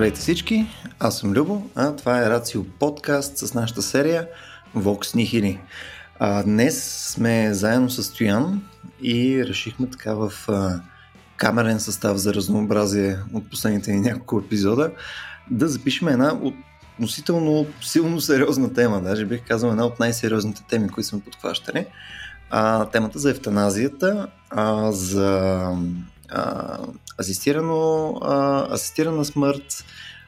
Здравейте 0.00 0.20
всички, 0.20 0.66
аз 0.98 1.18
съм 1.18 1.32
Любо, 1.32 1.62
а 1.74 1.96
това 1.96 2.18
е 2.18 2.30
Рацио 2.30 2.64
подкаст 2.64 3.38
с 3.38 3.54
нашата 3.54 3.82
серия 3.82 4.28
Vox 4.76 5.16
Nihili. 5.16 5.58
А, 6.18 6.42
днес 6.42 7.06
сме 7.14 7.54
заедно 7.54 7.90
с 7.90 8.04
Стоян 8.04 8.62
и 9.02 9.44
решихме 9.46 9.90
така 9.90 10.14
в 10.14 10.32
а, 10.48 10.80
камерен 11.36 11.80
състав 11.80 12.16
за 12.16 12.34
разнообразие 12.34 13.18
от 13.32 13.50
последните 13.50 13.92
ни 13.92 14.00
няколко 14.00 14.38
епизода 14.38 14.90
да 15.50 15.68
запишем 15.68 16.08
една 16.08 16.38
относително 16.98 17.66
силно 17.80 18.20
сериозна 18.20 18.72
тема, 18.72 19.00
даже 19.00 19.26
бих 19.26 19.48
казал 19.48 19.70
една 19.70 19.86
от 19.86 20.00
най-сериозните 20.00 20.62
теми, 20.68 20.88
които 20.88 21.08
сме 21.08 21.20
подхващали. 21.20 21.86
А, 22.50 22.84
темата 22.84 23.18
за 23.18 23.30
евтаназията, 23.30 24.26
а, 24.50 24.92
за 24.92 25.60
а, 26.30 26.78
асистирано, 27.20 28.18
а, 28.22 28.66
асистирана 28.74 29.24
смърт, 29.24 29.84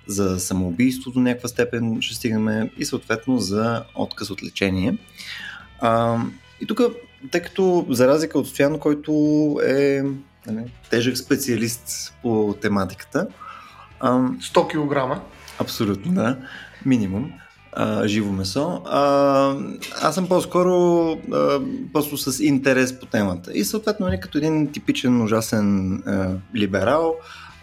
за 0.07 0.41
самоубийство 0.41 1.11
до 1.11 1.21
някаква 1.21 1.49
степен 1.49 1.99
ще 2.01 2.15
стигнем 2.15 2.71
и 2.79 2.85
съответно 2.85 3.39
за 3.39 3.85
отказ 3.95 4.31
от 4.31 4.43
лечение. 4.43 4.99
А, 5.81 6.19
и 6.61 6.67
тук, 6.67 6.81
тъй 7.31 7.43
като 7.43 7.87
за 7.91 8.09
разлика 8.09 8.39
от 8.39 8.49
Стоян, 8.49 8.79
който 8.79 9.13
е 9.67 10.03
нали, 10.47 10.73
тежък 10.91 11.19
специалист 11.19 12.15
по 12.23 12.55
тематиката. 12.61 13.27
А, 14.01 14.11
100 14.13 14.67
кг. 14.67 15.23
Абсолютно, 15.59 16.13
да. 16.13 16.39
Минимум 16.87 17.33
а, 17.73 18.09
живо 18.09 18.33
месо. 18.33 18.83
А, 18.85 19.57
аз 20.03 20.15
съм 20.15 20.29
по-скоро 20.29 21.09
а, 21.33 21.61
просто 21.93 22.17
с 22.17 22.45
интерес 22.45 23.01
по 23.01 23.07
темата. 23.07 23.51
И 23.55 23.65
съответно, 23.65 24.07
нали, 24.07 24.21
като 24.21 24.39
един 24.39 24.73
типичен 24.73 25.23
ужасен 25.23 25.95
а, 26.07 26.37
либерал, 26.57 27.17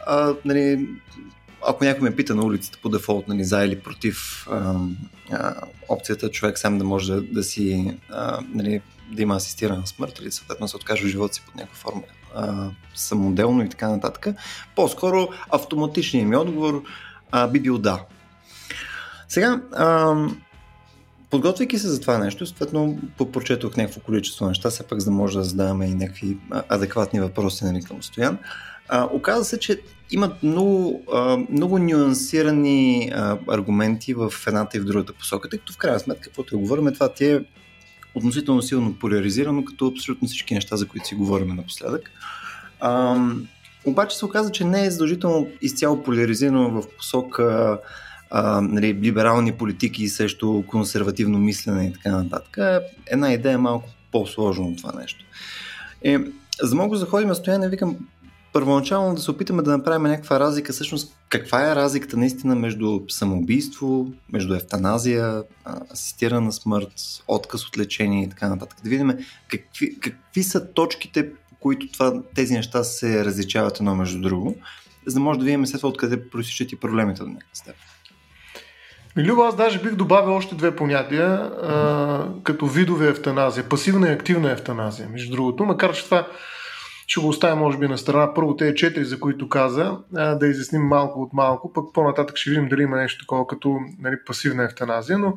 а, 0.07 0.33
нали, 0.45 0.89
ако 1.67 1.83
някой 1.83 2.09
ме 2.09 2.15
пита 2.15 2.35
на 2.35 2.45
улицата 2.45 2.79
по 2.81 2.89
дефолт, 2.89 3.27
нали, 3.27 3.43
за 3.43 3.65
или 3.65 3.79
против 3.79 4.47
а, 4.51 4.75
а, 5.31 5.55
опцията 5.89 6.29
човек 6.29 6.57
сам 6.57 6.77
да 6.77 6.83
може 6.83 7.13
да, 7.13 7.21
да 7.21 7.43
си 7.43 7.97
а, 8.09 8.39
нали, 8.53 8.81
да 9.11 9.21
има 9.21 9.35
асистирана 9.35 9.87
смърт 9.87 10.19
или 10.19 10.31
съответно 10.31 10.67
се 10.67 10.75
откаже 10.75 11.03
от 11.03 11.09
живота 11.09 11.33
си 11.33 11.41
под 11.45 11.55
някаква 11.55 11.77
форма 11.77 12.01
а, 12.35 12.69
самоделно 12.95 13.63
и 13.63 13.69
така 13.69 13.89
нататък, 13.89 14.35
по-скоро 14.75 15.27
автоматичният 15.49 16.29
ми 16.29 16.35
отговор 16.35 16.83
а, 17.31 17.47
би 17.47 17.59
бил 17.59 17.77
да. 17.77 18.05
Сега, 19.29 19.61
а, 19.71 20.15
подготвяйки 21.29 21.79
се 21.79 21.87
за 21.87 22.01
това 22.01 22.17
нещо, 22.17 22.45
съответно 22.45 22.99
прочетох 23.33 23.77
някакво 23.77 24.01
количество 24.01 24.47
неща, 24.47 24.69
все 24.69 24.87
пак 24.87 24.99
за 24.99 25.05
да 25.05 25.11
може 25.11 25.37
да 25.37 25.43
задаваме 25.43 25.85
и 25.85 25.93
някакви 25.93 26.37
адекватни 26.69 27.19
въпроси 27.19 27.65
нали, 27.65 27.83
към 27.83 28.03
Стоян. 28.03 28.37
А, 28.87 29.09
оказа 29.13 29.45
се, 29.45 29.59
че 29.59 29.81
имат 30.11 30.43
много, 30.43 31.03
а, 31.13 31.37
много 31.49 31.79
нюансирани 31.79 33.11
а, 33.15 33.37
аргументи 33.47 34.13
в 34.13 34.33
едната 34.47 34.77
и 34.77 34.79
в 34.79 34.85
другата 34.85 35.13
посока, 35.13 35.49
тъй 35.49 35.59
като 35.59 35.73
в 35.73 35.77
крайна 35.77 35.99
сметка, 35.99 36.23
каквото 36.23 36.55
я 36.55 36.59
говорим, 36.59 36.93
това 36.93 37.13
ти 37.13 37.25
е 37.25 37.45
относително 38.15 38.61
силно 38.61 38.93
поляризирано, 38.99 39.65
като 39.65 39.87
абсолютно 39.87 40.27
всички 40.27 40.53
неща, 40.53 40.75
за 40.75 40.87
които 40.87 41.07
си 41.07 41.15
говорим 41.15 41.55
напоследък. 41.55 42.11
А, 42.79 43.17
обаче 43.85 44.17
се 44.17 44.25
оказа, 44.25 44.51
че 44.51 44.65
не 44.65 44.85
е 44.85 44.91
задължително 44.91 45.47
изцяло 45.61 46.03
поляризирано 46.03 46.81
в 46.81 46.83
посока 46.97 47.79
а, 48.29 48.61
нали, 48.61 48.93
либерални 48.93 49.51
политики 49.51 50.09
срещу 50.09 50.63
консервативно 50.67 51.39
мислене 51.39 51.85
и 51.85 51.93
така 51.93 52.11
нататък. 52.11 52.57
Една 53.05 53.33
идея 53.33 53.53
е 53.53 53.57
малко 53.57 53.89
по-сложно 54.11 54.67
от 54.67 54.77
това 54.77 54.91
нещо. 54.91 55.25
Е, 56.03 56.17
за 56.61 56.75
мога 56.75 56.95
да 56.95 56.99
заходим 56.99 57.35
стояне, 57.35 57.69
викам, 57.69 57.97
първоначално 58.53 59.15
да 59.15 59.21
се 59.21 59.31
опитаме 59.31 59.61
да 59.61 59.77
направим 59.77 60.11
някаква 60.11 60.39
разлика, 60.39 60.73
всъщност 60.73 61.15
каква 61.29 61.71
е 61.71 61.75
разликата 61.75 62.17
наистина 62.17 62.55
между 62.55 62.99
самоубийство, 63.09 64.11
между 64.31 64.53
ефтаназия, 64.53 65.43
асистирана 65.93 66.51
смърт, 66.51 66.93
отказ 67.27 67.67
от 67.67 67.77
лечение 67.77 68.23
и 68.23 68.29
така 68.29 68.49
нататък. 68.49 68.79
Да 68.83 68.89
видим 68.89 69.17
какви, 69.47 69.99
какви 69.99 70.43
са 70.43 70.73
точките, 70.73 71.33
по 71.33 71.55
които 71.59 71.91
това, 71.91 72.21
тези 72.35 72.53
неща 72.53 72.83
се 72.83 73.25
различават 73.25 73.79
едно 73.79 73.95
между 73.95 74.21
друго, 74.21 74.55
за 75.05 75.13
да 75.13 75.19
може 75.19 75.39
да 75.39 75.45
видим 75.45 75.67
след 75.67 75.79
това 75.79 75.89
откъде 75.89 76.29
проистичат 76.29 76.71
и 76.71 76.79
проблемите 76.79 77.23
до 77.23 77.29
някакъв 77.29 77.57
степен. 77.57 77.81
Люба, 79.25 79.47
аз 79.47 79.55
даже 79.55 79.81
бих 79.81 79.95
добавил 79.95 80.35
още 80.35 80.55
две 80.55 80.75
понятия, 80.75 81.27
а, 81.27 82.27
като 82.43 82.65
видове 82.65 83.09
ефтаназия. 83.09 83.69
Пасивна 83.69 84.09
и 84.09 84.11
активна 84.11 84.51
ефтаназия, 84.51 85.09
между 85.11 85.35
другото. 85.35 85.65
Макар 85.65 85.93
че 85.93 86.05
това 86.05 86.27
ще 87.07 87.21
го 87.21 87.27
оставя, 87.27 87.55
може 87.55 87.77
би, 87.77 87.87
на 87.87 87.97
страна. 87.97 88.33
Първо 88.33 88.55
тези 88.55 88.75
четири, 88.75 89.05
за 89.05 89.19
които 89.19 89.49
каза, 89.49 89.97
а, 90.15 90.35
да 90.35 90.47
изясним 90.47 90.81
малко 90.81 91.21
от 91.21 91.33
малко, 91.33 91.73
пък 91.73 91.85
по-нататък 91.93 92.37
ще 92.37 92.49
видим 92.49 92.69
дали 92.69 92.81
има 92.81 92.97
нещо 92.97 93.23
такова 93.25 93.47
като 93.47 93.79
нали, 93.99 94.15
пасивна 94.25 94.63
ефтаназия. 94.63 95.17
Но 95.17 95.33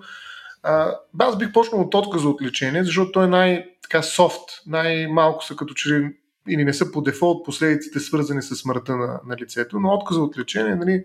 а, 0.63 0.95
аз 1.19 1.39
бих 1.39 1.53
почнал 1.53 1.81
от 1.81 1.95
отказа 1.95 2.29
от 2.29 2.43
лечение, 2.43 2.85
защото 2.85 3.13
той 3.13 3.25
е 3.25 3.29
най-така 3.29 4.03
софт, 4.03 4.43
най-малко 4.67 5.45
са 5.45 5.57
като 5.57 5.75
че 5.75 6.11
или 6.49 6.65
не 6.65 6.73
са 6.73 6.93
по 6.93 7.03
дефолт 7.03 7.45
последиците 7.45 8.01
свързани 8.01 8.43
с 8.43 8.57
смъртта 8.57 8.97
на, 8.97 9.21
на 9.27 9.37
лицето, 9.37 9.81
но 9.81 9.89
отказа 9.89 10.21
от 10.21 10.39
лечение 10.39 10.75
нали, 10.75 11.05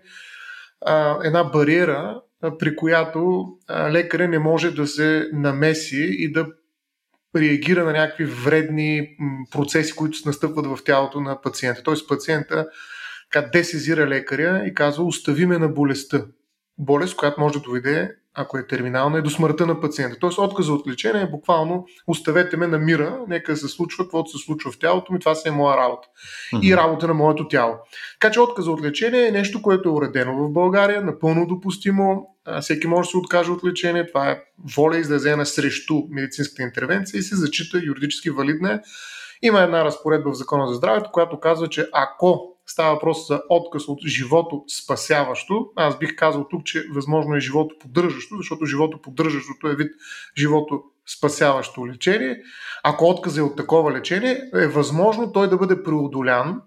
а, 0.86 1.18
една 1.24 1.44
бариера, 1.44 2.20
при 2.58 2.76
която 2.76 3.48
лекаря 3.70 4.28
не 4.28 4.38
може 4.38 4.70
да 4.70 4.86
се 4.86 5.28
намеси 5.32 6.16
и 6.18 6.32
да 6.32 6.46
реагира 7.36 7.84
на 7.84 7.92
някакви 7.92 8.24
вредни 8.24 9.16
процеси, 9.50 9.96
които 9.96 10.18
се 10.18 10.28
настъпват 10.28 10.66
в 10.66 10.84
тялото 10.84 11.20
на 11.20 11.40
пациента. 11.40 11.82
Тоест 11.82 12.08
пациента 12.08 12.68
така 13.32 13.48
десезира 13.48 14.06
лекаря 14.06 14.64
и 14.66 14.74
казва 14.74 15.04
остави 15.04 15.46
ме 15.46 15.58
на 15.58 15.68
болестта. 15.68 16.24
Болест, 16.78 17.16
която 17.16 17.40
може 17.40 17.54
да 17.54 17.60
доведе 17.60 18.14
ако 18.38 18.58
е 18.58 18.66
терминална, 18.66 19.18
е 19.18 19.22
до 19.22 19.30
смъртта 19.30 19.66
на 19.66 19.80
пациента. 19.80 20.16
Тоест 20.20 20.38
отказа 20.38 20.72
от 20.72 20.86
лечение 20.88 21.22
е 21.22 21.30
буквално 21.30 21.86
оставете 22.06 22.56
ме 22.56 22.66
на 22.66 22.78
мира, 22.78 23.20
нека 23.28 23.56
се 23.56 23.68
случва 23.68 24.04
каквото 24.04 24.30
се 24.30 24.44
случва 24.44 24.72
в 24.72 24.78
тялото 24.78 25.12
ми, 25.12 25.18
това 25.18 25.34
си 25.34 25.48
е 25.48 25.52
моя 25.52 25.76
работа. 25.76 26.08
Mm-hmm. 26.52 26.62
И 26.62 26.76
работа 26.76 27.06
на 27.06 27.14
моето 27.14 27.48
тяло. 27.48 27.74
Така 28.20 28.32
че 28.32 28.40
отказа 28.40 28.70
от 28.70 28.82
лечение 28.82 29.26
е 29.26 29.30
нещо, 29.30 29.62
което 29.62 29.88
е 29.88 29.92
уредено 29.92 30.36
в 30.36 30.52
България, 30.52 31.02
напълно 31.02 31.46
допустимо. 31.46 32.26
Всеки 32.60 32.86
може 32.86 33.06
да 33.06 33.10
се 33.10 33.16
откаже 33.16 33.50
от 33.50 33.64
лечение. 33.64 34.06
Това 34.06 34.30
е 34.30 34.40
воля 34.76 34.98
изразена 34.98 35.46
срещу 35.46 35.94
медицинската 36.10 36.62
интервенция 36.62 37.18
и 37.18 37.22
се 37.22 37.36
зачита 37.36 37.80
юридически 37.84 38.30
валидна. 38.30 38.72
Е. 38.72 38.80
Има 39.42 39.60
една 39.60 39.84
разпоредба 39.84 40.30
в 40.30 40.34
Закона 40.34 40.68
за 40.68 40.74
здравето, 40.74 41.10
която 41.12 41.40
казва, 41.40 41.68
че 41.68 41.88
ако 41.92 42.57
Става 42.70 42.94
въпрос 42.94 43.28
за 43.28 43.42
отказ 43.48 43.88
от 43.88 43.98
живото 44.06 44.64
спасяващо. 44.82 45.66
Аз 45.76 45.98
бих 45.98 46.16
казал 46.16 46.46
тук, 46.50 46.64
че 46.64 46.86
възможно 46.94 47.34
е 47.34 47.40
живото 47.40 47.74
поддържащо, 47.80 48.36
защото 48.36 48.66
живото 48.66 49.02
поддържащото 49.02 49.68
е 49.68 49.76
вид 49.76 49.92
живото 50.38 50.82
спасяващо 51.16 51.86
лечение. 51.86 52.42
Ако 52.84 53.04
отказа 53.04 53.40
е 53.40 53.44
от 53.44 53.56
такова 53.56 53.92
лечение, 53.92 54.40
е 54.54 54.66
възможно 54.66 55.32
той 55.32 55.48
да 55.48 55.56
бъде 55.56 55.82
преодолян 55.82 56.62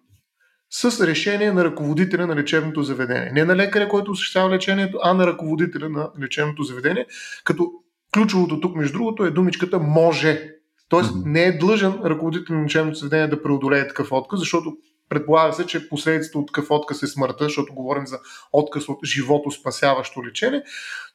с 0.69 1.07
решение 1.07 1.51
на 1.51 1.66
ръководителя 1.66 2.28
на 2.28 2.35
лечебното 2.35 2.84
заведение. 2.84 3.31
Не 3.31 3.45
на 3.45 3.56
лекаря, 3.56 3.90
който 3.90 4.11
осъществява 4.11 4.50
лечението, 4.50 5.00
а 5.03 5.13
на 5.13 5.28
ръководителя 5.28 5.90
на 5.90 6.09
лечебното 6.22 6.63
заведение. 6.63 7.06
Като 7.44 7.72
ключовото 8.13 8.59
тук, 8.59 8.75
между 8.75 8.94
другото, 8.94 9.23
е 9.23 9.31
думичката 9.31 9.79
може. 9.79 10.50
Тоест 10.90 11.13
не 11.25 11.44
е 11.44 11.57
длъжен 11.57 11.94
ръководител 12.06 12.56
на 12.56 12.63
лечебното 12.63 12.97
заведение 12.97 13.28
да 13.28 13.44
преодолее 13.44 13.88
такъв 13.88 14.11
отказ, 14.11 14.40
защото 14.40 14.78
Предполага 15.11 15.53
се, 15.53 15.66
че 15.66 15.89
последицата 15.89 16.39
от 16.39 16.47
такъв 16.47 16.66
отказ 16.69 17.03
е 17.03 17.07
смъртта, 17.07 17.44
защото 17.44 17.73
говорим 17.73 18.07
за 18.07 18.19
отказ 18.53 18.89
от 18.89 18.99
живото 19.05 19.52
спасяващо 19.52 20.25
лечение. 20.25 20.63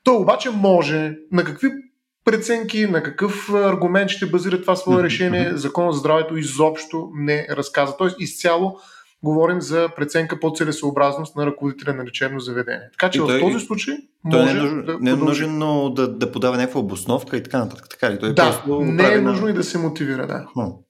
Той 0.04 0.16
обаче 0.16 0.50
може 0.50 1.16
на 1.32 1.44
какви 1.44 1.68
преценки, 2.24 2.86
на 2.86 3.02
какъв 3.02 3.54
аргумент 3.54 4.10
ще 4.10 4.26
базира 4.26 4.60
това 4.60 4.76
свое 4.76 5.02
решение, 5.02 5.52
Закон 5.54 5.92
за 5.92 5.98
здравето 5.98 6.36
изобщо 6.36 7.10
не 7.14 7.46
разказва. 7.50 7.96
Тоест 7.96 8.16
изцяло 8.18 8.78
говорим 9.22 9.60
за 9.60 9.88
преценка 9.96 10.40
по 10.40 10.52
целесообразност 10.56 11.36
на 11.36 11.46
ръководителя 11.46 11.94
на 11.94 12.04
лечебно 12.04 12.40
заведение. 12.40 12.88
Така 12.92 13.10
че 13.10 13.18
той, 13.18 13.38
в 13.38 13.40
този 13.40 13.66
случай 13.66 13.94
той 14.30 14.40
може 14.40 14.54
не 14.54 14.58
е 14.58 14.62
нужно, 14.62 14.82
да, 14.82 14.98
не 15.00 15.10
е 15.10 15.16
нужно 15.16 15.90
да, 15.90 16.08
да 16.08 16.32
подава 16.32 16.56
някаква 16.56 16.80
обосновка 16.80 17.36
и 17.36 17.42
така 17.42 17.58
нататък. 17.58 17.88
Така 17.90 18.10
ли? 18.10 18.18
Той 18.18 18.34
да, 18.34 18.44
просто 18.44 18.80
не 18.80 19.12
е 19.12 19.20
нужно 19.20 19.48
и 19.48 19.52
да 19.52 19.64
се 19.64 19.78
мотивира. 19.78 20.26
Да. 20.26 20.46
Хм. 20.52 20.85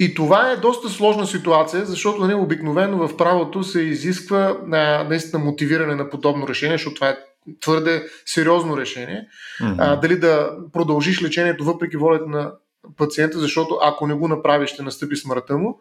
И 0.00 0.14
това 0.14 0.50
е 0.50 0.56
доста 0.56 0.88
сложна 0.88 1.26
ситуация, 1.26 1.86
защото 1.86 2.22
нали, 2.22 2.34
обикновено 2.34 3.08
в 3.08 3.16
правото 3.16 3.64
се 3.64 3.80
изисква 3.80 4.56
а, 4.72 5.04
наистина 5.04 5.44
мотивиране 5.44 5.94
на 5.94 6.10
подобно 6.10 6.48
решение, 6.48 6.76
защото 6.76 6.94
това 6.94 7.08
е 7.08 7.16
твърде 7.60 8.04
сериозно 8.26 8.76
решение. 8.76 9.28
Mm-hmm. 9.62 9.76
А, 9.78 9.96
дали 9.96 10.18
да 10.18 10.50
продължиш 10.72 11.22
лечението 11.22 11.64
въпреки 11.64 11.96
волята 11.96 12.26
на 12.26 12.52
пациента, 12.96 13.38
защото 13.38 13.78
ако 13.82 14.06
не 14.06 14.14
го 14.14 14.28
направиш, 14.28 14.70
ще 14.70 14.82
настъпи 14.82 15.16
смъртта 15.16 15.58
му. 15.58 15.80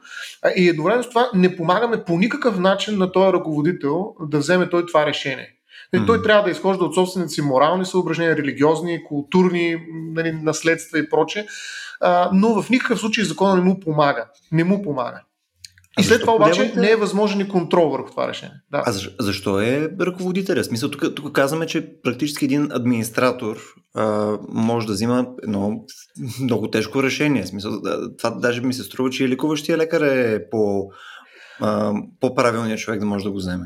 И 0.56 0.70
едновременно 0.70 1.04
с 1.04 1.10
това 1.10 1.30
не 1.34 1.56
помагаме 1.56 2.04
по 2.04 2.18
никакъв 2.18 2.60
начин 2.60 2.98
на 2.98 3.12
този 3.12 3.34
ръководител 3.34 4.16
да 4.22 4.38
вземе 4.38 4.70
той 4.70 4.86
това 4.86 5.06
решение. 5.06 5.48
Mm-hmm. 5.94 6.08
Той 6.08 6.22
трябва 6.22 6.44
да 6.44 6.52
изхожда 6.52 6.86
от 6.86 6.96
собствените 6.96 7.34
си 7.34 7.42
морални 7.42 7.86
съображения, 7.86 8.38
религиозни, 8.38 9.04
културни 9.04 9.78
нали, 9.92 10.32
наследства 10.32 11.00
и 11.00 11.10
проче, 11.10 11.46
а, 12.02 12.30
но 12.34 12.62
в 12.62 12.70
никакъв 12.70 13.00
случай 13.00 13.24
закона 13.24 13.56
не 13.56 13.62
му 13.62 13.80
помага. 13.80 14.26
Не 14.52 14.64
му 14.64 14.82
помага. 14.82 15.22
И 16.00 16.04
след 16.04 16.22
това 16.22 16.34
обаче 16.34 16.74
не 16.76 16.92
е 16.92 16.96
възможен 16.96 17.40
и 17.40 17.50
контрол 17.50 17.90
върху 17.90 18.10
това 18.10 18.28
решение. 18.28 18.56
Да. 18.72 18.84
А 18.86 18.92
защо, 18.92 19.12
защо 19.20 19.62
е 19.62 19.90
ръководителя? 20.00 20.64
Смисъл, 20.64 20.92
тук, 20.92 21.16
тук 21.16 21.36
казваме, 21.36 21.68
че 21.68 22.02
практически 22.04 22.46
един 22.46 22.72
администратор 22.72 23.58
а, 23.96 24.38
може 24.50 24.88
да 24.88 24.94
взима 24.94 25.28
едно 25.44 25.86
много 26.42 26.70
тежко 26.70 27.04
решение. 27.04 27.48
Смисъл, 27.48 27.72
това 28.18 28.30
даже 28.30 28.62
ми 28.62 28.74
се 28.74 28.84
струва, 28.84 29.10
че 29.10 29.24
и 29.24 29.30
лекуващия 29.30 29.78
лекар 29.78 30.02
е 30.02 30.50
по, 30.50 30.92
а, 31.60 31.94
по-правилният 32.20 32.80
човек 32.80 33.00
да 33.00 33.06
може 33.06 33.24
да 33.24 33.32
го 33.32 33.38
вземе. 33.38 33.66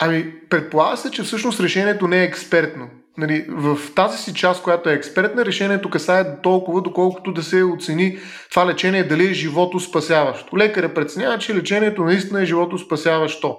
Ами, 0.00 0.32
предполага 0.50 0.96
се, 0.96 1.10
че 1.10 1.22
всъщност 1.22 1.60
решението 1.60 2.08
не 2.08 2.20
е 2.20 2.24
експертно. 2.24 2.88
Нали, 3.18 3.46
в 3.48 3.78
тази 3.94 4.18
си 4.18 4.34
част, 4.34 4.62
която 4.62 4.90
е 4.90 4.92
експертна, 4.92 5.44
решението 5.44 5.90
касае 5.90 6.40
толкова, 6.42 6.82
доколкото 6.82 7.32
да 7.32 7.42
се 7.42 7.64
оцени 7.64 8.18
това 8.50 8.66
лечение 8.66 9.04
дали 9.04 9.26
е 9.26 9.32
живото 9.32 9.80
спасяващо. 9.80 10.56
Лекаря 10.56 10.94
преценява, 10.94 11.38
че 11.38 11.54
лечението 11.54 12.04
наистина 12.04 12.42
е 12.42 12.46
живото 12.46 12.78
спасяващо. 12.78 13.58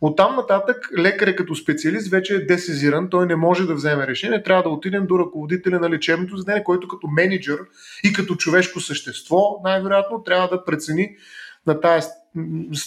От 0.00 0.16
там 0.16 0.36
нататък 0.36 0.88
лекаря 0.98 1.36
като 1.36 1.54
специалист 1.54 2.10
вече 2.10 2.34
е 2.34 2.44
десезиран, 2.44 3.10
той 3.10 3.26
не 3.26 3.36
може 3.36 3.66
да 3.66 3.74
вземе 3.74 4.06
решение, 4.06 4.42
трябва 4.42 4.62
да 4.62 4.68
отидем 4.68 5.06
до 5.06 5.18
ръководителя 5.18 5.78
на 5.78 5.90
лечебното 5.90 6.36
заведение, 6.36 6.64
който 6.64 6.88
като 6.88 7.06
менеджер 7.06 7.58
и 8.04 8.12
като 8.12 8.36
човешко 8.36 8.80
същество 8.80 9.60
най-вероятно 9.64 10.22
трябва 10.22 10.48
да 10.48 10.64
прецени 10.64 11.16
на 11.66 11.80
тази 11.80 12.08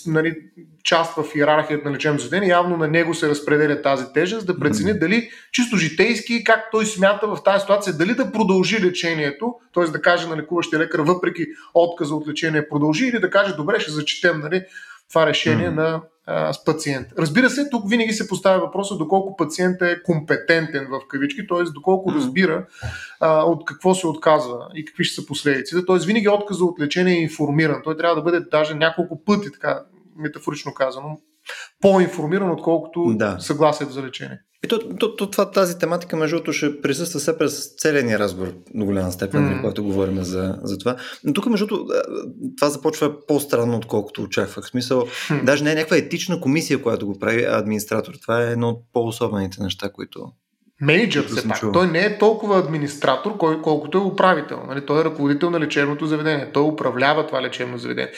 нали, 0.07 0.35
част 0.83 1.15
в 1.15 1.35
иерархията 1.35 1.89
на 1.89 1.95
лечебно 1.95 2.19
заведение, 2.19 2.49
явно 2.49 2.77
на 2.77 2.87
него 2.87 3.13
се 3.13 3.29
разпределя 3.29 3.81
тази 3.81 4.05
тежест, 4.13 4.47
да 4.47 4.59
прецени 4.59 4.91
mm-hmm. 4.91 4.99
дали 4.99 5.29
чисто 5.51 5.77
житейски, 5.77 6.43
как 6.43 6.71
той 6.71 6.85
смята 6.85 7.27
в 7.27 7.43
тази 7.43 7.61
ситуация, 7.61 7.93
дали 7.93 8.13
да 8.13 8.31
продължи 8.31 8.81
лечението, 8.81 9.55
т.е. 9.73 9.83
да 9.83 10.01
каже 10.01 10.27
на 10.27 10.37
лекуващия 10.37 10.79
лекар, 10.79 10.99
въпреки 10.99 11.45
отказа 11.73 12.15
от 12.15 12.27
лечение, 12.27 12.69
продължи 12.69 13.05
или 13.05 13.19
да 13.19 13.29
каже, 13.29 13.55
добре, 13.55 13.79
ще 13.79 13.91
зачетем 13.91 14.39
нали, 14.39 14.63
това 15.09 15.25
решение 15.25 15.69
mm-hmm. 15.69 15.75
на 15.75 16.01
а, 16.25 16.53
с 16.53 16.65
пациент. 16.65 17.07
Разбира 17.17 17.49
се, 17.49 17.69
тук 17.69 17.89
винаги 17.89 18.13
се 18.13 18.27
поставя 18.27 18.65
въпроса 18.65 18.97
доколко 18.97 19.35
пациентът 19.35 19.89
е 19.89 20.03
компетентен 20.03 20.87
в 20.89 21.07
кавички, 21.07 21.47
т.е. 21.47 21.63
доколко 21.63 22.11
разбира 22.11 22.65
а, 23.19 23.43
от 23.43 23.65
какво 23.65 23.95
се 23.95 24.07
отказва 24.07 24.67
и 24.75 24.85
какви 24.85 25.03
ще 25.03 25.21
са 25.21 25.27
последиците. 25.27 25.85
Т.е. 25.85 26.05
винаги 26.05 26.29
отказа 26.29 26.65
от 26.65 26.79
лечение 26.79 27.13
е 27.13 27.21
информиран. 27.21 27.81
Той 27.83 27.97
трябва 27.97 28.15
да 28.15 28.21
бъде 28.21 28.39
даже 28.39 28.75
няколко 28.75 29.23
пъти, 29.23 29.51
така 29.51 29.83
метафорично 30.17 30.73
казано, 30.73 31.19
по-информиран, 31.81 32.51
отколкото 32.51 33.13
да. 33.15 33.39
съгласието 33.39 33.93
за 33.93 34.03
лечение. 34.03 34.39
И 34.65 34.67
то, 34.67 34.79
то, 34.79 35.15
то, 35.15 35.29
това, 35.29 35.51
тази 35.51 35.79
тематика, 35.79 36.17
между 36.17 36.35
другото, 36.35 36.53
ще 36.53 36.81
присъства 36.81 37.19
все 37.19 37.37
през 37.37 37.75
целия 37.77 38.03
ни 38.03 38.19
разговор 38.19 38.53
до 38.75 38.85
голяма 38.85 39.11
степен, 39.11 39.41
mm. 39.41 39.61
когато 39.61 39.83
говорим 39.83 40.23
за, 40.23 40.59
за 40.63 40.77
това. 40.77 40.95
Но 41.23 41.33
тук, 41.33 41.45
между 41.45 41.67
другото, 41.67 41.93
това 42.57 42.69
започва 42.69 43.25
по-странно, 43.27 43.77
отколкото 43.77 44.23
очаквах. 44.23 44.65
В 44.65 44.69
смисъл, 44.69 45.01
mm. 45.01 45.43
даже 45.43 45.63
не 45.63 45.71
е 45.71 45.75
някаква 45.75 45.97
етична 45.97 46.41
комисия, 46.41 46.81
която 46.81 47.05
го 47.05 47.19
прави 47.19 47.45
администратор. 47.45 48.13
Това 48.21 48.43
е 48.43 48.51
едно 48.51 48.69
от 48.69 48.83
по-особените 48.93 49.63
неща, 49.63 49.89
които 49.89 50.31
Менеджер 50.81 51.25
все 51.25 51.47
пак. 51.47 51.61
Той 51.73 51.87
не 51.87 51.99
е 51.99 52.17
толкова 52.17 52.59
администратор, 52.59 53.37
кой, 53.37 53.61
колкото 53.61 53.97
е 53.97 54.01
управител. 54.01 54.59
Нали? 54.67 54.85
Той 54.85 55.01
е 55.01 55.03
ръководител 55.03 55.49
на 55.49 55.59
лечебното 55.59 56.05
заведение. 56.05 56.51
Той 56.53 56.63
управлява 56.63 57.27
това 57.27 57.41
лечебно 57.41 57.77
заведение. 57.77 58.11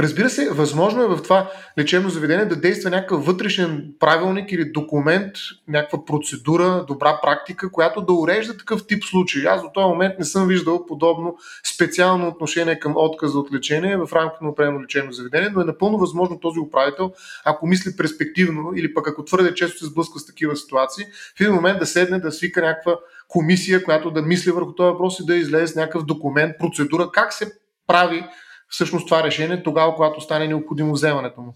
Разбира 0.00 0.30
се, 0.30 0.50
възможно 0.50 1.02
е 1.02 1.06
в 1.06 1.22
това 1.22 1.50
лечебно 1.78 2.10
заведение 2.10 2.44
да 2.44 2.56
действа 2.56 2.90
някакъв 2.90 3.26
вътрешен 3.26 3.92
правилник 4.00 4.52
или 4.52 4.64
документ, 4.64 5.32
някаква 5.68 6.04
процедура, 6.04 6.84
добра 6.88 7.20
практика, 7.22 7.70
която 7.72 8.00
да 8.00 8.12
урежда 8.12 8.56
такъв 8.56 8.86
тип 8.86 9.04
случаи. 9.04 9.46
Аз 9.46 9.62
до 9.62 9.68
този 9.74 9.86
момент 9.86 10.14
не 10.18 10.24
съм 10.24 10.48
виждал 10.48 10.86
подобно 10.86 11.36
специално 11.74 12.28
отношение 12.28 12.78
към 12.78 12.92
отказа 12.96 13.38
от 13.38 13.52
лечение 13.52 13.96
в 13.96 14.08
рамките 14.12 14.44
на 14.44 14.50
определено 14.50 14.82
лечебно 14.82 15.12
заведение, 15.12 15.50
но 15.54 15.60
е 15.60 15.64
напълно 15.64 15.98
възможно 15.98 16.40
този 16.40 16.58
управител, 16.58 17.12
ако 17.44 17.66
мисли 17.66 17.96
перспективно 17.96 18.72
или 18.76 18.94
пък 18.94 19.08
ако 19.08 19.24
твърде 19.24 19.54
често 19.54 19.78
се 19.78 19.86
сблъсква 19.86 20.20
с 20.20 20.26
такива 20.26 20.56
ситуации, 20.56 21.04
в 21.38 21.40
един 21.40 21.54
момент 21.54 21.78
да 21.78 21.86
седне 22.02 22.18
да 22.18 22.32
свика 22.32 22.62
някаква 22.62 22.96
комисия, 23.28 23.84
която 23.84 24.10
да 24.10 24.22
мисли 24.22 24.50
върху 24.50 24.74
този 24.74 24.92
въпрос 24.92 25.20
и 25.20 25.26
да 25.26 25.36
излезе 25.36 25.66
с 25.66 25.76
някакъв 25.76 26.04
документ, 26.04 26.58
процедура, 26.58 27.10
как 27.12 27.32
се 27.32 27.52
прави 27.86 28.24
всъщност 28.68 29.06
това 29.06 29.22
решение 29.22 29.62
тогава, 29.62 29.94
когато 29.94 30.20
стане 30.20 30.48
необходимо 30.48 30.92
вземането 30.92 31.40
му. 31.40 31.54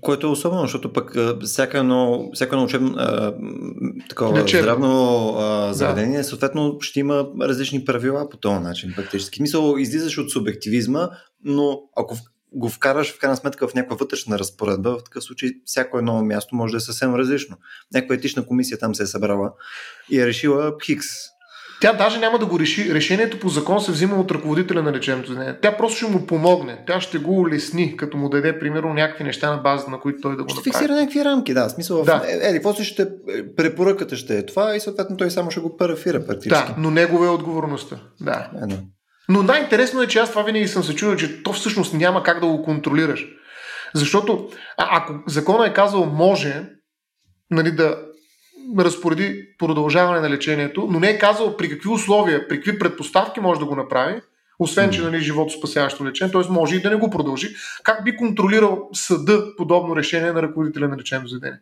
Което 0.00 0.26
е 0.26 0.30
особено, 0.30 0.60
защото 0.60 0.92
пък 0.92 1.16
всяка 1.44 1.78
едно, 1.78 2.30
всяка 2.34 2.56
едно 2.56 2.64
учебно, 2.64 2.94
а, 2.96 3.34
такова 4.08 4.38
Лечебно. 4.38 4.62
здравно 4.62 5.34
а, 5.38 5.72
заведение, 5.72 6.18
да. 6.18 6.24
съответно 6.24 6.76
ще 6.80 7.00
има 7.00 7.26
различни 7.40 7.84
правила 7.84 8.28
по 8.28 8.36
този 8.36 8.58
начин, 8.58 8.92
практически. 8.96 9.42
Мисъл, 9.42 9.74
излизаш 9.78 10.18
от 10.18 10.30
субективизма, 10.30 11.08
но 11.44 11.80
ако 11.96 12.16
го 12.52 12.68
вкараш 12.68 13.14
в 13.14 13.18
крайна 13.18 13.36
сметка 13.36 13.68
в 13.68 13.74
някаква 13.74 13.96
вътрешна 13.96 14.38
разпоредба, 14.38 14.98
в 14.98 15.04
такъв 15.04 15.24
случай 15.24 15.50
всяко 15.64 15.98
едно 15.98 16.24
място 16.24 16.54
може 16.54 16.70
да 16.70 16.76
е 16.76 16.80
съвсем 16.80 17.14
различно. 17.14 17.56
Някаква 17.94 18.14
етична 18.14 18.46
комисия 18.46 18.78
там 18.78 18.94
се 18.94 19.02
е 19.02 19.06
събрала 19.06 19.52
и 20.10 20.20
е 20.20 20.26
решила 20.26 20.74
Хикс. 20.84 21.06
Тя 21.80 21.92
даже 21.92 22.18
няма 22.18 22.38
да 22.38 22.46
го 22.46 22.58
реши. 22.58 22.94
Решението 22.94 23.40
по 23.40 23.48
закон 23.48 23.80
се 23.80 23.92
взима 23.92 24.16
от 24.16 24.30
ръководителя 24.30 24.82
на 24.82 24.92
лечебното 24.92 25.28
заведение. 25.28 25.58
Тя 25.62 25.76
просто 25.76 25.96
ще 25.96 26.06
му 26.06 26.26
помогне. 26.26 26.84
Тя 26.86 27.00
ще 27.00 27.18
го 27.18 27.40
улесни, 27.40 27.96
като 27.96 28.16
му 28.16 28.28
даде, 28.28 28.58
примерно, 28.58 28.94
някакви 28.94 29.24
неща 29.24 29.50
на 29.50 29.56
база, 29.56 29.90
на 29.90 30.00
които 30.00 30.20
той 30.20 30.36
да 30.36 30.42
го 30.42 30.48
ще 30.48 30.58
направи. 30.58 30.72
фиксира 30.72 30.94
някакви 30.94 31.24
рамки, 31.24 31.54
да. 31.54 31.68
Смисъл, 31.68 32.02
да. 32.02 32.18
В... 32.18 32.24
Еди, 32.28 32.62
после 32.62 32.84
ще 32.84 33.08
препоръката 33.56 34.16
ще 34.16 34.38
е 34.38 34.46
това 34.46 34.76
и 34.76 34.80
съответно 34.80 35.16
той 35.16 35.30
само 35.30 35.50
ще 35.50 35.60
го 35.60 35.76
парафира 35.76 36.26
практически. 36.26 36.68
Да, 36.68 36.74
но 36.78 36.90
негова 36.90 37.26
е 37.26 37.30
отговорността. 37.30 38.00
Да. 38.20 38.50
Едно. 38.62 38.76
Но 39.30 39.42
най-интересно 39.42 40.02
е, 40.02 40.06
че 40.06 40.18
аз 40.18 40.30
това 40.30 40.42
винаги 40.42 40.68
съм 40.68 40.84
се 40.84 40.94
чудил, 40.94 41.16
че 41.16 41.42
то 41.42 41.52
всъщност 41.52 41.94
няма 41.94 42.22
как 42.22 42.40
да 42.40 42.46
го 42.46 42.62
контролираш. 42.62 43.26
Защото 43.94 44.48
а, 44.76 44.88
ако 44.90 45.14
закона 45.26 45.66
е 45.66 45.72
казал 45.72 46.06
може 46.06 46.62
нали, 47.50 47.72
да 47.72 47.98
разпореди 48.78 49.46
продължаване 49.58 50.20
на 50.20 50.30
лечението, 50.30 50.88
но 50.90 51.00
не 51.00 51.10
е 51.10 51.18
казал 51.18 51.56
при 51.56 51.68
какви 51.68 51.88
условия, 51.88 52.48
при 52.48 52.56
какви 52.56 52.78
предпоставки 52.78 53.40
може 53.40 53.60
да 53.60 53.66
го 53.66 53.76
направи, 53.76 54.20
освен, 54.58 54.90
че 54.90 55.02
нали, 55.02 55.20
живото 55.20 55.58
спасяващо 55.58 56.04
лечение, 56.04 56.32
т.е. 56.32 56.52
може 56.52 56.76
и 56.76 56.82
да 56.82 56.90
не 56.90 56.96
го 56.96 57.10
продължи, 57.10 57.48
как 57.82 58.04
би 58.04 58.16
контролирал 58.16 58.88
съда 58.92 59.56
подобно 59.56 59.96
решение 59.96 60.32
на 60.32 60.42
ръководителя 60.42 60.88
на 60.88 60.96
лечебно 60.96 61.28
заведение? 61.28 61.60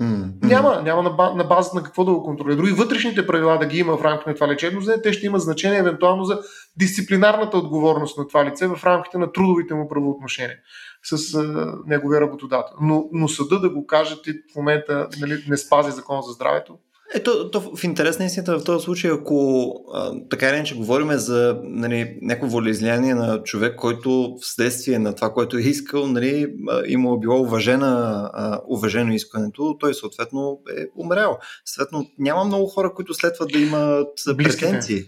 Mm-hmm. 0.00 0.44
Няма, 0.44 0.82
няма 0.82 1.02
на, 1.34 1.44
базата 1.44 1.76
на 1.76 1.82
какво 1.82 2.04
да 2.04 2.12
го 2.12 2.22
контролира. 2.22 2.56
Дори 2.56 2.72
вътрешните 2.72 3.26
правила 3.26 3.58
да 3.58 3.66
ги 3.66 3.78
има 3.78 3.96
в 3.96 4.04
рамките 4.04 4.30
на 4.30 4.34
това 4.34 4.48
лечебно 4.48 4.80
заведение, 4.80 5.02
те 5.02 5.12
ще 5.12 5.26
имат 5.26 5.42
значение 5.42 5.78
евентуално 5.78 6.24
за 6.24 6.40
дисциплинарната 6.78 7.58
отговорност 7.58 8.18
на 8.18 8.28
това 8.28 8.44
лице 8.44 8.66
в 8.66 8.84
рамките 8.84 9.18
на 9.18 9.32
трудовите 9.32 9.74
му 9.74 9.88
правоотношения 9.88 10.56
с 11.02 11.34
а, 11.34 11.74
неговия 11.86 12.20
работодател. 12.20 12.76
Но, 12.80 13.08
но 13.12 13.28
съда 13.28 13.60
да 13.60 13.70
го 13.70 13.86
каже, 13.86 14.22
ти 14.22 14.32
в 14.32 14.56
момента 14.56 15.08
нали, 15.20 15.44
не 15.48 15.56
спази 15.56 15.90
закон 15.90 16.22
за 16.22 16.32
здравето, 16.32 16.78
ето, 17.14 17.50
то, 17.50 17.60
в 17.76 17.84
интерес 17.84 18.18
на 18.18 18.24
истината 18.24 18.58
в 18.58 18.64
този 18.64 18.84
случай, 18.84 19.10
ако 19.10 19.74
а, 19.94 20.12
така 20.30 20.48
или 20.48 20.56
иначе 20.56 20.74
говорим 20.74 21.12
за 21.12 21.60
нали, 21.62 22.18
някакво 22.22 22.48
волеизлияние 22.48 23.14
на 23.14 23.42
човек, 23.42 23.76
който 23.76 24.36
вследствие 24.40 24.98
на 24.98 25.14
това, 25.14 25.32
което 25.32 25.56
е 25.56 25.60
искал, 25.60 26.06
нали, 26.06 26.54
има 26.86 27.18
било 27.18 27.40
уважена, 27.40 28.30
а, 28.34 28.60
уважено 28.68 29.12
искането, 29.12 29.76
той 29.80 29.94
съответно 29.94 30.60
е 30.78 30.86
умрял. 30.96 31.38
Съответно, 31.64 32.06
няма 32.18 32.44
много 32.44 32.66
хора, 32.66 32.94
които 32.94 33.14
следват 33.14 33.52
да 33.52 33.58
имат 33.58 34.08
Близките. 34.36 34.66
претенции. 34.66 35.04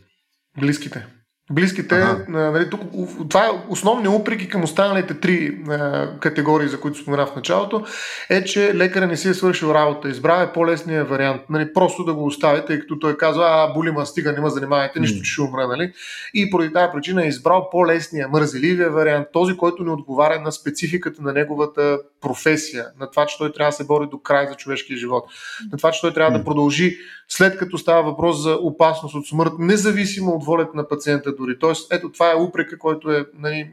Близките. 0.61 1.07
Близките, 1.51 1.95
ага. 1.95 2.25
нали, 2.29 2.71
тук, 2.71 2.81
това 3.29 3.47
е 3.47 3.51
основният 3.69 4.15
упрек 4.15 4.51
към 4.51 4.63
останалите 4.63 5.21
три 5.21 5.59
а, 5.69 6.11
категории, 6.21 6.69
за 6.69 6.81
които 6.81 6.99
споменах 6.99 7.29
в 7.29 7.37
началото, 7.37 7.85
е, 8.31 8.45
че 8.45 8.75
лекаря 8.75 9.07
не 9.07 9.17
си 9.17 9.29
е 9.29 9.35
свършил 9.35 9.67
работа. 9.67 10.09
Избрал 10.09 10.43
е 10.43 10.53
по-лесния 10.53 11.05
вариант. 11.05 11.43
Нали, 11.51 11.73
просто 11.73 12.05
да 12.05 12.15
го 12.15 12.27
оставите, 12.27 12.67
тъй 12.67 12.81
като 12.81 12.99
той 12.99 13.17
казва, 13.17 13.45
а, 13.45 13.73
боли 13.73 13.91
ма, 13.91 14.07
стига, 14.07 14.33
не 14.33 14.41
ме 14.41 14.51
занимавайте, 14.51 15.01
нищо, 15.01 15.23
че 15.23 15.33
ще 15.33 15.43
умра. 15.43 15.69
Нали? 15.69 15.93
И 16.35 16.51
поради 16.51 16.73
тази 16.73 16.93
причина 16.95 17.25
е 17.25 17.29
избрал 17.29 17.69
по-лесния, 17.71 18.29
мързеливия 18.29 18.91
вариант, 18.91 19.27
този, 19.33 19.57
който 19.57 19.85
не 19.85 19.93
отговаря 19.93 20.41
на 20.41 20.53
спецификата 20.53 21.23
на 21.23 21.33
неговата 21.33 21.99
професия, 22.25 22.87
на 23.01 23.11
това, 23.11 23.27
че 23.27 23.39
той 23.39 23.53
трябва 23.53 23.69
да 23.71 23.77
се 23.77 23.85
бори 23.85 24.07
до 24.11 24.19
край 24.19 24.47
за 24.49 24.55
човешкия 24.55 24.97
живот, 24.97 25.25
на 25.73 25.79
това, 25.79 25.91
че 25.91 26.01
той 26.01 26.15
трябва 26.15 26.39
да 26.39 26.45
продължи 26.45 26.97
след 27.29 27.59
като 27.59 27.79
става 27.79 28.03
въпрос 28.03 28.43
за 28.43 28.59
опасност 28.61 29.15
от 29.15 29.27
смърт, 29.27 29.53
независимо 29.59 30.31
от 30.31 30.45
волята 30.45 30.71
на 30.75 30.89
пациента 30.89 31.35
дори. 31.35 31.59
Тоест, 31.59 31.93
ето 31.93 32.13
това 32.13 32.33
е 32.33 32.37
упрека, 32.37 32.79
който 32.79 33.11
е 33.11 33.27
нали, 33.39 33.71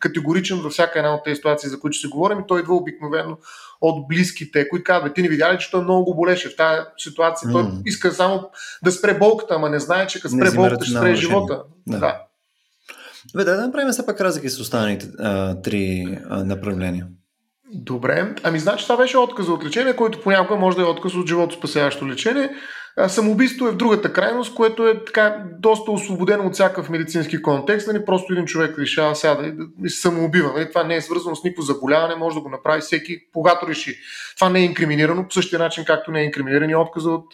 категоричен 0.00 0.60
във 0.60 0.72
всяка 0.72 0.98
една 0.98 1.14
от 1.14 1.24
тези 1.24 1.36
ситуации, 1.36 1.68
за 1.68 1.80
които 1.80 1.98
ще 1.98 2.08
говорим 2.08 2.40
и 2.40 2.46
той 2.48 2.60
идва 2.60 2.74
обикновено 2.74 3.38
от 3.80 4.08
близките, 4.08 4.68
които 4.68 4.84
казват, 4.84 5.14
ти 5.14 5.22
не 5.22 5.28
видя 5.28 5.54
ли, 5.54 5.58
че 5.58 5.70
той 5.70 5.82
много 5.82 6.04
го 6.04 6.14
болеше 6.14 6.48
в 6.48 6.56
тази 6.56 6.80
ситуация. 6.98 7.50
Mm. 7.50 7.52
Той 7.52 7.66
иска 7.86 8.12
само 8.12 8.50
да 8.82 8.92
спре 8.92 9.18
болката, 9.18 9.54
ама 9.54 9.70
не 9.70 9.80
знае, 9.80 10.06
че 10.06 10.20
като 10.20 10.34
спре 10.34 10.50
болката 10.50 10.84
ще 10.84 10.98
спре 10.98 11.14
живота. 11.14 11.62
Да. 11.86 11.98
да. 11.98 12.20
Бе, 13.36 13.44
да, 13.44 13.56
да 13.56 13.66
направим 13.66 13.92
все 13.92 14.06
пак 14.06 14.20
разлики 14.20 14.50
с 14.50 14.60
останалите 14.60 15.08
а, 15.18 15.54
три 15.62 16.18
а, 16.28 16.44
направления. 16.44 17.06
Добре. 17.72 18.34
Ами, 18.42 18.58
значи 18.58 18.84
това 18.84 18.96
беше 18.96 19.18
отказ 19.18 19.48
от 19.48 19.64
лечение, 19.64 19.96
който 19.96 20.20
понякога 20.20 20.60
може 20.60 20.76
да 20.76 20.82
е 20.82 20.86
отказ 20.86 21.14
от 21.14 21.28
живото 21.28 21.54
спасяващо 21.54 22.08
лечение. 22.08 22.50
Самоубийство 23.08 23.68
е 23.68 23.70
в 23.70 23.76
другата 23.76 24.12
крайност, 24.12 24.54
което 24.54 24.88
е 24.88 25.04
така 25.04 25.44
доста 25.58 25.90
освободено 25.90 26.46
от 26.46 26.52
всякакъв 26.52 26.90
медицински 26.90 27.42
контекст. 27.42 27.88
Нали? 27.88 28.04
Просто 28.04 28.32
един 28.32 28.46
човек 28.46 28.78
решава 28.78 29.16
сега 29.16 29.34
да, 29.34 29.90
самоубива. 29.90 30.52
Нали? 30.52 30.68
Това 30.68 30.84
не 30.84 30.96
е 30.96 31.00
свързано 31.00 31.36
с 31.36 31.44
никакво 31.44 31.62
заболяване, 31.62 32.14
може 32.14 32.34
да 32.34 32.40
го 32.40 32.48
направи 32.48 32.80
всеки, 32.80 33.18
когато 33.32 33.68
реши. 33.68 33.96
Това 34.34 34.50
не 34.50 34.60
е 34.60 34.64
инкриминирано 34.64 35.24
по 35.24 35.34
същия 35.34 35.58
начин, 35.58 35.84
както 35.84 36.10
не 36.10 36.20
е 36.20 36.24
инкриминиран 36.24 36.70
и 36.70 36.76
отказа 36.76 37.10
от 37.10 37.26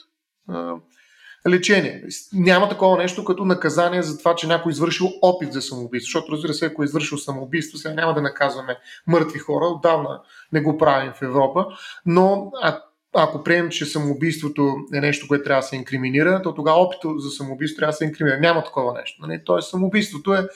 лечение. 1.48 2.04
Няма 2.32 2.68
такова 2.68 2.96
нещо 2.96 3.24
като 3.24 3.44
наказание 3.44 4.02
за 4.02 4.18
това, 4.18 4.34
че 4.34 4.46
някой 4.46 4.70
е 4.70 4.72
извършил 4.72 5.08
опит 5.22 5.52
за 5.52 5.62
самоубийство. 5.62 6.06
Защото, 6.06 6.32
разбира 6.32 6.54
се, 6.54 6.66
ако 6.66 6.82
е 6.82 6.84
извършил 6.84 7.18
самоубийство, 7.18 7.78
сега 7.78 7.94
няма 7.94 8.14
да 8.14 8.22
наказваме 8.22 8.76
мъртви 9.06 9.38
хора. 9.38 9.66
Отдавна 9.66 10.20
не 10.52 10.60
го 10.60 10.78
правим 10.78 11.12
в 11.12 11.22
Европа. 11.22 11.66
Но 12.06 12.52
а, 12.62 12.80
ако 13.14 13.44
приемем, 13.44 13.70
че 13.70 13.86
самоубийството 13.86 14.74
е 14.94 15.00
нещо, 15.00 15.28
което 15.28 15.44
трябва 15.44 15.60
да 15.60 15.66
се 15.66 15.76
инкриминира, 15.76 16.42
то 16.42 16.54
тогава 16.54 16.80
опитът 16.80 17.20
за 17.20 17.30
самоубийство 17.30 17.78
трябва 17.78 17.90
да 17.90 17.96
се 17.96 18.04
инкриминира. 18.04 18.40
Няма 18.40 18.64
такова 18.64 18.92
нещо. 18.92 19.26
Нали? 19.26 19.40
Тоест, 19.44 19.70
самоубийството 19.70 20.34
е 20.34 20.46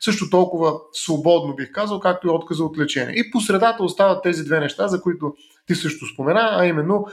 също 0.00 0.30
толкова 0.30 0.72
свободно, 0.92 1.54
бих 1.54 1.72
казал, 1.72 2.00
както 2.00 2.26
и 2.26 2.30
отказа 2.30 2.64
от 2.64 2.78
лечение. 2.78 3.14
И 3.14 3.30
по 3.30 3.40
средата 3.40 3.82
остават 3.82 4.22
тези 4.22 4.44
две 4.44 4.60
неща, 4.60 4.88
за 4.88 5.00
които 5.00 5.34
ти 5.66 5.74
също 5.74 6.06
спомена, 6.06 6.50
а 6.52 6.66
именно 6.66 7.06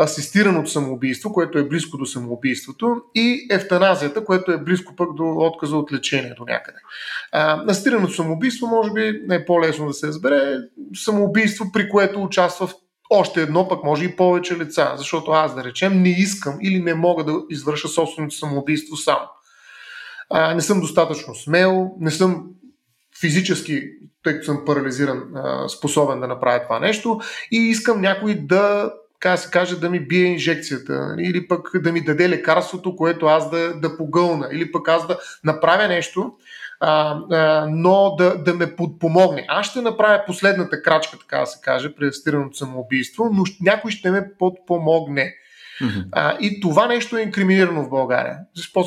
асистираното 0.00 0.70
самоубийство, 0.70 1.32
което 1.32 1.58
е 1.58 1.68
близко 1.68 1.98
до 1.98 2.06
самоубийството, 2.06 2.96
и 3.14 3.46
ефтаназията, 3.50 4.24
което 4.24 4.52
е 4.52 4.62
близко 4.62 4.96
пък 4.96 5.14
до 5.14 5.24
отказа 5.38 5.76
от 5.76 5.92
лечение 5.92 6.34
до 6.38 6.44
някъде. 6.44 6.78
А, 7.32 7.70
асистираното 7.70 8.12
самоубийство 8.12 8.66
може 8.66 8.92
би 8.92 9.22
не 9.26 9.34
е 9.34 9.44
по-лесно 9.44 9.86
да 9.86 9.92
се 9.92 10.06
разбере. 10.06 10.56
Самоубийство, 10.94 11.72
при 11.72 11.88
което 11.88 12.22
участва 12.22 12.66
в 12.66 12.74
още 13.10 13.42
едно, 13.42 13.68
пък 13.68 13.84
може 13.84 14.04
и 14.04 14.16
повече 14.16 14.58
лица, 14.58 14.92
защото 14.96 15.30
аз 15.30 15.54
да 15.54 15.64
речем 15.64 16.02
не 16.02 16.10
искам 16.10 16.58
или 16.62 16.82
не 16.82 16.94
мога 16.94 17.24
да 17.24 17.32
извърша 17.50 17.88
собственото 17.88 18.34
самоубийство 18.34 18.96
сам. 18.96 19.18
А, 20.30 20.54
не 20.54 20.60
съм 20.60 20.80
достатъчно 20.80 21.34
смел, 21.34 21.90
не 22.00 22.10
съм 22.10 22.46
физически, 23.20 23.82
тъй 24.24 24.32
като 24.32 24.44
съм 24.44 24.64
парализиран, 24.66 25.22
способен 25.68 26.20
да 26.20 26.28
направя 26.28 26.62
това 26.62 26.78
нещо 26.80 27.20
и 27.52 27.56
искам 27.56 28.00
някой 28.00 28.34
да 28.34 28.92
така 29.20 29.36
се 29.36 29.50
каже, 29.50 29.76
да 29.76 29.90
ми 29.90 30.00
бие 30.00 30.24
инжекцията, 30.24 31.16
или 31.18 31.48
пък 31.48 31.70
да 31.74 31.92
ми 31.92 32.04
даде 32.04 32.28
лекарството, 32.28 32.96
което 32.96 33.26
аз 33.26 33.50
да, 33.50 33.74
да 33.74 33.96
погълна, 33.96 34.48
или 34.52 34.72
пък 34.72 34.88
аз 34.88 35.06
да 35.06 35.18
направя 35.44 35.88
нещо, 35.88 36.32
а, 36.80 37.18
а, 37.30 37.66
но 37.70 38.14
да, 38.18 38.38
да 38.38 38.54
ме 38.54 38.76
подпомогне. 38.76 39.44
Аз 39.48 39.66
ще 39.66 39.80
направя 39.80 40.22
последната 40.26 40.82
крачка, 40.82 41.18
така 41.18 41.38
да 41.38 41.46
се 41.46 41.58
каже, 41.62 41.94
при 41.94 42.06
асистираното 42.06 42.56
самоубийство, 42.56 43.30
но 43.32 43.44
някой 43.60 43.90
ще 43.90 44.10
ме 44.10 44.30
подпомогне. 44.38 45.34
Mm-hmm. 45.80 46.04
А, 46.12 46.36
и 46.40 46.60
това 46.60 46.86
нещо 46.86 47.16
е 47.16 47.22
инкриминирано 47.22 47.84
в 47.84 47.88
България. 47.88 48.38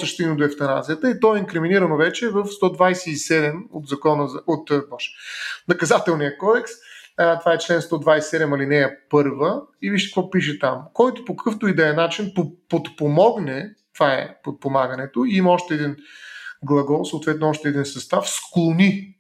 Стигна 0.05 0.35
до 0.35 0.43
ефтаназията 0.43 1.09
и 1.09 1.19
то 1.19 1.35
е 1.35 1.39
инкриминирано 1.39 1.97
вече 1.97 2.29
в 2.29 2.43
127 2.43 3.53
от 3.71 3.87
закона 3.87 4.27
за, 4.27 4.39
от 4.47 4.69
Боже, 4.89 5.09
наказателния 5.67 6.37
кодекс. 6.37 6.71
Това 7.19 7.53
е 7.53 7.57
член 7.57 7.81
127 7.81 8.55
алинея 8.55 8.91
1 9.11 9.61
и 9.81 9.91
вижте 9.91 10.09
какво 10.09 10.29
пише 10.29 10.59
там. 10.59 10.81
Който 10.93 11.25
по 11.25 11.35
какъвто 11.35 11.67
и 11.67 11.75
да 11.75 11.89
е 11.89 11.93
начин 11.93 12.33
подпомогне, 12.69 13.75
това 13.93 14.13
е 14.13 14.35
подпомагането, 14.43 15.25
и 15.25 15.37
има 15.37 15.51
още 15.51 15.73
един 15.73 15.95
глагол, 16.65 17.05
съответно 17.05 17.49
още 17.49 17.69
един 17.69 17.85
състав, 17.85 18.29
склони 18.29 19.15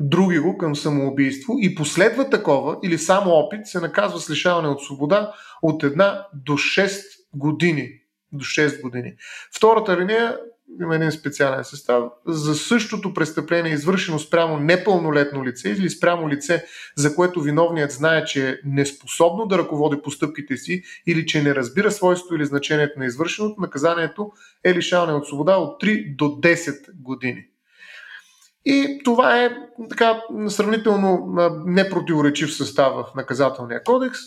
други 0.00 0.38
го 0.38 0.58
към 0.58 0.76
самоубийство 0.76 1.54
и 1.60 1.74
последва 1.74 2.30
такова 2.30 2.78
или 2.82 2.98
само 2.98 3.30
опит 3.30 3.66
се 3.66 3.80
наказва 3.80 4.20
с 4.20 4.30
лишаване 4.30 4.68
от 4.68 4.82
свобода 4.82 5.32
от 5.62 5.82
една 5.82 6.26
до 6.34 6.52
6 6.52 7.02
години. 7.34 7.88
До 8.32 8.44
6 8.44 8.82
години. 8.82 9.14
Втората 9.56 9.96
линия 9.96 10.38
има 10.82 10.96
един 10.96 11.12
специален 11.12 11.64
състав. 11.64 12.04
За 12.26 12.54
същото 12.54 13.14
престъпление, 13.14 13.72
извършено 13.72 14.18
спрямо 14.18 14.56
непълнолетно 14.56 15.44
лице 15.44 15.70
или 15.70 15.90
спрямо 15.90 16.28
лице, 16.28 16.64
за 16.96 17.14
което 17.14 17.40
виновният 17.40 17.90
знае, 17.90 18.24
че 18.24 18.50
е 18.50 18.56
неспособно 18.64 19.46
да 19.46 19.58
ръководи 19.58 20.02
постъпките 20.02 20.56
си 20.56 20.82
или 21.06 21.26
че 21.26 21.42
не 21.42 21.54
разбира 21.54 21.90
свойството 21.90 22.34
или 22.34 22.44
значението 22.44 22.98
на 22.98 23.06
извършеното, 23.06 23.60
наказанието 23.60 24.32
е 24.64 24.74
лишаване 24.74 25.12
от 25.12 25.26
свобода 25.26 25.56
от 25.56 25.82
3 25.82 26.16
до 26.16 26.24
10 26.24 26.92
години. 26.94 27.51
И 28.64 29.00
това 29.04 29.44
е 29.44 29.50
така 29.90 30.20
сравнително 30.48 31.34
непротиворечив 31.66 32.54
състав 32.54 32.94
в 32.94 33.14
наказателния 33.16 33.82
кодекс. 33.82 34.18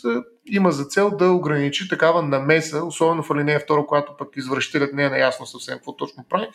Има 0.45 0.71
за 0.71 0.85
цел 0.85 1.11
да 1.17 1.31
ограничи 1.31 1.89
такава 1.89 2.21
намеса, 2.21 2.83
особено 2.85 3.23
в 3.23 3.31
алинея 3.31 3.59
2, 3.59 3.85
когато 3.85 4.17
пък 4.17 4.37
извършителят 4.37 4.93
не 4.93 5.03
е 5.03 5.09
наясно 5.09 5.45
съвсем 5.45 5.75
какво 5.75 5.95
точно 5.95 6.25
прави, 6.29 6.47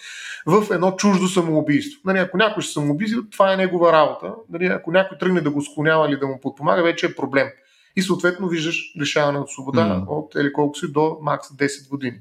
в 0.47 0.75
едно 0.75 0.93
чуждо 0.93 1.29
самоубийство. 1.29 2.01
Нали, 2.05 2.19
ако 2.19 2.37
някой 2.37 2.63
ще 2.63 2.73
самоубийства, 2.73 3.23
това 3.33 3.53
е 3.53 3.57
негова 3.57 3.93
работа. 3.93 4.35
Нали, 4.51 4.67
ако 4.67 4.93
някой 4.93 5.19
тръгне 5.19 5.41
да 5.41 5.51
го 5.51 5.63
склонява 5.63 6.09
или 6.09 6.17
да 6.17 6.27
му 6.27 6.41
подпомага, 6.41 6.83
вече 6.83 7.07
е 7.07 7.15
проблем. 7.15 7.49
И 7.97 8.03
съответно 8.03 8.49
виждаш 8.49 8.93
лишаване 9.01 9.39
от 9.39 9.51
свобода 9.51 9.81
mm. 9.81 10.05
от 10.09 10.35
или 10.35 10.53
колко 10.53 10.79
си 10.79 10.93
до 10.93 11.19
макс 11.23 11.49
10 11.49 11.89
години. 11.89 12.17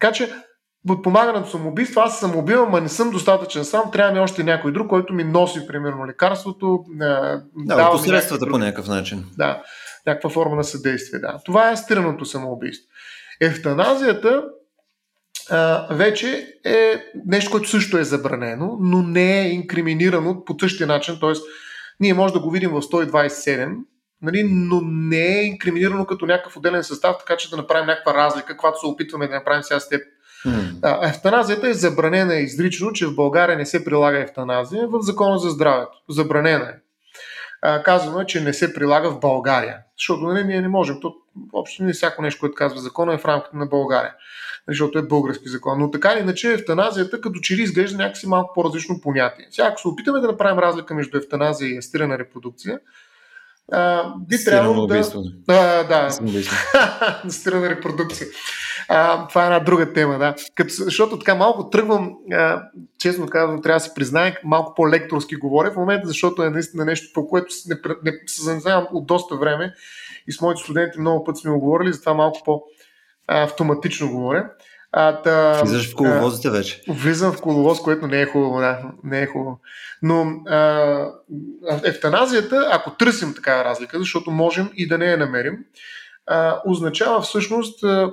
Така 0.00 0.12
че 0.12 0.32
подпомагането 0.86 1.50
самоубийство, 1.50 2.00
аз 2.00 2.20
съм 2.20 2.36
убивам, 2.36 2.74
а 2.74 2.80
не 2.80 2.88
съм 2.88 3.10
достатъчен 3.10 3.64
сам, 3.64 3.90
трябва 3.92 4.12
ми 4.12 4.20
още 4.20 4.44
някой 4.44 4.72
друг, 4.72 4.88
който 4.88 5.14
ми 5.14 5.24
носи, 5.24 5.66
примерно, 5.66 6.06
лекарството. 6.06 6.84
Да, 6.88 7.42
дава 7.56 7.90
посредствата 7.90 8.46
по 8.46 8.58
някакъв 8.58 8.88
начин. 8.88 9.24
Да, 9.36 9.62
някаква 10.06 10.30
форма 10.30 10.56
на 10.56 10.64
съдействие. 10.64 11.20
Да. 11.20 11.38
Това 11.44 11.70
е 11.70 11.76
стираното 11.76 12.24
самоубийство. 12.24 12.88
Ефтаназията 13.40 14.44
а, 15.50 15.86
вече 15.94 16.54
е 16.64 17.04
нещо, 17.26 17.50
което 17.50 17.68
също 17.68 17.98
е 17.98 18.04
забранено, 18.04 18.76
но 18.80 19.02
не 19.02 19.40
е 19.40 19.50
инкриминирано 19.50 20.44
по 20.44 20.56
същия 20.60 20.86
начин, 20.86 21.16
т.е. 21.20 21.32
ние 22.00 22.14
може 22.14 22.32
да 22.32 22.40
го 22.40 22.50
видим 22.50 22.70
в 22.70 22.82
127, 22.82 23.76
нали, 24.22 24.44
но 24.50 24.80
не 24.84 25.38
е 25.38 25.44
инкриминирано 25.44 26.06
като 26.06 26.26
някакъв 26.26 26.56
отделен 26.56 26.84
състав, 26.84 27.16
така 27.18 27.36
че 27.36 27.50
да 27.50 27.56
направим 27.56 27.86
някаква 27.86 28.14
разлика, 28.14 28.46
каквато 28.46 28.80
се 28.80 28.86
опитваме 28.86 29.28
да 29.28 29.34
направим 29.34 29.62
сега 29.62 29.80
с 29.80 29.88
теб 29.88 30.02
Mm. 30.46 31.08
Ефтаназията 31.08 31.68
е 31.68 31.74
забранена 31.74 32.34
изрично, 32.34 32.92
че 32.92 33.06
в 33.06 33.14
България 33.14 33.58
не 33.58 33.66
се 33.66 33.84
прилага 33.84 34.18
ефтаназия 34.18 34.88
в 34.88 35.00
Закона 35.00 35.38
за 35.38 35.50
здравето. 35.50 35.92
Забранена 36.08 36.64
е. 36.64 36.74
А, 37.62 37.82
казано 37.82 38.20
е, 38.20 38.26
че 38.26 38.40
не 38.40 38.52
се 38.52 38.74
прилага 38.74 39.10
в 39.10 39.20
България. 39.20 39.78
Защото 39.98 40.22
нали, 40.22 40.44
ние 40.44 40.60
не 40.60 40.68
можем. 40.68 41.00
То, 41.00 41.14
въобще 41.52 41.82
не 41.82 41.92
всяко 41.92 42.22
нещо, 42.22 42.40
което 42.40 42.54
казва 42.54 42.80
закона 42.80 43.14
е 43.14 43.18
в 43.18 43.24
рамките 43.24 43.56
на 43.56 43.66
България. 43.66 44.14
Защото 44.68 44.98
е 44.98 45.02
български 45.02 45.48
закон. 45.48 45.78
Но 45.78 45.90
така 45.90 46.12
или 46.12 46.20
иначе 46.20 46.52
ефтаназията 46.52 47.20
като 47.20 47.40
че 47.40 47.56
ли 47.56 47.62
изглежда 47.62 47.98
някакси 47.98 48.26
малко 48.26 48.54
по-различно 48.54 49.00
понятие. 49.00 49.46
Сега, 49.50 49.68
ако 49.68 49.80
се 49.80 49.88
опитаме 49.88 50.20
да 50.20 50.26
направим 50.26 50.58
разлика 50.58 50.94
между 50.94 51.18
ефтаназия 51.18 51.74
и 51.74 51.78
астирана 51.78 52.18
репродукция, 52.18 52.80
а, 53.72 54.12
би 54.28 54.44
трябвало 54.44 54.86
да... 54.86 55.04
А, 55.48 55.84
да, 55.84 56.10
стирана 57.30 57.70
репродукция. 57.70 58.26
А, 58.88 59.28
това 59.28 59.42
е 59.42 59.46
една 59.46 59.58
друга 59.58 59.92
тема, 59.92 60.18
да. 60.18 60.34
Като, 60.54 60.74
защото 60.74 61.18
така 61.18 61.34
малко 61.34 61.70
тръгвам, 61.70 62.14
а, 62.32 62.62
честно 62.98 63.26
казвам, 63.26 63.62
трябва 63.62 63.76
да 63.76 63.84
си 63.84 63.90
призная, 63.94 64.38
малко 64.44 64.74
по-лекторски 64.74 65.36
говоря 65.36 65.70
в 65.70 65.76
момента, 65.76 66.08
защото 66.08 66.42
е 66.42 66.50
наистина 66.50 66.84
нещо, 66.84 67.12
по 67.14 67.28
което 67.28 67.54
не, 67.68 67.76
не, 68.04 68.18
се 68.26 68.42
занимавам 68.42 68.86
от 68.92 69.06
доста 69.06 69.36
време 69.36 69.74
и 70.28 70.32
с 70.32 70.40
моите 70.40 70.62
студенти 70.62 71.00
много 71.00 71.24
пъти 71.24 71.40
сме 71.40 71.50
оговорили, 71.50 71.92
затова 71.92 72.14
малко 72.14 72.38
по-автоматично 72.44 74.12
говоря. 74.12 74.50
А, 74.92 75.22
та, 75.22 75.62
Влизаш 75.62 75.92
в 75.92 75.96
коловозите 75.96 76.50
вече. 76.50 76.82
Влизам 76.88 77.32
в 77.32 77.40
коловоз, 77.40 77.80
което 77.80 78.06
не 78.06 78.20
е 78.20 78.26
хубаво, 78.26 78.58
да, 78.58 78.78
не 79.04 79.20
е 79.20 79.26
хубаво. 79.26 79.60
Но 80.02 80.26
а, 80.46 81.10
ефтаназията, 81.84 82.68
ако 82.72 82.90
търсим 82.90 83.34
такава 83.34 83.64
разлика, 83.64 83.98
защото 83.98 84.30
можем 84.30 84.70
и 84.74 84.88
да 84.88 84.98
не 84.98 85.06
я 85.06 85.18
намерим, 85.18 85.58
а, 86.26 86.60
означава 86.66 87.20
всъщност 87.20 87.84
а, 87.84 88.12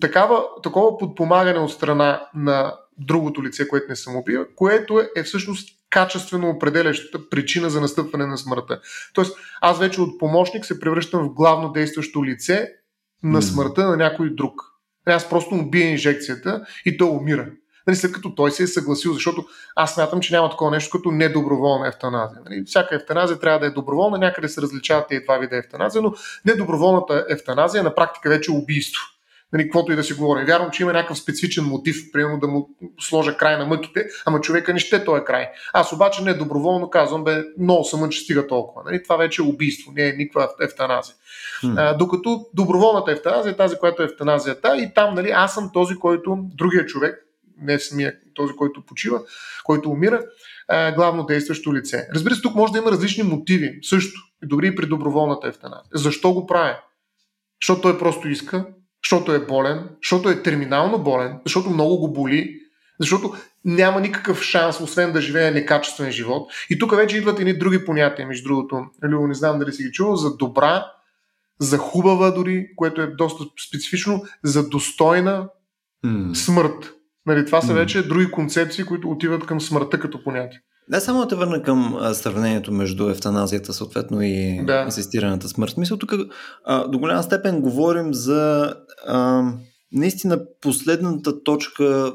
такава, 0.00 0.44
такова 0.62 0.98
подпомагане 0.98 1.58
от 1.58 1.72
страна 1.72 2.26
на 2.34 2.74
другото 2.98 3.44
лице, 3.44 3.68
което 3.68 3.86
не 3.88 3.96
самоубива, 3.96 4.46
което 4.56 5.00
е, 5.00 5.08
е 5.16 5.22
всъщност 5.22 5.68
качествено 5.90 6.50
определящата 6.50 7.30
причина 7.30 7.70
за 7.70 7.80
настъпване 7.80 8.26
на 8.26 8.38
смъртта. 8.38 8.80
Тоест, 9.14 9.38
аз 9.60 9.78
вече 9.78 10.00
от 10.00 10.18
помощник 10.18 10.66
се 10.66 10.80
превръщам 10.80 11.24
в 11.24 11.34
главно 11.34 11.72
действащо 11.72 12.24
лице 12.24 12.72
на 13.22 13.42
смъртта 13.42 13.86
на 13.86 13.96
някой 13.96 14.34
друг. 14.34 14.62
Аз 15.06 15.28
просто 15.30 15.54
му 15.54 15.70
бия 15.70 15.90
инжекцията 15.90 16.64
и 16.86 16.96
той 16.96 17.08
умира. 17.08 17.46
Нали, 17.86 17.96
след 17.96 18.12
като 18.12 18.34
той 18.34 18.50
се 18.50 18.62
е 18.62 18.66
съгласил, 18.66 19.12
защото 19.12 19.44
аз 19.76 19.94
смятам, 19.94 20.20
че 20.20 20.34
няма 20.34 20.50
такова 20.50 20.70
нещо 20.70 20.98
като 20.98 21.10
недоброволна 21.10 21.88
ефтаназия. 21.88 22.40
Нали, 22.44 22.64
всяка 22.66 22.94
ефтаназия 22.94 23.38
трябва 23.38 23.58
да 23.58 23.66
е 23.66 23.70
доброволна, 23.70 24.18
някъде 24.18 24.48
се 24.48 24.62
различават 24.62 25.08
тези 25.08 25.24
два 25.24 25.38
вида 25.38 25.56
ефтаназия, 25.56 26.02
но 26.02 26.14
недоброволната 26.44 27.26
ефтаназия 27.28 27.82
на 27.82 27.94
практика 27.94 28.28
вече 28.28 28.52
е 28.52 28.54
убийство. 28.54 29.02
Нали, 29.52 29.62
каквото 29.62 29.92
и 29.92 29.96
да 29.96 30.04
си 30.04 30.14
говори. 30.14 30.44
Вярвам, 30.44 30.70
че 30.70 30.82
има 30.82 30.92
някакъв 30.92 31.18
специфичен 31.18 31.64
мотив, 31.64 32.12
примерно 32.12 32.38
да 32.38 32.48
му 32.48 32.68
сложа 33.00 33.36
край 33.36 33.58
на 33.58 33.66
мъките, 33.66 34.06
ама 34.24 34.40
човека 34.40 34.72
не 34.72 34.78
ще 34.78 35.04
този 35.04 35.24
край. 35.24 35.48
Аз 35.72 35.92
обаче 35.92 36.22
не 36.22 36.34
доброволно 36.34 36.90
казвам, 36.90 37.24
бе, 37.24 37.44
много 37.58 37.84
съм 37.84 38.10
че 38.10 38.20
стига 38.20 38.46
толкова. 38.46 38.82
Нали? 38.84 39.02
Това 39.02 39.16
вече 39.16 39.42
е 39.42 39.44
убийство, 39.44 39.92
не 39.92 40.08
е 40.08 40.12
никаква 40.12 40.48
ефтаназия. 40.62 41.14
Hmm. 41.62 41.74
А, 41.76 41.96
докато 41.96 42.46
доброволната 42.54 43.12
ефтаназия 43.12 43.52
е 43.52 43.56
тази, 43.56 43.76
която 43.76 44.02
е 44.02 44.06
ефтаназията 44.06 44.76
и 44.76 44.94
там 44.94 45.14
нали, 45.14 45.30
аз 45.30 45.54
съм 45.54 45.70
този, 45.72 45.94
който, 45.94 46.38
другия 46.54 46.86
човек, 46.86 47.26
не 47.62 47.78
самия 47.78 48.14
този, 48.34 48.52
който 48.52 48.86
почива, 48.86 49.20
който 49.64 49.90
умира, 49.90 50.22
е 50.72 50.92
главно 50.92 51.24
действащо 51.24 51.74
лице. 51.74 52.08
Разбира 52.14 52.34
се, 52.34 52.42
тук 52.42 52.54
може 52.54 52.72
да 52.72 52.78
има 52.78 52.90
различни 52.90 53.22
мотиви, 53.22 53.78
също, 53.82 54.20
и 54.44 54.46
дори 54.46 54.66
и 54.66 54.74
при 54.74 54.86
доброволната 54.86 55.48
ефтаназия. 55.48 55.90
Защо 55.94 56.32
го 56.32 56.46
прави? 56.46 56.74
Защото 57.62 57.80
той 57.80 57.98
просто 57.98 58.28
иска, 58.28 58.66
защото 59.04 59.32
е 59.32 59.46
болен, 59.46 59.88
защото 60.02 60.28
е 60.28 60.42
терминално 60.42 60.98
болен, 60.98 61.38
защото 61.46 61.70
много 61.70 61.98
го 61.98 62.12
боли, 62.12 62.60
защото 63.00 63.34
няма 63.64 64.00
никакъв 64.00 64.42
шанс, 64.42 64.80
освен 64.80 65.12
да 65.12 65.20
живее 65.20 65.50
некачествен 65.50 66.12
живот. 66.12 66.52
И 66.70 66.78
тук 66.78 66.96
вече 66.96 67.16
идват 67.16 67.40
едни 67.40 67.58
други 67.58 67.84
понятия, 67.84 68.26
между 68.26 68.48
другото. 68.48 68.84
Любо, 69.02 69.26
не 69.26 69.34
знам 69.34 69.58
дали 69.58 69.72
си 69.72 69.82
ги 69.82 69.92
чувал, 69.92 70.16
за 70.16 70.36
добра, 70.36 70.86
за 71.58 71.78
хубава 71.78 72.30
дори, 72.30 72.66
което 72.76 73.02
е 73.02 73.06
доста 73.06 73.44
специфично, 73.68 74.24
за 74.44 74.68
достойна 74.68 75.48
mm. 76.06 76.34
смърт. 76.34 76.92
Нали, 77.26 77.46
това 77.46 77.60
са 77.60 77.74
вече 77.74 78.08
други 78.08 78.30
концепции, 78.30 78.84
които 78.84 79.10
отиват 79.10 79.46
към 79.46 79.60
смъртта 79.60 80.00
като 80.00 80.24
понятие. 80.24 80.60
Да, 80.90 81.00
само 81.00 81.20
да 81.20 81.28
те 81.28 81.34
върна 81.34 81.62
към 81.62 81.96
а, 82.00 82.14
сравнението 82.14 82.72
между 82.72 83.08
евтаназията, 83.08 83.72
съответно 83.72 84.22
и 84.22 84.64
да. 84.66 84.84
асистираната 84.88 85.48
смърт. 85.48 85.76
Мисля, 85.76 85.98
тук 85.98 86.12
а, 86.64 86.88
до 86.88 86.98
голяма 86.98 87.22
степен 87.22 87.60
говорим 87.60 88.14
за 88.14 88.74
а, 89.06 89.42
наистина 89.92 90.40
последната 90.60 91.42
точка, 91.42 92.12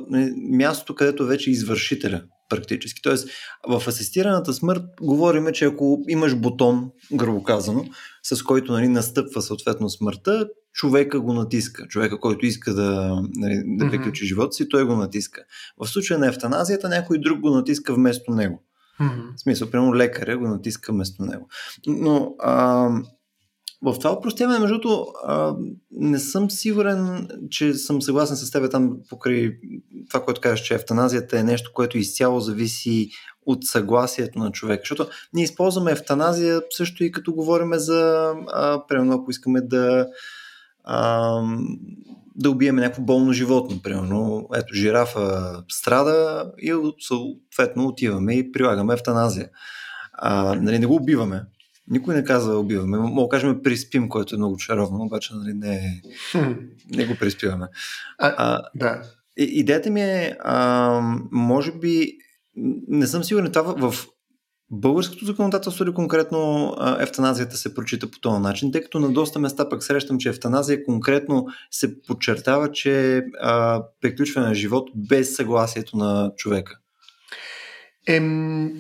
мястото, 0.51 0.96
където 0.96 1.25
вече 1.25 1.50
е 1.50 1.53
извършителя 1.53 2.22
практически. 2.50 3.01
Тоест, 3.01 3.29
в 3.67 3.88
асистираната 3.88 4.53
смърт 4.53 4.84
говорим, 5.01 5.48
че 5.53 5.65
ако 5.65 6.00
имаш 6.10 6.36
бутон, 6.36 6.89
грубо 7.13 7.44
казано, 7.44 7.86
с 8.24 8.44
който 8.44 8.72
нали, 8.72 8.88
настъпва 8.88 9.41
съответно 9.41 9.89
смъртта, 9.89 10.48
човека 10.75 11.22
го 11.22 11.34
натиска. 11.34 11.88
Човека, 11.88 12.20
който 12.20 12.46
иска 12.46 12.74
да, 12.74 13.22
нали, 13.36 13.63
да 13.65 13.89
приключи 13.89 14.24
mm-hmm. 14.24 14.27
живота 14.27 14.53
си, 14.53 14.70
той 14.70 14.86
го 14.86 14.96
натиска. 14.96 15.41
В 15.77 15.88
случая 15.88 16.20
на 16.20 16.27
ефтаназията 16.27 16.89
някой 16.89 17.17
друг 17.20 17.39
го 17.39 17.50
натиска 17.50 17.94
вместо 17.94 18.32
него. 18.32 18.63
Mm-hmm. 19.01 19.36
В 19.38 19.41
смисъл, 19.41 19.70
примерно 19.70 19.96
лекаря 19.96 20.38
го 20.38 20.48
натиска 20.48 20.91
вместо 20.91 21.24
него. 21.24 21.50
Но 21.88 22.36
а, 22.39 22.89
в 23.82 24.00
това 24.00 24.12
упростяване, 24.13 24.60
между 24.60 24.79
другото, 24.79 25.13
не 25.91 26.20
съм 26.20 26.51
сигурен, 26.51 27.27
че 27.50 27.74
съм 27.74 28.01
съгласен 28.01 28.38
с 28.38 28.51
теб 28.51 28.72
там 28.72 28.98
покрай 29.10 29.51
това, 30.10 30.25
което 30.25 30.41
кажеш, 30.41 30.65
че 30.65 30.75
ефтаназията 30.75 31.39
е 31.39 31.44
нещо, 31.44 31.72
което 31.74 31.98
изцяло 31.98 32.39
зависи 32.39 33.10
от 33.46 33.65
съгласието 33.65 34.39
на 34.39 34.51
човека. 34.51 34.82
Защото 34.82 35.08
ние 35.34 35.44
използваме 35.44 35.91
ефтаназия 35.91 36.62
също 36.70 37.03
и 37.03 37.12
като 37.12 37.34
говорим 37.34 37.74
за, 37.74 38.34
а, 38.48 38.88
примерно, 38.88 39.13
ако 39.13 39.32
искаме 39.32 39.62
да 39.62 40.08
а, 40.86 41.42
да 42.36 42.50
убиеме 42.50 42.82
някакво 42.82 43.04
болно 43.04 43.34
животно, 43.34 43.82
примерно, 43.84 44.48
ето 44.56 44.74
жирафа 44.74 45.56
страда 45.70 46.51
и 46.58 46.94
съответно 47.00 47.88
отиваме 47.88 48.34
и 48.34 48.51
прилагаме 48.51 48.94
ефтаназия. 48.94 49.50
А, 50.13 50.56
нали, 50.56 50.80
не 50.80 50.86
го 50.86 50.96
убиваме, 50.96 51.44
никой 51.88 52.15
не 52.15 52.24
казва 52.24 52.60
убиваме. 52.60 52.98
Мога 52.98 53.22
да 53.22 53.30
кажем 53.30 53.63
приспим, 53.63 54.10
което 54.10 54.36
е 54.36 54.38
много 54.38 54.58
чаровно, 54.58 55.04
обаче 55.04 55.34
нали, 55.36 55.54
не, 55.54 56.01
не 56.96 57.06
го 57.06 57.15
приспиваме. 57.20 57.68
А, 58.18 58.34
а, 58.38 58.62
да. 58.75 59.01
Идеята 59.38 59.89
ми 59.89 60.01
е, 60.01 60.38
а, 60.44 61.00
може 61.32 61.72
би, 61.72 62.18
не 62.88 63.08
съм 63.08 63.24
сигурен, 63.24 63.51
това 63.51 63.92
в 63.92 64.08
българското 64.72 65.25
законодателство 65.25 65.84
или 65.84 65.93
конкретно 65.93 66.74
ефтаназията 67.00 67.57
се 67.57 67.74
прочита 67.75 68.12
по 68.12 68.19
този 68.19 68.41
начин, 68.41 68.72
тъй 68.72 68.81
като 68.81 69.00
на 69.00 69.13
доста 69.13 69.39
места 69.39 69.69
пък 69.69 69.84
срещам, 69.84 70.17
че 70.17 70.29
ефтаназия 70.29 70.84
конкретно 70.84 71.48
се 71.72 72.01
подчертава, 72.01 72.72
че 72.72 73.24
а, 73.41 73.84
приключване 74.01 74.48
на 74.48 74.55
живот 74.55 74.89
без 74.95 75.36
съгласието 75.36 75.97
на 75.97 76.32
човека. 76.38 76.80
Ем, 78.08 78.73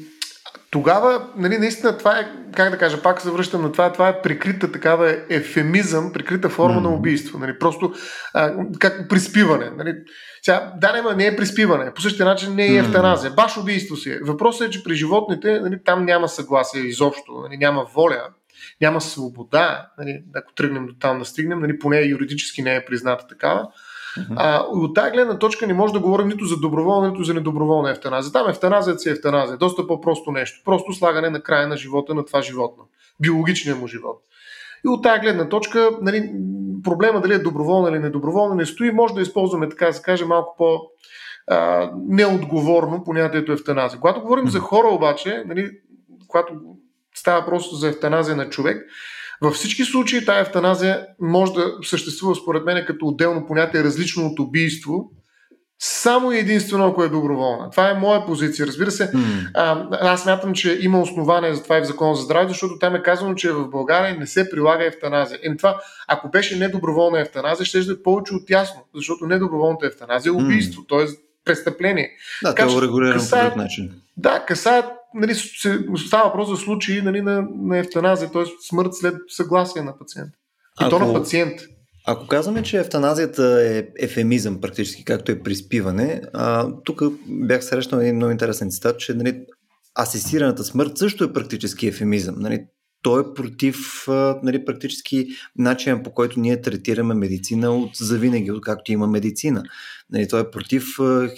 тогава, 0.75 1.27
нали, 1.37 1.57
наистина 1.57 1.97
това 1.97 2.19
е, 2.19 2.27
как 2.55 2.71
да 2.71 2.77
кажа, 2.77 3.01
пак 3.01 3.21
се 3.21 3.31
връщам 3.31 3.61
на 3.61 3.71
това, 3.71 3.93
това 3.93 4.09
е 4.09 4.21
прикрита 4.21 4.71
такава 4.71 5.17
ефемизъм, 5.29 6.13
прикрита 6.13 6.49
форма 6.49 6.79
mm-hmm. 6.79 6.83
на 6.83 6.93
убийство. 6.93 7.39
Нали, 7.39 7.59
просто 7.59 7.93
а, 8.33 8.53
как 8.79 9.09
приспиване. 9.09 9.69
Нали. 9.77 9.95
Сега, 10.41 10.73
да, 10.77 10.93
не, 10.93 11.15
не 11.15 11.25
е 11.25 11.35
приспиване. 11.35 11.93
По 11.93 12.01
същия 12.01 12.25
начин 12.25 12.55
не 12.55 12.65
е 12.65 12.75
ефтаназия. 12.75 13.31
Баш 13.31 13.57
убийство 13.57 13.95
си 13.95 14.11
е. 14.11 14.19
Въпросът 14.23 14.67
е, 14.67 14.71
че 14.71 14.83
при 14.83 14.95
животните 14.95 15.59
нали, 15.59 15.79
там 15.85 16.05
няма 16.05 16.29
съгласие 16.29 16.81
изобщо, 16.81 17.31
нали, 17.43 17.57
няма 17.57 17.85
воля, 17.95 18.21
няма 18.81 19.01
свобода. 19.01 19.87
Нали, 19.97 20.23
ако 20.35 20.53
тръгнем 20.53 20.85
до 20.85 20.93
там 20.99 21.19
да 21.19 21.25
стигнем, 21.25 21.59
нали, 21.59 21.79
поне 21.79 22.01
юридически 22.01 22.61
не 22.61 22.75
е 22.75 22.85
призната 22.85 23.27
такава. 23.27 23.67
А, 24.35 24.65
от 24.69 24.95
тази 24.95 25.11
гледна 25.11 25.39
точка 25.39 25.67
не 25.67 25.73
може 25.73 25.93
да 25.93 25.99
говорим 25.99 26.27
нито 26.27 26.45
за 26.45 26.57
доброволна, 26.57 27.09
нито 27.09 27.23
за 27.23 27.33
недоброволна 27.33 27.91
ефтаназия. 27.91 28.31
Там 28.31 28.49
ефтаназията 28.49 28.99
си 28.99 29.09
е 29.09 29.11
ефтаназия. 29.11 29.57
Доста 29.57 29.87
по-просто 29.87 30.31
нещо. 30.31 30.61
Просто 30.65 30.93
слагане 30.93 31.29
на 31.29 31.41
края 31.41 31.67
на 31.67 31.77
живота 31.77 32.13
на 32.13 32.25
това 32.25 32.41
животно. 32.41 32.83
Биологичния 33.19 33.75
му 33.75 33.87
живот. 33.87 34.21
И 34.85 34.87
от 34.87 35.03
тази 35.03 35.19
гледна 35.21 35.49
точка, 35.49 35.89
нали, 36.01 36.31
проблема 36.83 37.21
дали 37.21 37.33
е 37.33 37.39
доброволна 37.39 37.89
или 37.89 37.99
недоброволна 37.99 38.55
не 38.55 38.65
стои. 38.65 38.91
Може 38.91 39.13
да 39.13 39.21
използваме, 39.21 39.69
така 39.69 39.85
да 39.85 39.93
се 39.93 40.01
каже, 40.01 40.25
малко 40.25 40.55
по- 40.57 40.81
а, 41.47 41.91
неотговорно 42.07 43.03
понятието 43.03 43.51
ефтаназия. 43.51 43.99
Когато 43.99 44.21
говорим 44.21 44.49
за 44.49 44.59
хора 44.59 44.87
обаче, 44.87 45.43
нали, 45.45 45.71
когато 46.27 46.53
става 47.15 47.45
просто 47.45 47.75
за 47.75 47.89
ефтаназия 47.89 48.35
на 48.35 48.49
човек, 48.49 48.85
във 49.41 49.53
всички 49.53 49.83
случаи 49.83 50.25
тая 50.25 50.41
ефтаназия 50.41 51.07
може 51.21 51.53
да 51.53 51.73
съществува 51.83 52.35
според 52.35 52.65
мен 52.65 52.85
като 52.87 53.07
отделно 53.07 53.45
понятие 53.47 53.83
различно 53.83 54.25
от 54.25 54.39
убийство, 54.39 55.11
само 55.79 56.31
и 56.31 56.37
единствено 56.37 56.87
ако 56.87 57.03
е 57.03 57.09
доброволна. 57.09 57.69
Това 57.69 57.89
е 57.89 57.93
моя 57.93 58.25
позиция. 58.25 58.67
Разбира 58.67 58.91
се, 58.91 59.11
mm. 59.11 59.49
а, 59.53 59.87
аз 59.91 60.25
мятам, 60.25 60.53
че 60.53 60.79
има 60.81 61.01
основание 61.01 61.53
за 61.53 61.63
това 61.63 61.77
и 61.77 61.81
в 61.81 61.85
Закона 61.85 62.15
за 62.15 62.21
здраве, 62.21 62.47
защото 62.47 62.79
там 62.79 62.95
е 62.95 63.03
казано, 63.03 63.35
че 63.35 63.51
в 63.51 63.69
България 63.69 64.19
не 64.19 64.27
се 64.27 64.49
прилага 64.49 64.85
ефтаназия. 64.85 65.39
Ем 65.43 65.57
това, 65.57 65.81
ако 66.07 66.29
беше 66.29 66.57
недоброволна 66.57 67.21
ефтаназия, 67.21 67.65
ще 67.65 67.77
е 67.79 68.03
повече 68.03 68.33
от 68.33 68.49
ясно, 68.49 68.81
защото 68.95 69.25
недоброволната 69.25 69.87
ефтаназия 69.87 70.29
е 70.29 70.33
убийство, 70.33 70.81
mm. 70.81 70.89
т.е. 70.89 71.15
престъпление. 71.45 72.09
Да, 72.43 72.49
така, 72.49 72.67
това 72.67 72.75
е 72.75 72.77
урегулирано 72.77 73.23
по 73.31 73.41
друг 73.43 73.55
начин. 73.55 73.91
Да, 74.17 74.45
касаят 74.47 74.85
нали, 75.15 75.35
става 76.07 76.23
въпрос 76.25 76.49
за 76.49 76.57
случаи 76.57 77.01
нали, 77.01 77.21
на, 77.21 77.47
на 77.55 77.77
ефтаназия, 77.77 78.31
т.е. 78.31 78.43
смърт 78.69 78.93
след 78.93 79.15
съгласие 79.27 79.81
на 79.81 79.97
пациента. 79.97 80.37
И 80.81 80.83
ако, 80.83 80.89
то 80.89 80.99
на 80.99 81.13
пациент. 81.13 81.61
Ако 82.07 82.27
казваме, 82.27 82.63
че 82.63 82.77
ефтаназията 82.77 83.61
е 83.61 83.87
ефемизъм, 83.99 84.61
практически 84.61 85.05
както 85.05 85.31
е 85.31 85.39
приспиване, 85.39 86.21
а, 86.33 86.67
тук 86.83 87.01
бях 87.27 87.65
срещнал 87.65 87.99
един 87.99 88.15
много 88.15 88.31
интересен 88.31 88.71
цитат, 88.71 88.99
че 88.99 89.13
нали, 89.13 89.45
асистираната 89.99 90.63
смърт 90.63 90.97
също 90.97 91.23
е 91.23 91.33
практически 91.33 91.87
ефемизъм. 91.87 92.35
Нали, 92.37 92.65
той 93.05 93.21
е 93.21 93.33
против 93.35 94.07
нали, 94.43 94.65
практически 94.65 95.27
начина 95.57 96.03
по 96.03 96.11
който 96.11 96.39
ние 96.39 96.61
третираме 96.61 97.13
медицина 97.13 97.75
от 97.75 97.95
завинаги, 97.95 98.51
както 98.61 98.91
има 98.91 99.07
медицина. 99.07 99.63
Нали, 100.09 100.27
той 100.27 100.41
е 100.41 100.51
против 100.51 100.85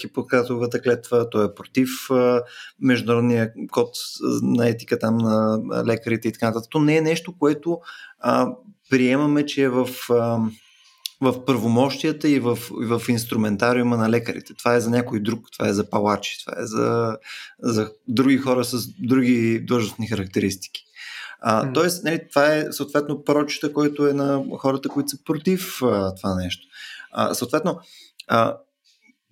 хипократовата 0.02 0.82
клетва, 0.82 1.30
той 1.30 1.46
е 1.46 1.56
против 1.56 1.90
международния 2.82 3.52
код 3.72 3.90
на 4.42 4.70
етика 4.70 5.00
там 5.00 5.18
на 5.18 5.60
лекарите 5.88 6.28
и 6.28 6.32
така 6.32 6.46
нататък. 6.46 6.70
То 6.72 6.80
не 6.80 6.98
е 6.98 7.02
нещо, 7.02 7.38
което 7.40 7.80
а, 8.20 8.48
приемаме, 8.90 9.46
че 9.46 9.64
е 9.64 9.70
в 9.70 9.90
а, 10.10 10.40
в 11.22 11.46
първомощията 11.46 12.30
и 12.30 12.40
в, 12.40 12.60
в 12.72 13.02
инструментариума 13.10 13.98
на 13.98 14.10
лекарите. 14.10 14.54
Това 14.54 14.76
е 14.76 14.80
за 14.80 14.90
някой 14.90 15.20
друг, 15.20 15.48
това 15.54 15.68
е 15.68 15.74
за 15.74 15.90
палачи, 15.90 16.46
това 16.46 16.62
е 16.62 16.66
за, 16.66 17.18
за 17.60 17.92
други 18.08 18.38
хора 18.38 18.66
с 18.66 18.88
други 19.00 19.60
длъжностни 19.68 20.08
характеристики. 20.08 20.87
А. 21.42 21.74
Тоест, 21.74 22.04
нали, 22.04 22.22
това 22.30 22.56
е 22.56 22.72
съответно 22.72 23.24
прочета, 23.24 23.74
който 23.74 24.08
е 24.08 24.14
на 24.14 24.44
хората, 24.58 24.90
които 24.90 25.10
са 25.10 25.18
против 25.26 25.82
а, 25.84 26.16
това 26.16 26.36
нещо. 26.36 26.68
А, 27.12 27.34
съответно, 27.34 27.80
а, 28.28 28.58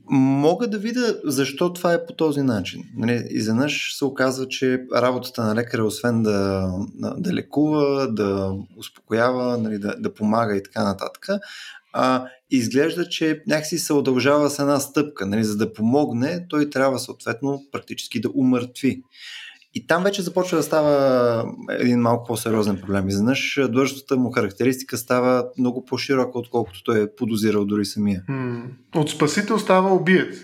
мога 0.10 0.68
да 0.68 0.78
видя 0.78 1.20
защо 1.24 1.74
това 1.74 1.94
е 1.94 2.06
по 2.06 2.14
този 2.14 2.42
начин. 2.42 2.84
Нали, 2.96 3.24
изведнъж 3.30 3.96
се 3.98 4.06
оказва, 4.06 4.48
че 4.48 4.86
работата 4.96 5.44
на 5.44 5.56
лекаря, 5.56 5.86
освен 5.86 6.24
да, 6.24 6.70
да 7.18 7.34
лекува, 7.34 8.08
да 8.08 8.54
успокоява, 8.78 9.58
нали, 9.58 9.80
да, 9.80 9.96
да 10.00 10.14
помага 10.14 10.58
и 10.58 10.64
така 10.64 10.84
нататък, 10.84 11.28
а, 11.94 12.28
изглежда, 12.52 13.10
че 13.10 13.44
някакси 13.48 13.78
се 13.78 13.94
удължава 13.94 14.50
с 14.50 14.60
една 14.60 14.80
стъпка. 14.80 15.26
Нали, 15.26 15.44
за 15.44 15.58
да 15.58 15.74
помогне, 15.74 16.46
той 16.50 16.70
трябва 16.70 17.00
съответно 17.00 17.64
практически 17.72 18.22
да 18.22 18.30
умъртви. 18.34 19.02
И 19.76 19.88
там 19.88 20.04
вече 20.04 20.22
започва 20.22 20.58
да 20.58 20.64
става 20.64 21.46
един 21.70 22.00
малко 22.00 22.28
по-сериозен 22.28 22.78
проблем. 22.78 23.08
Изведнъж 23.08 23.60
длъжността 23.70 24.16
му 24.16 24.32
характеристика 24.32 24.98
става 24.98 25.46
много 25.58 25.86
по-широка, 25.86 26.40
отколкото 26.40 26.84
той 26.84 27.04
е 27.04 27.16
подозирал 27.16 27.66
дори 27.66 27.86
самия. 27.86 28.24
От 28.96 29.10
спасител 29.10 29.60
става 29.60 29.94
убиец. 29.94 30.38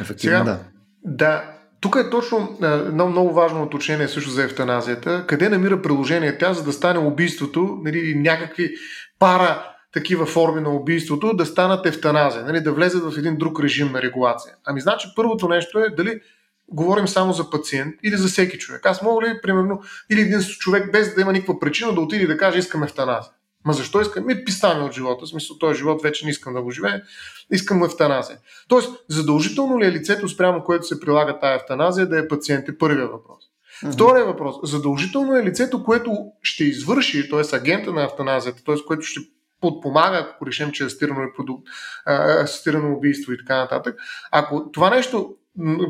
Ефективно, 0.00 0.38
Сега, 0.38 0.44
да. 0.44 0.58
Да, 1.04 1.44
тук 1.80 1.96
е 1.96 2.10
точно 2.10 2.58
едно 2.62 3.08
много 3.08 3.32
важно 3.32 3.62
уточнение 3.62 4.08
също 4.08 4.30
за 4.30 4.44
евтаназията. 4.44 5.24
Къде 5.26 5.48
намира 5.48 5.82
приложение 5.82 6.38
тя, 6.38 6.54
за 6.54 6.64
да 6.64 6.72
стане 6.72 6.98
убийството, 6.98 7.78
нали, 7.84 8.14
някакви 8.16 8.70
пара 9.18 9.72
такива 9.92 10.26
форми 10.26 10.60
на 10.60 10.70
убийството, 10.70 11.36
да 11.36 11.46
станат 11.46 11.86
евтаназия, 11.86 12.44
нали, 12.44 12.60
да 12.60 12.72
влезат 12.72 13.12
в 13.12 13.18
един 13.18 13.36
друг 13.36 13.60
режим 13.60 13.92
на 13.92 14.02
регулация. 14.02 14.54
Ами 14.64 14.80
значи 14.80 15.08
първото 15.16 15.48
нещо 15.48 15.78
е 15.78 15.90
дали 15.96 16.20
говорим 16.68 17.08
само 17.08 17.32
за 17.32 17.50
пациент 17.50 17.94
или 18.02 18.16
за 18.16 18.28
всеки 18.28 18.58
човек. 18.58 18.86
Аз 18.86 19.02
мога 19.02 19.26
ли, 19.26 19.40
примерно, 19.42 19.82
или 20.10 20.20
един 20.20 20.40
човек 20.40 20.92
без 20.92 21.14
да 21.14 21.20
има 21.20 21.32
никаква 21.32 21.60
причина 21.60 21.94
да 21.94 22.00
отиде 22.00 22.24
и 22.24 22.26
да 22.26 22.36
каже 22.36 22.58
искам 22.58 22.82
евтаназия. 22.82 23.32
Ма 23.64 23.72
защо 23.72 24.00
искам? 24.00 24.26
Ми 24.26 24.44
пистаме 24.44 24.84
от 24.84 24.92
живота. 24.92 25.26
В 25.26 25.28
смисъл, 25.28 25.58
този 25.58 25.78
живот 25.78 26.02
вече 26.02 26.24
не 26.24 26.30
искам 26.30 26.54
да 26.54 26.62
го 26.62 26.70
живее. 26.70 27.02
Искам 27.52 27.84
евтаназия. 27.84 28.38
Тоест, 28.68 28.90
задължително 29.08 29.80
ли 29.80 29.86
е 29.86 29.92
лицето, 29.92 30.28
спрямо 30.28 30.64
което 30.64 30.86
се 30.86 31.00
прилага 31.00 31.38
тая 31.38 31.56
евтаназия, 31.56 32.08
да 32.08 32.18
е 32.18 32.28
пациент? 32.28 32.68
Е 32.68 32.78
първият 32.78 33.10
въпрос. 33.10 33.44
Mm-hmm. 33.82 33.92
Втория 33.92 34.24
въпрос. 34.24 34.56
Задължително 34.62 35.36
е 35.36 35.44
лицето, 35.44 35.84
което 35.84 36.12
ще 36.42 36.64
извърши, 36.64 37.30
т.е. 37.30 37.56
агента 37.56 37.92
на 37.92 38.04
евтаназията, 38.04 38.64
т.е. 38.64 38.74
което 38.86 39.02
ще 39.02 39.20
подпомага, 39.60 40.16
ако 40.16 40.46
решим, 40.46 40.72
че 40.72 40.82
е 40.82 40.86
асистирано, 40.86 41.32
продукт, 41.36 41.68
асистирано 42.42 42.96
убийство 42.96 43.32
и 43.32 43.38
така 43.38 43.56
нататък. 43.56 43.96
Ако 44.32 44.70
това 44.72 44.90
нещо 44.90 45.34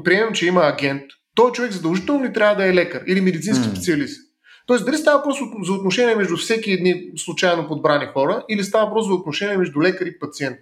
приемем, 0.04 0.34
че 0.34 0.46
има 0.46 0.60
агент, 0.60 1.02
той 1.34 1.52
човек 1.52 1.72
задължително 1.72 2.24
ли 2.24 2.32
трябва 2.32 2.56
да 2.56 2.68
е 2.68 2.74
лекар 2.74 3.02
или 3.06 3.20
медицински 3.20 3.68
mm. 3.68 3.70
специалист? 3.70 4.26
Тоест, 4.66 4.84
дали 4.84 4.96
става 4.96 5.22
просто 5.22 5.44
за 5.62 5.72
отношение 5.72 6.14
между 6.14 6.36
всеки 6.36 6.72
едни 6.72 7.10
случайно 7.16 7.68
подбрани 7.68 8.06
хора 8.06 8.44
или 8.48 8.64
става 8.64 8.90
просто 8.90 9.08
за 9.08 9.14
отношение 9.14 9.56
между 9.56 9.80
лекар 9.82 10.06
и 10.06 10.18
пациент? 10.18 10.56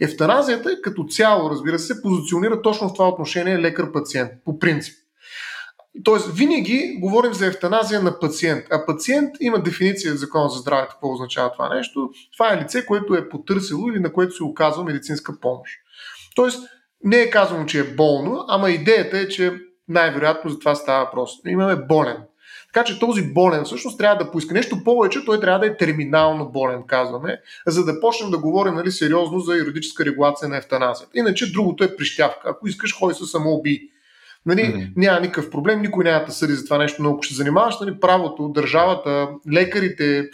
Ефтаназията 0.00 0.82
като 0.82 1.04
цяло, 1.04 1.50
разбира 1.50 1.78
се, 1.78 2.02
позиционира 2.02 2.62
точно 2.62 2.88
в 2.88 2.94
това 2.94 3.08
отношение 3.08 3.58
лекар-пациент, 3.58 4.30
по 4.44 4.58
принцип. 4.58 4.94
Тоест, 6.04 6.34
винаги 6.34 6.96
говорим 7.00 7.34
за 7.34 7.46
ефтаназия 7.46 8.02
на 8.02 8.18
пациент. 8.18 8.64
А 8.70 8.86
пациент 8.86 9.30
има 9.40 9.62
дефиниция 9.62 10.14
в 10.14 10.16
Закона 10.16 10.48
за 10.48 10.58
здравето, 10.58 10.92
какво 10.92 11.12
означава 11.12 11.52
това 11.52 11.74
нещо. 11.74 12.10
Това 12.32 12.52
е 12.52 12.60
лице, 12.64 12.86
което 12.86 13.14
е 13.14 13.28
потърсило 13.28 13.88
или 13.88 14.00
на 14.00 14.12
което 14.12 14.34
се 14.34 14.42
оказва 14.42 14.84
медицинска 14.84 15.40
помощ. 15.40 15.72
Тоест, 16.34 16.62
не 17.04 17.16
е 17.16 17.30
казано, 17.30 17.66
че 17.66 17.80
е 17.80 17.94
болно, 17.94 18.44
ама 18.48 18.70
идеята 18.70 19.18
е, 19.18 19.28
че 19.28 19.52
най-вероятно 19.88 20.50
за 20.50 20.58
това 20.58 20.74
става 20.74 21.04
въпрос. 21.04 21.30
Имаме 21.46 21.76
болен. 21.76 22.16
Така 22.74 22.84
че 22.84 22.98
този 22.98 23.22
болен 23.22 23.64
всъщност 23.64 23.98
трябва 23.98 24.24
да 24.24 24.30
поиска 24.30 24.54
нещо 24.54 24.84
повече, 24.84 25.24
той 25.24 25.40
трябва 25.40 25.58
да 25.58 25.66
е 25.66 25.76
терминално 25.76 26.48
болен, 26.48 26.82
казваме, 26.86 27.40
за 27.66 27.84
да 27.84 28.00
почнем 28.00 28.30
да 28.30 28.38
говорим 28.38 28.74
нали, 28.74 28.90
сериозно 28.90 29.40
за 29.40 29.56
юридическа 29.56 30.04
регулация 30.04 30.48
на 30.48 30.56
ефтаназията. 30.56 31.18
Иначе 31.18 31.52
другото 31.52 31.84
е 31.84 31.96
прищявка. 31.96 32.48
Ако 32.50 32.68
искаш, 32.68 32.94
хой 32.98 33.14
се 33.14 33.24
самоуби. 33.26 33.90
Нали, 34.46 34.60
mm-hmm. 34.60 34.92
Няма 34.96 35.20
никакъв 35.20 35.50
проблем, 35.50 35.82
никой 35.82 36.04
няма 36.04 36.24
да 36.24 36.32
съди 36.32 36.52
за 36.52 36.64
това 36.64 36.78
нещо, 36.78 37.02
но 37.02 37.10
ако 37.10 37.22
ще 37.22 37.34
занимаваш 37.34 37.80
нали, 37.80 38.00
правото, 38.00 38.48
държавата, 38.48 39.28
лекарите, 39.52 40.28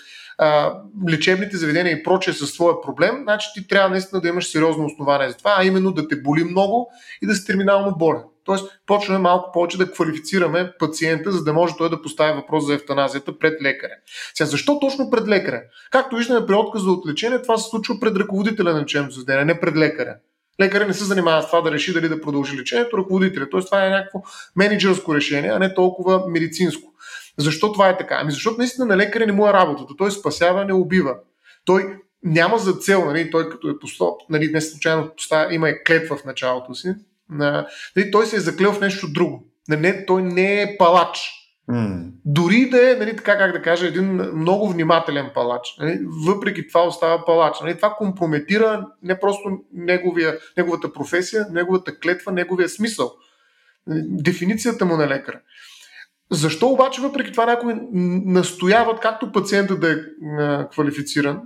лечебните 1.11 1.57
заведения 1.57 1.92
и 1.92 2.03
прочее 2.03 2.35
с 2.35 2.53
твоя 2.53 2.81
проблем, 2.81 3.18
значи 3.22 3.48
ти 3.55 3.68
трябва 3.68 3.88
наистина 3.88 4.20
да 4.20 4.29
имаш 4.29 4.46
сериозно 4.46 4.85
основание 4.85 5.29
за 5.29 5.37
това, 5.37 5.55
а 5.59 5.64
именно 5.64 5.92
да 5.92 6.09
те 6.09 6.16
боли 6.16 6.44
много 6.44 6.90
и 7.22 7.26
да 7.26 7.35
си 7.35 7.46
терминално 7.46 7.96
болен. 7.98 8.22
Тоест, 8.44 8.81
почваме 8.87 9.18
малко 9.18 9.53
повече 9.53 9.79
да 9.79 9.92
квалифицираме 9.92 10.72
пациента, 10.79 11.33
за 11.33 11.44
да 11.44 11.53
може 11.53 11.74
той 11.79 11.90
да 11.90 12.03
постави 12.03 12.33
въпрос 12.33 12.66
за 12.66 12.74
евтаназията 12.74 13.38
пред 13.38 13.62
лекаря. 13.62 13.94
Сега, 14.35 14.50
защо 14.50 14.81
точно 14.81 15.11
пред 15.11 15.29
лекаря? 15.29 15.62
Както 15.90 16.16
виждаме 16.16 16.46
при 16.46 16.55
отказа 16.55 16.90
от 16.90 17.07
лечение, 17.07 17.42
това 17.42 17.59
се 17.59 17.70
случва 17.70 18.00
пред 18.00 18.16
ръководителя 18.16 18.72
на 18.72 18.81
лечебното 18.81 19.14
заведение, 19.14 19.44
не 19.44 19.61
пред 19.61 19.76
лекаря. 19.76 20.16
Лекаря 20.61 20.87
не 20.87 20.94
се 20.94 21.05
занимава 21.05 21.42
с 21.42 21.46
това 21.46 21.61
да 21.61 21.72
реши 21.72 21.92
дали 21.92 22.09
да 22.09 22.20
продължи 22.20 22.59
лечението, 22.59 22.98
ръководителя. 22.98 23.48
Тоест, 23.50 23.68
това 23.68 23.87
е 23.87 23.90
някакво 23.90 24.22
менеджерско 24.57 25.14
решение, 25.14 25.50
а 25.50 25.59
не 25.59 25.74
толкова 25.74 26.24
медицинско. 26.29 26.89
Защо 27.38 27.73
това 27.73 27.88
е 27.88 27.99
така? 27.99 28.19
Ами 28.21 28.33
защото 28.33 28.59
наистина 28.59 28.87
на 28.87 28.97
лекаря 28.97 29.27
не 29.27 29.33
му 29.33 29.47
е 29.47 29.53
работата. 29.53 29.95
Той 29.99 30.11
спасява, 30.11 30.64
не 30.64 30.73
убива. 30.73 31.16
Той 31.64 31.97
няма 32.23 32.59
за 32.59 32.73
цел, 32.73 33.05
нали, 33.05 33.31
той 33.31 33.49
като 33.49 33.69
е 33.69 33.79
постъп, 33.79 34.14
нали, 34.31 34.51
не 34.53 34.61
случайно 34.61 35.11
поставя, 35.16 35.55
има 35.55 35.69
е 35.69 35.83
клетва 35.83 36.16
в 36.16 36.25
началото 36.25 36.75
си, 36.75 36.95
на, 37.31 37.66
нали, 37.97 38.11
той 38.11 38.27
се 38.27 38.37
е 38.37 38.40
заклел 38.40 38.73
в 38.73 38.81
нещо 38.81 39.12
друго. 39.12 39.45
Не, 39.69 40.07
той 40.07 40.23
не 40.23 40.62
е 40.62 40.77
палач. 40.79 41.33
Mm. 41.71 42.11
Дори 42.25 42.71
да 42.71 42.90
е, 42.90 42.95
нали, 42.95 43.16
така 43.16 43.38
как 43.38 43.53
да 43.53 43.62
кажа, 43.62 43.87
един 43.87 44.05
много 44.35 44.69
внимателен 44.69 45.31
палач. 45.35 45.75
Нали, 45.79 46.01
въпреки 46.27 46.69
това 46.69 46.87
остава 46.87 47.25
палач. 47.25 47.61
Нали, 47.61 47.77
това 47.77 47.95
компрометира 47.99 48.87
не 49.03 49.21
просто 49.21 49.59
неговия, 49.73 50.38
неговата 50.57 50.93
професия, 50.93 51.47
неговата 51.51 51.99
клетва, 51.99 52.33
неговия 52.33 52.69
смисъл. 52.69 53.12
Нали, 53.87 54.03
дефиницията 54.05 54.85
му 54.85 54.97
на 54.97 55.09
лекара. 55.09 55.40
Защо 56.31 56.69
обаче 56.69 57.01
въпреки 57.01 57.33
това 57.33 57.47
някои 57.47 57.75
настояват 58.25 59.01
както 59.01 59.33
пациента 59.33 59.77
да 59.77 59.93
е 59.93 59.97
квалифициран, 60.73 61.40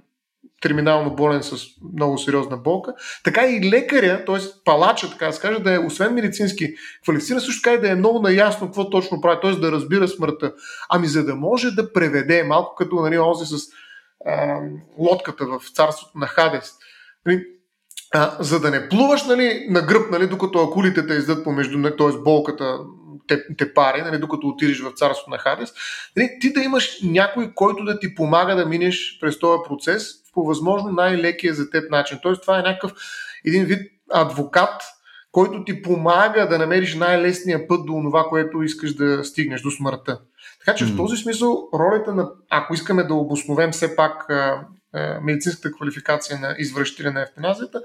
терминално 0.60 1.14
болен 1.14 1.42
с 1.42 1.56
много 1.94 2.18
сериозна 2.18 2.56
болка, 2.56 2.94
така 3.24 3.46
и 3.46 3.70
лекаря, 3.70 4.24
т.е. 4.24 4.36
палача, 4.64 5.10
така 5.10 5.26
да 5.26 5.32
се 5.32 5.50
да 5.50 5.74
е 5.74 5.78
освен 5.78 6.14
медицински 6.14 6.74
квалифициран, 7.02 7.40
също 7.40 7.62
така 7.62 7.74
и 7.74 7.80
да 7.80 7.90
е 7.90 7.94
много 7.94 8.20
наясно 8.20 8.66
какво 8.66 8.90
точно 8.90 9.20
прави, 9.20 9.40
т.е. 9.42 9.50
да 9.50 9.72
разбира 9.72 10.08
смъртта. 10.08 10.52
Ами 10.88 11.06
за 11.06 11.24
да 11.24 11.34
може 11.34 11.70
да 11.70 11.92
преведе, 11.92 12.44
малко 12.44 12.74
като 12.74 12.96
нали, 12.96 13.18
онзи 13.18 13.44
с 13.46 13.68
а, 14.26 14.60
лодката 14.98 15.46
в 15.46 15.60
царството 15.74 16.18
на 16.18 16.26
Хадес, 16.26 16.72
нали, 17.26 17.44
а, 18.14 18.36
за 18.40 18.60
да 18.60 18.70
не 18.70 18.88
плуваш 18.88 19.24
нали, 19.24 19.66
на 19.70 19.82
гръб, 19.82 20.10
нали, 20.10 20.26
докато 20.26 20.58
акулите 20.58 21.06
те 21.06 21.14
издат 21.14 21.44
помежду, 21.44 21.82
т.е. 21.82 22.18
болката 22.24 22.78
те, 23.26 23.56
те 23.56 23.74
пари, 23.74 24.02
нали, 24.02 24.18
докато 24.18 24.48
отидеш 24.48 24.80
в 24.80 24.92
царството 24.96 25.30
на 25.30 25.38
Хадес, 25.38 25.72
нали, 26.16 26.30
ти 26.40 26.52
да 26.52 26.60
имаш 26.60 26.98
някой, 27.02 27.54
който 27.54 27.84
да 27.84 27.98
ти 27.98 28.14
помага 28.14 28.56
да 28.56 28.66
минеш 28.66 29.18
през 29.20 29.38
този 29.38 29.58
процес 29.68 30.06
по 30.34 30.44
възможно 30.44 30.92
най-лекия 30.92 31.54
за 31.54 31.70
теб 31.70 31.90
начин. 31.90 32.18
Тоест 32.22 32.42
това 32.42 32.58
е 32.58 32.62
някакъв 32.62 32.92
един 33.44 33.64
вид 33.64 33.92
адвокат, 34.12 34.82
който 35.32 35.64
ти 35.64 35.82
помага 35.82 36.48
да 36.48 36.58
намериш 36.58 36.94
най-лесния 36.94 37.68
път 37.68 37.86
до 37.86 37.92
това, 38.04 38.24
което 38.24 38.62
искаш 38.62 38.94
да 38.94 39.24
стигнеш, 39.24 39.62
до 39.62 39.70
смъртта. 39.70 40.20
Така 40.64 40.76
че 40.76 40.84
mm. 40.84 40.92
в 40.92 40.96
този 40.96 41.16
смисъл 41.16 41.68
ролята 41.74 42.14
на, 42.14 42.30
ако 42.50 42.74
искаме 42.74 43.04
да 43.04 43.14
обосновем 43.14 43.72
все 43.72 43.96
пак 43.96 44.26
медицинската 45.22 45.72
квалификация 45.72 46.38
на 46.40 46.54
извършителя 46.58 47.12
на 47.12 47.22
ефтаназията, 47.22 47.80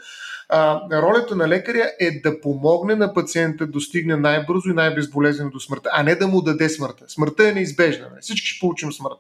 а, 0.49 0.81
ролята 1.01 1.35
на 1.35 1.47
лекаря 1.47 1.91
е 1.99 2.19
да 2.19 2.41
помогне 2.41 2.95
на 2.95 3.13
пациента 3.13 3.65
да 3.65 3.71
достигне 3.71 4.15
най-бързо 4.15 4.69
и 4.69 4.73
най-безболезнено 4.73 5.49
до 5.49 5.59
смъртта, 5.59 5.89
а 5.93 6.03
не 6.03 6.15
да 6.15 6.27
му 6.27 6.41
даде 6.41 6.69
смъртта. 6.69 7.05
Смъртта 7.07 7.49
е 7.49 7.53
неизбежна. 7.53 8.07
Всички 8.21 8.47
ще 8.47 8.59
получим 8.59 8.93
смърт. 8.93 9.17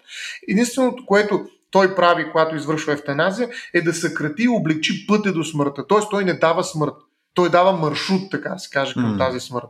Единственото, 0.47 1.05
което 1.05 1.45
той 1.71 1.95
прави, 1.95 2.31
когато 2.31 2.55
извършва 2.55 2.93
ефтаназия, 2.93 3.49
е 3.73 3.81
да 3.81 3.93
съкрати 3.93 4.43
и 4.43 4.49
облегчи 4.49 5.07
пътя 5.07 5.33
до 5.33 5.43
смъртта. 5.43 5.87
Тоест 5.87 6.07
той 6.09 6.25
не 6.25 6.33
дава 6.33 6.63
смърт. 6.63 6.95
Той 7.33 7.49
дава 7.49 7.71
маршрут, 7.71 8.31
така 8.31 8.57
се 8.57 8.69
каже, 8.69 8.93
към 8.93 9.15
mm. 9.15 9.17
тази 9.17 9.39
смърт. 9.39 9.69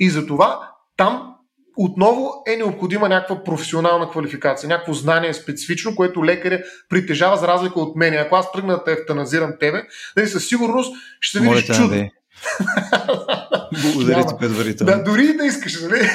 И 0.00 0.10
затова 0.10 0.70
там 0.96 1.33
отново 1.76 2.42
е 2.46 2.56
необходима 2.56 3.08
някаква 3.08 3.44
професионална 3.44 4.10
квалификация, 4.10 4.68
някакво 4.68 4.92
знание 4.92 5.34
специфично, 5.34 5.96
което 5.96 6.24
лекаря 6.24 6.62
притежава 6.88 7.36
за 7.36 7.48
разлика 7.48 7.80
от 7.80 7.96
мен. 7.96 8.14
Ако 8.14 8.36
аз 8.36 8.52
тръгна 8.52 8.80
да 8.86 8.92
ефтаназирам 8.92 9.52
тебе, 9.60 9.82
нали, 10.16 10.26
със 10.26 10.48
сигурност 10.48 10.94
ще 11.20 11.38
се 11.38 11.44
видиш 11.44 11.66
чудо. 11.66 11.88
Да 11.88 12.08
Благодаря 13.82 14.26
ти 14.26 14.34
предварително. 14.38 14.92
Да, 14.92 15.02
дори 15.02 15.36
да 15.36 15.44
искаш, 15.46 15.82
нали? 15.82 16.00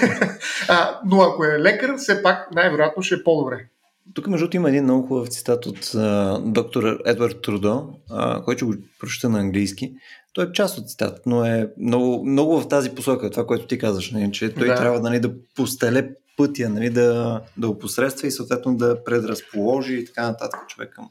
а, 0.68 1.00
но 1.06 1.22
ако 1.22 1.46
е 1.46 1.60
лекар, 1.60 1.98
все 1.98 2.24
пак 2.24 2.48
най-вероятно 2.56 3.04
ще 3.04 3.16
е 3.16 3.24
по-добре. 3.24 3.66
Тук, 4.14 4.28
между 4.28 4.44
другото, 4.44 4.58
има 4.58 4.70
един 4.70 4.84
много 4.84 5.08
хубав 5.08 5.28
цитат 5.28 5.66
от 5.66 5.96
а, 5.96 6.40
доктор 6.46 7.00
Едвард 7.06 7.42
Трудо, 7.42 7.90
а, 8.10 8.44
който 8.44 8.66
го 8.66 8.74
прочета 9.00 9.30
на 9.30 9.40
английски. 9.40 9.94
Той 10.40 10.46
е 10.46 10.52
част 10.52 10.78
от 10.78 10.90
цитат, 10.90 11.22
но 11.26 11.46
е 11.46 11.74
много, 11.78 12.26
много 12.26 12.62
в 12.62 12.68
тази 12.68 12.90
посока, 12.90 13.30
това, 13.30 13.46
което 13.46 13.68
ти 13.68 13.78
казваш, 13.78 14.12
нали, 14.12 14.32
че 14.32 14.54
той 14.54 14.68
да. 14.68 14.76
трябва 14.76 15.00
нали, 15.00 15.20
да 15.20 15.34
постеле 15.56 16.10
пътя, 16.38 16.70
нали, 16.70 16.90
да, 16.90 17.42
да 17.58 17.70
опосредства 17.70 18.28
и 18.28 18.32
съответно 18.32 18.78
да 18.78 19.04
предразположи 19.04 19.94
и 19.94 20.06
така 20.06 20.28
нататък 20.28 20.60
човек 20.68 20.94
към 20.96 21.10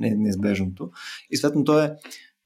неизбежното. 0.00 0.90
И 1.30 1.36
съответно 1.36 1.64
той 1.64 1.84
е 1.84 1.90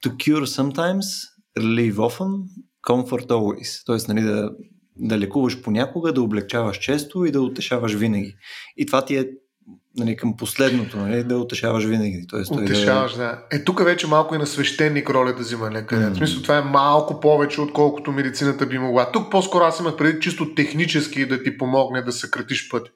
to 0.05 0.09
cure 0.09 0.45
sometimes, 0.45 1.29
relieve 1.57 1.95
often, 1.95 2.43
comfort 2.87 3.27
always. 3.27 3.85
Тоест, 3.85 4.07
нали, 4.07 4.21
да, 4.21 4.51
да 4.97 5.19
лекуваш 5.19 5.61
понякога, 5.61 6.13
да 6.13 6.21
облегчаваш 6.21 6.77
често 6.77 7.25
и 7.25 7.31
да 7.31 7.41
утешаваш 7.41 7.93
винаги. 7.93 8.35
И 8.77 8.85
това 8.85 9.05
ти 9.05 9.15
е 9.15 9.29
нали, 9.97 10.15
към 10.15 10.37
последното, 10.37 10.97
нали, 10.97 11.23
да 11.23 11.37
утешаваш 11.37 11.85
винаги. 11.85 12.25
Тоест, 12.29 12.51
утешаваш, 12.51 13.11
да... 13.11 13.17
да. 13.17 13.39
Е, 13.51 13.63
тук 13.63 13.83
вече 13.83 14.07
малко 14.07 14.35
и 14.35 14.37
на 14.37 14.45
свещеник 14.45 15.09
роля 15.09 15.33
да 15.33 15.39
взима 15.39 15.71
лекаря. 15.71 16.01
Mm. 16.01 16.13
В 16.13 16.17
смисъл, 16.17 16.41
това 16.41 16.57
е 16.57 16.61
малко 16.61 17.19
повече, 17.19 17.61
отколкото 17.61 18.11
медицината 18.11 18.65
би 18.65 18.79
могла. 18.79 19.11
Тук 19.11 19.31
по-скоро 19.31 19.63
аз 19.63 19.79
имах 19.79 19.95
преди 19.95 20.19
чисто 20.19 20.55
технически 20.55 21.27
да 21.27 21.43
ти 21.43 21.57
помогне 21.57 22.01
да 22.01 22.11
съкратиш 22.11 22.69
път. 22.69 22.87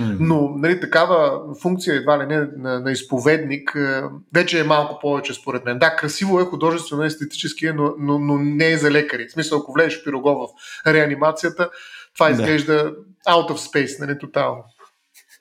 Mm. 0.00 0.16
Но 0.20 0.52
нали, 0.56 0.80
такава 0.80 1.40
функция 1.62 1.94
едва 1.94 2.22
ли 2.22 2.26
не 2.26 2.46
на, 2.56 2.80
на 2.80 2.92
изповедник 2.92 3.72
е, 3.76 4.02
вече 4.34 4.60
е 4.60 4.64
малко 4.64 4.98
повече 5.00 5.34
според 5.34 5.64
мен. 5.64 5.78
Да, 5.78 5.96
красиво 5.96 6.40
е, 6.40 6.44
художествено, 6.44 7.02
естетически 7.02 7.66
е, 7.66 7.72
но, 7.72 7.94
но, 7.98 8.18
но 8.18 8.38
не 8.38 8.72
е 8.72 8.78
за 8.78 8.90
лекари. 8.90 9.28
В 9.28 9.32
смисъл, 9.32 9.58
ако 9.58 9.72
влезеш 9.72 10.04
пирогов 10.04 10.50
в 10.86 10.92
реанимацията, 10.92 11.70
това 12.14 12.30
изглежда 12.30 12.74
да. 12.74 12.92
out 13.28 13.50
of 13.50 13.56
space, 13.56 14.00
нали, 14.00 14.18
тотално. 14.18 14.64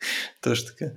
Точно 0.42 0.68
така. 0.68 0.92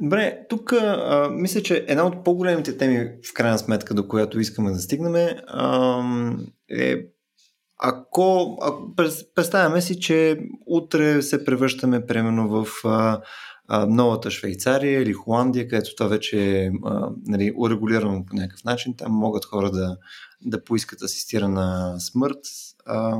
Добре, 0.00 0.38
тук 0.48 0.72
а, 0.72 1.28
мисля, 1.32 1.62
че 1.62 1.84
една 1.88 2.06
от 2.06 2.24
по-големите 2.24 2.76
теми, 2.76 3.10
в 3.30 3.34
крайна 3.34 3.58
сметка, 3.58 3.94
до 3.94 4.08
която 4.08 4.40
искаме 4.40 4.70
да 4.70 4.78
стигнем, 4.78 5.14
а, 5.46 6.02
е 6.70 6.96
ако, 7.82 8.58
ако 8.62 8.94
представяме 9.34 9.80
си, 9.80 10.00
че 10.00 10.40
утре 10.66 11.22
се 11.22 11.44
превръщаме 11.44 12.06
примерно 12.06 12.48
в 12.48 12.66
а, 12.84 13.20
а, 13.68 13.86
новата 13.86 14.30
Швейцария 14.30 15.02
или 15.02 15.12
Холандия, 15.12 15.68
където 15.68 15.94
това 15.96 16.08
вече 16.08 16.58
е 16.58 16.70
нали, 17.26 17.52
урегулирано 17.56 18.26
по 18.26 18.36
някакъв 18.36 18.64
начин, 18.64 18.96
там 18.96 19.12
могат 19.12 19.44
хора 19.44 19.70
да, 19.70 19.96
да 20.42 20.64
поискат 20.64 21.02
асистирана 21.02 22.00
смърт. 22.00 22.38
А, 22.86 23.18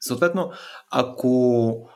съответно, 0.00 0.50
ако 0.90 1.88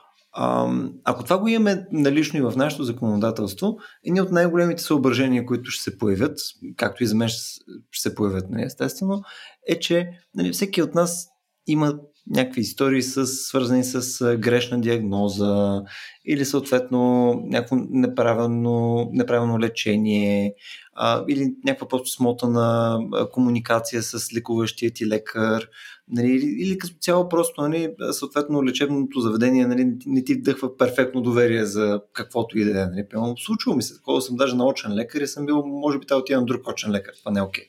ако 1.04 1.24
това 1.24 1.38
го 1.38 1.48
имаме 1.48 1.86
налично 1.92 2.38
и 2.38 2.42
в 2.42 2.52
нашето 2.56 2.84
законодателство, 2.84 3.76
едни 4.04 4.20
от 4.20 4.30
най-големите 4.30 4.82
съображения, 4.82 5.46
които 5.46 5.70
ще 5.70 5.82
се 5.82 5.98
появят, 5.98 6.38
както 6.76 7.04
и 7.04 7.06
за 7.06 7.14
мен 7.14 7.28
ще 7.28 8.02
се 8.02 8.14
появят, 8.14 8.50
нали, 8.50 8.62
естествено, 8.62 9.22
е, 9.68 9.78
че 9.78 10.08
нали, 10.34 10.52
всеки 10.52 10.82
от 10.82 10.94
нас 10.94 11.26
има 11.66 11.94
някакви 12.30 12.60
истории 12.60 13.02
с, 13.02 13.26
свързани 13.26 13.84
с 13.84 14.36
грешна 14.36 14.80
диагноза 14.80 15.82
или 16.26 16.44
съответно 16.44 17.32
някакво 17.44 17.76
неправилно, 17.90 19.08
неправилно 19.12 19.60
лечение 19.60 20.54
а, 20.94 21.24
или 21.28 21.54
някаква 21.64 21.88
просто 21.88 22.10
смотана 22.10 22.98
комуникация 23.32 24.02
с 24.02 24.34
лекуващия 24.34 24.90
ти 24.90 25.06
лекар 25.06 25.68
нали, 26.08 26.28
или, 26.28 26.46
или 26.46 26.78
като 26.78 26.94
цяло 27.00 27.28
просто 27.28 27.62
нали, 27.62 27.94
съответно 28.10 28.64
лечебното 28.64 29.20
заведение 29.20 29.66
нали, 29.66 29.92
не 30.06 30.24
ти 30.24 30.34
вдъхва 30.34 30.76
перфектно 30.76 31.20
доверие 31.20 31.64
за 31.64 32.00
каквото 32.12 32.58
и 32.58 32.64
да 32.64 32.82
е. 32.82 32.86
Нали. 32.86 33.04
случва 33.38 33.76
ми 33.76 33.82
се, 33.82 33.96
такова 33.96 34.22
съм 34.22 34.36
даже 34.36 34.56
научен 34.56 34.94
лекар 34.94 35.20
и 35.20 35.26
съм 35.26 35.46
бил, 35.46 35.62
може 35.66 35.98
би, 35.98 36.06
тази 36.06 36.20
отивам 36.20 36.44
друг 36.44 36.68
очен 36.68 36.92
лекар, 36.92 37.12
това 37.18 37.30
не 37.32 37.38
е 37.38 37.42
окей. 37.42 37.64
Okay. 37.64 37.68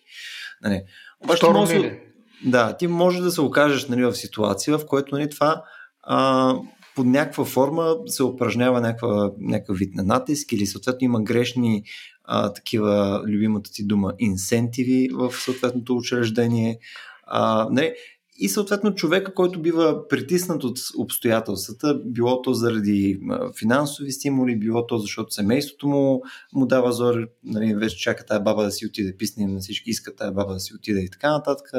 Нали. 0.63 0.83
Обаче, 1.23 1.45
може, 1.49 1.99
да, 2.45 2.77
ти 2.77 2.87
може 2.87 3.21
да 3.21 3.31
се 3.31 3.41
окажеш 3.41 3.87
нали, 3.87 4.05
в 4.05 4.15
ситуация, 4.15 4.77
в 4.77 4.85
която 4.85 5.15
нали, 5.15 5.29
това 5.29 5.63
а, 6.03 6.55
под 6.95 7.05
някаква 7.05 7.45
форма 7.45 7.95
се 8.05 8.23
упражнява 8.23 8.81
някаква, 8.81 9.31
някакъв 9.39 9.77
вид 9.77 9.95
на 9.95 10.03
натиск 10.03 10.51
или 10.51 10.65
съответно 10.65 11.05
има 11.05 11.23
грешни 11.23 11.83
а, 12.23 12.53
такива, 12.53 13.23
любимата 13.27 13.71
ти 13.71 13.85
дума, 13.85 14.13
инсентиви 14.19 15.09
в 15.13 15.33
съответното 15.33 15.95
учреждение. 15.95 16.79
А, 17.23 17.67
не, 17.71 17.93
и 18.37 18.49
съответно 18.49 18.95
човека, 18.95 19.33
който 19.33 19.61
бива 19.61 20.07
притиснат 20.07 20.63
от 20.63 20.77
обстоятелствата, 20.97 22.01
било 22.05 22.41
то 22.41 22.53
заради 22.53 23.19
финансови 23.59 24.11
стимули, 24.11 24.59
било 24.59 24.87
то 24.87 24.97
защото 24.97 25.33
семейството 25.33 25.87
му 25.87 26.21
му 26.53 26.65
дава 26.65 26.91
зор, 26.91 27.15
нали, 27.43 27.75
вече 27.75 27.97
чака 27.97 28.25
тая 28.25 28.39
баба 28.39 28.63
да 28.63 28.71
си 28.71 28.85
отиде, 28.85 29.17
писне 29.17 29.47
на 29.47 29.59
всички 29.59 29.89
искат 29.89 30.17
тая 30.17 30.31
баба 30.31 30.53
да 30.53 30.59
си 30.59 30.73
отиде 30.75 30.99
и 30.99 31.09
така 31.09 31.31
нататък, 31.31 31.71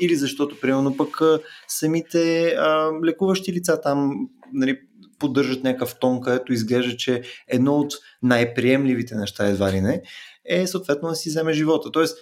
или 0.00 0.16
защото, 0.16 0.60
примерно, 0.60 0.96
пък 0.96 1.20
самите 1.68 2.48
а, 2.48 2.90
лекуващи 3.04 3.52
лица 3.52 3.80
там 3.80 4.28
нали, 4.52 4.78
поддържат 5.18 5.64
някакъв 5.64 5.98
тон, 5.98 6.20
където 6.20 6.52
изглежда, 6.52 6.96
че 6.96 7.22
едно 7.48 7.76
от 7.76 7.92
най-приемливите 8.22 9.14
неща 9.14 9.46
едва 9.46 9.72
ли 9.72 9.80
не 9.80 10.02
е 10.44 10.66
съответно 10.66 11.08
да 11.08 11.14
си 11.14 11.28
вземе 11.28 11.52
живота. 11.52 11.90
Тоест, 11.90 12.18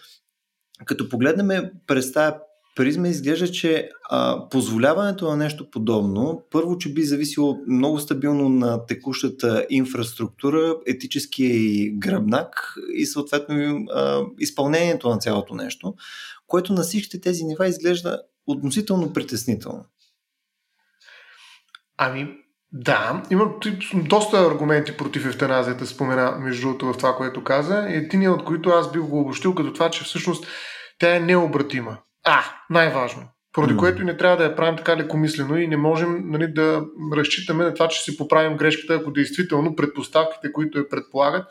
като 0.85 1.09
погледнем 1.09 1.71
през 1.87 2.13
тази 2.13 2.37
призма 2.77 3.09
изглежда, 3.09 3.51
че 3.51 3.89
а, 4.11 4.49
позволяването 4.49 5.31
на 5.31 5.37
нещо 5.37 5.71
подобно, 5.71 6.43
първо, 6.51 6.79
че 6.79 6.93
би 6.93 7.03
зависело 7.03 7.59
много 7.69 7.99
стабилно 7.99 8.49
на 8.49 8.87
текущата 8.87 9.67
инфраструктура, 9.71 10.77
етическия 10.87 11.51
и 11.51 11.95
гръбнак 11.99 12.75
и 12.95 13.07
съответно 13.07 13.85
а, 13.95 14.23
изпълнението 14.39 15.09
на 15.09 15.19
цялото 15.19 15.55
нещо, 15.55 15.95
което 16.47 16.73
на 16.73 16.83
всичките 16.83 17.21
тези 17.21 17.45
нива 17.45 17.69
изглежда 17.69 18.23
относително 18.47 19.13
притеснително. 19.13 19.85
Ами, 21.97 22.29
да, 22.73 23.23
има 23.31 23.55
доста 23.95 24.39
аргументи 24.39 24.97
против 24.97 25.27
евтаназията, 25.27 25.87
спомена 25.87 26.37
между 26.41 26.63
другото 26.63 26.87
в 26.87 26.97
това, 26.97 27.17
което 27.17 27.45
каза. 27.45 27.87
Единият 27.89 28.35
от 28.35 28.45
които 28.45 28.71
аз 28.71 28.93
бих 28.93 29.03
го 29.03 29.21
обобщил 29.21 29.55
като 29.55 29.73
това, 29.73 29.91
че 29.91 30.05
всъщност 30.05 30.47
тя 30.99 31.17
е 31.17 31.21
необратима. 31.21 31.99
А, 32.25 32.45
най-важно. 32.71 33.23
Поради 33.53 33.75
mm. 33.75 33.79
което 33.79 34.03
и 34.03 34.05
не 34.05 34.17
трябва 34.17 34.37
да 34.37 34.45
я 34.45 34.57
правим 34.57 34.77
така 34.77 34.97
лекомислено 34.97 35.59
и 35.59 35.69
не 35.69 35.77
можем 35.77 36.23
нали, 36.25 36.53
да 36.53 36.83
разчитаме 37.17 37.65
на 37.65 37.75
това, 37.75 37.89
че 37.89 38.01
си 38.01 38.17
поправим 38.17 38.57
грешката, 38.57 38.95
ако 38.95 39.11
действително 39.11 39.77
предпоставките, 39.77 40.53
които 40.53 40.79
я 40.79 40.89
предполагат, 40.89 41.47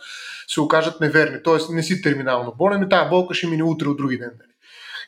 се 0.47 0.61
окажат 0.61 1.01
неверни. 1.01 1.37
Тоест 1.43 1.69
не 1.69 1.83
си 1.83 2.01
терминално 2.01 2.53
болен 2.57 2.83
и 2.83 2.89
тази 2.89 3.09
болка 3.09 3.33
ще 3.33 3.47
мине 3.47 3.63
утре 3.63 3.87
от 3.87 3.97
други 3.97 4.17
ден. 4.17 4.31
Нали. 4.39 4.51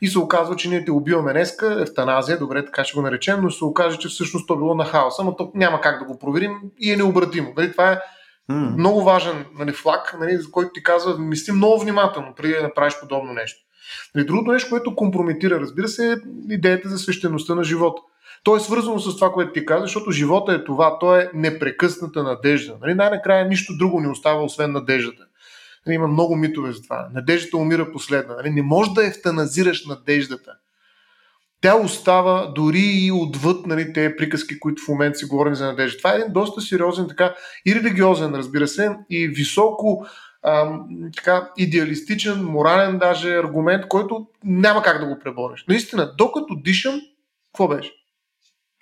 И 0.01 0.07
се 0.07 0.19
оказва, 0.19 0.55
че 0.55 0.69
ние 0.69 0.85
те 0.85 0.91
убиваме 0.91 1.33
днеска, 1.33 1.77
ефтаназия, 1.81 2.39
добре, 2.39 2.65
така 2.65 2.83
ще 2.83 2.95
го 2.95 3.01
наречем, 3.01 3.41
но 3.41 3.51
се 3.51 3.65
окаже, 3.65 3.97
че 3.97 4.07
всъщност 4.07 4.47
то 4.47 4.57
било 4.57 4.75
на 4.75 4.85
хаоса, 4.85 5.23
но 5.23 5.35
то 5.35 5.51
няма 5.55 5.81
как 5.81 5.99
да 5.99 6.05
го 6.05 6.19
проверим 6.19 6.57
и 6.79 6.91
е 6.91 6.97
необратимо. 6.97 7.53
Нали, 7.57 7.71
това 7.71 7.91
е 7.91 7.99
mm. 8.51 8.77
много 8.77 9.03
важен 9.03 9.45
нали, 9.59 9.71
флаг, 9.71 10.15
нали, 10.19 10.37
за 10.37 10.51
който 10.51 10.71
ти 10.73 10.83
казва, 10.83 11.17
мисли 11.19 11.51
много 11.51 11.79
внимателно 11.79 12.33
преди 12.35 12.53
да 12.53 12.63
направиш 12.63 12.99
подобно 12.99 13.33
нещо. 13.33 13.63
Нали, 14.15 14.25
другото 14.25 14.51
нещо, 14.51 14.69
което 14.69 14.95
компрометира, 14.95 15.59
разбира 15.59 15.87
се, 15.87 16.11
е 16.11 16.15
идеята 16.49 16.89
за 16.89 16.97
свещеността 16.97 17.55
на 17.55 17.63
живота. 17.63 18.01
То 18.43 18.55
е 18.55 18.59
свързано 18.59 18.99
с 18.99 19.15
това, 19.15 19.31
което 19.31 19.51
ти 19.51 19.65
каза, 19.65 19.81
защото 19.81 20.11
живота 20.11 20.53
е 20.53 20.63
това, 20.63 20.99
то 20.99 21.15
е 21.15 21.31
непрекъсната 21.33 22.23
надежда. 22.23 22.75
Нали, 22.81 22.93
най-накрая 22.93 23.47
нищо 23.47 23.77
друго 23.77 23.99
не 23.99 24.09
остава, 24.09 24.43
освен 24.43 24.71
надеждата. 24.71 25.23
Нали, 25.85 25.95
има 25.95 26.07
много 26.07 26.35
митове 26.35 26.71
за 26.71 26.81
това. 26.81 27.09
Надеждата 27.13 27.57
умира 27.57 27.91
последна. 27.91 28.35
Нали, 28.35 28.49
не 28.49 28.61
можеш 28.61 28.93
да 28.93 29.05
ефтаназираш 29.05 29.85
надеждата. 29.85 30.51
Тя 31.61 31.75
остава 31.75 32.51
дори 32.55 32.79
и 32.79 33.11
отвъд 33.11 33.65
нали, 33.65 33.93
тези 33.93 34.15
приказки, 34.17 34.59
които 34.59 34.81
в 34.85 34.87
момента 34.87 35.17
си 35.17 35.25
говорим 35.25 35.55
за 35.55 35.65
надежда. 35.65 35.97
Това 35.97 36.13
е 36.13 36.15
един 36.15 36.33
доста 36.33 36.61
сериозен, 36.61 37.07
така 37.07 37.35
и 37.65 37.75
религиозен, 37.75 38.35
разбира 38.35 38.67
се, 38.67 38.95
и 39.09 39.27
високо 39.27 40.05
така, 41.15 41.49
идеалистичен, 41.57 42.43
морален 42.43 42.97
даже 42.97 43.37
аргумент, 43.37 43.87
който 43.87 44.27
няма 44.43 44.83
как 44.83 44.99
да 44.99 45.05
го 45.05 45.19
пребориш. 45.19 45.65
Наистина, 45.67 46.13
докато 46.17 46.55
дишам, 46.55 47.01
какво 47.53 47.67
беше? 47.67 47.91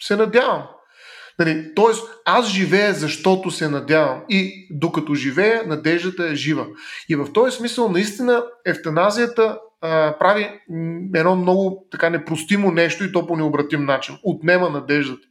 Се 0.01 0.15
надявам. 0.15 0.63
Нали, 1.39 1.75
тоест, 1.75 2.09
аз 2.25 2.47
живея, 2.47 2.93
защото 2.93 3.51
се 3.51 3.69
надявам. 3.69 4.21
И 4.29 4.67
докато 4.71 5.15
живея, 5.15 5.63
надеждата 5.67 6.27
е 6.27 6.35
жива. 6.35 6.67
И 7.09 7.15
в 7.15 7.33
този 7.33 7.57
смисъл, 7.57 7.89
наистина, 7.89 8.43
ефтаназията 8.65 9.59
а, 9.81 10.17
прави 10.19 10.49
едно 11.15 11.35
много 11.35 11.87
така 11.91 12.09
непростимо 12.09 12.71
нещо 12.71 13.03
и 13.03 13.11
то 13.11 13.27
по 13.27 13.35
необратим 13.35 13.85
начин. 13.85 14.17
Отнема 14.23 14.69
надеждата. 14.69 15.27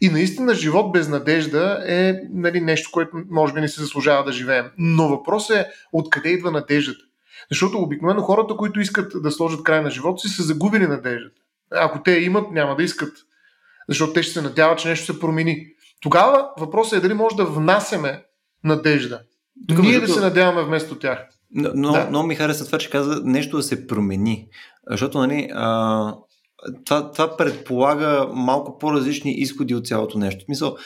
И 0.00 0.08
наистина 0.08 0.54
живот 0.54 0.92
без 0.92 1.08
надежда 1.08 1.84
е 1.86 2.14
нали, 2.30 2.60
нещо, 2.60 2.90
което 2.92 3.16
може 3.30 3.52
би 3.52 3.60
не 3.60 3.68
се 3.68 3.80
заслужава 3.80 4.24
да 4.24 4.32
живеем. 4.32 4.66
Но 4.78 5.08
въпросът 5.08 5.56
е 5.56 5.66
откъде 5.92 6.28
идва 6.28 6.50
надеждата. 6.50 7.04
Защото 7.50 7.78
обикновено 7.78 8.22
хората, 8.22 8.56
които 8.56 8.80
искат 8.80 9.22
да 9.22 9.30
сложат 9.30 9.64
край 9.64 9.82
на 9.82 9.90
живота 9.90 10.20
си, 10.20 10.28
са 10.28 10.42
загубили 10.42 10.86
надеждата. 10.86 11.40
Ако 11.70 12.02
те 12.02 12.12
имат, 12.12 12.50
няма 12.50 12.76
да 12.76 12.82
искат. 12.82 13.16
Защото 13.88 14.12
те 14.12 14.22
ще 14.22 14.32
се 14.32 14.42
надяват, 14.42 14.78
че 14.78 14.88
нещо 14.88 15.12
се 15.12 15.20
промени. 15.20 15.66
Тогава 16.00 16.48
въпросът 16.58 16.98
е 16.98 17.00
дали 17.00 17.14
може 17.14 17.36
да 17.36 17.44
внасяме 17.44 18.24
надежда. 18.64 19.20
Тук, 19.68 19.78
Ние 19.78 20.00
да 20.00 20.08
се 20.08 20.20
надяваме 20.20 20.62
вместо 20.62 20.98
тях. 20.98 21.18
Но, 21.54 21.92
да. 21.92 22.08
но 22.10 22.22
ми 22.22 22.34
хареса 22.34 22.66
това, 22.66 22.78
че 22.78 22.90
каза 22.90 23.20
нещо 23.24 23.56
да 23.56 23.62
се 23.62 23.86
промени. 23.86 24.48
Защото, 24.90 25.18
нали, 25.18 25.48
а, 25.54 26.14
това, 26.84 27.12
това 27.12 27.36
предполага 27.36 28.28
малко 28.34 28.78
по-различни 28.78 29.32
изходи 29.32 29.74
от 29.74 29.86
цялото 29.86 30.18
нещо. 30.18 30.40
В 30.40 30.44
смисъл, 30.44 30.76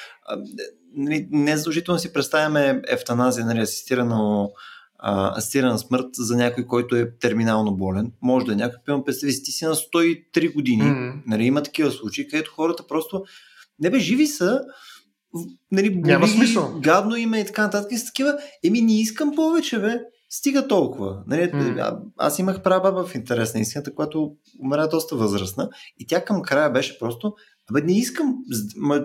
нали, 0.96 1.28
не 1.30 1.56
задължително 1.56 1.98
си 1.98 2.12
представяме 2.12 2.82
ефтаназия, 2.88 3.46
нали, 3.46 3.60
асистирано, 3.60 4.50
а, 4.98 5.38
асистирана 5.38 5.78
смърт 5.78 6.06
за 6.12 6.36
някой, 6.36 6.66
който 6.66 6.96
е 6.96 7.10
терминално 7.18 7.76
болен. 7.76 8.12
Може 8.22 8.46
да 8.46 8.52
е 8.52 8.56
някой, 8.56 8.78
пием, 8.84 9.04
представи 9.04 9.32
си, 9.32 9.42
ти 9.42 9.52
си 9.52 9.64
на 9.64 9.74
103 9.74 10.54
години. 10.54 10.82
Mm-hmm. 10.82 11.22
Нали, 11.26 11.44
има 11.44 11.62
такива 11.62 11.90
случаи, 11.90 12.28
където 12.28 12.52
хората 12.54 12.86
просто 12.86 13.24
не 13.78 13.90
бе, 13.90 13.98
живи 13.98 14.26
са, 14.26 14.60
нали, 15.72 15.90
боли, 15.90 16.12
Няма 16.12 16.28
смисъл. 16.28 16.80
гадно 16.82 17.16
има 17.16 17.38
и 17.38 17.46
така 17.46 17.62
нататък. 17.62 17.92
И 17.92 17.98
с 17.98 18.04
такива, 18.06 18.38
еми 18.64 18.80
не 18.80 19.00
искам 19.00 19.34
повече, 19.34 19.78
бе. 19.78 20.00
Стига 20.36 20.68
толкова. 20.68 21.22
Нали, 21.26 21.50
М. 21.52 21.74
а, 21.78 21.98
аз 22.16 22.38
имах 22.38 22.62
прабаба 22.62 23.06
в 23.06 23.14
интерес 23.14 23.54
на 23.54 23.60
истината, 23.60 23.94
която 23.94 24.32
умря 24.62 24.86
доста 24.86 25.16
възрастна 25.16 25.68
и 25.98 26.06
тя 26.06 26.24
към 26.24 26.42
края 26.42 26.70
беше 26.70 26.98
просто 26.98 27.34
Абе, 27.70 27.80
не 27.80 27.98
искам. 27.98 28.36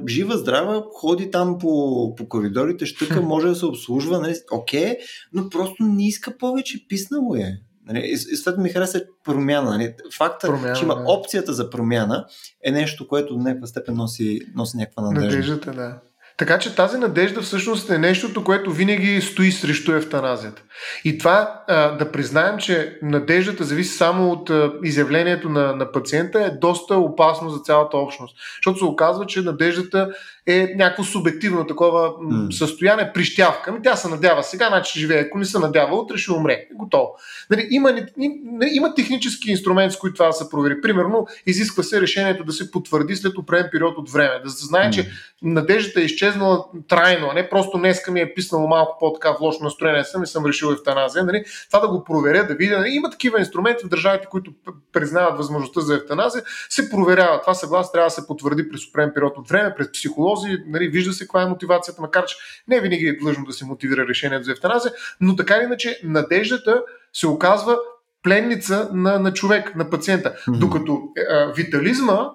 Жива, 0.07 0.37
здрава, 0.37 0.83
ходи 0.93 1.31
там 1.31 1.57
по, 1.57 2.15
по 2.15 2.29
коридорите, 2.29 2.85
щъка, 2.85 3.21
може 3.21 3.47
да 3.47 3.55
се 3.55 3.65
обслужва, 3.65 4.19
нали, 4.19 4.35
окей, 4.51 4.97
но 5.33 5.49
просто 5.49 5.83
не 5.83 6.07
иска 6.07 6.37
повече, 6.37 6.87
писнало 6.87 7.35
е. 7.35 7.57
Нали, 7.85 7.99
и, 7.99 8.11
и 8.11 8.17
съответно 8.17 8.63
ми 8.63 8.69
хареса 8.69 9.03
промяна. 9.23 9.69
Нали. 9.69 9.93
Факта, 10.17 10.47
Промяна, 10.47 10.75
че 10.75 10.83
има 10.83 10.95
да. 10.95 11.03
опцията 11.07 11.53
за 11.53 11.69
промяна 11.69 12.25
е 12.63 12.71
нещо, 12.71 13.07
което 13.07 13.33
до 13.33 13.43
някаква 13.43 13.67
степен 13.67 13.95
носи, 13.95 14.39
носи 14.55 14.77
някаква 14.77 15.03
надежда. 15.03 15.29
Надеждата, 15.29 15.71
да. 15.71 15.99
Така 16.37 16.59
че 16.59 16.75
тази 16.75 16.97
надежда 16.97 17.41
всъщност 17.41 17.89
е 17.89 17.97
нещото, 17.97 18.43
което 18.43 18.71
винаги 18.71 19.21
стои 19.21 19.51
срещу 19.51 19.91
евтаназията. 19.91 20.61
И 21.05 21.17
това 21.17 21.63
да 21.99 22.09
признаем, 22.11 22.57
че 22.57 22.97
надеждата 23.01 23.63
зависи 23.63 23.97
само 23.97 24.31
от 24.31 24.51
изявлението 24.83 25.49
на, 25.49 25.75
на 25.75 25.91
пациента 25.91 26.45
е 26.45 26.49
доста 26.49 26.95
опасно 26.95 27.49
за 27.49 27.59
цялата 27.59 27.97
общност. 27.97 28.37
Защото 28.57 28.77
се 28.77 28.85
оказва, 28.85 29.25
че 29.25 29.41
надеждата 29.41 30.09
е 30.47 30.73
някакво 30.75 31.03
субективно 31.03 31.67
такова 31.67 32.13
М. 32.21 32.51
състояние, 32.51 33.11
прищявка. 33.13 33.71
Ами 33.71 33.81
тя 33.83 33.95
се 33.95 34.07
надява 34.07 34.43
сега, 34.43 34.67
значи 34.67 34.89
ще 34.89 34.99
живее. 34.99 35.19
Ако 35.19 35.37
не 35.37 35.45
се 35.45 35.59
надява, 35.59 35.95
утре 35.95 36.17
ще 36.17 36.31
умре. 36.31 36.65
Готово. 36.73 37.09
Нали, 37.49 37.67
има, 37.71 37.91
ни- 37.91 38.05
не- 38.43 38.69
има 38.73 38.95
технически 38.95 39.51
инструменти, 39.51 39.95
с 39.95 39.99
които 39.99 40.13
това 40.13 40.27
да 40.27 40.33
се 40.33 40.49
провери. 40.49 40.81
Примерно, 40.81 41.27
изисква 41.45 41.83
се 41.83 42.01
решението 42.01 42.43
да 42.43 42.51
се 42.51 42.71
потвърди 42.71 43.15
след 43.15 43.37
определен 43.37 43.69
период 43.71 43.97
от 43.97 44.09
време. 44.09 44.41
Да 44.43 44.49
се 44.49 44.65
знае, 44.65 44.91
че 44.91 45.09
надеждата 45.41 46.01
е 46.01 46.03
изчезнала 46.03 46.65
трайно, 46.87 47.27
а 47.31 47.33
не 47.33 47.49
просто 47.49 47.77
днеска 47.77 48.11
ми 48.11 48.19
е 48.21 48.33
писнало 48.33 48.67
малко 48.67 48.97
по-така 48.99 49.31
в 49.31 49.41
лошо 49.41 49.63
настроение 49.63 50.03
съм 50.03 50.23
и 50.23 50.27
съм 50.27 50.45
решил 50.45 50.67
евтаназия. 50.67 51.23
Нали? 51.23 51.43
Това 51.67 51.79
да 51.79 51.87
го 51.87 52.03
проверя, 52.03 52.47
да 52.47 52.55
видя. 52.55 52.77
Нали? 52.79 52.89
Има 52.89 53.09
такива 53.09 53.39
инструменти 53.39 53.85
в 53.85 53.89
държавите, 53.89 54.27
които 54.31 54.51
признават 54.91 55.37
възможността 55.37 55.81
за 55.81 55.95
евтаназия, 55.95 56.43
се 56.69 56.89
проверява. 56.89 57.41
Това 57.41 57.53
съгласно 57.53 57.91
трябва 57.91 58.07
да 58.07 58.11
се 58.11 58.27
потвърди 58.27 58.69
през 58.69 58.87
определен 58.87 59.11
период 59.15 59.37
от 59.37 59.49
време, 59.49 59.73
през 59.77 59.91
психолози, 60.35 60.63
нали? 60.67 60.87
вижда 60.87 61.13
се 61.13 61.23
каква 61.23 61.41
е 61.41 61.45
мотивацията, 61.45 62.01
макар 62.01 62.25
че 62.25 62.35
не 62.67 62.81
винаги 62.81 63.07
е 63.07 63.17
длъжно 63.17 63.45
да 63.45 63.53
се 63.53 63.65
мотивира 63.65 64.07
решението 64.07 64.43
за 64.43 64.51
евтаназия, 64.51 64.93
но 65.21 65.35
така 65.35 65.55
или 65.55 65.63
иначе 65.63 65.99
надеждата 66.03 66.83
се 67.13 67.27
оказва 67.27 67.77
пленница 68.23 68.89
на, 68.93 69.19
на 69.19 69.33
човек, 69.33 69.75
на 69.75 69.89
пациента. 69.89 70.35
Мгм. 70.47 70.59
Докато 70.59 71.01
е, 71.17 71.21
а, 71.33 71.53
витализма, 71.55 72.29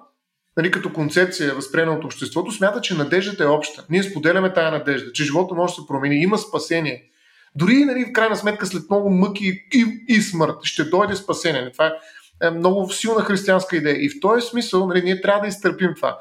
нали, 0.57 0.71
като 0.71 0.93
концепция, 0.93 1.55
възприема 1.55 1.91
от 1.91 2.05
обществото, 2.05 2.51
смята, 2.51 2.81
че 2.81 2.97
надеждата 2.97 3.43
е 3.43 3.47
обща. 3.47 3.85
Ние 3.89 4.03
споделяме 4.03 4.53
тая 4.53 4.71
надежда, 4.71 5.11
че 5.11 5.23
живота 5.23 5.55
може 5.55 5.71
да 5.71 5.81
се 5.81 5.87
промени, 5.87 6.21
има 6.21 6.37
спасение. 6.37 7.03
Дори 7.55 7.85
нали, 7.85 8.05
в 8.05 8.13
крайна 8.13 8.35
сметка 8.35 8.65
след 8.65 8.89
много 8.89 9.09
мъки 9.09 9.45
и, 9.73 10.05
и 10.07 10.21
смърт 10.21 10.55
ще 10.63 10.83
дойде 10.83 11.15
спасение. 11.15 11.61
Нали, 11.61 11.71
Това 11.73 11.85
е, 11.87 12.47
е 12.47 12.49
много 12.49 12.89
силна 12.89 13.21
християнска 13.21 13.77
идея. 13.77 14.05
И 14.05 14.09
в 14.09 14.19
този 14.21 14.47
смисъл 14.47 14.87
нали, 14.87 15.01
ние 15.01 15.21
трябва 15.21 15.41
да 15.41 15.47
изтърпим 15.47 15.93
това. 15.95 16.17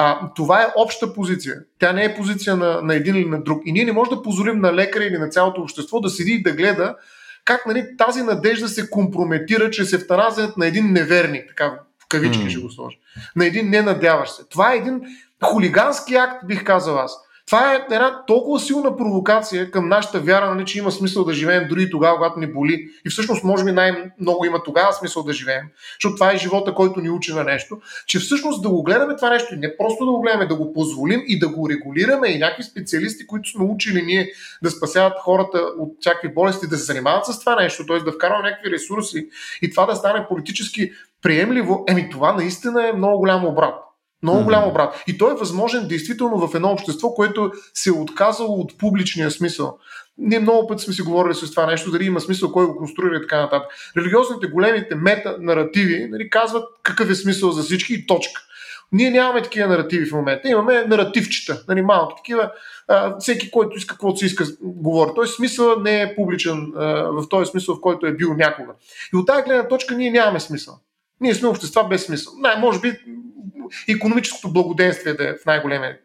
А, 0.00 0.30
това 0.36 0.62
е 0.62 0.72
обща 0.76 1.14
позиция. 1.14 1.56
Тя 1.78 1.92
не 1.92 2.04
е 2.04 2.14
позиция 2.14 2.56
на, 2.56 2.82
на 2.82 2.94
един 2.94 3.16
или 3.16 3.24
на 3.24 3.42
друг. 3.42 3.62
И 3.64 3.72
ние 3.72 3.84
не 3.84 3.92
можем 3.92 4.14
да 4.14 4.22
позволим 4.22 4.60
на 4.60 4.74
лекаря 4.74 5.04
или 5.04 5.18
на 5.18 5.28
цялото 5.28 5.60
общество 5.60 6.00
да 6.00 6.10
седи 6.10 6.32
и 6.32 6.42
да 6.42 6.52
гледа 6.52 6.96
как 7.44 7.66
нали, 7.66 7.96
тази 7.98 8.22
надежда 8.22 8.68
се 8.68 8.90
компрометира 8.90 9.70
чрез 9.70 9.92
евтаназията 9.92 10.54
на 10.56 10.66
един 10.66 10.92
неверник, 10.92 11.44
така 11.48 11.78
в 12.04 12.08
кавички 12.08 12.44
М. 12.44 12.50
ще 12.50 12.60
го 12.60 12.70
сложа, 12.70 12.96
на 13.36 13.46
един 13.46 13.70
ненадяващ 13.70 14.34
се. 14.34 14.48
Това 14.48 14.72
е 14.72 14.76
един 14.76 15.00
хулигански 15.44 16.14
акт, 16.14 16.46
бих 16.46 16.64
казал 16.64 16.98
аз. 16.98 17.16
Това 17.48 17.74
е 17.74 17.94
една 17.94 18.24
толкова 18.26 18.60
силна 18.60 18.96
провокация 18.96 19.70
към 19.70 19.88
нашата 19.88 20.20
вяра, 20.20 20.54
нали, 20.54 20.66
че 20.66 20.78
има 20.78 20.92
смисъл 20.92 21.24
да 21.24 21.34
живеем 21.34 21.68
дори 21.68 21.90
тогава, 21.90 22.16
когато 22.16 22.40
ни 22.40 22.52
боли. 22.52 22.88
И 23.06 23.10
всъщност, 23.10 23.44
може 23.44 23.64
би 23.64 23.72
най-много 23.72 24.44
има 24.44 24.62
тогава 24.62 24.92
смисъл 24.92 25.22
да 25.22 25.32
живеем, 25.32 25.62
защото 26.00 26.14
това 26.14 26.32
е 26.32 26.36
живота, 26.36 26.74
който 26.74 27.00
ни 27.00 27.10
учи 27.10 27.34
на 27.34 27.44
нещо, 27.44 27.80
че 28.06 28.18
всъщност 28.18 28.62
да 28.62 28.68
го 28.68 28.82
гледаме 28.82 29.16
това 29.16 29.30
нещо, 29.30 29.54
и 29.54 29.58
не 29.58 29.76
просто 29.76 30.04
да 30.04 30.10
го 30.10 30.20
гледаме, 30.20 30.46
да 30.46 30.56
го 30.56 30.72
позволим 30.72 31.22
и 31.26 31.38
да 31.38 31.48
го 31.48 31.68
регулираме 31.68 32.28
и 32.28 32.38
някакви 32.38 32.62
специалисти, 32.62 33.26
които 33.26 33.50
сме 33.50 33.64
учили 33.64 34.02
ние 34.02 34.30
да 34.62 34.70
спасяват 34.70 35.18
хората 35.18 35.58
от 35.58 35.96
всякакви 36.00 36.34
болести, 36.34 36.68
да 36.68 36.76
се 36.76 36.84
занимават 36.84 37.26
с 37.26 37.40
това 37.40 37.56
нещо, 37.56 37.86
т.е. 37.86 37.98
да 37.98 38.12
вкарваме 38.12 38.50
някакви 38.50 38.70
ресурси 38.70 39.28
и 39.62 39.70
това 39.70 39.86
да 39.86 39.96
стане 39.96 40.26
политически 40.28 40.92
приемливо, 41.22 41.84
еми 41.88 42.10
това 42.10 42.32
наистина 42.32 42.88
е 42.88 42.92
много 42.92 43.18
голям 43.18 43.44
обрат. 43.44 43.87
Много 44.22 44.38
Мгм. 44.38 44.44
голям 44.44 44.68
обрат. 44.68 45.02
И 45.06 45.18
той 45.18 45.32
е 45.32 45.36
възможен 45.36 45.88
действително 45.88 46.48
в 46.48 46.54
едно 46.54 46.68
общество, 46.70 47.14
което 47.14 47.52
се 47.74 47.90
е 47.90 47.92
отказало 47.92 48.60
от 48.60 48.78
публичния 48.78 49.30
смисъл. 49.30 49.78
Ние 50.18 50.38
много 50.40 50.68
пъти 50.68 50.84
сме 50.84 50.94
си 50.94 51.02
говорили 51.02 51.34
с 51.34 51.50
това 51.50 51.66
нещо, 51.66 51.90
дали 51.90 52.04
има 52.04 52.20
смисъл, 52.20 52.52
кой 52.52 52.66
го 52.66 52.76
конструира 52.76 53.16
и 53.16 53.20
така 53.20 53.40
нататък. 53.40 53.68
Религиозните 53.96 54.46
големите 54.46 54.94
мета-наративи 54.94 56.08
нали, 56.10 56.30
казват 56.30 56.64
какъв 56.82 57.10
е 57.10 57.14
смисъл 57.14 57.50
за 57.50 57.62
всички 57.62 57.94
и 57.94 58.06
точка. 58.06 58.42
Ние 58.92 59.10
нямаме 59.10 59.42
такива 59.42 59.68
наративи 59.68 60.06
в 60.06 60.12
момента. 60.12 60.48
Имаме 60.48 60.84
наративчета, 60.84 61.64
нали, 61.68 61.82
малки 61.82 62.14
такива. 62.16 62.50
А, 62.88 63.18
всеки, 63.18 63.50
който 63.50 63.76
иска 63.76 63.94
каквото 63.94 64.18
си 64.18 64.26
иска, 64.26 64.44
говори. 64.60 65.10
Той 65.14 65.28
смисъл 65.28 65.80
не 65.80 66.02
е 66.02 66.14
публичен 66.14 66.72
а, 66.76 66.84
в 67.02 67.28
този 67.28 67.50
смисъл, 67.50 67.74
в 67.74 67.80
който 67.80 68.06
е 68.06 68.12
бил 68.12 68.34
някога. 68.34 68.72
И 69.14 69.16
от 69.16 69.26
тази 69.26 69.42
гледна 69.42 69.68
точка 69.68 69.94
ние 69.94 70.10
нямаме 70.10 70.40
смисъл. 70.40 70.78
Ние 71.20 71.34
сме 71.34 71.48
общества 71.48 71.84
без 71.88 72.04
смисъл. 72.04 72.32
Не, 72.38 72.60
може 72.60 72.80
би 72.80 72.98
економическото 73.88 74.52
благоденствие 74.52 75.14
да 75.14 75.28
е 75.28 75.32
в 75.32 75.46
най-големия 75.46 75.98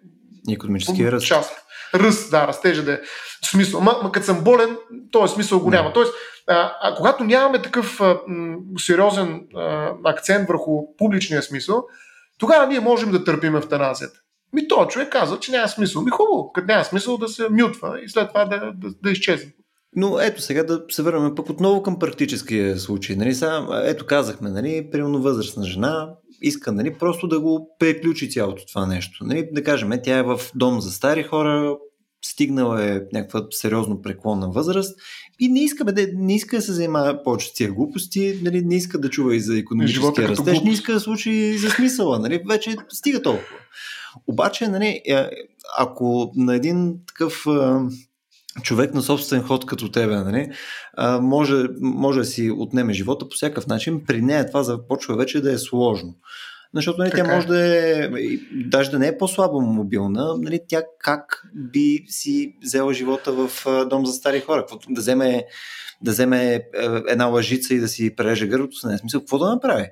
Економическия 0.52 1.12
ръст. 1.12 1.28
част. 1.28 1.54
Ръст, 1.96 2.32
да, 2.32 2.48
растежа 2.48 2.84
да 2.84 2.94
е 2.94 3.00
в 3.44 3.48
смисъл. 3.48 3.82
Ма, 3.82 3.96
ма 4.04 4.12
като 4.12 4.26
съм 4.26 4.44
болен, 4.44 4.78
този 5.12 5.34
смисъл 5.34 5.60
го 5.60 5.70
Да. 5.70 5.78
няма. 5.78 5.94
Тоест, 5.94 6.14
а, 6.48 6.72
а 6.82 6.96
когато 6.96 7.24
нямаме 7.24 7.62
такъв 7.62 8.02
а, 8.02 8.18
м, 8.28 8.58
сериозен 8.80 9.42
а, 9.56 9.92
акцент 10.06 10.48
върху 10.48 10.96
публичния 10.98 11.42
смисъл, 11.42 11.84
тогава 12.40 12.68
ние 12.68 12.80
можем 12.80 13.12
да 13.12 13.24
търпим 13.24 13.56
евтаназията. 13.56 14.20
Ми 14.54 14.68
този 14.68 14.90
човек 14.90 15.12
казва, 15.12 15.40
че 15.40 15.52
няма 15.52 15.68
смисъл. 15.68 16.02
Ми 16.02 16.12
хубаво, 16.12 16.52
като 16.54 16.68
няма 16.68 16.84
смисъл 16.84 17.18
да 17.18 17.28
се 17.28 17.50
мютва 17.50 18.00
и 18.06 18.10
след 18.10 18.28
това 18.28 18.46
да, 18.46 18.58
да, 18.76 18.90
да 19.04 19.12
изчезне. 19.12 19.52
Но 19.96 20.20
ето 20.20 20.42
сега 20.42 20.64
да 20.64 20.82
се 20.90 21.04
върнем 21.04 21.36
пък 21.36 21.50
отново 21.50 21.84
към 21.84 22.00
практическия 22.00 22.80
случай. 22.80 23.16
Нали, 23.16 23.34
сега, 23.34 23.68
ето 23.86 24.06
казахме, 24.06 24.50
нали, 24.50 24.90
примерно 24.92 25.22
възрастна 25.22 25.66
жена 25.66 26.10
иска 26.44 26.72
нали, 26.72 26.94
просто 26.94 27.28
да 27.28 27.40
го 27.40 27.76
приключи 27.80 28.30
цялото 28.30 28.66
това 28.66 28.86
нещо. 28.86 29.26
Нали, 29.26 29.50
да 29.52 29.64
кажем, 29.64 29.92
е, 29.92 30.02
тя 30.02 30.18
е 30.18 30.24
в 30.24 30.40
дом 30.56 30.82
за 30.82 30.92
стари 30.92 31.24
хора, 31.24 31.78
стигнала 32.26 32.86
е 32.86 33.02
някаква 33.14 33.46
сериозно 33.52 34.02
преклонна 34.02 34.52
възраст 34.52 35.00
и 35.40 35.48
не 35.48 35.64
иска, 35.64 35.86
бе, 35.86 35.92
да- 35.92 36.08
не 36.16 36.36
иска 36.36 36.56
да 36.56 36.62
се 36.62 36.74
занимава 36.74 37.24
повече 37.24 37.48
с 37.48 37.54
тия 37.54 37.72
глупости, 37.72 38.40
нали, 38.44 38.62
не 38.62 38.76
иска 38.76 39.00
да 39.00 39.10
чува 39.10 39.36
и 39.36 39.40
за 39.40 39.58
економическия 39.58 40.28
растеж, 40.30 40.62
не 40.62 40.72
иска 40.72 40.94
да 40.94 41.00
случи 41.00 41.32
и 41.32 41.58
за 41.58 41.70
смисъла. 41.70 42.20
Нали, 42.20 42.42
вече 42.50 42.76
стига 42.90 43.22
толкова. 43.22 43.56
Обаче, 44.28 44.68
нали, 44.68 45.02
е, 45.06 45.30
ако 45.78 46.32
на 46.36 46.56
един 46.56 46.96
такъв 47.08 47.48
а, 47.48 47.82
човек 48.62 48.94
на 48.94 49.02
собствен 49.02 49.44
ход 49.44 49.66
като 49.66 49.92
тебе, 49.92 50.16
нали, 50.16 50.52
а, 50.98 51.20
може, 51.20 51.64
може 51.82 52.20
да 52.20 52.26
си 52.26 52.52
отнеме 52.58 52.94
живота 52.94 53.30
по 53.30 53.36
всякакъв 53.36 53.68
начин, 53.68 54.06
при 54.06 54.22
нея 54.22 54.48
това 54.48 54.64
започва 54.64 55.16
вече 55.16 55.42
да 55.42 55.54
е 55.54 55.58
сложно. 55.58 56.16
Защото 56.76 57.00
нали, 57.00 57.10
тя 57.10 57.18
Така 57.18 57.32
е. 57.32 57.36
може 57.36 57.48
да 57.48 57.78
е, 57.78 58.10
даже 58.66 58.92
да 58.92 59.00
не 59.00 59.08
е 59.08 59.18
по-слабо 59.18 59.62
мобилна, 59.62 60.36
нали, 60.38 60.60
тя 60.68 60.82
как 61.00 61.44
би 61.54 62.06
си 62.08 62.56
взела 62.64 62.94
живота 62.94 63.32
в 63.32 63.50
дом 63.90 64.06
за 64.06 64.14
стари 64.14 64.40
хора? 64.40 64.62
Какво, 64.62 64.80
да 64.90 65.02
вземе, 65.02 65.46
да 66.02 66.12
вземе 66.12 66.56
е, 66.56 66.62
една 67.08 67.26
лъжица 67.26 67.74
и 67.74 67.80
да 67.80 67.88
си 67.88 68.16
пререже 68.16 68.48
гърлото 68.48 68.78
с 68.78 68.84
нея? 68.84 68.98
Смисъл, 68.98 69.22
какво 69.22 69.38
да 69.38 69.50
направи? 69.50 69.88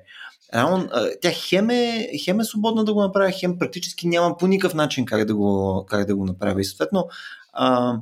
Тя 1.22 1.30
хем 1.32 1.70
е, 1.70 2.08
хем 2.24 2.40
е 2.40 2.44
свободна 2.44 2.84
да 2.84 2.94
го 2.94 3.00
направи, 3.00 3.32
хем 3.32 3.58
практически 3.58 4.08
няма 4.08 4.36
по 4.36 4.46
никакъв 4.46 4.74
начин 4.74 5.04
как 5.04 5.24
да 5.24 5.34
го, 5.34 5.84
как 5.88 6.06
да 6.06 6.16
го 6.16 6.24
направи. 6.24 6.60
И 6.60 6.64
съответно, 6.64 7.08
а, 7.52 7.96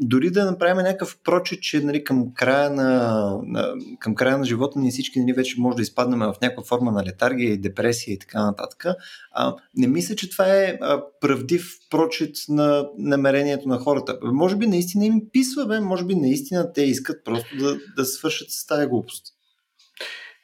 дори 0.00 0.30
да 0.30 0.44
направим 0.44 0.76
някакъв 0.76 1.18
прочит, 1.24 1.62
че 1.62 1.80
нали, 1.80 2.04
към, 2.04 2.34
края 2.34 2.70
на, 2.70 3.74
към 3.98 4.14
края 4.14 4.38
на 4.38 4.44
живота 4.44 4.78
ни 4.78 4.90
всички 4.90 5.20
нали, 5.20 5.32
вече 5.32 5.60
може 5.60 5.76
да 5.76 5.82
изпаднем 5.82 6.18
в 6.18 6.34
някаква 6.42 6.64
форма 6.64 6.92
на 6.92 7.04
летаргия 7.04 7.52
и 7.52 7.58
депресия 7.58 8.12
и 8.12 8.18
така 8.18 8.44
нататък. 8.44 8.84
А, 9.32 9.56
не 9.76 9.86
мисля, 9.86 10.14
че 10.14 10.30
това 10.30 10.56
е 10.56 10.78
а, 10.80 11.02
правдив 11.20 11.76
прочит 11.90 12.36
на 12.48 12.88
намерението 12.98 13.68
на 13.68 13.78
хората. 13.78 14.18
Може 14.22 14.56
би 14.56 14.66
наистина 14.66 15.04
им 15.04 15.22
писва, 15.32 15.66
бе, 15.66 15.80
може 15.80 16.04
би 16.04 16.14
наистина 16.14 16.72
те 16.72 16.82
искат 16.82 17.24
просто 17.24 17.56
да, 17.56 17.78
да 17.96 18.04
свършат 18.04 18.50
с 18.50 18.66
тази 18.66 18.86
глупост. 18.86 19.26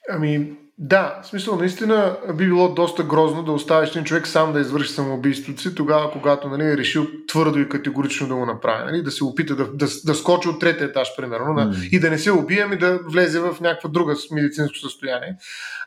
Ами, 0.09 0.57
Да, 0.79 1.21
в 1.23 1.27
смисъл, 1.27 1.57
наистина 1.57 2.17
би 2.35 2.47
било 2.47 2.69
доста 2.69 3.03
грозно 3.03 3.43
да 3.43 3.53
оставиш 3.53 3.91
един 3.91 4.05
човек 4.05 4.27
сам 4.27 4.53
да 4.53 4.61
извърши 4.61 4.93
самоубийството 4.93 5.61
си, 5.61 5.75
тогава, 5.75 6.11
когато 6.11 6.49
нали, 6.49 6.65
е 6.65 6.77
решил 6.77 7.07
твърдо 7.29 7.59
и 7.59 7.69
категорично 7.69 8.29
да 8.29 8.35
го 8.35 8.47
направи. 8.47 8.85
Нали, 8.85 9.03
да 9.03 9.11
се 9.11 9.25
опита 9.25 9.57
да, 9.57 9.65
да, 9.73 9.87
да 10.05 10.15
скочи 10.15 10.49
от 10.49 10.61
третия 10.61 10.89
етаж, 10.89 11.17
примерно, 11.17 11.47
mm. 11.47 11.89
и 11.89 12.01
да 12.01 12.11
не 12.11 12.19
се 12.19 12.33
убие, 12.33 12.63
ами 12.65 12.79
да 12.79 12.99
влезе 13.09 13.41
в 13.41 13.57
някаква 13.61 13.91
друга 13.91 14.15
медицинско 14.33 14.79
състояние. 14.79 15.37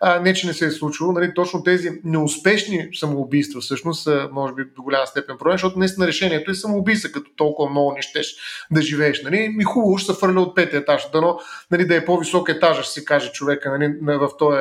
А, 0.02 0.20
не, 0.20 0.34
че 0.34 0.48
не 0.48 0.54
се 0.54 0.66
е 0.66 0.72
случило. 0.72 1.12
Нали, 1.12 1.34
точно 1.36 1.64
тези 1.64 1.92
неуспешни 2.04 2.90
самоубийства 2.94 3.62
всъщност 3.62 4.04
са, 4.04 4.30
може 4.32 4.54
би, 4.54 4.64
до 4.76 4.84
голяма 4.84 5.08
степен 5.08 5.38
проблем, 5.38 5.54
защото 5.54 5.80
наистина 5.80 6.08
решението 6.08 6.52
е 6.52 6.56
самоубийца, 6.56 7.12
като 7.12 7.32
толкова 7.36 7.70
много 7.70 7.94
не 7.94 8.02
щеш 8.02 8.36
да 8.72 8.82
живееш. 8.82 9.24
Нали, 9.24 9.50
ми 9.50 9.64
хубаво 9.64 9.98
ще 9.98 10.14
се 10.14 10.20
фърля 10.20 10.42
от 10.42 10.56
петия 10.56 10.80
етаж, 10.80 11.08
дано 11.14 11.40
нали, 11.72 11.88
да 11.88 11.96
е 11.96 12.06
по-висок 12.06 12.50
етаж, 12.50 12.82
ще 12.82 12.94
се 12.94 13.06
каже 13.06 13.32
човека 13.32 13.70
нали, 13.70 14.18
в 14.18 14.30
този 14.40 14.60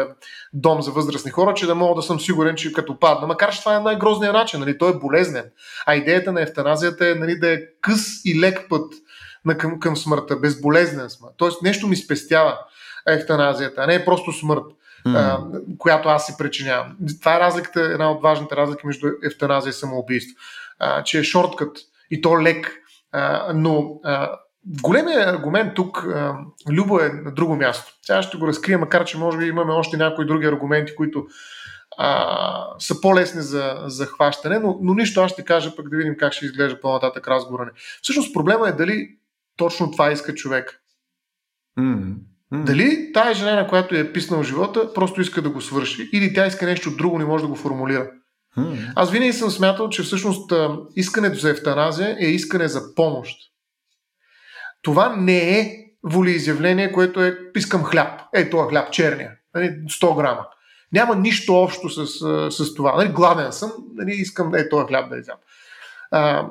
дом 0.53 0.83
за 0.83 0.91
възрастни 0.91 1.31
хора, 1.31 1.55
че 1.55 1.67
да 1.67 1.75
мога 1.75 1.95
да 1.95 2.03
съм 2.03 2.21
сигурен, 2.21 2.57
че 2.57 2.73
като 2.73 2.99
падна, 2.99 3.27
макар 3.27 3.55
че 3.55 3.61
това 3.61 3.77
е 3.77 3.81
най-грозният 3.81 4.35
начин, 4.35 4.61
нали, 4.61 4.79
той 4.79 4.91
е 4.91 4.99
болезнен. 4.99 5.45
А 5.87 5.95
идеята 5.95 6.33
на 6.33 6.43
евтаназията 6.43 7.09
е 7.09 7.15
нали, 7.15 7.39
да 7.39 7.53
е 7.53 7.59
къс 7.81 8.25
и 8.25 8.41
лек 8.41 8.67
път 8.69 8.93
на 9.45 9.59
към, 9.59 9.81
към 9.81 9.97
смъртта, 9.97 10.37
безболезнен 10.37 11.11
смърт. 11.11 11.33
Тоест 11.37 11.63
нещо 11.63 11.87
ми 11.87 11.97
спестява 11.97 12.59
евтаназията, 13.09 13.83
а 13.83 13.87
не 13.87 13.95
е 13.95 14.05
просто 14.05 14.33
смърт, 14.33 14.65
mm. 15.07 15.77
която 15.79 16.09
аз 16.09 16.27
си 16.27 16.35
причинявам. 16.39 16.97
Това 17.21 17.37
е 17.37 17.41
разликата, 17.41 17.81
една 17.81 18.11
от 18.11 18.23
важните 18.23 18.57
разлики 18.57 18.87
между 18.87 19.09
евтаназия 19.25 19.71
и 19.71 19.75
самоубийство. 19.75 20.37
А, 20.79 21.03
че 21.03 21.19
е 21.19 21.25
шорткът 21.25 21.79
и 22.11 22.21
то 22.21 22.43
лек, 22.43 22.73
а, 23.13 23.53
но 23.55 24.01
а, 24.05 24.31
Големият 24.83 25.29
аргумент 25.29 25.75
тук, 25.75 26.07
Любо 26.71 27.01
е 27.01 27.09
на 27.09 27.35
друго 27.35 27.57
място. 27.57 27.93
Сега 28.03 28.23
ще 28.23 28.37
го 28.37 28.47
разкрия, 28.47 28.79
макар 28.79 29.05
че 29.05 29.19
може 29.19 29.39
би 29.39 29.47
имаме 29.47 29.73
още 29.73 29.97
някои 29.97 30.27
други 30.27 30.47
аргументи, 30.47 30.95
които 30.95 31.27
а, 31.99 32.79
са 32.79 33.01
по-лесни 33.01 33.43
за, 33.43 33.77
за 33.87 34.07
хващане, 34.07 34.59
но, 34.59 34.79
но 34.83 34.95
нищо 34.95 35.21
аз 35.21 35.33
ще 35.33 35.45
кажа, 35.45 35.77
пък 35.77 35.89
да 35.89 35.97
видим 35.97 36.17
как 36.19 36.33
ще 36.33 36.45
изглежда 36.45 36.81
по-нататък 36.81 37.29
разговора. 37.29 37.71
Всъщност 38.03 38.35
проблема 38.35 38.69
е 38.69 38.73
дали 38.73 39.09
точно 39.57 39.91
това 39.91 40.13
иска 40.13 40.35
човек. 40.35 40.83
Mm. 41.79 42.15
Mm. 42.53 42.65
Дали 42.65 43.13
тая 43.13 43.35
жена, 43.35 43.55
на 43.55 43.69
която 43.69 43.95
е 43.95 44.13
писнал 44.13 44.43
живота, 44.43 44.95
просто 44.95 45.21
иска 45.21 45.43
да 45.43 45.51
го 45.51 45.61
свърши, 45.61 46.11
или 46.13 46.35
тя 46.35 46.47
иска 46.47 46.67
нещо 46.67 46.97
друго, 46.97 47.19
не 47.19 47.25
може 47.25 47.45
да 47.45 47.49
го 47.49 47.57
формулира. 47.57 48.11
Mm. 48.59 48.93
Аз 48.97 49.11
винаги 49.11 49.33
съм 49.33 49.51
смятал, 49.51 49.89
че 49.89 50.03
всъщност 50.03 50.53
искането 50.97 51.39
за 51.39 51.51
евтаназия 51.51 52.17
е 52.21 52.27
искане 52.27 52.69
за 52.69 52.95
помощ. 52.95 53.48
Това 54.83 55.17
не 55.17 55.59
е 55.59 55.85
волеизявление, 56.03 56.93
което 56.93 57.23
е 57.23 57.39
искам 57.57 57.85
хляб. 57.85 58.21
Е, 58.35 58.51
това 58.51 58.69
хляб 58.69 58.93
черния. 58.93 59.31
100 59.57 60.07
нали, 60.07 60.17
грама. 60.17 60.47
Няма 60.93 61.17
нищо 61.17 61.55
общо 61.55 61.89
с, 61.89 62.07
с 62.51 62.75
това. 62.75 62.97
Нали, 62.97 63.09
гладен 63.09 63.53
съм, 63.53 63.73
нали, 63.95 64.13
искам 64.13 64.55
е, 64.55 64.69
този 64.69 64.87
хляб 64.87 65.11
да 65.11 65.19
изям. 65.19 65.37
А, 66.11 66.49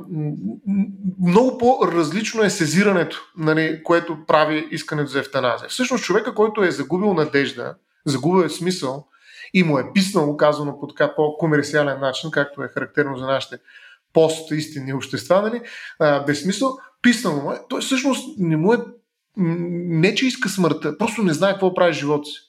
много 1.28 1.58
по-различно 1.58 2.44
е 2.44 2.50
сезирането, 2.50 3.22
нали, 3.38 3.84
което 3.84 4.26
прави 4.28 4.68
искането 4.72 5.12
за 5.12 5.20
ефтаназия. 5.20 5.70
Всъщност 5.70 6.04
човека, 6.04 6.34
който 6.34 6.64
е 6.64 6.72
загубил 6.72 7.14
надежда, 7.14 7.76
загубил 8.06 8.46
е 8.46 8.50
смисъл 8.50 9.08
и 9.54 9.64
му 9.64 9.80
е 9.80 9.94
писнало, 9.94 10.38
казано 10.38 10.80
по 10.80 10.88
така 10.88 11.16
по-комерциален 11.16 12.00
начин, 12.00 12.32
както 12.32 12.64
е 12.64 12.68
характерно 12.68 13.18
за 13.18 13.26
нашите 13.26 13.58
пост-истинни 14.14 14.94
общества, 14.94 15.42
нали, 15.42 15.62
а, 16.00 16.24
без 16.24 16.42
смисъл, 16.42 16.78
писнало 17.02 17.42
му 17.42 17.52
е. 17.52 17.60
Той 17.70 17.82
всъщност 17.82 18.40
не 18.40 18.58
му 18.58 18.74
е 18.74 18.78
не, 19.38 20.16
че 20.16 20.28
иска 20.28 20.50
смъртта, 20.50 20.98
просто 20.98 21.24
не 21.24 21.34
знае 21.34 21.52
какво 21.52 21.74
прави 21.74 21.94
живота 21.94 22.26
си. 22.26 22.40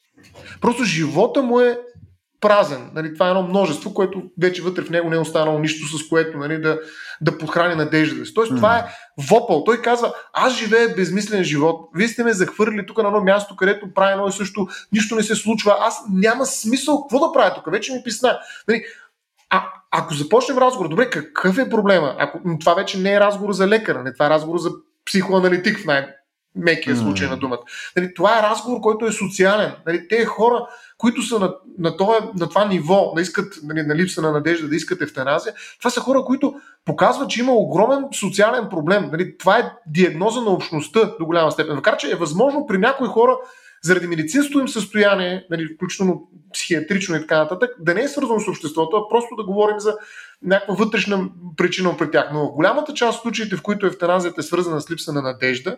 Просто 0.60 0.84
живота 0.84 1.42
му 1.42 1.60
е 1.60 1.78
празен. 2.40 2.90
Нали, 2.94 3.14
това 3.14 3.26
е 3.26 3.30
едно 3.30 3.42
множество, 3.42 3.94
което 3.94 4.22
вече 4.40 4.62
вътре 4.62 4.82
в 4.82 4.90
него 4.90 5.10
не 5.10 5.16
е 5.16 5.20
останало 5.20 5.58
нищо, 5.58 5.98
с 5.98 6.08
което 6.08 6.38
нали, 6.38 6.60
да, 6.60 6.80
да 7.20 7.38
подхрани 7.38 7.74
надеждата 7.74 8.26
си. 8.26 8.34
Тоест, 8.34 8.52
mm. 8.52 8.56
това 8.56 8.78
е 8.78 8.84
вопъл. 9.30 9.64
Той 9.64 9.82
казва, 9.82 10.14
аз 10.32 10.56
живея 10.56 10.94
безмислен 10.96 11.44
живот. 11.44 11.90
Вие 11.94 12.08
сте 12.08 12.24
ме 12.24 12.32
захвърлили 12.32 12.86
тук 12.86 12.98
на 12.98 13.08
едно 13.08 13.20
място, 13.20 13.56
където 13.56 13.94
прави 13.94 14.12
едно 14.12 14.28
и 14.28 14.32
също, 14.32 14.68
нищо 14.92 15.14
не 15.14 15.22
се 15.22 15.34
случва. 15.34 15.76
Аз 15.80 15.98
няма 16.12 16.46
смисъл 16.46 17.00
какво 17.00 17.26
да 17.26 17.32
правя 17.32 17.54
тук. 17.54 17.70
Вече 17.70 17.92
ми 17.92 18.02
писна. 18.04 18.38
Нали, 18.68 18.84
ако 19.90 20.14
започнем 20.14 20.58
разговор, 20.58 20.88
добре, 20.88 21.10
какъв 21.10 21.58
е 21.58 21.70
проблема? 21.70 22.14
Ако, 22.18 22.40
това 22.60 22.74
вече 22.74 22.98
не 22.98 23.14
е 23.14 23.20
разговор 23.20 23.52
за 23.52 23.68
лекара, 23.68 24.02
не 24.02 24.12
това 24.12 24.26
е 24.26 24.30
разговор 24.30 24.58
за 24.58 24.70
психоаналитик 25.04 25.78
в 25.78 25.84
най- 25.84 26.06
мекия 26.58 26.96
случай 26.96 27.26
mm. 27.26 27.30
на 27.30 27.36
думата. 27.36 27.58
Нали, 27.96 28.14
това 28.14 28.38
е 28.38 28.42
разговор, 28.42 28.80
който 28.80 29.06
е 29.06 29.12
социален. 29.12 29.72
Нали, 29.86 30.08
те 30.08 30.24
хора, 30.24 30.66
които 30.98 31.22
са 31.22 31.38
на, 31.38 31.54
на, 31.78 31.96
това, 31.96 32.30
на 32.38 32.48
това 32.48 32.64
ниво, 32.64 33.12
да 33.16 33.22
искат, 33.22 33.58
нали, 33.62 33.82
на 33.82 33.96
липса 33.96 34.22
на 34.22 34.32
надежда, 34.32 34.68
да 34.68 34.76
искат 34.76 35.02
ефтаназия, 35.02 35.54
това 35.78 35.90
са 35.90 36.00
хора, 36.00 36.22
които 36.24 36.54
показват, 36.84 37.30
че 37.30 37.40
има 37.40 37.52
огромен 37.52 38.04
социален 38.20 38.68
проблем. 38.70 39.08
Нали, 39.12 39.38
това 39.38 39.58
е 39.58 39.72
диагноза 39.86 40.40
на 40.40 40.50
общността 40.50 41.14
до 41.18 41.26
голяма 41.26 41.52
степен. 41.52 41.74
Макар, 41.74 41.96
че 41.96 42.10
е 42.10 42.16
възможно 42.16 42.66
при 42.66 42.78
някои 42.78 43.08
хора 43.08 43.36
заради 43.82 44.06
медицинското 44.06 44.60
им 44.60 44.68
състояние, 44.68 45.46
нали, 45.50 45.74
включително 45.74 46.28
психиатрично 46.52 47.16
и 47.16 47.20
така 47.20 47.38
нататък, 47.38 47.70
да 47.80 47.94
не 47.94 48.02
е 48.02 48.08
свързано 48.08 48.40
с 48.40 48.48
обществото, 48.48 48.96
а 48.96 49.08
просто 49.08 49.36
да 49.36 49.44
говорим 49.44 49.80
за 49.80 49.96
някаква 50.42 50.74
вътрешна 50.74 51.28
причина 51.56 51.96
при 51.96 52.10
тях. 52.10 52.30
Но 52.32 52.48
в 52.48 52.54
голямата 52.54 52.94
част 52.94 53.16
от 53.16 53.22
случаите, 53.22 53.56
в 53.56 53.62
които 53.62 53.86
евтаназията 53.86 54.40
е 54.40 54.44
свързана 54.44 54.80
с 54.80 54.90
липса 54.90 55.12
на 55.12 55.22
надежда, 55.22 55.76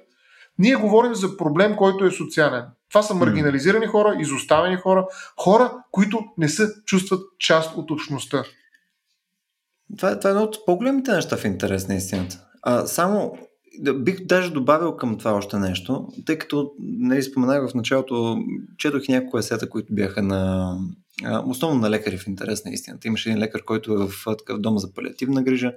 ние 0.58 0.74
говорим 0.74 1.14
за 1.14 1.36
проблем, 1.36 1.76
който 1.76 2.04
е 2.04 2.10
социален. 2.10 2.64
Това 2.88 3.02
са 3.02 3.14
маргинализирани 3.14 3.86
хора, 3.86 4.16
изоставени 4.20 4.76
хора, 4.76 5.06
хора, 5.36 5.72
които 5.90 6.24
не 6.38 6.48
се 6.48 6.68
чувстват 6.86 7.20
част 7.38 7.76
от 7.76 7.90
общността. 7.90 8.44
Това, 9.98 10.18
това 10.18 10.30
е 10.30 10.32
едно 10.32 10.42
от 10.42 10.66
по-големите 10.66 11.12
неща 11.12 11.36
в 11.36 11.44
интерес 11.44 11.88
на 11.88 11.94
истината. 11.94 12.36
А, 12.62 12.86
само 12.86 13.38
Бих 13.94 14.20
даже 14.26 14.50
добавил 14.50 14.96
към 14.96 15.18
това 15.18 15.32
още 15.32 15.58
нещо, 15.58 16.08
тъй 16.26 16.38
като 16.38 16.72
нали, 16.78 17.22
споменах 17.22 17.70
в 17.70 17.74
началото, 17.74 18.38
четох 18.78 19.08
няколко 19.08 19.38
есета, 19.38 19.68
които 19.68 19.94
бяха 19.94 20.22
на 20.22 20.74
основно 21.46 21.80
на 21.80 21.90
лекари 21.90 22.18
в 22.18 22.26
интерес 22.26 22.64
на 22.64 22.70
истината. 22.70 23.08
Имаше 23.08 23.30
един 23.30 23.42
лекар, 23.42 23.64
който 23.64 23.92
е 23.92 23.96
в 23.96 24.36
такъв 24.38 24.60
дом 24.60 24.78
за 24.78 24.94
палиативна 24.94 25.42
грижа. 25.42 25.72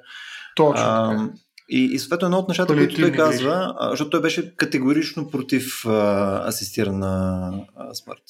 Точно. 0.55 0.85
А, 0.85 1.29
и, 1.69 1.83
и 1.83 1.99
съответно 1.99 2.25
едно 2.25 2.37
от 2.37 2.47
нещата, 2.47 2.75
които 2.75 2.95
той 2.95 3.11
казва, 3.11 3.75
защото 3.89 4.09
той 4.09 4.21
беше 4.21 4.55
категорично 4.55 5.29
против 5.29 5.85
а, 5.85 6.47
асистирана 6.47 7.51
а, 7.75 7.93
смърт. 7.93 8.23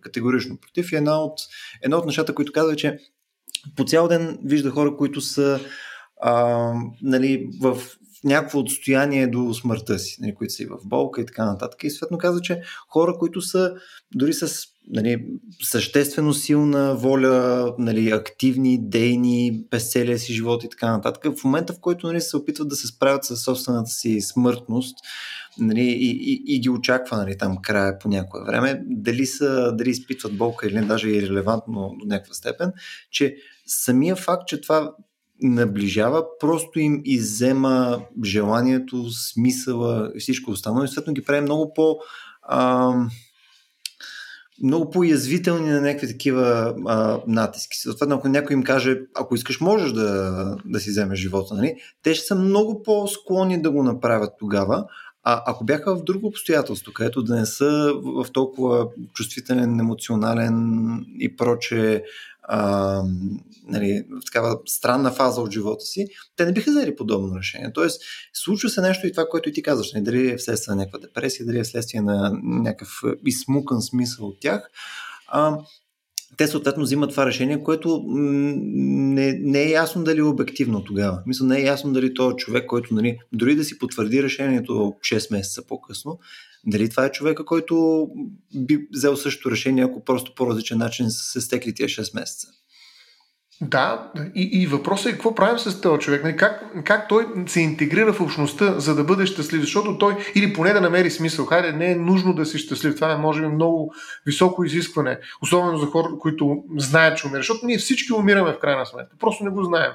Категорично 0.00 0.56
против. 0.56 0.92
И 0.92 0.96
една 0.96 1.22
от, 1.22 1.40
едно 1.82 1.96
от 1.96 2.06
нещата, 2.06 2.34
които 2.34 2.52
казва, 2.52 2.72
е, 2.72 2.76
че 2.76 2.98
по 3.76 3.84
цял 3.84 4.08
ден 4.08 4.38
вижда 4.44 4.70
хора, 4.70 4.96
които 4.96 5.20
са 5.20 5.60
а, 6.22 6.72
нали, 7.02 7.48
в 7.60 7.78
някакво 8.24 8.58
отстояние 8.58 9.26
до 9.26 9.54
смъртта 9.54 9.98
си, 9.98 10.16
нали, 10.20 10.34
които 10.34 10.54
са 10.54 10.62
и 10.62 10.66
в 10.66 10.78
болка 10.84 11.20
и 11.20 11.26
така 11.26 11.44
нататък. 11.44 11.84
И 11.84 11.90
съответно 11.90 12.18
казва, 12.18 12.40
че 12.40 12.62
хора, 12.88 13.14
които 13.18 13.40
са 13.40 13.74
дори 14.14 14.32
с 14.32 14.66
нали, 14.90 15.26
съществено 15.62 16.34
силна 16.34 16.94
воля, 16.96 17.74
нали, 17.78 18.10
активни, 18.10 18.88
дейни, 18.88 19.64
през 19.70 19.92
целия 19.92 20.18
си 20.18 20.32
живот 20.32 20.64
и 20.64 20.68
така 20.68 20.90
нататък, 20.90 21.38
в 21.38 21.44
момента 21.44 21.72
в 21.72 21.80
който 21.80 22.06
нали, 22.06 22.20
се 22.20 22.36
опитват 22.36 22.68
да 22.68 22.76
се 22.76 22.86
справят 22.86 23.24
с 23.24 23.36
собствената 23.36 23.90
си 23.90 24.20
смъртност 24.20 24.96
нали, 25.58 25.80
и, 25.80 26.10
и, 26.10 26.42
и 26.46 26.60
ги 26.60 26.70
очаква 26.70 27.16
нали, 27.16 27.38
там 27.38 27.56
края 27.62 27.98
по 27.98 28.08
някое 28.08 28.44
време, 28.44 28.82
дали, 28.86 29.26
са, 29.26 29.72
дали 29.76 29.90
изпитват 29.90 30.36
болка 30.36 30.66
или 30.66 30.74
не, 30.74 30.82
даже 30.82 31.16
е 31.16 31.22
релевантно 31.22 31.94
до 32.00 32.06
някаква 32.06 32.34
степен, 32.34 32.72
че 33.10 33.36
самия 33.66 34.16
факт, 34.16 34.48
че 34.48 34.60
това 34.60 34.94
наближава, 35.42 36.24
просто 36.40 36.80
им 36.80 37.00
иззема 37.04 38.00
желанието, 38.24 39.10
смисъла 39.10 40.12
и 40.16 40.20
всичко 40.20 40.50
останало 40.50 40.84
и 40.84 40.88
съответно 40.88 41.12
ги 41.12 41.24
прави 41.24 41.40
много 41.40 41.74
по 41.74 41.98
а, 42.42 42.92
много 44.62 44.90
по-язвителни 44.90 45.70
на 45.70 45.80
някакви 45.80 46.08
такива 46.08 46.74
а, 46.86 47.20
натиски. 47.26 47.76
Съответно, 47.78 48.14
ако 48.14 48.28
някой 48.28 48.56
им 48.56 48.62
каже, 48.62 49.00
ако 49.14 49.34
искаш, 49.34 49.60
можеш 49.60 49.92
да, 49.92 50.56
да 50.64 50.80
си 50.80 50.90
вземеш 50.90 51.18
живота, 51.18 51.54
нали? 51.54 51.74
те 52.02 52.14
ще 52.14 52.26
са 52.26 52.34
много 52.34 52.82
по-склонни 52.82 53.62
да 53.62 53.70
го 53.70 53.82
направят 53.82 54.32
тогава, 54.38 54.84
а 55.24 55.42
ако 55.46 55.64
бяха 55.64 55.96
в 55.96 56.04
друго 56.04 56.26
обстоятелство, 56.26 56.92
където 56.92 57.22
да 57.22 57.36
не 57.36 57.46
са 57.46 57.92
в 58.04 58.26
толкова 58.32 58.88
чувствителен, 59.14 59.80
емоционален 59.80 60.56
и 61.18 61.36
проче 61.36 62.04
а, 62.42 63.02
нали, 63.68 64.04
в 64.10 64.24
такава 64.24 64.58
странна 64.66 65.12
фаза 65.12 65.40
от 65.40 65.52
живота 65.52 65.84
си, 65.84 66.06
те 66.36 66.44
не 66.44 66.52
биха 66.52 66.70
взели 66.70 66.96
подобно 66.96 67.38
решение. 67.38 67.72
Тоест, 67.74 68.02
случва 68.32 68.68
се 68.68 68.80
нещо 68.80 69.06
и 69.06 69.12
това, 69.12 69.26
което 69.30 69.48
и 69.48 69.52
ти 69.52 69.62
казваш, 69.62 69.92
нали, 69.92 70.04
дали 70.04 70.30
е 70.30 70.36
вследствие 70.36 70.74
на 70.74 70.76
някаква 70.76 70.98
депресия, 70.98 71.46
дали 71.46 71.58
е 71.58 71.64
вследствие 71.64 72.00
на 72.00 72.40
някакъв 72.42 72.88
измукан 73.26 73.82
смисъл 73.82 74.26
от 74.26 74.40
тях. 74.40 74.70
А, 75.28 75.58
те 76.36 76.46
съответно 76.46 76.82
взимат 76.82 77.10
това 77.10 77.26
решение, 77.26 77.62
което 77.62 78.04
не, 78.06 79.32
не 79.32 79.62
е 79.62 79.70
ясно 79.70 80.04
дали 80.04 80.20
е 80.20 80.22
обективно 80.22 80.84
тогава. 80.84 81.22
Мисля, 81.26 81.46
не 81.46 81.58
е 81.58 81.64
ясно 81.64 81.92
дали 81.92 82.14
този 82.14 82.36
човек, 82.36 82.66
който 82.66 82.94
нали, 82.94 83.18
дори 83.32 83.54
да 83.56 83.64
си 83.64 83.78
потвърди 83.78 84.22
решението 84.22 84.72
6 84.72 85.32
месеца 85.32 85.62
по-късно, 85.66 86.18
Дали 86.66 86.90
това 86.90 87.04
е 87.04 87.12
човека, 87.12 87.44
който 87.44 88.06
би 88.54 88.86
взел 88.92 89.16
същото 89.16 89.50
решение, 89.50 89.84
ако 89.84 90.04
просто 90.04 90.34
по 90.34 90.46
различен 90.46 90.78
начин 90.78 91.10
се 91.10 91.40
стекли 91.40 91.74
тия 91.74 91.88
6 91.88 92.20
месеца? 92.20 92.48
Да, 93.64 94.10
и, 94.34 94.42
и 94.62 94.66
въпросът 94.66 95.06
е 95.06 95.12
какво 95.12 95.34
правим 95.34 95.58
с 95.58 95.80
този 95.80 96.00
човек. 96.00 96.24
Нали, 96.24 96.36
как, 96.36 96.84
как 96.84 97.08
той 97.08 97.26
се 97.46 97.60
интегрира 97.60 98.12
в 98.12 98.20
общността, 98.20 98.80
за 98.80 98.94
да 98.94 99.04
бъде 99.04 99.26
щастлив, 99.26 99.60
защото 99.60 99.98
той, 99.98 100.16
или 100.34 100.52
поне 100.52 100.72
да 100.72 100.80
намери 100.80 101.10
смисъл. 101.10 101.44
Хайде, 101.44 101.72
не 101.72 101.92
е 101.92 101.96
нужно 101.96 102.34
да 102.34 102.46
си 102.46 102.58
щастлив. 102.58 102.94
Това 102.94 103.12
е, 103.12 103.16
може 103.16 103.40
би, 103.40 103.46
много 103.46 103.92
високо 104.26 104.64
изискване, 104.64 105.18
особено 105.42 105.78
за 105.78 105.86
хора, 105.86 106.08
които 106.20 106.64
знаят, 106.76 107.18
че 107.18 107.26
умират. 107.26 107.42
Защото 107.42 107.66
ние 107.66 107.78
всички 107.78 108.12
умираме 108.12 108.52
в 108.52 108.58
крайна 108.58 108.86
сметка. 108.86 109.16
Просто 109.20 109.44
не 109.44 109.50
го 109.50 109.64
знаем. 109.64 109.92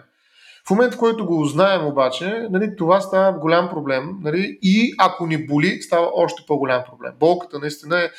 В 0.67 0.69
момент, 0.69 0.93
в 0.93 0.97
който 0.97 1.25
го 1.25 1.41
узнаем 1.41 1.85
обаче, 1.85 2.47
нали, 2.49 2.75
това 2.77 3.01
става 3.01 3.39
голям 3.39 3.69
проблем. 3.69 4.09
Нали, 4.21 4.59
и 4.61 4.93
ако 4.97 5.27
ни 5.27 5.45
боли, 5.45 5.81
става 5.81 6.09
още 6.13 6.43
по-голям 6.47 6.83
проблем. 6.89 7.11
Болката 7.19 7.59
наистина 7.59 8.01
е, 8.01 8.09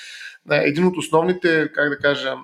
е 0.53 0.57
един 0.57 0.87
от 0.87 0.97
основните, 0.97 1.73
как 1.75 1.89
да 1.89 1.99
кажа, 1.99 2.35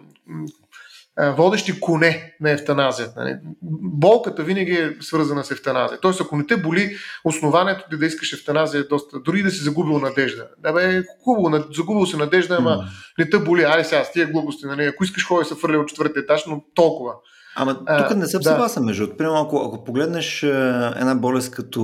водещи 1.18 1.80
коне 1.80 2.34
на 2.40 2.50
ефтаназията. 2.50 3.20
Нали? 3.20 3.36
Болката 3.82 4.42
винаги 4.42 4.72
е 4.72 4.96
свързана 5.00 5.44
с 5.44 5.50
ефтаназия. 5.50 6.00
Тоест, 6.00 6.20
ако 6.20 6.36
не 6.36 6.46
те 6.46 6.56
боли, 6.56 6.96
основанието 7.24 7.84
ти 7.90 7.96
да 7.96 8.06
искаш 8.06 8.32
ефтаназия 8.32 8.80
е 8.80 8.84
доста. 8.84 9.20
Дори 9.20 9.42
да 9.42 9.50
си 9.50 9.64
загубил 9.64 9.98
надежда. 9.98 10.48
Да, 10.58 10.72
бе, 10.72 11.02
хубаво, 11.24 11.64
загубил 11.72 12.06
си 12.06 12.16
надежда, 12.16 12.56
ама 12.58 12.84
не 13.18 13.30
те 13.30 13.38
боли. 13.38 13.62
Ай 13.62 13.84
сега, 13.84 14.04
с 14.04 14.12
тия 14.12 14.26
глупости. 14.26 14.66
Нали? 14.66 14.84
Ако 14.84 15.04
искаш, 15.04 15.26
ходи 15.26 15.48
се 15.48 15.54
фърля 15.54 15.78
от 15.78 15.88
четвъртия 15.88 16.22
етаж, 16.22 16.44
но 16.46 16.64
толкова. 16.74 17.12
Ама 17.56 17.74
тук 17.74 18.16
не 18.16 18.26
съм 18.26 18.40
да. 18.40 18.50
съгласен, 18.50 18.84
между 18.84 19.16
Примерно, 19.16 19.40
ако, 19.40 19.56
ако 19.56 19.84
погледнеш 19.84 20.42
една 20.42 21.14
болест 21.14 21.50
като 21.50 21.80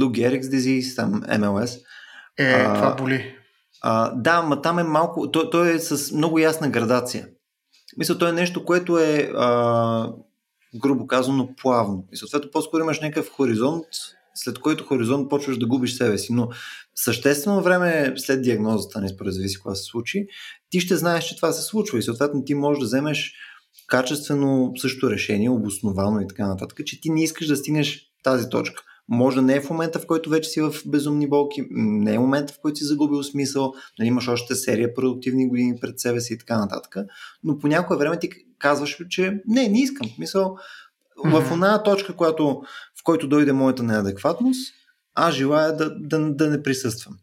Лу 0.00 0.10
Герикс 0.10 0.48
дизиз, 0.48 0.96
там 0.96 1.22
МЛС. 1.38 1.76
Е, 2.38 2.52
а, 2.52 2.74
това 2.74 2.94
боли. 2.94 3.34
А, 3.82 4.10
да, 4.14 4.42
ма 4.42 4.62
там 4.62 4.78
е 4.78 4.82
малко. 4.82 5.30
Той, 5.30 5.50
той 5.50 5.74
е 5.74 5.78
с 5.78 6.12
много 6.12 6.38
ясна 6.38 6.70
градация. 6.70 7.28
Мисля, 7.96 8.18
то 8.18 8.28
е 8.28 8.32
нещо, 8.32 8.64
което 8.64 8.98
е 8.98 9.32
а, 9.36 10.12
грубо 10.80 11.06
казано 11.06 11.48
плавно. 11.62 12.04
И 12.12 12.16
съответно 12.16 12.50
по-скоро 12.50 12.82
имаш 12.82 13.00
някакъв 13.00 13.30
хоризонт, 13.30 13.86
след 14.34 14.58
който 14.58 14.84
хоризонт 14.84 15.28
почваш 15.30 15.58
да 15.58 15.66
губиш 15.66 15.96
себе 15.96 16.18
си. 16.18 16.32
Но 16.32 16.48
съществено 16.94 17.62
време 17.62 18.14
след 18.16 18.42
диагнозата, 18.42 19.00
не 19.00 19.08
според 19.08 19.34
зависи 19.34 19.60
кога 19.60 19.74
се 19.74 19.84
случи, 19.84 20.26
ти 20.70 20.80
ще 20.80 20.96
знаеш, 20.96 21.24
че 21.24 21.36
това 21.36 21.52
се 21.52 21.62
случва 21.62 21.98
и 21.98 22.02
съответно 22.02 22.44
ти 22.44 22.54
можеш 22.54 22.80
да 22.80 22.86
вземеш 22.86 23.34
качествено 23.86 24.72
също 24.76 25.10
решение, 25.10 25.50
обосновано 25.50 26.20
и 26.20 26.28
така 26.28 26.46
нататък, 26.46 26.80
че 26.86 27.00
ти 27.00 27.10
не 27.10 27.22
искаш 27.22 27.46
да 27.46 27.56
стигнеш 27.56 28.00
тази 28.22 28.48
точка. 28.48 28.82
Може 29.08 29.36
да 29.36 29.42
не 29.42 29.54
е 29.54 29.60
в 29.60 29.70
момента, 29.70 29.98
в 29.98 30.06
който 30.06 30.30
вече 30.30 30.50
си 30.50 30.60
в 30.60 30.74
безумни 30.86 31.28
болки, 31.28 31.66
не 31.70 32.14
е 32.14 32.18
момента, 32.18 32.52
в 32.52 32.60
който 32.62 32.76
си 32.76 32.84
загубил 32.84 33.22
смисъл, 33.22 33.72
нали, 33.98 34.08
имаш 34.08 34.28
още 34.28 34.54
серия 34.54 34.94
продуктивни 34.94 35.48
години 35.48 35.78
пред 35.80 36.00
себе 36.00 36.20
си 36.20 36.34
и 36.34 36.38
така 36.38 36.58
нататък, 36.58 36.96
но 37.42 37.58
по 37.58 37.68
някое 37.68 37.96
време 37.96 38.18
ти 38.18 38.30
казваш, 38.58 38.98
че 39.10 39.42
не, 39.46 39.68
не 39.68 39.80
искам. 39.80 40.10
Мисъл, 40.18 40.56
mm-hmm. 41.24 41.48
в 41.48 41.52
една 41.52 41.82
точка, 41.82 42.16
която, 42.16 42.62
в 43.00 43.04
който 43.04 43.28
дойде 43.28 43.52
моята 43.52 43.82
неадекватност, 43.82 44.74
аз 45.14 45.34
желая 45.34 45.76
да, 45.76 45.94
да, 46.00 46.34
да 46.34 46.50
не 46.50 46.62
присъствам. 46.62 47.14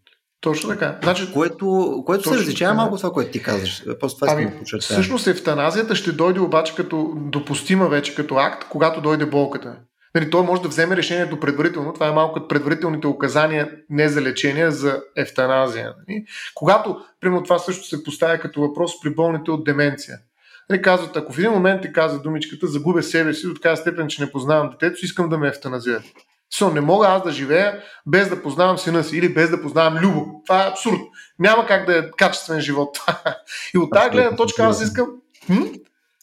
Точно 0.41 0.69
така. 0.69 0.99
Значи, 1.03 1.33
което 1.33 1.95
което 2.05 2.29
се 2.29 2.35
различава 2.35 2.73
малко 2.73 2.97
това, 2.97 3.11
което 3.11 3.31
ти 3.31 3.43
казваш. 3.43 3.83
Просто 3.99 4.19
това 4.19 4.33
ами, 4.33 4.51
Всъщност 4.79 5.27
евтаназията 5.27 5.95
ще 5.95 6.11
дойде 6.11 6.39
обаче 6.39 6.75
като 6.75 7.13
допустима 7.15 7.89
вече 7.89 8.15
като 8.15 8.35
акт, 8.35 8.65
когато 8.69 9.01
дойде 9.01 9.25
болката. 9.25 9.75
Нали, 10.15 10.29
той 10.29 10.43
може 10.43 10.61
да 10.61 10.67
вземе 10.67 10.97
решението 10.97 11.39
предварително. 11.39 11.93
Това 11.93 12.07
е 12.07 12.11
малко 12.11 12.39
от 12.39 12.49
предварителните 12.49 13.07
указания 13.07 13.71
не 13.89 14.09
за 14.09 14.21
лечение, 14.21 14.71
за 14.71 15.01
ефтаназия. 15.15 15.93
Нали. 16.07 16.25
Когато, 16.55 16.97
примерно, 17.21 17.43
това 17.43 17.59
също 17.59 17.87
се 17.87 18.03
поставя 18.03 18.37
като 18.37 18.61
въпрос 18.61 18.91
при 19.01 19.15
болните 19.15 19.51
от 19.51 19.63
деменция. 19.63 20.17
Нали, 20.69 20.81
казват, 20.81 21.17
ако 21.17 21.33
в 21.33 21.39
един 21.39 21.51
момент 21.51 21.81
ти 21.81 21.93
каза 21.93 22.21
думичката, 22.21 22.67
загубя 22.67 23.03
себе 23.03 23.33
си 23.33 23.47
до 23.47 23.53
така 23.53 23.75
степен, 23.75 24.07
че 24.07 24.23
не 24.23 24.31
познавам 24.31 24.69
детето 24.69 25.05
искам 25.05 25.29
да 25.29 25.37
ме 25.37 25.47
ефтаназират. 25.47 26.03
Со, 26.53 26.69
не 26.69 26.81
мога 26.81 27.07
аз 27.07 27.23
да 27.23 27.31
живея 27.31 27.79
без 28.07 28.29
да 28.29 28.41
познавам 28.41 28.77
сина 28.77 29.03
си 29.03 29.17
или 29.17 29.33
без 29.33 29.49
да 29.49 29.61
познавам 29.61 29.97
Любо. 29.97 30.25
Това 30.45 30.65
е 30.65 30.69
абсурд. 30.69 30.99
Няма 31.39 31.65
как 31.65 31.85
да 31.85 31.97
е 31.97 32.11
качествен 32.17 32.61
живот. 32.61 32.97
И 33.75 33.77
от 33.77 33.89
тази 33.91 34.09
гледна 34.09 34.35
точка 34.35 34.63
аз 34.63 34.81
искам. 34.81 35.07
Хм? 35.45 35.63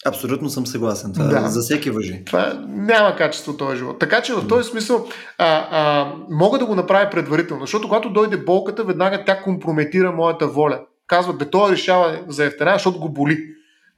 Абсолютно 0.06 0.50
съм 0.50 0.66
съгласен. 0.66 1.12
Това 1.12 1.24
да. 1.24 1.48
за 1.48 1.60
всеки 1.60 1.90
въжи. 1.90 2.22
Това 2.24 2.62
няма 2.68 3.16
качество 3.16 3.56
този 3.56 3.76
живот. 3.76 3.98
Така 3.98 4.22
че 4.22 4.34
в 4.34 4.48
този 4.48 4.70
смисъл 4.70 5.06
а, 5.38 5.68
а, 5.70 6.12
мога 6.30 6.58
да 6.58 6.66
го 6.66 6.74
направя 6.74 7.10
предварително, 7.10 7.60
защото 7.60 7.88
когато 7.88 8.10
дойде 8.10 8.36
болката, 8.36 8.84
веднага 8.84 9.24
тя 9.24 9.42
компрометира 9.42 10.12
моята 10.12 10.46
воля. 10.46 10.80
Казват, 11.06 11.38
бе, 11.38 11.50
той 11.50 11.72
решава 11.72 12.20
за 12.28 12.44
ефтена, 12.44 12.72
защото 12.72 13.00
го 13.00 13.08
боли. 13.08 13.38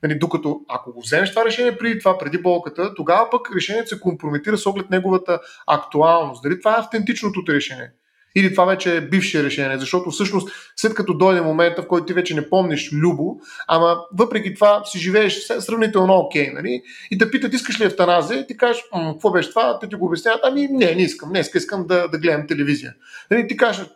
Нали, 0.02 0.18
докато 0.18 0.60
ако 0.68 0.92
го 0.92 1.00
вземеш 1.00 1.30
това 1.30 1.44
решение 1.44 1.78
преди 1.78 1.98
това, 1.98 2.18
преди 2.18 2.38
болката, 2.38 2.94
тогава 2.94 3.30
пък 3.30 3.56
решението 3.56 3.88
се 3.88 4.00
компрометира 4.00 4.58
с 4.58 4.66
оглед 4.66 4.90
неговата 4.90 5.40
актуалност. 5.66 6.42
Дали 6.42 6.60
това 6.60 6.72
е 6.76 6.80
автентичното 6.80 7.42
решение? 7.48 7.90
Или 8.36 8.52
това 8.52 8.64
вече 8.64 8.96
е 8.96 9.00
бивше 9.00 9.44
решение, 9.44 9.78
защото 9.78 10.10
всъщност 10.10 10.48
след 10.76 10.94
като 10.94 11.14
дойде 11.14 11.40
момента, 11.40 11.82
в 11.82 11.86
който 11.86 12.06
ти 12.06 12.12
вече 12.12 12.34
не 12.34 12.50
помниш 12.50 12.92
Любо, 12.92 13.36
ама 13.68 13.96
въпреки 14.18 14.54
това 14.54 14.82
си 14.84 14.98
живееш 14.98 15.46
сравнително 15.58 16.18
окей, 16.18 16.50
нали? 16.54 16.82
И 17.10 17.18
те 17.18 17.30
питат, 17.30 17.54
искаш 17.54 17.80
ли 17.80 17.84
евтаназия? 17.84 18.40
И 18.40 18.46
ти 18.46 18.56
кажеш, 18.56 18.82
какво 19.12 19.30
беше 19.30 19.50
това? 19.50 19.78
Те 19.78 19.88
ти 19.88 19.94
го 19.94 20.06
обясняват, 20.06 20.40
ами 20.44 20.68
не, 20.68 20.94
не 20.94 21.02
искам, 21.02 21.28
днес 21.28 21.50
искам 21.54 21.86
да, 21.86 22.08
да 22.08 22.18
гледам 22.18 22.46
телевизия. 22.46 22.94
Нали? 23.30 23.48
Ти 23.48 23.56
кажеш, 23.56 23.86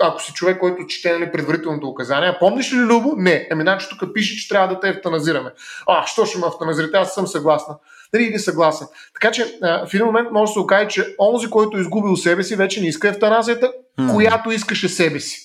ако 0.00 0.22
си 0.22 0.32
човек, 0.32 0.58
който 0.58 0.86
чете 0.86 1.12
нали, 1.12 1.32
предварителното 1.32 1.88
указание, 1.88 2.36
помниш 2.40 2.72
ли 2.72 2.78
Любо? 2.78 3.14
Не. 3.16 3.48
Ами, 3.50 3.62
значи 3.62 3.86
тук 3.90 4.14
пише, 4.14 4.36
че 4.36 4.48
трябва 4.48 4.68
да 4.74 4.80
те 4.80 4.88
евтаназираме. 4.88 5.50
А, 5.86 6.06
що 6.06 6.26
ще 6.26 6.38
ме 6.38 6.46
евтаназирате? 6.46 6.96
Аз 6.96 7.14
съм 7.14 7.26
съгласна. 7.26 7.76
Дали 8.14 8.24
или 8.24 8.38
съгласен. 8.38 8.86
Така 9.14 9.32
че 9.32 9.44
в 9.62 9.94
един 9.94 10.06
момент 10.06 10.28
може 10.32 10.50
да 10.50 10.52
се 10.52 10.58
окаже, 10.58 10.88
че 10.88 11.14
онзи, 11.18 11.50
който 11.50 11.78
е 11.78 11.80
изгубил 11.80 12.16
себе 12.16 12.42
си, 12.42 12.56
вече 12.56 12.80
не 12.80 12.88
иска 12.88 13.08
евтаназията, 13.08 13.72
mm. 14.00 14.12
която 14.12 14.50
искаше 14.50 14.88
себе 14.88 15.20
си. 15.20 15.40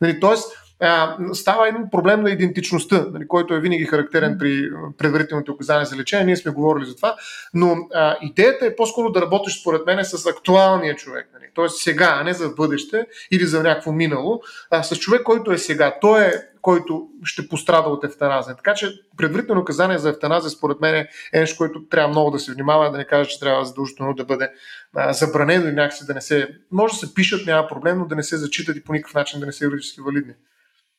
Нали, 0.00 0.20
тоест, 0.20 0.52
а, 0.80 1.16
става 1.32 1.68
един 1.68 1.90
проблем 1.90 2.22
на 2.22 2.30
идентичността, 2.30 3.06
нали, 3.12 3.28
който 3.28 3.54
е 3.54 3.60
винаги 3.60 3.84
характерен 3.84 4.36
при 4.38 4.70
предварителните 4.98 5.50
указания 5.50 5.86
за 5.86 5.96
лечение. 5.96 6.24
Ние 6.24 6.36
сме 6.36 6.52
говорили 6.52 6.84
за 6.84 6.96
това, 6.96 7.16
но 7.54 7.76
а, 7.94 8.16
идеята 8.22 8.66
е 8.66 8.76
по-скоро 8.76 9.12
да 9.12 9.22
работиш 9.22 9.60
според 9.60 9.86
мен 9.86 10.04
с 10.04 10.26
актуалния 10.26 10.96
човек. 10.96 11.30
Нали, 11.34 11.43
Тоест 11.54 11.78
сега, 11.78 12.16
а 12.20 12.24
не 12.24 12.32
за 12.32 12.48
бъдеще 12.48 13.06
или 13.30 13.46
за 13.46 13.62
някакво 13.62 13.92
минало, 13.92 14.40
а 14.70 14.82
с 14.82 14.96
човек, 14.96 15.22
който 15.22 15.52
е 15.52 15.58
сега. 15.58 15.94
Той 16.00 16.24
е 16.24 16.32
който 16.64 17.08
ще 17.24 17.48
пострада 17.48 17.88
от 17.88 18.04
ефтаназия. 18.04 18.56
Така 18.56 18.74
че 18.74 18.92
предварително 19.16 19.60
указание 19.60 19.98
за 19.98 20.10
ефтаназия 20.10 20.50
според 20.50 20.80
мен 20.80 20.94
е 20.94 21.08
нещо, 21.40 21.56
което 21.56 21.88
трябва 21.88 22.08
много 22.08 22.30
да 22.30 22.38
се 22.38 22.52
внимава, 22.52 22.90
да 22.90 22.98
не 22.98 23.04
кажа, 23.04 23.30
че 23.30 23.40
трябва 23.40 23.64
задължително 23.64 24.14
да 24.14 24.24
бъде 24.24 24.50
а, 24.96 25.12
забранено 25.12 25.68
и 25.68 25.72
някакси 25.72 26.06
да 26.06 26.14
не 26.14 26.20
се... 26.20 26.48
Може 26.70 26.92
да 26.92 26.98
се 26.98 27.14
пишат, 27.14 27.46
няма 27.46 27.68
проблем, 27.68 27.98
но 27.98 28.06
да 28.06 28.16
не 28.16 28.22
се 28.22 28.36
зачитат 28.36 28.76
и 28.76 28.84
по 28.84 28.92
никакъв 28.92 29.14
начин 29.14 29.40
да 29.40 29.46
не 29.46 29.52
са 29.52 29.64
юридически 29.64 30.00
валидни. 30.00 30.32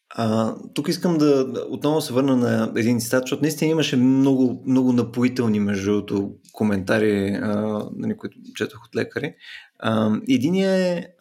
А, 0.09 0.55
тук 0.73 0.87
искам 0.87 1.17
да 1.17 1.45
отново 1.69 2.01
се 2.01 2.13
върна 2.13 2.35
на 2.35 2.73
един 2.75 2.99
цитат, 2.99 3.23
защото 3.23 3.41
наистина 3.41 3.71
имаше 3.71 3.97
много, 3.97 4.63
много 4.67 4.93
напоителни, 4.93 5.59
между 5.59 5.91
другото, 5.91 6.31
коментари, 6.51 7.39
а, 7.41 7.81
нали, 7.95 8.17
които 8.17 8.37
четох 8.55 8.85
от 8.85 8.95
лекари. 8.95 9.35
А, 9.79 10.19
единият 10.29 10.79
е 10.79 11.13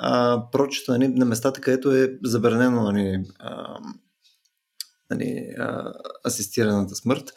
прочета 0.53 0.93
нали, 0.93 1.09
на 1.09 1.25
местата, 1.25 1.61
където 1.61 1.93
е 1.93 2.19
забранено 2.25 2.83
нали, 2.83 3.25
а, 3.39 3.79
нали, 5.11 5.55
а, 5.59 5.93
асистираната 6.27 6.95
смърт, 6.95 7.33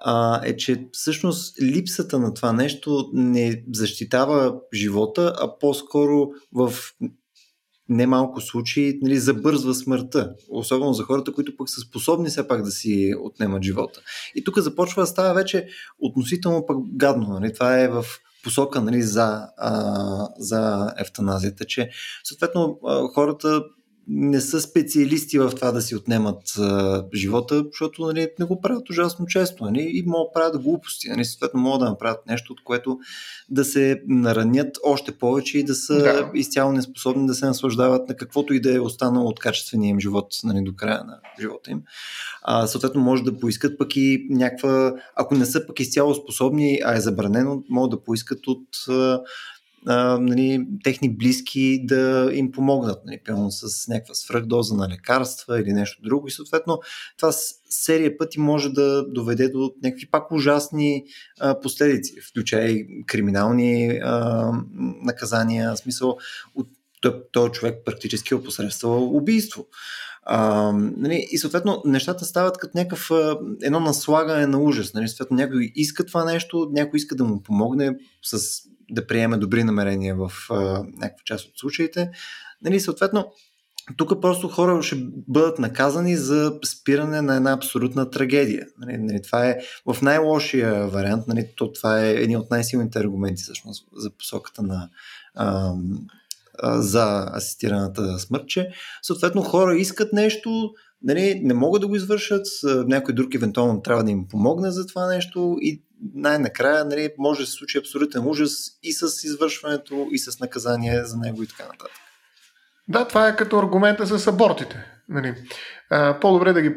а, 0.00 0.40
е, 0.44 0.56
че 0.56 0.88
всъщност 0.92 1.62
липсата 1.62 2.18
на 2.18 2.34
това 2.34 2.52
нещо 2.52 3.10
не 3.12 3.64
защитава 3.72 4.54
живота, 4.74 5.34
а 5.40 5.58
по-скоро 5.58 6.28
в 6.52 6.72
немалко 7.88 8.40
случаи 8.40 8.98
нали, 9.02 9.18
забързва 9.18 9.74
смъртта. 9.74 10.34
Особено 10.48 10.92
за 10.92 11.02
хората, 11.02 11.32
които 11.32 11.56
пък 11.56 11.70
са 11.70 11.80
способни 11.80 12.28
все 12.28 12.48
пак 12.48 12.62
да 12.62 12.70
си 12.70 13.14
отнемат 13.22 13.62
живота. 13.62 14.00
И 14.34 14.44
тук 14.44 14.58
започва 14.58 15.02
да 15.02 15.06
става 15.06 15.34
вече 15.34 15.68
относително 15.98 16.66
пък 16.66 16.76
гадно. 16.96 17.28
Нали? 17.28 17.52
Това 17.52 17.80
е 17.80 17.88
в 17.88 18.04
посока 18.46 18.80
нали, 18.80 19.02
за, 19.02 19.48
а, 19.56 20.28
за 20.38 20.92
ефтаназията, 20.98 21.64
че 21.64 21.90
съответно 22.24 22.78
хората 23.14 23.62
не 24.08 24.40
са 24.40 24.60
специалисти 24.60 25.38
в 25.38 25.50
това 25.50 25.72
да 25.72 25.82
си 25.82 25.96
отнемат 25.96 26.58
а, 26.58 27.04
живота, 27.14 27.64
защото 27.72 28.06
нали, 28.06 28.28
не 28.38 28.46
го 28.46 28.60
правят 28.60 28.90
ужасно 28.90 29.26
често 29.26 29.64
нали, 29.64 29.90
и 29.94 30.02
могат 30.06 30.28
да 30.28 30.32
правят 30.32 30.62
глупости. 30.62 31.08
Нали, 31.08 31.24
съответно 31.24 31.60
могат 31.60 31.80
да 31.80 31.90
направят 31.90 32.26
нещо, 32.26 32.52
от 32.52 32.64
което 32.64 32.98
да 33.48 33.64
се 33.64 34.02
наранят 34.08 34.78
още 34.84 35.12
повече 35.12 35.58
и 35.58 35.64
да 35.64 35.74
са 35.74 35.98
да. 35.98 36.30
изцяло 36.34 36.72
неспособни 36.72 37.26
да 37.26 37.34
се 37.34 37.46
наслаждават 37.46 38.08
на 38.08 38.16
каквото 38.16 38.54
и 38.54 38.60
да 38.60 38.74
е 38.76 38.80
останало 38.80 39.28
от 39.28 39.38
качествения 39.38 39.90
им 39.90 40.00
живот 40.00 40.26
нали, 40.44 40.64
до 40.64 40.74
края 40.76 41.04
на 41.04 41.18
живота 41.40 41.70
им. 41.70 41.82
А, 42.42 42.66
съответно 42.66 43.00
може 43.00 43.22
да 43.22 43.38
поискат 43.38 43.78
пък 43.78 43.96
и 43.96 44.26
някаква, 44.30 44.94
ако 45.16 45.34
не 45.34 45.46
са 45.46 45.66
пък 45.66 45.80
изцяло 45.80 46.14
способни, 46.14 46.80
а 46.84 46.96
е 46.96 47.00
забранено, 47.00 47.62
могат 47.68 47.90
да 47.90 48.04
поискат 48.04 48.46
от 48.46 48.68
а, 49.86 50.18
нали, 50.18 50.66
техни 50.84 51.16
близки 51.16 51.80
да 51.84 52.30
им 52.32 52.52
помогнат, 52.52 52.98
нали, 53.06 53.20
пълно 53.26 53.50
с 53.50 53.88
някаква 53.88 54.14
свръхдоза 54.14 54.74
на 54.74 54.88
лекарства 54.88 55.60
или 55.60 55.72
нещо 55.72 56.02
друго. 56.02 56.28
И 56.28 56.30
съответно 56.30 56.80
това 57.18 57.32
серия 57.70 58.18
пъти 58.18 58.40
може 58.40 58.68
да 58.68 59.06
доведе 59.08 59.48
до 59.48 59.72
някакви 59.82 60.06
пак 60.06 60.32
ужасни 60.32 61.04
а, 61.40 61.60
последици, 61.60 62.20
включая 62.28 62.70
и 62.70 63.04
криминални 63.06 64.00
а, 64.02 64.50
наказания, 65.02 65.74
в 65.74 65.78
смисъл 65.78 66.18
този 67.32 67.52
човек 67.52 67.82
практически 67.84 68.34
опосредства 68.34 68.96
убийство. 68.98 69.66
А, 70.22 70.72
нали, 70.96 71.26
и 71.30 71.38
съответно 71.38 71.82
нещата 71.84 72.24
стават 72.24 72.58
като 72.58 72.78
някакъв 72.78 73.10
едно 73.62 73.80
наслагане 73.80 74.46
на 74.46 74.58
ужас. 74.58 74.94
Нали, 74.94 75.08
съответно 75.08 75.36
някой 75.36 75.72
иска 75.74 76.06
това 76.06 76.24
нещо, 76.24 76.68
някой 76.72 76.96
иска 76.96 77.16
да 77.16 77.24
му 77.24 77.42
помогне 77.42 77.96
с 78.22 78.62
да 78.90 79.06
приеме 79.06 79.36
добри 79.36 79.64
намерения 79.64 80.16
в 80.16 80.32
а, 80.50 80.54
някаква 80.96 81.22
част 81.24 81.46
от 81.46 81.58
случаите. 81.58 82.10
Нали, 82.62 82.80
съответно, 82.80 83.32
тук 83.96 84.20
просто 84.20 84.48
хора 84.48 84.82
ще 84.82 84.96
бъдат 85.28 85.58
наказани 85.58 86.16
за 86.16 86.58
спиране 86.66 87.22
на 87.22 87.36
една 87.36 87.52
абсолютна 87.52 88.10
трагедия. 88.10 88.66
Нали, 88.78 88.98
нали, 88.98 89.22
това 89.22 89.46
е 89.46 89.58
в 89.86 90.02
най-лошия 90.02 90.86
вариант, 90.86 91.26
нали, 91.28 91.48
то 91.56 91.72
това 91.72 92.00
е 92.00 92.10
един 92.10 92.36
от 92.36 92.50
най-силните 92.50 92.98
аргументи 92.98 93.42
всъщност 93.42 93.88
за 93.96 94.10
посоката 94.10 94.62
на 94.62 94.88
за 96.64 97.30
асистираната 97.34 98.18
смърт, 98.18 98.48
че 98.48 98.70
съответно 99.02 99.42
хора 99.42 99.76
искат 99.76 100.12
нещо, 100.12 100.70
нали, 101.02 101.40
не 101.44 101.54
могат 101.54 101.80
да 101.80 101.88
го 101.88 101.96
извършат, 101.96 102.46
някой 102.64 103.14
друг 103.14 103.34
евентуално 103.34 103.82
трябва 103.82 104.04
да 104.04 104.10
им 104.10 104.28
помогне 104.28 104.70
за 104.70 104.86
това 104.86 105.06
нещо 105.06 105.56
и 105.60 105.82
най-накрая 106.14 106.84
нали, 106.84 107.08
може 107.18 107.40
да 107.40 107.46
се 107.46 107.52
случи 107.52 107.78
абсолютен 107.78 108.26
ужас 108.26 108.52
и 108.82 108.92
с 108.92 109.24
извършването, 109.24 110.08
и 110.12 110.18
с 110.18 110.40
наказание 110.40 111.04
за 111.04 111.16
него 111.16 111.42
и 111.42 111.46
така 111.46 111.62
нататък. 111.62 111.96
Да, 112.88 113.08
това 113.08 113.28
е 113.28 113.36
като 113.36 113.58
аргумента 113.58 114.18
с 114.18 114.26
абортите. 114.26 114.95
Нали. 115.08 115.34
По-добре 116.20 116.52
да 116.52 116.62
ги 116.62 116.74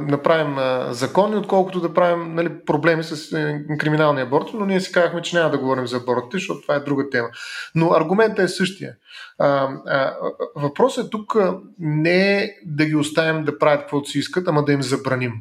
направим 0.00 0.56
закони, 0.92 1.36
отколкото 1.36 1.80
да 1.80 1.94
правим 1.94 2.34
нали, 2.34 2.64
проблеми 2.66 3.04
с 3.04 3.32
е, 3.32 3.76
криминалния 3.78 4.26
аборт, 4.26 4.46
но 4.54 4.66
ние 4.66 4.80
си 4.80 4.92
казахме, 4.92 5.22
че 5.22 5.36
няма 5.36 5.50
да 5.50 5.58
говорим 5.58 5.86
за 5.86 5.96
абортите, 5.96 6.36
защото 6.36 6.62
това 6.62 6.74
е 6.74 6.80
друга 6.80 7.10
тема. 7.10 7.28
Но 7.74 7.92
аргументът 7.92 8.38
е 8.38 8.48
същия. 8.48 8.94
Въпросът 10.56 11.06
е 11.06 11.10
тук 11.10 11.36
не 11.78 12.42
е 12.42 12.50
да 12.66 12.84
ги 12.84 12.96
оставим 12.96 13.44
да 13.44 13.58
правят 13.58 13.80
каквото 13.80 14.10
си 14.10 14.18
искат, 14.18 14.48
ама 14.48 14.64
да 14.64 14.72
им 14.72 14.82
забраним. 14.82 15.32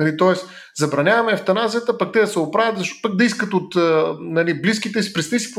Нали, 0.00 0.16
Тоест, 0.16 0.48
забраняваме 0.76 1.32
евтаназията, 1.32 1.98
пък 1.98 2.12
те 2.12 2.20
да 2.20 2.26
се 2.26 2.38
оправят, 2.38 2.78
защото 2.78 3.02
пък 3.02 3.16
да 3.16 3.24
искат 3.24 3.54
от 3.54 3.74
нали, 4.20 4.62
близките 4.62 5.02
си. 5.02 5.12
Представи 5.12 5.40
си 5.40 5.54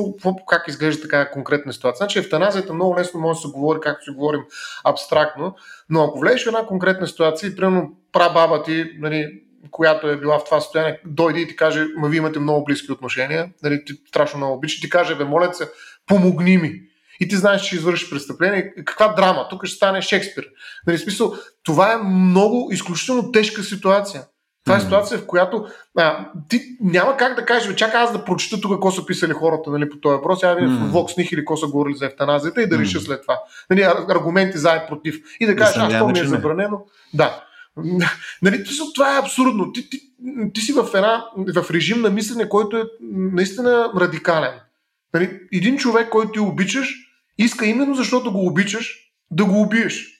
как 0.47 0.67
изглежда 0.67 1.01
така 1.01 1.31
конкретна 1.31 1.73
ситуация. 1.73 1.97
Значи 1.97 2.19
евтаназията 2.19 2.73
много 2.73 2.97
лесно 2.97 3.19
може 3.19 3.37
да 3.37 3.41
се 3.41 3.47
говори, 3.53 3.79
както 3.81 4.03
си 4.03 4.11
говорим 4.11 4.41
абстрактно, 4.83 5.55
но 5.89 6.03
ако 6.03 6.19
влезеш 6.19 6.43
в 6.43 6.47
една 6.47 6.65
конкретна 6.65 7.07
ситуация 7.07 7.47
и 7.49 7.55
примерно 7.55 7.91
прабаба 8.11 8.63
ти, 8.63 8.91
нали, 8.99 9.41
която 9.71 10.07
е 10.07 10.17
била 10.17 10.39
в 10.39 10.45
това 10.45 10.61
състояние, 10.61 10.99
дойде 11.05 11.39
и 11.39 11.47
ти 11.47 11.55
каже, 11.55 11.85
ма 11.97 12.09
вие 12.09 12.17
имате 12.17 12.39
много 12.39 12.63
близки 12.63 12.91
отношения, 12.91 13.49
нали, 13.63 13.85
ти 13.85 13.93
страшно 14.07 14.37
много 14.37 14.53
обича, 14.53 14.81
ти 14.81 14.89
каже, 14.89 15.15
бе, 15.15 15.23
моля 15.23 15.53
се, 15.53 15.69
помогни 16.07 16.57
ми. 16.57 16.81
И 17.23 17.27
ти 17.27 17.35
знаеш, 17.35 17.61
че 17.61 17.75
извършиш 17.75 18.09
престъпление. 18.09 18.73
Каква 18.85 19.07
драма? 19.07 19.47
Тук 19.49 19.65
ще 19.65 19.75
стане 19.75 20.01
Шекспир. 20.01 20.45
Нали, 20.87 20.97
смисъл, 20.97 21.33
това 21.63 21.93
е 21.93 21.97
много 21.97 22.69
изключително 22.71 23.31
тежка 23.31 23.63
ситуация. 23.63 24.23
Това 24.65 24.77
е 24.77 24.81
ситуация, 24.81 25.17
в 25.17 25.25
която 25.25 25.67
а, 25.97 26.27
ти 26.49 26.61
няма 26.81 27.17
как 27.17 27.35
да 27.35 27.45
кажеш, 27.45 27.75
чакай 27.75 28.01
аз 28.01 28.11
да 28.11 28.25
прочета 28.25 28.61
тук 28.61 28.71
какво 28.71 28.91
са 28.91 29.05
писали 29.05 29.31
хората 29.33 29.71
нали, 29.71 29.89
по 29.89 29.97
този 29.97 30.13
въпрос, 30.13 30.43
я 30.43 30.55
видя 30.55 30.67
mm. 30.67 30.85
в 30.85 30.93
Vox 30.93 31.33
или 31.33 31.41
какво 31.41 31.57
са 31.57 31.67
говорили 31.67 31.95
за 31.95 32.05
евтаназията 32.05 32.61
и 32.61 32.69
да 32.69 32.79
реша 32.79 32.99
след 32.99 33.21
това. 33.21 33.39
Нали, 33.69 33.81
аргументи 34.09 34.57
за 34.57 34.75
и 34.75 34.87
против. 34.89 35.15
И 35.39 35.45
да 35.45 35.55
кажеш, 35.55 35.77
аз 35.77 35.99
то 35.99 36.07
ми 36.07 36.19
е 36.19 36.23
забранено. 36.23 36.85
Да. 37.13 37.43
нали, 38.41 38.63
това 38.95 39.15
е 39.15 39.19
абсурдно. 39.19 39.71
Ти, 39.71 39.89
ти, 39.89 39.99
ти 40.53 40.61
си 40.61 40.73
в, 40.73 40.87
една, 40.93 41.25
в 41.55 41.71
режим 41.71 42.01
на 42.01 42.09
мислене, 42.09 42.49
който 42.49 42.77
е 42.77 42.83
наистина 43.11 43.91
радикален. 43.95 44.53
Нали, 45.13 45.39
един 45.53 45.77
човек, 45.77 46.09
който 46.09 46.31
ти 46.31 46.39
обичаш, 46.39 46.95
иска 47.37 47.65
именно 47.65 47.95
защото 47.95 48.31
го 48.31 48.47
обичаш, 48.47 49.13
да 49.31 49.45
го 49.45 49.61
убиеш. 49.61 50.13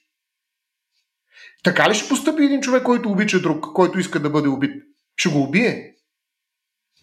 Така 1.64 1.90
ли 1.90 1.94
ще 1.94 2.10
постъпи 2.10 2.44
един 2.44 2.62
човек, 2.62 2.84
който 2.84 3.10
обича 3.10 3.42
друг, 3.42 3.66
който 3.74 4.00
иска 4.00 4.20
да 4.20 4.30
бъде 4.30 4.48
убит? 4.48 4.84
Ще 5.16 5.30
го 5.30 5.44
убие. 5.44 5.93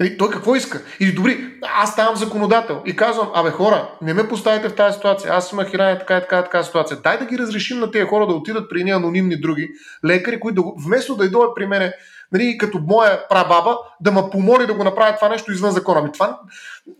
Нали, 0.00 0.18
той 0.18 0.30
какво 0.30 0.54
иска? 0.54 0.82
Или 1.00 1.12
добри, 1.12 1.50
аз 1.62 1.92
ставам 1.92 2.16
законодател 2.16 2.82
и 2.86 2.96
казвам, 2.96 3.30
абе 3.34 3.50
хора, 3.50 3.90
не 4.02 4.14
ме 4.14 4.28
поставите 4.28 4.68
в 4.68 4.74
тази 4.74 4.94
ситуация, 4.94 5.32
аз 5.32 5.52
имах 5.52 5.70
хиране 5.70 5.98
така 5.98 6.16
и 6.16 6.20
така, 6.20 6.42
така 6.42 6.62
ситуация. 6.62 6.96
Дай 6.96 7.18
да 7.18 7.24
ги 7.24 7.38
разрешим 7.38 7.78
на 7.78 7.90
тези 7.90 8.04
хора 8.04 8.26
да 8.26 8.34
отидат 8.34 8.70
при 8.70 8.80
едни 8.80 8.90
анонимни 8.90 9.40
други 9.40 9.68
лекари, 10.04 10.40
които 10.40 10.62
да, 10.62 10.68
вместо 10.86 11.16
да 11.16 11.30
дойдат 11.30 11.54
при 11.56 11.66
мене, 11.66 11.92
нали, 12.32 12.58
като 12.58 12.78
моя 12.78 13.28
прабаба, 13.28 13.78
да 14.00 14.12
ме 14.12 14.22
помоли 14.32 14.66
да 14.66 14.74
го 14.74 14.84
направя 14.84 15.16
това 15.16 15.28
нещо 15.28 15.52
извън 15.52 15.70
закона. 15.70 16.00
Ами 16.00 16.12
това, 16.12 16.40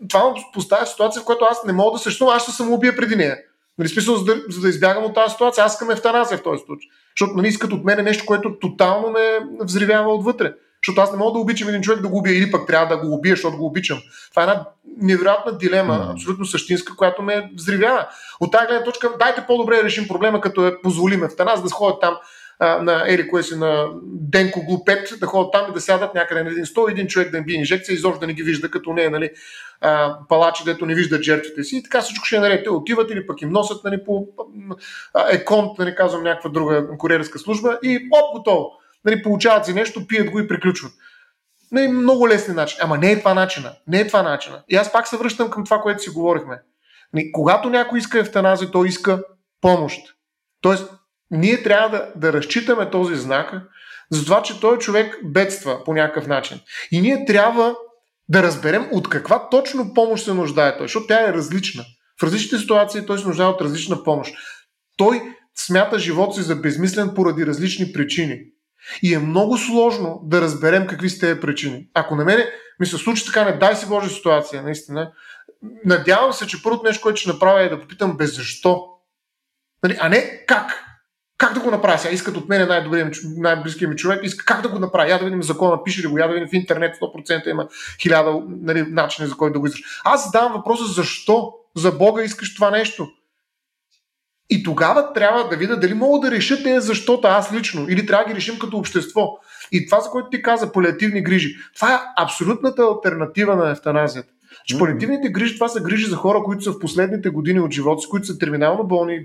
това 0.09 0.29
ме 0.29 0.35
поставя 0.53 0.85
в 0.85 0.89
ситуация, 0.89 1.21
в 1.21 1.25
която 1.25 1.45
аз 1.51 1.63
не 1.65 1.73
мога 1.73 1.91
да 1.91 1.97
съществувам, 1.97 2.35
аз 2.35 2.41
ще 2.41 2.51
се 2.51 2.57
самоубия 2.57 2.95
преди 2.95 3.15
нея. 3.15 3.37
Нали, 3.77 3.89
смисъл, 3.89 4.15
за 4.15 4.25
да, 4.25 4.35
за 4.49 4.61
да 4.61 4.69
избягам 4.69 5.03
от 5.03 5.15
тази 5.15 5.31
ситуация, 5.31 5.63
аз 5.63 5.73
искам 5.73 5.91
евтаназия 5.91 6.37
в 6.37 6.43
този 6.43 6.63
случай. 6.65 6.89
Защото 7.19 7.37
нали, 7.37 7.47
искат 7.47 7.73
от 7.73 7.85
мен 7.85 8.03
нещо, 8.03 8.25
което 8.25 8.59
тотално 8.59 9.09
ме 9.09 9.39
взривява 9.61 10.13
отвътре. 10.13 10.53
Защото 10.85 11.01
аз 11.01 11.11
не 11.11 11.17
мога 11.17 11.31
да 11.31 11.39
обичам 11.39 11.67
един 11.67 11.81
човек 11.81 12.01
да 12.01 12.07
го 12.07 12.17
убия 12.17 12.37
или 12.37 12.51
пък 12.51 12.67
трябва 12.67 12.95
да 12.95 13.01
го 13.01 13.13
убия, 13.13 13.35
защото 13.35 13.57
го 13.57 13.65
обичам. 13.65 13.99
Това 14.29 14.41
е 14.41 14.45
една 14.45 14.65
невероятна 14.97 15.57
дилема, 15.57 15.93
mm. 15.93 16.11
абсолютно 16.11 16.45
същинска, 16.45 16.95
която 16.95 17.21
ме 17.21 17.51
взривява. 17.55 18.07
От 18.39 18.51
тази 18.51 18.67
гледна 18.67 18.83
точка, 18.83 19.09
дайте 19.19 19.43
по-добре 19.47 19.75
да 19.75 19.83
решим 19.83 20.07
проблема, 20.07 20.41
като 20.41 20.67
е 20.67 20.81
позволиме 20.81 21.29
в 21.29 21.35
Таназ 21.35 21.63
да 21.63 21.69
сходят 21.69 22.01
там 22.01 22.17
а, 22.59 22.81
на 22.81 23.03
Ели 23.07 23.27
кое 23.27 23.43
си 23.43 23.55
на 23.55 23.87
Денко 24.03 24.65
Глупет, 24.65 25.13
да 25.19 25.25
ходят 25.25 25.51
там 25.51 25.65
и 25.69 25.73
да 25.73 25.81
сядат 25.81 26.15
някъде 26.15 26.43
на 26.43 26.49
един 26.49 26.65
стол, 26.65 26.87
един 26.89 27.07
човек 27.07 27.31
да 27.31 27.37
им 27.37 27.43
бие 27.43 27.57
инжекция, 27.57 27.93
изобщо 27.93 28.19
да 28.19 28.27
не 28.27 28.33
ги 28.33 28.43
вижда, 28.43 28.71
като 28.71 28.93
не 28.93 29.03
е 29.03 29.09
нали, 29.09 29.29
а, 29.81 30.17
палачи, 30.29 30.63
дето 30.65 30.85
не 30.85 30.95
виждат 30.95 31.23
жертвите 31.23 31.63
си. 31.63 31.77
И 31.77 31.83
така 31.83 32.01
всичко 32.01 32.25
ще 32.25 32.35
е 32.35 32.39
наред. 32.39 32.63
Те 32.63 32.69
отиват 32.69 33.11
или 33.11 33.27
пък 33.27 33.41
им 33.41 33.49
носят 33.49 33.83
нали, 33.83 34.03
по 34.05 34.27
еконт, 35.31 35.79
нали, 35.79 35.95
казвам 35.95 36.23
някаква 36.23 36.49
друга 36.49 36.87
куриерска 36.97 37.39
служба 37.39 37.79
и 37.83 38.09
оп, 38.11 38.37
готово. 38.37 38.80
Нали, 39.05 39.23
получават 39.23 39.65
си 39.65 39.73
нещо, 39.73 40.07
пият 40.07 40.31
го 40.31 40.39
и 40.39 40.47
приключват. 40.47 40.91
Не, 41.71 41.87
много 41.87 42.27
лесни 42.27 42.53
начин. 42.53 42.77
Ама 42.81 42.97
не 42.97 43.11
е 43.11 43.19
това 43.19 43.33
начина. 43.33 43.73
Не 43.87 43.99
е 43.99 44.07
това 44.07 44.23
начина. 44.23 44.63
И 44.69 44.75
аз 44.75 44.91
пак 44.91 45.07
се 45.07 45.17
връщам 45.17 45.49
към 45.49 45.63
това, 45.63 45.81
което 45.81 46.03
си 46.03 46.09
говорихме. 46.09 46.61
Нали, 47.13 47.31
когато 47.31 47.69
някой 47.69 47.99
иска 47.99 48.19
евтаназия, 48.19 48.71
той 48.71 48.87
иска 48.87 49.23
помощ. 49.61 49.99
Тоест, 50.61 50.89
ние 51.31 51.63
трябва 51.63 51.89
да, 51.89 52.11
да 52.15 52.33
разчитаме 52.33 52.89
този 52.89 53.15
знак, 53.15 53.53
за 54.11 54.25
това, 54.25 54.43
че 54.43 54.59
той 54.59 54.77
човек 54.77 55.19
бедства 55.23 55.83
по 55.83 55.93
някакъв 55.93 56.27
начин. 56.27 56.59
И 56.91 57.01
ние 57.01 57.25
трябва 57.25 57.75
да 58.29 58.43
разберем 58.43 58.87
от 58.91 59.09
каква 59.09 59.49
точно 59.49 59.93
помощ 59.93 60.25
се 60.25 60.33
нуждае 60.33 60.77
той, 60.77 60.87
защото 60.87 61.07
тя 61.07 61.29
е 61.29 61.33
различна. 61.33 61.83
В 62.21 62.23
различните 62.23 62.57
ситуации 62.57 63.05
той 63.05 63.19
се 63.19 63.27
нуждае 63.27 63.47
от 63.47 63.61
различна 63.61 64.03
помощ. 64.03 64.33
Той 64.97 65.21
смята 65.55 65.99
живота 65.99 66.33
си 66.33 66.41
за 66.41 66.55
безмислен 66.55 67.11
поради 67.15 67.45
различни 67.45 67.93
причини. 67.93 68.39
И 69.01 69.13
е 69.13 69.19
много 69.19 69.57
сложно 69.57 70.21
да 70.23 70.41
разберем 70.41 70.87
какви 70.87 71.09
сте 71.09 71.19
тези 71.19 71.39
причини. 71.39 71.87
Ако 71.93 72.15
на 72.15 72.25
мене 72.25 72.45
ми 72.79 72.85
се 72.85 72.97
случи 72.97 73.25
така, 73.25 73.45
не 73.45 73.57
дай 73.57 73.75
си 73.75 73.87
Боже 73.87 74.09
ситуация, 74.09 74.63
наистина, 74.63 75.11
надявам 75.85 76.33
се, 76.33 76.47
че 76.47 76.63
първото 76.63 76.83
нещо, 76.83 77.01
което 77.01 77.19
ще 77.19 77.29
направя 77.29 77.61
е 77.61 77.69
да 77.69 77.81
попитам 77.81 78.17
без 78.17 78.35
защо. 78.35 78.87
Нали, 79.83 79.97
а 79.99 80.09
не 80.09 80.45
как. 80.47 80.83
Как 81.37 81.53
да 81.53 81.59
го 81.59 81.71
направя 81.71 81.97
сега? 81.97 82.13
Искат 82.13 82.37
от 82.37 82.49
мен 82.49 82.67
най-добрият, 82.67 83.17
най-близкият 83.37 83.91
ми 83.91 83.97
човек, 83.97 84.19
иска 84.23 84.45
как 84.45 84.61
да 84.61 84.69
го 84.69 84.79
направя? 84.79 85.09
Я 85.09 85.17
да 85.17 85.25
видим 85.25 85.43
закона, 85.43 85.83
пише 85.83 86.01
ли 86.01 86.07
го, 86.07 86.17
я 86.17 86.27
да 86.27 86.33
видим 86.33 86.49
в 86.49 86.53
интернет, 86.53 86.95
100% 87.01 87.47
има 87.47 87.67
хиляда 88.01 88.41
нали, 88.47 88.81
начини 88.81 89.27
за 89.27 89.37
който 89.37 89.53
да 89.53 89.59
го 89.59 89.65
извършиш. 89.65 89.85
Аз 90.03 90.25
задавам 90.25 90.53
въпроса 90.53 90.83
защо 90.85 91.53
за 91.75 91.91
Бога 91.91 92.23
искаш 92.23 92.55
това 92.55 92.71
нещо. 92.71 93.07
И 94.51 94.63
тогава 94.63 95.13
трябва 95.13 95.49
да 95.49 95.57
видя 95.57 95.79
дали 95.79 95.93
мога 95.93 96.19
да 96.19 96.35
реша 96.35 96.63
те 96.63 96.79
защото 96.79 97.27
аз 97.27 97.53
лично, 97.53 97.85
или 97.89 98.05
трябва 98.05 98.25
да 98.25 98.29
ги 98.29 98.35
решим 98.35 98.59
като 98.59 98.77
общество. 98.77 99.39
И 99.71 99.85
това, 99.85 100.01
за 100.01 100.09
което 100.09 100.29
ти 100.29 100.41
каза, 100.41 100.71
палиативни 100.71 101.23
грижи, 101.23 101.55
това 101.75 101.93
е 101.93 101.99
абсолютната 102.17 102.81
альтернатива 102.81 103.55
на 103.55 103.69
евтаназията. 103.69 104.29
Че 104.65 104.77
палиативните 104.77 105.29
грижи, 105.29 105.53
това 105.53 105.67
са 105.67 105.81
грижи 105.81 106.05
за 106.05 106.15
хора, 106.15 106.43
които 106.43 106.63
са 106.63 106.71
в 106.71 106.79
последните 106.79 107.29
години 107.29 107.59
от 107.59 107.71
живота 107.71 108.01
си, 108.01 108.07
които 108.09 108.27
са 108.27 108.37
терминално 108.37 108.83
болни, 108.83 109.19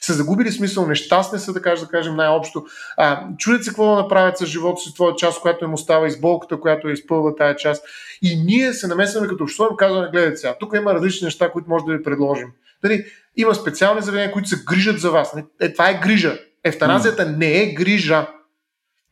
са 0.00 0.12
загубили 0.12 0.52
смисъл, 0.52 0.86
нещастни 0.86 1.38
са, 1.38 1.52
да 1.52 1.62
кажем, 1.62 1.84
да 1.84 1.90
кажем 1.90 2.16
най-общо. 2.16 2.64
А, 2.96 3.28
чудят 3.38 3.64
се 3.64 3.70
какво 3.70 3.96
да 3.96 4.02
направят 4.02 4.38
с 4.38 4.46
живота 4.46 4.80
си, 4.80 4.94
твоя 4.94 5.16
част, 5.16 5.40
която 5.40 5.64
им 5.64 5.74
остава, 5.74 6.08
болката, 6.20 6.60
която 6.60 6.88
е 6.88 6.92
изпълва 6.92 7.36
тая 7.36 7.56
част. 7.56 7.84
И 8.22 8.36
ние 8.36 8.72
се 8.72 8.86
намесваме 8.86 9.28
като 9.28 9.44
общество 9.44 9.68
и 9.72 9.76
казваме, 9.76 10.08
гледайте 10.12 10.36
сега, 10.36 10.54
тук 10.60 10.72
има 10.76 10.94
различни 10.94 11.24
неща, 11.24 11.50
които 11.50 11.70
може 11.70 11.84
да 11.84 11.92
ви 11.92 12.02
предложим. 12.02 12.48
Дали, 12.82 13.04
има 13.36 13.54
специални 13.54 14.02
заведения, 14.02 14.32
които 14.32 14.48
се 14.48 14.64
грижат 14.66 15.00
за 15.00 15.10
вас. 15.10 15.34
Е, 15.60 15.72
това 15.72 15.90
е 15.90 16.00
грижа. 16.00 16.38
Евтаназията 16.64 17.22
mm. 17.22 17.36
не 17.36 17.62
е 17.62 17.74
грижа. 17.74 18.26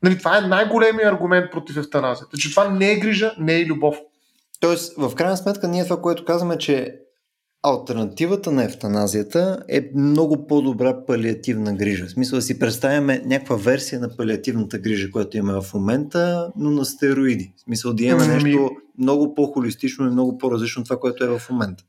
Нали, 0.02 0.18
това 0.18 0.38
е 0.38 0.40
най-големият 0.40 1.12
аргумент 1.12 1.50
против 1.52 1.76
евтаназията. 1.76 2.36
Че 2.36 2.50
това 2.50 2.68
не 2.70 2.92
е 2.92 2.98
грижа, 2.98 3.34
не 3.38 3.56
е 3.56 3.66
любов. 3.66 3.96
Тоест, 4.60 4.94
в 4.96 5.14
крайна 5.14 5.36
сметка, 5.36 5.68
ние 5.68 5.84
това, 5.84 6.00
което 6.00 6.24
казваме, 6.24 6.58
че 6.58 7.00
Альтернативата 7.62 8.52
на 8.52 8.64
ефтаназията 8.64 9.62
е 9.68 9.90
много 9.94 10.46
по-добра 10.46 11.06
палиативна 11.06 11.74
грижа. 11.74 12.06
В 12.06 12.10
смисъл 12.10 12.36
да 12.36 12.42
си 12.42 12.58
представяме 12.58 13.22
някаква 13.26 13.56
версия 13.56 14.00
на 14.00 14.16
палиативната 14.16 14.78
грижа, 14.78 15.10
която 15.10 15.36
имаме 15.36 15.60
в 15.60 15.74
момента, 15.74 16.52
но 16.56 16.70
на 16.70 16.84
стероиди. 16.84 17.52
В 17.56 17.60
смисъл 17.60 17.92
да 17.92 18.04
имаме 18.04 18.24
ами- 18.24 18.34
нещо 18.34 18.70
много 18.98 19.34
по-холистично 19.34 20.06
и 20.06 20.10
много 20.10 20.38
по-различно 20.38 20.80
от 20.80 20.86
това, 20.86 21.00
което 21.00 21.24
е 21.24 21.38
в 21.38 21.50
момента. 21.50 21.84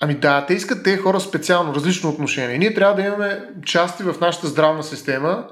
Ами 0.00 0.14
да, 0.14 0.46
те 0.46 0.54
искат 0.54 0.84
те 0.84 0.96
хора 0.96 1.20
специално, 1.20 1.74
различно 1.74 2.10
отношение. 2.10 2.58
Ние 2.58 2.74
трябва 2.74 2.94
да 2.94 3.02
имаме 3.02 3.42
части 3.64 4.02
в 4.02 4.20
нашата 4.20 4.46
здравна 4.46 4.82
система, 4.82 5.48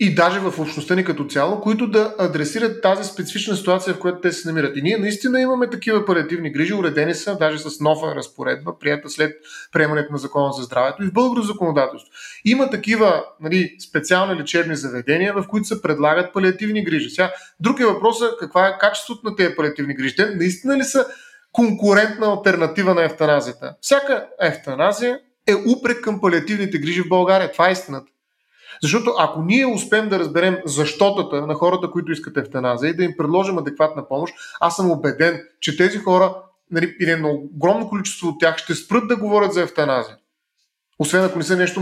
и 0.00 0.14
даже 0.14 0.40
в 0.40 0.58
общността 0.58 0.94
ни 0.94 1.04
като 1.04 1.24
цяло, 1.24 1.60
които 1.60 1.86
да 1.86 2.14
адресират 2.18 2.82
тази 2.82 3.08
специфична 3.08 3.56
ситуация, 3.56 3.94
в 3.94 3.98
която 3.98 4.20
те 4.20 4.32
се 4.32 4.48
намират. 4.48 4.76
И 4.76 4.82
ние 4.82 4.96
наистина 4.96 5.40
имаме 5.40 5.70
такива 5.70 6.04
палиативни 6.04 6.52
грижи, 6.52 6.74
уредени 6.74 7.14
са 7.14 7.36
даже 7.38 7.58
с 7.58 7.80
нова 7.80 8.14
разпоредба, 8.14 8.78
прията 8.78 9.10
след 9.10 9.32
приемането 9.72 10.12
на 10.12 10.18
закона 10.18 10.52
за 10.52 10.62
здравето 10.62 11.02
и 11.02 11.06
в 11.06 11.12
българско 11.12 11.46
законодателство. 11.46 12.12
Има 12.44 12.70
такива 12.70 13.24
нали, 13.40 13.76
специални 13.88 14.40
лечебни 14.40 14.76
заведения, 14.76 15.34
в 15.34 15.44
които 15.48 15.66
се 15.66 15.82
предлагат 15.82 16.32
палиативни 16.32 16.84
грижи. 16.84 17.10
Сега, 17.10 17.32
друг 17.60 17.80
е 17.80 17.86
въпросът 17.86 18.38
каква 18.38 18.68
е 18.68 18.78
качеството 18.78 19.20
на 19.24 19.36
тези 19.36 19.54
палиативни 19.56 19.94
грижи. 19.94 20.16
Те 20.16 20.30
наистина 20.34 20.76
ли 20.76 20.84
са 20.84 21.06
конкурентна 21.58 22.26
альтернатива 22.26 22.94
на 22.94 23.04
ефтаназията? 23.04 23.74
Всяка 23.80 24.26
ефтаназия 24.40 25.20
е 25.46 25.54
упрек 25.54 26.00
към 26.00 26.20
палиативните 26.20 26.78
грижи 26.78 27.02
в 27.02 27.08
България. 27.08 27.52
Това 27.52 27.68
е 27.68 27.72
истината. 27.72 28.06
Защото 28.82 29.14
ако 29.18 29.42
ние 29.42 29.66
успеем 29.66 30.08
да 30.08 30.18
разберем 30.18 30.58
защотата 30.64 31.46
на 31.46 31.54
хората, 31.54 31.90
които 31.90 32.12
искат 32.12 32.36
ефтаназия 32.36 32.90
и 32.90 32.96
да 32.96 33.04
им 33.04 33.14
предложим 33.18 33.58
адекватна 33.58 34.08
помощ, 34.08 34.34
аз 34.60 34.76
съм 34.76 34.90
убеден, 34.90 35.40
че 35.60 35.76
тези 35.76 35.98
хора, 35.98 36.34
нали, 36.70 36.96
или 37.00 37.16
на 37.16 37.28
огромно 37.28 37.88
количество 37.88 38.28
от 38.28 38.40
тях, 38.40 38.56
ще 38.56 38.74
спрат 38.74 39.08
да 39.08 39.16
говорят 39.16 39.52
за 39.52 39.62
ефтаназия. 39.62 40.16
Освен 40.98 41.24
ако 41.24 41.38
не 41.38 41.44
са 41.44 41.56
нещо 41.56 41.80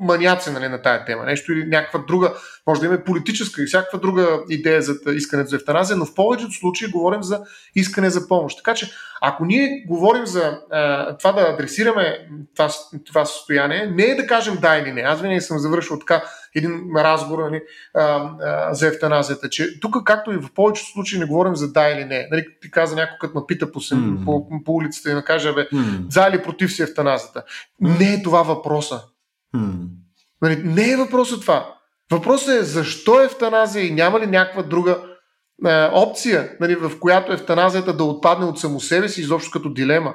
маняци 0.00 0.50
нали, 0.50 0.68
на 0.68 0.82
тая 0.82 1.04
тема, 1.04 1.24
нещо 1.24 1.52
или 1.52 1.66
някаква 1.66 2.00
друга, 2.08 2.34
може 2.66 2.80
да 2.80 2.86
има 2.86 3.04
политическа 3.04 3.62
и 3.62 3.66
всякаква 3.66 3.98
друга 3.98 4.40
идея 4.48 4.82
за 4.82 4.94
искането 5.14 5.50
за 5.50 5.56
ефтаназия, 5.56 5.96
но 5.96 6.04
в 6.04 6.14
повечето 6.14 6.52
случаи 6.52 6.90
говорим 6.90 7.22
за 7.22 7.40
искане 7.74 8.10
за 8.10 8.28
помощ. 8.28 8.58
Така 8.58 8.74
че, 8.74 8.90
ако 9.20 9.44
ние 9.44 9.84
говорим 9.88 10.26
за 10.26 10.60
а, 10.70 11.16
това 11.16 11.32
да 11.32 11.40
адресираме 11.40 12.28
това, 12.54 12.70
това 13.06 13.24
състояние, 13.24 13.86
не 13.86 14.04
е 14.04 14.14
да 14.14 14.26
кажем 14.26 14.56
да 14.60 14.76
или 14.76 14.92
не. 14.92 15.00
Аз 15.00 15.20
винаги 15.20 15.40
съм 15.40 15.58
завършил 15.58 15.98
така 15.98 16.22
един 16.56 16.80
разговор 16.96 17.50
нали, 17.50 17.62
а, 17.94 18.02
а, 18.02 18.74
за 18.74 18.88
ефтаназията, 18.88 19.48
че 19.48 19.80
тук, 19.80 20.04
както 20.04 20.32
и 20.32 20.36
в 20.36 20.48
повечето 20.54 20.90
случаи, 20.90 21.18
не 21.18 21.24
говорим 21.24 21.56
за 21.56 21.72
да 21.72 21.88
или 21.88 22.04
не. 22.04 22.28
Нали, 22.30 22.44
ти 22.62 22.70
каза 22.70 22.96
някой, 22.96 23.16
като 23.20 23.38
ме 23.38 23.44
пита 23.48 23.72
по, 23.72 23.80
mm. 23.80 24.24
по, 24.24 24.48
по 24.64 24.72
улицата 24.72 25.10
и 25.10 25.14
да 25.14 25.24
каже, 25.24 25.52
бе, 25.52 25.68
mm. 25.68 26.10
за 26.10 26.28
или 26.32 26.42
против 26.42 26.72
си 26.72 26.82
ефтаназията. 26.82 27.42
Не 27.80 28.14
е 28.14 28.22
това 28.22 28.42
въпроса. 28.42 29.02
Mm. 29.56 29.72
Нали, 30.42 30.62
не 30.64 30.90
е 30.90 30.96
въпросът 30.96 31.40
това. 31.40 31.74
Въпросът 32.10 32.48
е 32.48 32.62
защо 32.62 33.22
ефтаназия 33.22 33.86
и 33.86 33.94
няма 33.94 34.20
ли 34.20 34.26
някаква 34.26 34.62
друга 34.62 34.98
е, 35.66 35.88
опция, 35.92 36.56
нали, 36.60 36.74
в 36.74 36.92
която 37.00 37.32
ефтаназията 37.32 37.96
да 37.96 38.04
отпадне 38.04 38.46
от 38.46 38.60
само 38.60 38.80
себе 38.80 39.08
си, 39.08 39.20
изобщо 39.20 39.50
като 39.50 39.72
дилема. 39.72 40.14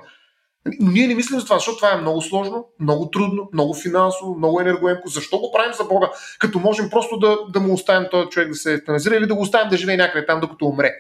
Но 0.80 0.92
ние 0.92 1.08
не 1.08 1.16
мислим 1.16 1.40
за 1.40 1.46
това, 1.46 1.58
защото 1.58 1.78
това 1.78 1.94
е 1.94 2.02
много 2.02 2.22
сложно, 2.22 2.68
много 2.80 3.10
трудно, 3.10 3.50
много 3.54 3.74
финансово, 3.74 4.36
много 4.38 4.62
енергоемко. 4.62 5.08
Защо 5.10 5.38
го 5.38 5.52
правим 5.52 5.74
за 5.74 5.84
Бога, 5.84 6.10
като 6.40 6.60
можем 6.60 6.90
просто 6.90 7.20
да, 7.20 7.38
да 7.54 7.60
му 7.60 7.74
оставим 7.74 8.08
този 8.12 8.30
човек 8.30 8.50
да 8.50 8.56
се 8.56 8.74
ефтаназира 8.74 9.16
или 9.16 9.28
да 9.28 9.36
го 9.36 9.42
оставим 9.42 9.70
да 9.70 9.78
живее 9.78 9.98
някъде 9.98 10.26
там, 10.26 10.40
докато 10.40 10.66
умре. 10.66 10.92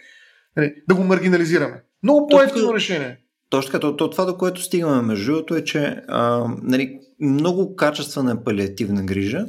Нали, 0.57 0.73
да 0.89 0.95
го 0.95 1.03
маргинализираме. 1.03 1.83
Много 2.03 2.27
по-ефтино 2.27 2.73
решение. 2.73 3.17
Точно 3.49 3.71
така. 3.71 3.95
То, 3.97 4.09
това, 4.09 4.25
до 4.25 4.37
което 4.37 4.61
стигаме 4.61 5.01
между 5.01 5.31
другото 5.31 5.55
е, 5.55 5.63
че 5.63 6.01
а, 6.07 6.45
нали, 6.63 6.99
много 7.21 7.75
качествена 7.75 8.43
палиативна 8.43 9.03
грижа 9.03 9.45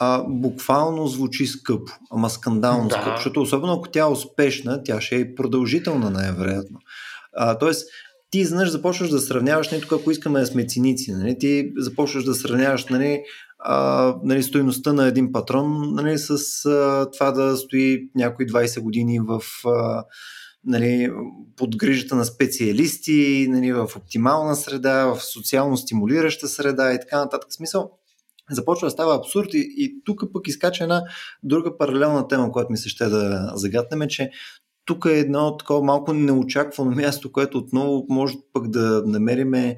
а, 0.00 0.24
буквално 0.28 1.06
звучи 1.06 1.46
скъпо, 1.46 1.92
ама 2.10 2.30
скандално 2.30 2.88
да. 2.88 2.94
скъпо, 2.94 3.16
защото 3.16 3.40
особено 3.40 3.72
ако 3.72 3.90
тя 3.90 4.00
е 4.00 4.10
успешна, 4.10 4.82
тя 4.84 5.00
ще 5.00 5.16
е 5.16 5.34
продължителна 5.34 6.10
най-вероятно. 6.10 6.78
А, 7.36 7.58
тоест, 7.58 7.88
ти 8.34 8.40
изведнъж 8.40 8.70
започваш 8.70 9.10
да 9.10 9.18
сравняваш, 9.18 9.70
не 9.70 9.80
тук 9.80 9.92
ако 9.92 10.10
искаме 10.10 10.40
да 10.40 10.46
сме 10.46 10.66
циници, 10.66 11.12
нали, 11.12 11.38
ти 11.38 11.72
започваш 11.76 12.24
да 12.24 12.34
сравняваш 12.34 12.86
нали, 12.86 13.22
а, 13.58 14.14
нали, 14.24 14.42
стоеността 14.42 14.92
на 14.92 15.06
един 15.06 15.32
патрон 15.32 15.94
нали, 15.94 16.18
с 16.18 16.30
а, 16.66 17.10
това 17.10 17.30
да 17.30 17.56
стои 17.56 18.08
някои 18.14 18.46
20 18.46 18.80
години 18.80 19.20
в 19.20 19.40
а, 19.66 20.04
нали, 20.64 21.12
под 21.56 21.76
грижата 21.76 22.16
на 22.16 22.24
специалисти, 22.24 23.46
нали, 23.50 23.72
в 23.72 23.88
оптимална 23.96 24.56
среда, 24.56 25.04
в 25.04 25.20
социално 25.24 25.76
стимулираща 25.76 26.48
среда 26.48 26.92
и 26.92 27.00
така 27.00 27.18
нататък. 27.18 27.52
Смисъл, 27.52 27.90
започва 28.50 28.86
да 28.86 28.90
става 28.90 29.16
абсурд 29.16 29.54
и, 29.54 29.74
и 29.76 30.02
тук 30.04 30.22
пък 30.32 30.48
изкача 30.48 30.84
една 30.84 31.02
друга 31.42 31.78
паралелна 31.78 32.28
тема, 32.28 32.52
която 32.52 32.72
ми 32.72 32.76
се 32.76 32.88
ще 32.88 33.04
да 33.04 33.52
загатнем, 33.54 34.02
е, 34.02 34.08
че 34.08 34.30
тук 34.84 35.04
е 35.04 35.18
едно 35.18 35.56
такова 35.56 35.82
малко 35.82 36.12
неочаквано 36.12 36.90
място, 36.90 37.32
което 37.32 37.58
отново 37.58 38.06
може 38.08 38.34
пък 38.52 38.68
да 38.68 39.02
намериме 39.06 39.76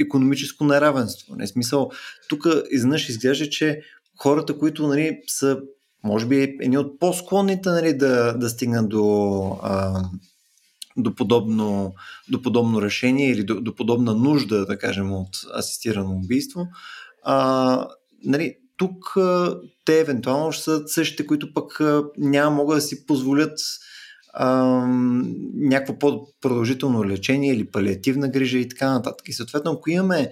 економическо 0.00 0.64
неравенство. 0.64 1.36
Не 1.36 1.46
смисъл, 1.46 1.90
тук 2.28 2.46
изведнъж 2.70 3.08
изглежда, 3.08 3.48
че 3.50 3.80
хората, 4.18 4.58
които 4.58 4.86
нали, 4.86 5.20
са 5.26 5.60
може 6.04 6.26
би 6.26 6.56
едни 6.60 6.78
от 6.78 6.98
по-склонните 6.98 7.68
нали, 7.68 7.96
да, 7.96 8.32
да 8.32 8.48
стигнат 8.48 8.88
до, 8.88 9.58
а, 9.62 10.02
до, 10.96 11.14
подобно, 11.14 11.94
до 12.30 12.42
подобно 12.42 12.82
решение 12.82 13.30
или 13.30 13.44
до, 13.44 13.60
до 13.60 13.74
подобна 13.74 14.14
нужда, 14.14 14.66
да 14.66 14.78
кажем, 14.78 15.12
от 15.12 15.36
асистирано 15.58 16.10
убийство, 16.10 16.66
а, 17.22 17.88
нали, 18.24 18.56
тук 18.76 19.16
те 19.84 20.00
евентуално 20.00 20.52
ще 20.52 20.64
са 20.64 20.82
същите, 20.86 21.26
които 21.26 21.52
пък 21.54 21.80
няма 22.18 22.56
могат 22.56 22.76
да 22.76 22.80
си 22.80 23.06
позволят 23.06 23.58
а, 24.32 24.56
някакво 25.54 25.98
по-продължително 25.98 27.04
лечение 27.04 27.52
или 27.52 27.70
палиативна 27.70 28.28
грижа 28.28 28.58
и 28.58 28.68
така 28.68 28.92
нататък. 28.92 29.28
И 29.28 29.32
съответно, 29.32 29.72
ако 29.72 29.90
имаме 29.90 30.30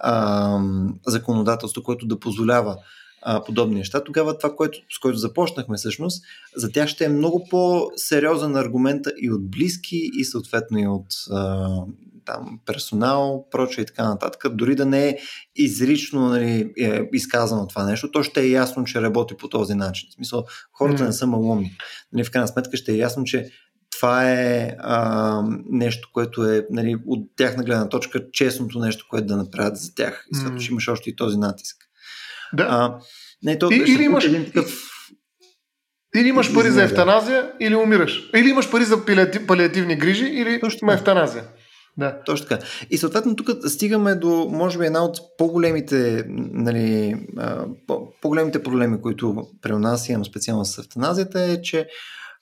а, 0.00 0.60
законодателство, 1.06 1.82
което 1.82 2.06
да 2.06 2.20
позволява 2.20 2.76
а, 3.22 3.44
подобни 3.44 3.74
неща, 3.74 4.04
тогава 4.04 4.38
това, 4.38 4.56
което, 4.56 4.78
с 4.96 4.98
което 4.98 5.18
започнахме 5.18 5.76
всъщност, 5.76 6.24
за 6.56 6.72
тях 6.72 6.88
ще 6.88 7.04
е 7.04 7.08
много 7.08 7.46
по-сериозен 7.50 8.56
аргумент 8.56 9.06
и 9.22 9.30
от 9.30 9.50
близки, 9.50 10.10
и 10.18 10.24
съответно 10.24 10.78
и 10.78 10.86
от 10.86 11.06
а, 11.30 11.68
там, 12.24 12.60
персонал, 12.66 13.46
проче 13.50 13.80
и 13.80 13.86
така 13.86 14.08
нататък. 14.08 14.54
Дори 14.54 14.74
да 14.74 14.86
не 14.86 15.08
е 15.08 15.18
изрично 15.56 16.28
нали, 16.28 16.72
е 16.78 17.00
изказано 17.12 17.66
това 17.66 17.84
нещо, 17.84 18.10
то 18.10 18.22
ще 18.22 18.40
е 18.40 18.50
ясно, 18.50 18.84
че 18.84 19.02
работи 19.02 19.36
по 19.36 19.48
този 19.48 19.74
начин. 19.74 20.08
В 20.10 20.14
смисъл, 20.14 20.44
хората 20.72 21.02
mm. 21.02 21.06
не 21.06 21.12
са 21.12 21.26
малумни. 21.26 21.76
Нали, 22.12 22.24
в 22.24 22.30
крайна 22.30 22.48
сметка 22.48 22.76
ще 22.76 22.92
е 22.92 22.96
ясно, 22.96 23.24
че 23.24 23.50
това 23.90 24.30
е 24.30 24.76
а, 24.78 25.42
нещо, 25.70 26.08
което 26.12 26.44
е 26.44 26.66
нали, 26.70 26.96
от 27.06 27.36
тяхна 27.36 27.64
гледна 27.64 27.88
точка 27.88 28.30
честното 28.32 28.78
нещо, 28.78 29.06
което 29.10 29.26
да 29.26 29.36
направят 29.36 29.76
за 29.76 29.94
тях. 29.94 30.26
И 30.32 30.36
mm. 30.36 30.60
ще 30.60 30.72
имаш 30.72 30.88
още 30.88 31.10
и 31.10 31.16
този 31.16 31.36
натиск. 31.36 31.76
Да. 32.52 32.66
А, 32.70 32.98
не, 33.42 33.58
то, 33.58 33.70
и, 33.70 33.76
или 33.76 34.02
имаш, 34.02 34.24
един 34.24 34.44
такъв... 34.44 34.88
Или 36.16 36.28
имаш 36.28 36.54
пари 36.54 36.70
за 36.70 36.82
ефтаназия, 36.82 37.52
или 37.60 37.74
умираш. 37.74 38.30
Или 38.34 38.48
имаш 38.48 38.70
пари 38.70 38.84
за 38.84 39.04
палиативни 39.46 39.96
грижи, 39.96 40.24
или 40.24 40.60
Точно. 40.60 40.92
ефтаназия. 40.92 41.44
Да. 41.96 42.22
Точно 42.26 42.48
така. 42.48 42.64
И 42.90 42.98
съответно 42.98 43.36
тук 43.36 43.50
стигаме 43.68 44.14
до, 44.14 44.48
може 44.50 44.78
би, 44.78 44.86
една 44.86 45.04
от 45.04 45.18
по-големите, 45.38 46.24
нали, 46.28 47.16
по-големите 48.22 48.62
проблеми, 48.62 49.00
които 49.00 49.46
при 49.62 49.72
нас 49.72 50.08
имам 50.08 50.24
специално 50.24 50.64
с 50.64 50.78
евтаназията 50.78 51.42
е, 51.42 51.62
че 51.62 51.88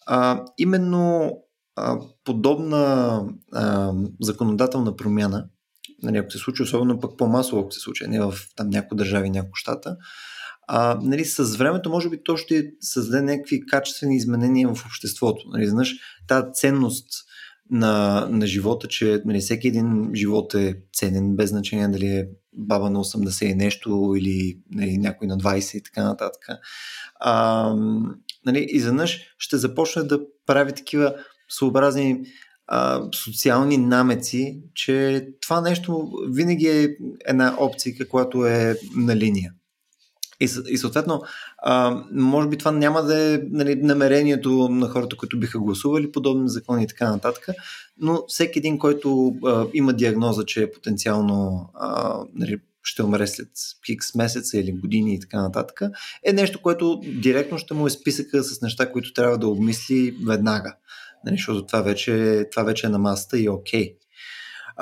а, 0.07 0.45
именно 0.59 1.33
а, 1.77 1.99
подобна 2.25 3.25
а, 3.53 3.93
законодателна 4.21 4.97
промяна, 4.97 5.47
нали, 6.03 6.19
ако 6.19 6.31
се 6.31 6.39
случи, 6.39 6.63
особено 6.63 7.01
пък 7.01 7.19
по-масово, 7.19 7.63
ако 7.63 7.73
се 7.73 7.81
случи, 7.81 8.07
не 8.07 8.21
в 8.21 8.35
там 8.57 8.71
някои 8.71 8.99
държави, 8.99 9.31
някои 9.31 9.51
щата, 9.55 9.97
а, 10.69 10.99
нали, 11.03 11.25
с 11.25 11.57
времето 11.57 11.91
може 11.91 12.09
би 12.09 12.23
то 12.23 12.37
ще 12.37 12.71
създаде 12.81 13.23
някакви 13.23 13.67
качествени 13.67 14.17
изменения 14.17 14.75
в 14.75 14.87
обществото. 14.87 15.49
Нали, 15.49 15.67
знаеш, 15.67 15.97
тази 16.29 16.47
ценност 16.53 17.07
на, 17.71 18.27
на 18.31 18.47
живота, 18.47 18.89
че 18.89 19.23
нали, 19.25 19.41
всеки 19.41 19.69
един 19.69 20.11
живот 20.15 20.55
е 20.55 20.77
ценен, 20.93 21.37
без 21.37 21.51
значение 21.51 21.89
дали 21.89 22.07
е 22.07 22.29
баба 22.53 22.91
на 22.91 23.05
80 23.05 23.45
и 23.45 23.55
нещо 23.55 24.15
или 24.19 24.59
нали, 24.71 24.99
някой 24.99 25.29
на 25.29 25.39
20 25.39 25.79
и 25.79 25.83
така 25.83 26.05
нататък. 26.05 26.43
А, 27.21 27.75
нали, 28.47 28.67
изведнъж 28.69 29.35
ще 29.39 29.57
започне 29.57 30.03
да 30.03 30.21
прави 30.47 30.73
такива 30.73 31.15
своеобразни 31.49 32.25
а, 32.67 33.09
социални 33.25 33.77
намеци, 33.77 34.63
че 34.75 35.27
това 35.43 35.61
нещо 35.61 36.13
винаги 36.29 36.67
е 36.67 36.97
една 37.27 37.57
опция, 37.59 38.09
която 38.09 38.47
е 38.47 38.77
на 38.97 39.17
линия. 39.17 39.53
И, 40.41 40.49
и 40.69 40.79
съответно, 40.79 41.23
а, 41.59 42.03
може 42.13 42.49
би 42.49 42.59
това 42.59 42.71
няма 42.73 43.03
да 43.03 43.35
е 43.35 43.41
нали, 43.51 43.75
намерението 43.83 44.69
на 44.69 44.89
хората, 44.89 45.17
които 45.17 45.41
биха 45.41 45.59
гласували 45.59 46.13
подобни 46.13 46.49
закони 46.49 46.85
и 46.85 46.87
така 46.87 47.11
нататък, 47.11 47.49
но 47.99 48.25
всеки 48.29 48.59
един, 48.59 48.79
който 48.79 49.37
а, 49.47 49.67
има 49.75 49.93
диагноза, 49.93 50.45
че 50.45 50.63
е 50.63 50.73
потенциално 50.73 51.69
а, 51.75 52.19
нали, 52.35 52.61
ще 52.83 53.03
умре 53.03 53.27
след 53.27 53.49
хикс 53.87 54.15
месеца 54.15 54.59
или 54.59 54.73
години 54.73 55.15
и 55.15 55.21
така 55.21 55.43
нататък, 55.43 55.81
е 56.25 56.33
нещо, 56.33 56.63
което 56.63 57.01
директно 57.23 57.59
ще 57.59 57.75
му 57.75 57.87
е 57.87 57.91
списъка 57.91 58.43
с 58.43 58.63
неща, 58.63 58.93
които 58.93 59.13
трябва 59.13 59.39
да 59.39 59.49
обмисли 59.49 60.17
веднага. 60.27 60.77
Нали, 61.25 61.37
защото 61.37 61.67
това 61.67 61.81
вече, 61.81 62.45
това 62.51 62.63
вече 62.63 62.87
е 62.87 62.91
на 62.91 62.99
масата 62.99 63.39
и 63.39 63.45
е 63.45 63.51
окей. 63.51 63.85
Okay. 63.85 64.00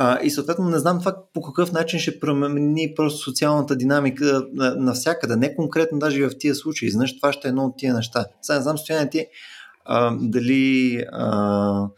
А, 0.01 0.20
и 0.22 0.30
съответно 0.30 0.70
не 0.70 0.78
знам 0.78 0.99
това 0.99 1.16
по 1.34 1.42
какъв 1.42 1.72
начин 1.72 2.01
ще 2.01 2.20
промени 2.20 2.92
просто 2.96 3.18
социалната 3.18 3.76
динамика 3.76 4.46
навсякъде, 4.76 5.36
не 5.36 5.57
конкретно 5.57 5.99
даже 5.99 6.20
и 6.20 6.24
в 6.24 6.38
тия 6.38 6.55
случаи. 6.55 6.90
Знаеш, 6.90 7.16
това 7.16 7.32
ще 7.32 7.49
е 7.49 7.51
едно 7.51 7.64
от 7.64 7.78
тия 7.78 7.94
неща. 7.94 8.26
Сега 8.42 8.57
не 8.57 8.62
знам 8.62 8.78
стояние 8.78 9.11
ти 9.11 9.26
а, 9.84 10.16
дали, 10.20 11.05
а, 11.12 11.88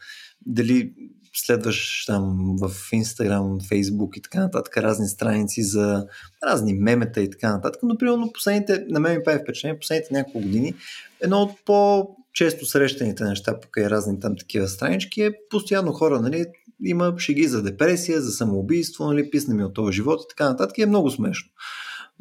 дали 0.47 0.93
следваш 1.35 2.05
там 2.07 2.57
в 2.61 2.71
Instagram, 2.71 3.61
Facebook 3.73 4.19
и 4.19 4.23
така 4.23 4.41
нататък 4.41 4.77
разни 4.77 5.09
страници 5.09 5.63
за 5.63 6.07
разни 6.47 6.75
мемета 6.75 7.21
и 7.21 7.31
така 7.31 7.53
нататък, 7.53 7.83
но 7.83 7.99
примерно 7.99 8.33
последните, 8.33 8.85
на 8.89 9.01
мен 9.01 9.17
ми 9.17 9.25
прави 9.25 9.39
впечатление, 9.43 9.79
последните 9.79 10.15
няколко 10.15 10.41
години, 10.41 10.75
едно 11.21 11.43
от 11.43 11.51
по 11.67 12.09
често 12.33 12.67
срещаните 12.67 13.25
неща 13.25 13.61
покрай 13.61 13.91
разни 13.91 14.21
там 14.21 14.37
такива 14.37 14.69
странички 14.69 15.23
е 15.23 15.33
постоянно 15.51 15.93
хора, 15.93 16.21
нали, 16.21 16.45
има 16.85 17.15
шеги 17.19 17.47
за 17.47 17.63
депресия, 17.63 18.21
за 18.21 18.31
самоубийство, 18.33 19.07
нали, 19.07 19.31
писна 19.31 19.55
ми 19.55 19.65
от 19.65 19.75
този 19.75 19.97
живот 19.97 20.21
и 20.25 20.29
така 20.29 20.49
нататък 20.49 20.79
и 20.79 20.83
е 20.83 20.87
много 20.87 21.11
смешно. 21.11 21.51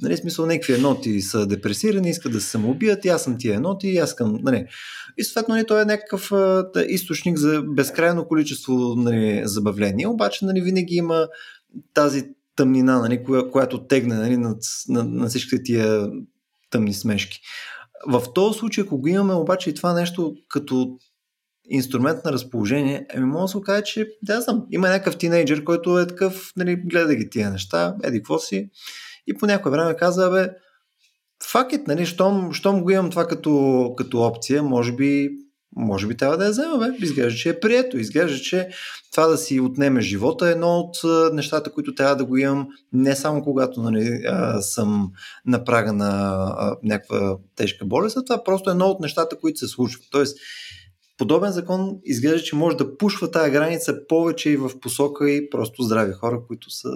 Нали, 0.01 0.17
смисъл, 0.17 0.45
някакви 0.45 0.73
еноти 0.73 1.21
са 1.21 1.47
депресирани, 1.47 2.09
искат 2.09 2.31
да 2.31 2.41
се 2.41 2.49
самоубият, 2.49 3.05
аз 3.05 3.23
съм 3.23 3.37
тия 3.37 3.55
еноти, 3.55 3.87
и 3.87 3.97
аз 3.97 4.09
искам, 4.09 4.39
нали. 4.43 4.65
И 5.17 5.23
съответно, 5.23 5.55
нали, 5.55 5.65
той 5.67 5.81
е 5.81 5.85
някакъв 5.85 6.31
а, 6.31 6.65
източник 6.87 7.37
за 7.37 7.61
безкрайно 7.61 8.27
количество 8.27 8.73
нали, 8.95 9.41
забавление, 9.45 10.07
обаче 10.07 10.45
нали, 10.45 10.61
винаги 10.61 10.95
има 10.95 11.27
тази 11.93 12.23
тъмнина, 12.55 12.99
нали, 12.99 13.23
коя, 13.23 13.51
която 13.51 13.87
тегне 13.87 14.15
нали, 14.15 14.37
над, 14.37 14.57
на, 14.89 15.03
на 15.03 15.27
всичките 15.27 15.63
тия 15.63 16.09
тъмни 16.69 16.93
смешки. 16.93 17.39
В 18.07 18.23
този 18.33 18.59
случай, 18.59 18.83
ако 18.83 18.97
го 18.97 19.07
имаме 19.07 19.33
обаче 19.33 19.69
и 19.69 19.73
това 19.73 19.93
нещо 19.93 20.35
като 20.49 20.97
инструмент 21.69 22.25
на 22.25 22.31
разположение, 22.31 23.05
ами 23.15 23.25
мога 23.25 23.41
да 23.41 23.47
се 23.47 23.57
окаже, 23.57 23.83
че 23.83 24.07
да 24.23 24.41
знам, 24.41 24.65
има 24.71 24.89
някакъв 24.89 25.17
тинейджър, 25.17 25.63
който 25.63 25.99
е 25.99 26.07
такъв, 26.07 26.53
нали, 26.57 26.75
гледа 26.75 27.15
ги 27.15 27.29
тия 27.29 27.49
неща, 27.49 27.95
еди 28.03 28.19
какво 28.19 28.39
си, 28.39 28.69
и 29.27 29.33
по 29.33 29.45
някое 29.45 29.71
време 29.71 29.95
казва, 29.95 30.29
бе, 30.29 30.49
it, 31.53 31.87
нали, 31.87 32.05
щом, 32.05 32.53
щом 32.53 32.81
го 32.83 32.91
имам 32.91 33.09
това 33.09 33.27
като, 33.27 33.93
като 33.97 34.21
опция, 34.21 34.63
може 34.63 34.91
би, 34.91 35.29
може 35.75 36.07
би 36.07 36.17
трябва 36.17 36.37
да 36.37 36.45
я 36.45 36.51
взема, 36.51 36.77
бе. 36.77 37.05
Изглежда, 37.05 37.39
че 37.39 37.49
е 37.49 37.59
прието. 37.59 37.97
Изглежда, 37.97 38.39
че 38.39 38.69
това 39.11 39.27
да 39.27 39.37
си 39.37 39.59
отнеме 39.59 40.01
живота 40.01 40.47
е 40.47 40.51
едно 40.51 40.79
от 40.79 40.97
нещата, 41.33 41.71
които 41.71 41.95
трябва 41.95 42.15
да 42.15 42.25
го 42.25 42.37
имам 42.37 42.67
не 42.93 43.15
само 43.15 43.43
когато 43.43 43.81
нали, 43.81 44.23
а, 44.27 44.61
съм 44.61 45.11
на 45.45 45.63
прага 45.63 45.93
на 45.93 46.33
а, 46.57 46.77
някаква 46.83 47.37
тежка 47.55 47.85
болест, 47.85 48.17
а 48.17 48.25
това 48.25 48.43
просто 48.43 48.69
е 48.69 48.71
едно 48.71 48.85
от 48.85 48.99
нещата, 48.99 49.39
които 49.39 49.59
се 49.59 49.67
случват. 49.67 50.05
Тоест, 50.11 50.37
подобен 51.19 51.51
закон 51.51 51.97
изглежда, 52.03 52.43
че 52.43 52.55
може 52.55 52.77
да 52.77 52.97
пушва 52.97 53.31
тази 53.31 53.51
граница 53.51 54.07
повече 54.07 54.49
и 54.49 54.57
в 54.57 54.79
посока 54.81 55.29
и 55.29 55.49
просто 55.49 55.83
здрави 55.83 56.13
хора, 56.13 56.41
които 56.47 56.69
са 56.69 56.89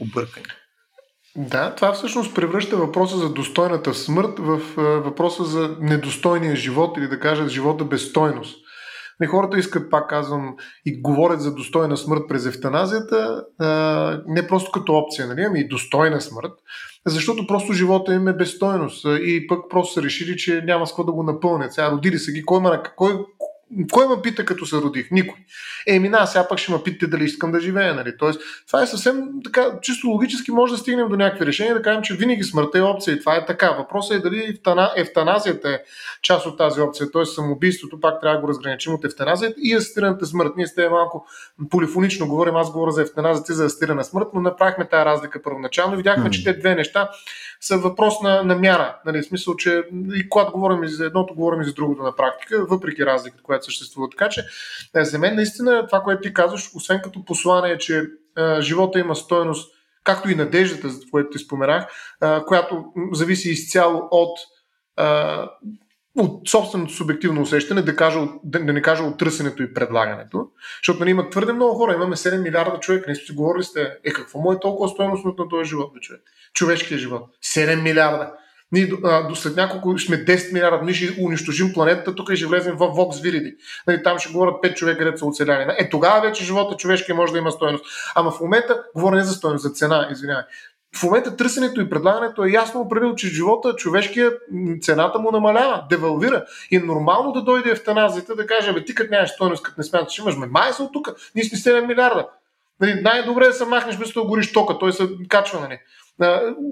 объркани. 0.00 0.46
Да, 1.36 1.74
това 1.74 1.92
всъщност 1.92 2.34
превръща 2.34 2.76
въпроса 2.76 3.16
за 3.16 3.32
достойната 3.32 3.94
смърт 3.94 4.38
в 4.38 4.60
въпроса 4.76 5.44
за 5.44 5.76
недостойния 5.80 6.56
живот 6.56 6.96
или 6.96 7.08
да 7.08 7.20
кажа 7.20 7.48
живота 7.48 7.84
без 7.84 8.08
стойност. 8.08 8.58
Не, 9.20 9.26
хората 9.26 9.58
искат, 9.58 9.90
пак 9.90 10.10
казвам, 10.10 10.56
и 10.86 11.00
говорят 11.02 11.40
за 11.40 11.54
достойна 11.54 11.96
смърт 11.96 12.22
през 12.28 12.46
евтаназията, 12.46 13.44
не 14.26 14.46
просто 14.48 14.70
като 14.70 14.92
опция, 14.92 15.26
нали, 15.26 15.42
ами 15.42 15.60
и 15.60 15.68
достойна 15.68 16.20
смърт, 16.20 16.52
защото 17.06 17.46
просто 17.46 17.72
живота 17.72 18.14
им 18.14 18.28
е 18.28 18.32
безстойност 18.32 19.04
и 19.04 19.46
пък 19.46 19.58
просто 19.70 19.94
са 19.94 20.02
решили, 20.02 20.36
че 20.36 20.62
няма 20.66 20.86
с 20.86 20.90
какво 20.90 21.04
да 21.04 21.12
го 21.12 21.22
напълнят. 21.22 21.72
Сега 21.72 21.90
родили 21.90 22.18
са 22.18 22.32
ги, 22.32 22.44
кой, 22.44 22.60
ма, 22.60 22.82
кой, 22.96 23.18
кой 23.92 24.08
ме 24.08 24.22
пита 24.22 24.44
като 24.44 24.66
се 24.66 24.76
родих? 24.76 25.10
Никой. 25.10 25.38
Еми, 25.86 26.08
на, 26.08 26.26
сега 26.26 26.48
пък 26.48 26.58
ще 26.58 26.72
ме 26.72 26.82
питате 26.84 27.06
дали 27.06 27.24
искам 27.24 27.52
да 27.52 27.60
живея. 27.60 27.94
Нали? 27.94 28.16
Тоест, 28.18 28.40
това 28.66 28.82
е 28.82 28.86
съвсем 28.86 29.28
така, 29.44 29.72
чисто 29.82 30.08
логически 30.08 30.50
може 30.50 30.72
да 30.72 30.78
стигнем 30.78 31.08
до 31.08 31.16
някакви 31.16 31.46
решения, 31.46 31.74
да 31.74 31.82
кажем, 31.82 32.02
че 32.02 32.16
винаги 32.16 32.44
смъртта 32.44 32.78
е 32.78 32.82
опция 32.82 33.14
и 33.14 33.20
това 33.20 33.36
е 33.36 33.46
така. 33.46 33.70
Въпросът 33.70 34.16
е 34.16 34.20
дали 34.20 34.58
ефтаназията 34.96 35.70
е 35.70 35.78
част 36.22 36.46
от 36.46 36.58
тази 36.58 36.80
опция, 36.80 37.10
т.е. 37.10 37.24
самоубийството, 37.24 38.00
пак 38.00 38.20
трябва 38.20 38.36
да 38.36 38.40
го 38.40 38.48
разграничим 38.48 38.94
от 38.94 39.04
ефтаназията 39.04 39.60
и 39.62 39.74
асистираната 39.74 40.26
смърт. 40.26 40.52
Ние 40.56 40.66
сте 40.66 40.88
малко 40.88 41.26
полифонично 41.70 42.28
говорим, 42.28 42.56
аз 42.56 42.72
говоря 42.72 42.90
за 42.90 43.02
ефтаназията 43.02 43.52
и 43.52 43.54
за 43.54 43.64
асистирана 43.64 44.04
смърт, 44.04 44.28
но 44.34 44.40
направихме 44.40 44.88
тази 44.88 45.04
разлика 45.04 45.42
първоначално 45.42 45.94
и 45.94 45.96
видяхме, 45.96 46.30
че 46.30 46.44
те 46.44 46.52
две 46.52 46.74
неща 46.74 47.08
са 47.66 47.78
въпрос 47.78 48.20
на, 48.22 48.42
на 48.42 48.56
мяра. 48.56 48.96
Нали, 49.06 49.22
в 49.22 49.24
смисъл, 49.24 49.56
че 49.56 49.82
и 50.14 50.28
когато 50.28 50.52
говорим 50.52 50.84
и 50.84 50.88
за 50.88 51.06
едното, 51.06 51.34
говорим 51.34 51.60
и 51.60 51.64
за 51.64 51.72
другото 51.72 52.02
на 52.02 52.16
практика, 52.16 52.66
въпреки 52.68 53.06
разликата, 53.06 53.42
която 53.42 53.64
съществува. 53.64 54.08
Така 54.10 54.28
че, 54.28 54.44
е, 54.96 55.04
за 55.04 55.18
мен 55.18 55.34
наистина 55.34 55.86
това, 55.86 56.00
което 56.00 56.22
ти 56.22 56.34
казваш, 56.34 56.70
освен 56.74 57.00
като 57.04 57.24
послание, 57.24 57.78
че 57.78 58.04
а, 58.36 58.60
живота 58.60 58.98
има 58.98 59.16
стоеност, 59.16 59.74
както 60.04 60.30
и 60.30 60.34
надеждата, 60.34 60.88
за 60.88 61.00
което 61.10 61.30
ти 61.30 61.38
споменах, 61.38 61.86
а, 62.20 62.44
която 62.44 62.84
зависи 63.12 63.50
изцяло 63.50 64.08
от 64.10 64.38
а, 64.96 65.48
от 66.16 66.48
собственото 66.48 66.92
субективно 66.92 67.42
усещане, 67.42 67.82
да, 67.82 67.96
кажа, 67.96 68.20
да, 68.44 68.64
да 68.64 68.72
не 68.72 68.82
кажа 68.82 69.02
от 69.02 69.18
търсенето 69.18 69.62
и 69.62 69.74
предлагането. 69.74 70.48
Защото 70.80 71.00
нали, 71.00 71.10
има 71.10 71.30
твърде 71.30 71.52
много 71.52 71.74
хора, 71.74 71.94
имаме 71.94 72.16
7 72.16 72.42
милиарда 72.42 72.80
човека, 72.80 73.08
не 73.08 73.14
сте 73.14 73.26
си 73.26 73.32
говорили 73.32 73.64
сте, 73.64 73.98
е 74.04 74.10
какво 74.10 74.38
му 74.38 74.52
е 74.52 74.60
толкова 74.60 74.88
стоеност 74.88 75.24
на 75.24 75.48
този 75.48 75.68
живот, 75.68 75.94
бе, 75.94 76.00
човек? 76.00 76.22
Човешкия 76.54 76.98
живот. 76.98 77.28
7 77.56 77.82
милиарда. 77.82 78.32
Ние 78.72 78.86
до, 78.86 78.96
до 79.28 79.34
след 79.34 79.56
няколко 79.56 79.98
сме 79.98 80.24
10 80.24 80.52
милиарда, 80.52 80.84
ние 80.84 80.94
ще 80.94 81.22
унищожим 81.22 81.72
планетата, 81.72 82.14
тук 82.14 82.34
ще 82.34 82.46
влезем 82.46 82.76
в 82.76 82.86
Вокс 82.86 83.20
Вириди. 83.20 83.56
Нали, 83.86 84.02
там 84.02 84.18
ще 84.18 84.32
говорят 84.32 84.54
5 84.54 84.74
човека, 84.74 84.98
където 84.98 85.18
са 85.18 85.26
оцеляни. 85.26 85.72
Е, 85.78 85.88
тогава 85.90 86.20
вече 86.20 86.44
живота 86.44 86.76
човешкия 86.76 87.14
може 87.14 87.32
да 87.32 87.38
има 87.38 87.52
стоеност. 87.52 87.84
Ама 88.14 88.30
в 88.30 88.40
момента, 88.40 88.82
говоря 88.94 89.16
не 89.16 89.24
за 89.24 89.32
стоеност, 89.32 89.62
за 89.62 89.70
цена, 89.70 90.08
извинявай. 90.12 90.44
В 90.96 91.02
момента 91.02 91.36
търсенето 91.36 91.80
и 91.80 91.90
предлагането 91.90 92.44
е 92.44 92.50
ясно 92.50 92.80
определил, 92.80 93.14
че 93.14 93.28
живота, 93.28 93.74
човешкия, 93.76 94.32
цената 94.80 95.18
му 95.18 95.30
намалява, 95.30 95.84
девалвира. 95.90 96.44
И 96.70 96.76
е 96.76 96.80
нормално 96.80 97.32
да 97.32 97.42
дойде 97.42 97.70
евтаназията 97.70 98.36
да 98.36 98.46
каже, 98.46 98.72
бе, 98.72 98.84
ти 98.84 98.94
като 98.94 99.10
нямаш 99.10 99.30
стоеност, 99.30 99.62
като 99.62 99.74
не 99.78 99.84
смяташ, 99.84 100.12
че 100.12 100.22
имаш, 100.22 100.36
ме 100.36 100.46
май 100.46 100.72
са 100.72 100.82
от 100.82 100.92
тук, 100.92 101.08
ние 101.34 101.44
сме 101.44 101.58
7 101.58 101.86
милиарда. 101.86 102.28
Нали, 102.80 103.00
най-добре 103.02 103.44
е 103.44 103.48
да 103.48 103.54
се 103.54 103.64
махнеш, 103.64 103.96
без 103.96 104.12
да 104.12 104.22
гориш 104.22 104.52
тока, 104.52 104.78
той 104.78 104.92
се 104.92 105.08
качва. 105.28 105.60
Нали 105.60 105.78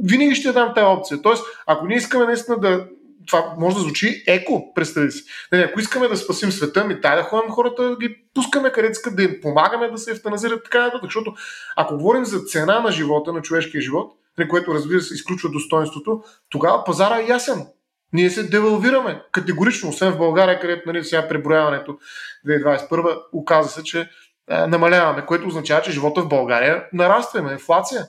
винаги 0.03 0.35
ще 0.35 0.53
дам 0.53 0.75
тази 0.75 0.85
опция. 0.85 1.23
Тоест, 1.23 1.45
ако 1.67 1.87
ние 1.87 1.97
искаме 1.97 2.27
наистина 2.27 2.61
да. 2.61 2.87
Това 3.27 3.55
може 3.59 3.77
да 3.77 3.83
звучи 3.83 4.25
еко, 4.27 4.75
представи 4.75 5.13
си. 5.13 5.25
Нали, 5.53 5.63
ако 5.63 5.81
искаме 5.81 6.09
да 6.09 6.17
спасим 6.17 6.53
света, 6.53 6.85
ми 6.85 7.01
тай 7.01 7.17
да 7.17 7.23
ходим 7.23 7.51
хората, 7.51 7.83
да 7.83 7.97
ги 7.97 8.17
пускаме 8.35 8.73
където 8.73 8.93
искат, 8.93 9.17
да 9.17 9.23
им 9.23 9.41
помагаме 9.43 9.89
да 9.89 9.99
се 9.99 10.11
евтаназират 10.11 10.65
така 10.65 10.81
нататък. 10.81 11.05
Защото 11.05 11.35
ако 11.77 11.97
говорим 11.97 12.25
за 12.25 12.41
цена 12.41 12.81
на 12.81 12.93
живота, 12.93 13.33
на 13.33 13.43
човешкия 13.43 13.81
живот, 13.81 14.13
нали, 14.39 14.49
което 14.49 14.75
разбира 14.75 15.01
се 15.01 15.15
изключва 15.15 15.51
достоинството, 15.51 16.23
тогава 16.51 16.85
пазара 16.85 17.19
е 17.19 17.27
ясен. 17.29 17.67
Ние 18.13 18.31
се 18.31 18.43
девалвираме 18.43 19.23
категорично, 19.33 19.89
освен 19.89 20.13
в 20.13 20.19
България, 20.19 20.61
където 20.61 20.83
нали, 20.87 21.05
сега 21.05 21.29
преброяването 21.29 21.99
2021 22.47 23.23
оказа 23.33 23.69
се, 23.69 23.83
че 23.83 24.11
а, 24.51 24.67
намаляваме, 24.67 25.27
което 25.27 25.47
означава, 25.47 25.83
че 25.83 25.93
живота 25.93 26.23
в 26.23 26.29
България 26.29 26.85
нараства, 26.93 27.39
има 27.39 27.53
инфлация 27.53 28.07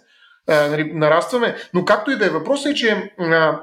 а, 0.49 0.67
нали, 0.67 0.93
нарастваме. 0.93 1.55
Но 1.73 1.85
както 1.85 2.11
и 2.11 2.17
да 2.17 2.25
е, 2.25 2.29
въпросът 2.29 2.71
е, 2.71 2.75
че 2.75 3.13
а, 3.19 3.59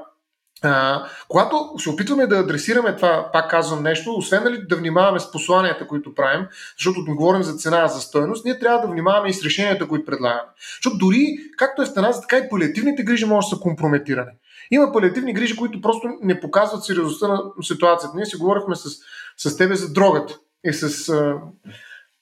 а, 0.63 1.05
когато 1.27 1.73
се 1.77 1.89
опитваме 1.89 2.27
да 2.27 2.39
адресираме 2.39 2.95
това, 2.95 3.29
пак 3.33 3.49
казвам 3.49 3.83
нещо, 3.83 4.15
освен 4.15 4.43
нали, 4.43 4.57
да 4.69 4.75
внимаваме 4.75 5.19
с 5.19 5.31
посланията, 5.31 5.87
които 5.87 6.15
правим, 6.15 6.47
защото 6.77 6.99
не 7.07 7.13
говорим 7.13 7.43
за 7.43 7.53
цена, 7.53 7.87
за 7.87 8.01
стоеност, 8.01 8.45
ние 8.45 8.59
трябва 8.59 8.81
да 8.81 8.87
внимаваме 8.87 9.29
и 9.29 9.33
с 9.33 9.45
решенията, 9.45 9.87
които 9.87 10.05
предлагаме. 10.05 10.49
Защото 10.77 10.97
дори, 10.97 11.37
както 11.57 11.81
е 11.81 11.85
в 11.85 11.87
стена, 11.87 12.21
така 12.21 12.37
и 12.37 12.49
палиативните 12.49 13.03
грижи 13.03 13.25
може 13.25 13.45
да 13.45 13.55
са 13.55 13.61
компрометирани. 13.61 14.31
Има 14.71 14.91
палиативни 14.91 15.33
грижи, 15.33 15.55
които 15.55 15.81
просто 15.81 16.07
не 16.21 16.39
показват 16.39 16.83
сериозността 16.83 17.27
на 17.27 17.43
ситуацията. 17.61 18.15
Ние 18.15 18.25
си 18.25 18.37
говорихме 18.37 18.75
с, 18.75 18.89
с 19.37 19.57
тебе 19.57 19.75
за 19.75 19.93
дрогата 19.93 20.39
и 20.63 20.73
с 20.73 21.09
а, 21.09 21.35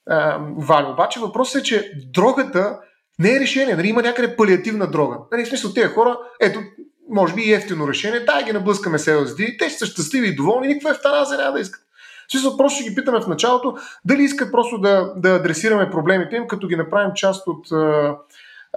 а, 0.09 0.39
Вали. 0.57 0.88
Обаче 0.88 1.20
въпросът 1.20 1.62
е, 1.62 1.64
че 1.64 1.91
дрогата 2.14 2.80
не 3.20 3.36
е 3.36 3.39
решение. 3.39 3.76
Нали, 3.76 3.88
има 3.88 4.01
някъде 4.01 4.36
палиативна 4.36 4.88
дрога. 4.88 5.18
Нали, 5.32 5.45
в 5.45 5.47
смисъл, 5.47 5.74
тези 5.74 5.88
хора, 5.88 6.20
ето, 6.41 6.59
може 7.09 7.34
би 7.34 7.41
и 7.41 7.53
ефтино 7.53 7.88
решение, 7.88 8.20
дай 8.20 8.43
ги 8.43 8.53
наблъскаме 8.53 8.99
с 8.99 9.12
LSD, 9.12 9.59
те 9.59 9.70
ще 9.70 9.80
са 9.80 9.86
щастливи 9.86 10.28
и 10.28 10.36
доволни, 10.36 10.68
никаква 10.68 10.91
ефтаназия 10.91 11.38
няма 11.38 11.53
да 11.53 11.59
искат. 11.59 11.82
Смисъл, 12.32 12.57
просто 12.57 12.80
ще 12.80 12.89
ги 12.89 12.95
питаме 12.95 13.22
в 13.22 13.28
началото 13.28 13.78
дали 14.05 14.24
искат 14.24 14.51
просто 14.51 14.78
да, 14.78 15.14
да 15.16 15.36
адресираме 15.36 15.91
проблемите 15.91 16.36
им, 16.36 16.47
като 16.47 16.68
ги 16.68 16.76
направим 16.76 17.12
част 17.16 17.47
от 17.47 17.72
а, 17.72 18.16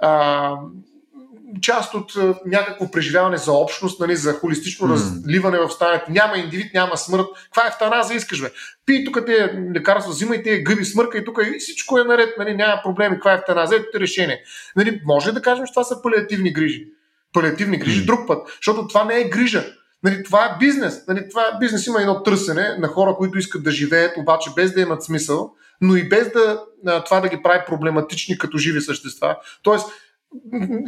а, 0.01 0.55
част 1.61 1.93
от 1.93 2.13
някакво 2.45 2.91
преживяване 2.91 3.37
за 3.37 3.51
общност, 3.51 3.99
нали, 3.99 4.15
за 4.15 4.33
холистично 4.33 4.87
mm. 4.87 4.91
разливане 4.91 5.57
в 5.59 5.69
стането. 5.69 6.05
Няма 6.11 6.37
индивид, 6.37 6.73
няма 6.73 6.97
смърт. 6.97 7.25
Каква 7.43 7.67
евтаназия 7.67 8.17
искаш, 8.17 8.41
бе? 8.41 8.51
Пи 8.85 9.05
тук 9.05 9.25
те 9.25 9.61
лекарства, 9.75 10.11
взимай 10.11 10.43
те 10.43 10.61
гъби, 10.61 10.85
смърка 10.85 11.17
и 11.17 11.25
тук 11.25 11.39
и 11.55 11.59
всичко 11.59 11.99
е 11.99 12.03
наред, 12.03 12.29
нали, 12.37 12.55
няма 12.55 12.81
проблеми. 12.83 13.15
Каква 13.15 13.31
е 13.31 13.35
евтаназия? 13.35 13.79
Ето 13.79 13.99
решение. 13.99 14.43
Нали, 14.75 15.01
може 15.05 15.31
да 15.31 15.41
кажем, 15.41 15.65
че 15.65 15.73
това 15.73 15.83
са 15.83 16.01
палиативни 16.01 16.53
грижи. 16.53 16.87
Палиативни 17.33 17.77
грижи 17.77 18.01
mm. 18.01 18.05
друг 18.05 18.27
път, 18.27 18.47
защото 18.55 18.87
това 18.87 19.03
не 19.03 19.19
е 19.19 19.29
грижа. 19.29 19.65
Нали, 20.03 20.23
това 20.23 20.45
е 20.45 20.57
бизнес. 20.59 21.03
Нали, 21.07 21.29
това 21.29 21.41
е 21.41 21.59
бизнес. 21.59 21.87
Има 21.87 22.01
едно 22.01 22.23
търсене 22.23 22.75
на 22.79 22.87
хора, 22.87 23.15
които 23.17 23.37
искат 23.37 23.63
да 23.63 23.71
живеят, 23.71 24.17
обаче 24.17 24.49
без 24.55 24.73
да 24.73 24.81
имат 24.81 25.03
смисъл, 25.03 25.51
но 25.81 25.95
и 25.95 26.09
без 26.09 26.31
да, 26.31 26.63
това 27.05 27.19
да 27.19 27.29
ги 27.29 27.41
прави 27.43 27.59
проблематични 27.67 28.37
като 28.37 28.57
живи 28.57 28.81
същества. 28.81 29.37
Тоест, 29.63 29.85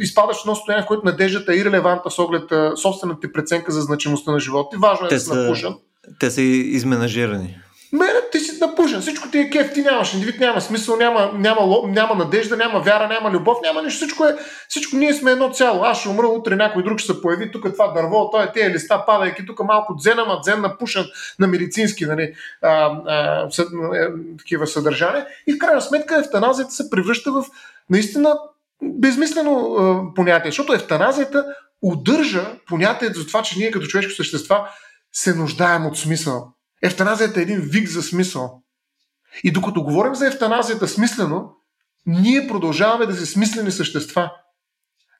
изпадаш 0.00 0.36
в 0.36 0.40
едно 0.44 0.54
състояние, 0.54 0.84
в 0.84 0.86
което 0.86 1.04
надеждата 1.04 1.52
е 1.52 1.56
ирелевантна 1.56 2.10
с 2.10 2.18
оглед 2.18 2.52
собствената 2.76 3.20
ти 3.20 3.32
преценка 3.32 3.72
за 3.72 3.80
значимостта 3.80 4.32
на 4.32 4.40
живота. 4.40 4.76
И 4.76 4.78
важно 4.78 5.06
е 5.06 5.08
те 5.08 5.14
да 5.14 5.20
си 5.20 5.30
напушен. 5.34 5.74
Те 6.20 6.30
са 6.30 6.42
изменажирани. 6.42 7.58
Мене 7.92 8.20
ти 8.32 8.40
си 8.40 8.60
напушен. 8.60 9.00
Всичко 9.00 9.30
ти 9.30 9.38
е 9.38 9.50
кеф, 9.50 9.72
ти 9.72 9.82
нямаш 9.82 10.14
индивид, 10.14 10.40
няма 10.40 10.60
смисъл, 10.60 10.96
няма, 10.96 11.32
няма, 11.34 11.82
няма 11.86 12.14
надежда, 12.14 12.56
няма 12.56 12.80
вяра, 12.80 13.08
няма 13.08 13.30
любов, 13.30 13.58
няма 13.62 13.82
нищо. 13.82 13.96
Всичко, 13.96 14.24
е, 14.24 14.36
всичко 14.68 14.96
ние 14.96 15.14
сме 15.14 15.30
едно 15.30 15.50
цяло. 15.50 15.84
Аз 15.84 16.00
ще 16.00 16.08
умра, 16.08 16.26
утре 16.26 16.56
някой 16.56 16.82
друг 16.82 16.98
ще 16.98 17.12
се 17.12 17.22
появи, 17.22 17.50
тук 17.50 17.72
това 17.72 17.92
дърво, 17.92 18.30
той 18.30 18.44
е 18.44 18.52
тези 18.52 18.74
листа 18.74 19.04
падайки, 19.06 19.46
тук 19.46 19.64
малко 19.64 19.94
дзен, 19.94 20.18
ама 20.18 20.40
дзен 20.42 20.60
напушен 20.60 21.04
на 21.38 21.46
медицински 21.46 22.06
нали, 22.06 22.34
а, 22.62 22.68
а, 23.06 23.50
съ, 23.50 23.66
а, 23.92 23.96
е, 23.96 24.08
такива 24.38 24.66
съдържания. 24.66 25.26
И 25.46 25.52
в 25.52 25.58
крайна 25.58 25.80
сметка 25.80 26.18
евтаназията 26.18 26.70
се 26.70 26.90
превръща 26.90 27.32
в 27.32 27.44
наистина 27.90 28.38
безмислено 28.82 29.74
а, 29.74 30.14
понятие, 30.14 30.50
защото 30.50 30.72
евтаназията 30.72 31.44
удържа 31.82 32.58
понятието 32.66 33.20
за 33.20 33.26
това, 33.26 33.42
че 33.42 33.58
ние 33.58 33.70
като 33.70 33.86
човешки 33.86 34.12
същества 34.12 34.68
се 35.12 35.34
нуждаем 35.34 35.86
от 35.86 35.98
смисъл. 35.98 36.52
Евтаназията 36.82 37.40
е 37.40 37.42
един 37.42 37.60
вик 37.60 37.88
за 37.88 38.02
смисъл. 38.02 38.62
И 39.44 39.52
докато 39.52 39.82
говорим 39.82 40.14
за 40.14 40.26
евтаназията 40.26 40.88
смислено, 40.88 41.50
ние 42.06 42.48
продължаваме 42.48 43.06
да 43.06 43.14
се 43.14 43.26
смислени 43.26 43.70
същества. 43.70 44.30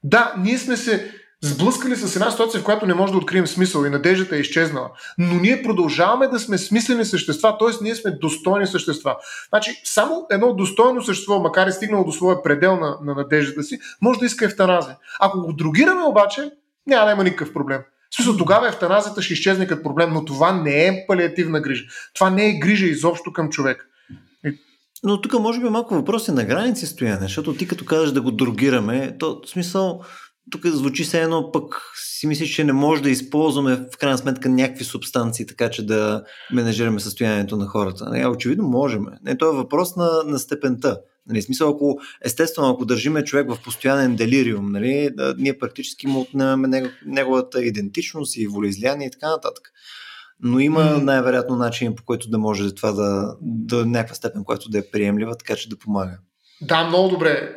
Да, 0.02 0.34
ние 0.38 0.59
сме 0.59 0.76
се 0.76 1.14
сблъскали 1.43 1.97
с 1.97 2.16
една 2.16 2.30
ситуация, 2.30 2.61
в 2.61 2.64
която 2.64 2.86
не 2.86 2.95
може 2.95 3.12
да 3.12 3.18
открием 3.18 3.47
смисъл 3.47 3.84
и 3.84 3.91
надеждата 3.91 4.36
е 4.36 4.41
изчезнала. 4.41 4.91
Но 5.18 5.34
ние 5.34 5.62
продължаваме 5.62 6.28
да 6.28 6.39
сме 6.39 6.59
смислени 6.59 7.05
същества, 7.05 7.59
т.е. 7.59 7.84
ние 7.84 7.95
сме 7.95 8.11
достойни 8.11 8.66
същества. 8.66 9.16
Значи, 9.49 9.80
само 9.84 10.26
едно 10.30 10.55
достойно 10.55 11.03
същество, 11.03 11.41
макар 11.41 11.66
и 11.66 11.72
стигнало 11.72 12.05
до 12.05 12.12
своя 12.12 12.43
предел 12.43 12.76
на, 12.76 12.99
на 13.03 13.14
надеждата 13.14 13.62
си, 13.62 13.78
може 14.03 14.18
да 14.18 14.26
иска 14.26 14.45
евтаназия. 14.45 14.97
Ако 15.20 15.41
го 15.41 15.53
другираме 15.53 16.03
обаче, 16.03 16.51
няма 16.86 17.07
да 17.07 17.12
има 17.12 17.24
никакъв 17.24 17.53
проблем. 17.53 17.80
В 18.11 18.16
смисъл, 18.16 18.36
тогава 18.36 18.68
евтаназията 18.68 19.22
ще 19.22 19.32
изчезне 19.32 19.66
като 19.66 19.82
проблем, 19.82 20.11
но 20.12 20.24
това 20.24 20.53
не 20.53 20.86
е 20.86 21.05
палиативна 21.07 21.61
грижа. 21.61 21.84
Това 22.14 22.30
не 22.30 22.49
е 22.49 22.59
грижа 22.59 22.86
изобщо 22.86 23.32
към 23.32 23.51
човек. 23.51 23.84
Но 25.05 25.20
тук 25.20 25.32
може 25.32 25.61
би 25.61 25.68
малко 25.68 25.95
въпрос 25.95 26.28
е 26.28 26.32
на 26.32 26.45
граници 26.45 26.86
стояне, 26.86 27.20
защото 27.20 27.55
ти 27.55 27.68
като 27.68 27.84
казваш 27.84 28.12
да 28.12 28.20
го 28.20 28.30
другираме, 28.30 29.16
то 29.18 29.41
в 29.45 29.51
смисъл 29.51 30.03
тук 30.51 30.66
звучи 30.66 31.05
се 31.05 31.22
едно, 31.22 31.53
пък 31.53 31.82
си 31.96 32.26
мислиш, 32.26 32.55
че 32.55 32.64
не 32.64 32.72
може 32.72 33.03
да 33.03 33.11
използваме 33.11 33.76
в 33.76 33.99
крайна 33.99 34.18
сметка 34.18 34.49
някакви 34.49 34.84
субстанции, 34.84 35.46
така 35.46 35.70
че 35.70 35.86
да 35.86 36.24
менежираме 36.53 37.01
състоянието 37.01 37.57
на 37.57 37.66
хората. 37.66 38.11
Не, 38.11 38.26
очевидно 38.26 38.68
можем. 38.68 39.07
Не, 39.22 39.38
то 39.38 39.51
е 39.51 39.57
въпрос 39.57 39.96
на, 39.96 40.11
на 40.26 40.38
степента. 40.38 41.01
Нали, 41.28 41.42
смисъл, 41.42 41.70
ако, 41.70 41.99
естествено, 42.24 42.68
ако 42.68 42.84
държиме 42.84 43.24
човек 43.24 43.51
в 43.51 43.62
постоянен 43.64 44.16
делириум, 44.16 44.72
нали, 44.72 45.11
да, 45.16 45.34
ние 45.38 45.59
практически 45.59 46.07
му 46.07 46.20
отнемаме 46.20 46.92
неговата 47.07 47.64
идентичност 47.64 48.36
и 48.36 48.46
волеизлияние 48.46 49.07
и 49.07 49.11
така 49.11 49.28
нататък. 49.28 49.72
Но 50.40 50.61
има 50.61 50.99
най-вероятно 50.99 51.57
начин, 51.57 51.94
по 51.94 52.05
който 52.05 52.30
да 52.30 52.38
може 52.38 52.74
това 52.74 52.92
да, 52.92 53.36
до 53.42 53.86
някаква 53.86 54.14
степен, 54.14 54.44
която 54.44 54.70
да 54.70 54.78
е 54.78 54.90
приемлива, 54.92 55.36
така 55.36 55.57
че 55.57 55.68
да 55.68 55.78
помага. 55.78 56.18
Да, 56.62 56.84
много 56.84 57.09
добре, 57.09 57.54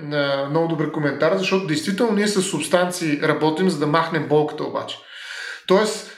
много 0.49 0.67
добре 0.67 0.91
коментар, 0.91 1.37
защото 1.37 1.67
действително 1.67 2.13
ние 2.13 2.27
с 2.27 2.41
субстанции 2.41 3.21
работим, 3.21 3.69
за 3.69 3.79
да 3.79 3.87
махнем 3.87 4.27
болката 4.27 4.63
обаче. 4.63 4.97
Тоест, 5.67 6.11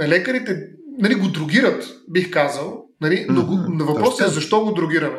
лекарите 0.00 0.68
нали, 0.98 1.14
го 1.14 1.28
другират, 1.28 1.84
бих 2.08 2.30
казал, 2.30 2.84
нали, 3.00 3.26
но, 3.28 3.46
го, 3.46 3.58
но 3.68 3.84
въпросът 3.84 4.26
е 4.26 4.30
защо 4.30 4.64
го 4.64 4.72
другираме. 4.72 5.18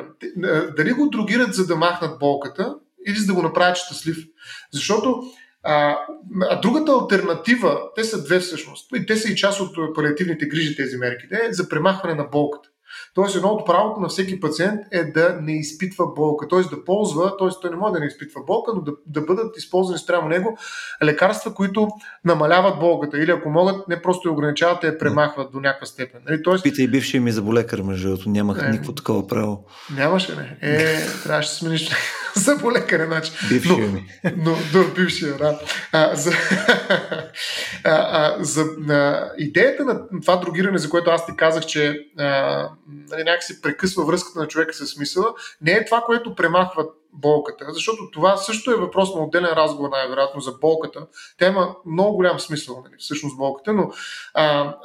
Дали 0.78 0.92
го 0.92 1.10
другират, 1.10 1.54
за 1.54 1.68
да 1.68 1.76
махнат 1.76 2.20
болката 2.20 2.76
или 3.08 3.18
за 3.18 3.26
да 3.26 3.34
го 3.34 3.42
направят 3.42 3.78
щастлив. 3.78 4.18
Защото 4.74 5.22
а, 5.64 5.98
а 6.50 6.62
другата 6.62 6.92
альтернатива, 6.92 7.80
те 7.96 8.04
са 8.04 8.24
две 8.24 8.40
всъщност, 8.40 8.90
и 8.96 9.06
те 9.06 9.16
са 9.16 9.32
и 9.32 9.36
част 9.36 9.60
от 9.60 9.96
палиативните 9.96 10.46
грижи 10.46 10.76
тези 10.76 10.98
мерки, 10.98 11.26
е 11.32 11.54
за 11.54 11.70
премахване 11.70 12.16
на 12.16 12.24
болката. 12.24 12.70
Тоест, 13.20 13.36
едно 13.36 13.50
от 13.50 13.66
правото 13.66 14.00
на 14.00 14.08
всеки 14.08 14.40
пациент 14.40 14.82
е 14.92 15.04
да 15.04 15.38
не 15.42 15.60
изпитва 15.60 16.08
болка, 16.16 16.48
т.е. 16.48 16.60
да 16.60 16.86
ползва, 16.86 17.38
т.е. 17.38 17.48
той 17.62 17.70
не 17.70 17.76
може 17.76 17.94
да 17.94 18.00
не 18.00 18.06
изпитва 18.06 18.42
болка, 18.48 18.72
но 18.76 18.82
да, 18.82 18.92
да 19.08 19.22
бъдат 19.22 19.58
използвани 19.58 20.00
спрямо 20.00 20.28
него 20.28 20.58
лекарства, 21.04 21.54
които 21.54 21.88
намаляват 22.26 22.80
болката 22.80 23.20
или 23.20 23.32
ако 23.32 23.50
могат, 23.50 23.88
не 23.88 24.02
просто 24.02 24.30
я 24.30 24.34
ограничават, 24.34 24.84
я 24.84 24.98
премахват 24.98 25.52
до 25.52 25.60
някаква 25.60 25.86
степен. 25.88 26.22
Нали? 26.30 26.44
Тоест... 26.44 26.64
Питай 26.64 26.88
бившия 26.88 27.22
ми 27.22 27.32
заболекар, 27.32 27.82
между 27.82 28.08
другото, 28.10 28.30
нямах 28.30 28.62
е, 28.64 28.70
никакво 28.70 28.94
такова 28.94 29.28
право. 29.28 29.66
Нямаше, 29.96 30.36
не. 30.36 30.58
Е, 30.62 30.98
трябваше 31.24 31.50
да 31.50 31.56
смениш 31.56 31.90
заболекар, 32.36 33.06
значи. 33.06 33.32
Бившия 33.50 33.78
но, 33.78 33.94
ми. 33.94 34.06
Но, 34.38 34.58
до 34.74 34.94
бившия, 34.96 35.38
да. 35.38 35.60
А, 35.92 36.16
за, 36.16 36.32
а, 37.84 37.92
а, 37.94 38.44
за 38.44 38.66
а, 38.90 39.32
идеята 39.38 39.86
на 39.86 40.22
това 40.22 40.36
другиране, 40.36 40.78
за 40.78 40.90
което 40.90 41.10
аз 41.10 41.26
ти 41.26 41.32
казах, 41.38 41.66
че 41.66 42.00
а, 42.18 42.26
нали, 42.88 43.24
някакси 43.24 43.62
прекъсва 43.62 44.06
връзката 44.06 44.40
на 44.40 44.48
човека 44.48 44.74
с 44.74 44.88
смисъла, 44.88 45.34
не 45.62 45.72
е 45.72 45.86
това, 45.86 46.02
което 46.02 46.36
премахва 46.36 46.86
болката, 47.14 47.66
защото 47.70 48.12
това 48.12 48.38
също 48.38 48.72
е 48.72 48.76
въпрос 48.76 49.16
на 49.16 49.24
отделен 49.24 49.54
разговор, 49.54 49.90
най-вероятно, 49.90 50.42
за 50.42 50.52
болката. 50.52 51.08
Тя 51.38 51.48
има 51.48 51.76
много 51.86 52.16
голям 52.16 52.40
смисъл, 52.40 52.84
нали, 52.86 52.94
всъщност 53.00 53.38
болката, 53.38 53.74
но, 53.74 53.92
а, 54.34 54.76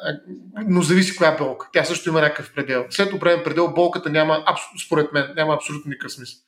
но 0.66 0.82
зависи 0.82 1.16
коя 1.16 1.36
болка. 1.36 1.68
Тя 1.72 1.84
също 1.84 2.08
има 2.08 2.20
някакъв 2.20 2.52
предел. 2.54 2.86
След 2.90 3.12
определен 3.12 3.44
предел 3.44 3.72
болката 3.72 4.10
няма, 4.10 4.44
според 4.86 5.12
мен, 5.12 5.32
няма 5.36 5.54
абсолютно 5.54 5.90
никакъв 5.90 6.12
смисъл. 6.12 6.38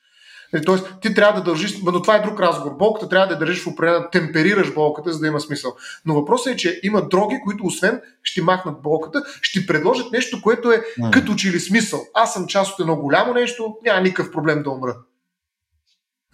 Е, 0.57 0.61
тоест, 0.61 0.95
ти 1.01 1.15
трябва 1.15 1.41
да 1.41 1.51
държиш, 1.51 1.83
но 1.83 2.03
това 2.03 2.17
е 2.17 2.23
друг 2.23 2.41
разговор. 2.41 2.77
Болката 2.77 3.09
трябва 3.09 3.27
да 3.27 3.39
държиш 3.39 3.63
в 3.63 3.67
определена, 3.67 4.11
темперираш 4.11 4.75
болката, 4.75 5.13
за 5.13 5.21
да 5.21 5.27
има 5.27 5.41
смисъл. 5.41 5.77
Но 6.05 6.15
въпросът 6.15 6.53
е, 6.53 6.57
че 6.57 6.81
има 6.83 7.09
дроги, 7.09 7.41
които 7.45 7.65
освен 7.67 8.01
ще 8.23 8.43
махнат 8.43 8.83
болката, 8.83 9.23
ще 9.43 9.67
предложат 9.67 10.13
нещо, 10.13 10.43
което 10.43 10.73
е 10.73 10.83
mm. 11.01 11.11
като 11.11 11.35
че 11.35 11.53
ли 11.53 11.61
смисъл. 11.61 12.01
Аз 12.15 12.35
съм 12.35 12.47
част 12.47 12.73
от 12.73 12.81
едно 12.81 12.97
голямо 12.97 13.35
нещо, 13.35 13.77
няма 13.85 14.01
никакъв 14.01 14.33
проблем 14.33 14.63
да 14.63 14.71
умра. 14.71 14.97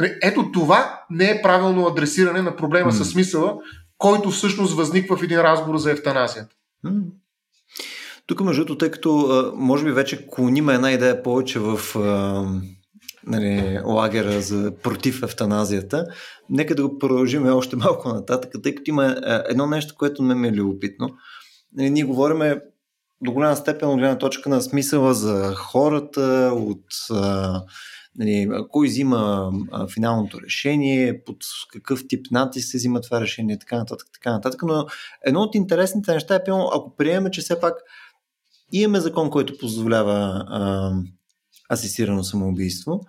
Нали, 0.00 0.14
ето 0.22 0.52
това 0.52 1.00
не 1.10 1.30
е 1.30 1.42
правилно 1.42 1.86
адресиране 1.86 2.42
на 2.42 2.56
проблема 2.56 2.92
mm. 2.92 3.02
с 3.02 3.04
смисъла, 3.04 3.56
който 3.98 4.30
всъщност 4.30 4.74
възниква 4.74 5.16
в 5.16 5.22
един 5.22 5.40
разговор 5.40 5.78
за 5.78 5.90
евтаназията. 5.90 6.56
Mm. 6.86 7.02
Тук, 8.26 8.40
между 8.40 8.64
другото, 8.64 8.78
тъй 8.78 8.90
като 8.90 9.52
може 9.56 9.84
би 9.84 9.92
вече 9.92 10.26
клониме 10.30 10.74
една 10.74 10.92
идея 10.92 11.22
повече 11.22 11.58
в 11.58 11.78
нали, 13.26 13.80
лагера 13.84 14.40
за 14.40 14.72
против 14.82 15.22
евтаназията. 15.22 16.06
Нека 16.50 16.74
да 16.74 16.88
го 16.88 16.98
продължим 16.98 17.46
още 17.46 17.76
малко 17.76 18.08
нататък, 18.08 18.52
тъй 18.62 18.74
като 18.74 18.90
има 18.90 19.06
е, 19.06 19.14
едно 19.48 19.66
нещо, 19.66 19.94
което 19.98 20.22
ме 20.22 20.48
е 20.48 20.52
любопитно. 20.52 21.08
Нали, 21.76 21.90
ние 21.90 22.04
говориме 22.04 22.60
до 23.20 23.32
голяма 23.32 23.56
степен 23.56 23.88
от 23.88 23.98
гледна 23.98 24.18
точка 24.18 24.48
на 24.50 24.62
смисъла 24.62 25.14
за 25.14 25.54
хората, 25.54 26.52
от 26.54 26.86
нали, 28.16 28.50
кой 28.68 28.88
взима 28.88 29.52
финалното 29.94 30.40
решение, 30.40 31.24
под 31.24 31.36
какъв 31.72 32.08
тип 32.08 32.26
натиск 32.30 32.68
се 32.68 32.76
взима 32.76 33.00
това 33.00 33.20
решение, 33.20 33.58
така 33.58 33.76
нататък, 33.76 34.08
така 34.14 34.32
нататък. 34.32 34.62
Но 34.62 34.86
едно 35.24 35.40
от 35.40 35.54
интересните 35.54 36.12
неща 36.12 36.34
е, 36.34 36.40
ако 36.48 36.96
приемем, 36.96 37.32
че 37.32 37.40
все 37.40 37.60
пак 37.60 37.74
имаме 38.72 39.00
закон, 39.00 39.30
който 39.30 39.58
позволява 39.58 40.44
асистирано 41.72 42.24
самоубийство. 42.24 43.00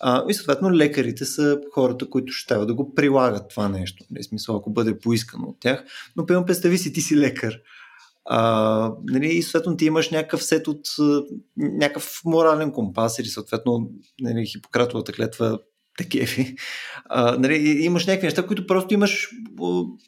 А, 0.00 0.24
и 0.28 0.34
съответно 0.34 0.72
лекарите 0.72 1.24
са 1.24 1.60
хората, 1.74 2.10
които 2.10 2.32
ще 2.32 2.48
трябва 2.48 2.66
да 2.66 2.74
го 2.74 2.94
прилагат 2.94 3.48
това 3.48 3.68
нещо. 3.68 4.04
В 4.04 4.10
нали, 4.10 4.24
смисъл, 4.24 4.56
ако 4.56 4.70
бъде 4.70 4.98
поискано 4.98 5.46
от 5.46 5.60
тях. 5.60 5.84
Но 6.16 6.26
пълно 6.26 6.46
представи 6.46 6.78
си, 6.78 6.92
ти 6.92 7.00
си 7.00 7.16
лекар. 7.16 7.54
А, 8.24 8.92
нали, 9.04 9.26
и 9.26 9.42
съответно 9.42 9.76
ти 9.76 9.84
имаш 9.84 10.10
някакъв 10.10 10.44
сет 10.44 10.68
от 10.68 10.80
някакъв 11.56 12.20
морален 12.24 12.72
компас 12.72 13.18
или 13.18 13.26
съответно 13.26 13.90
нали, 14.20 14.46
Хипократовата 14.46 15.12
клетва 15.12 15.58
такеви. 15.98 16.56
Нали, 17.38 17.54
имаш 17.80 18.06
някакви 18.06 18.26
неща, 18.26 18.46
които 18.46 18.66
просто 18.66 18.94
имаш 18.94 19.28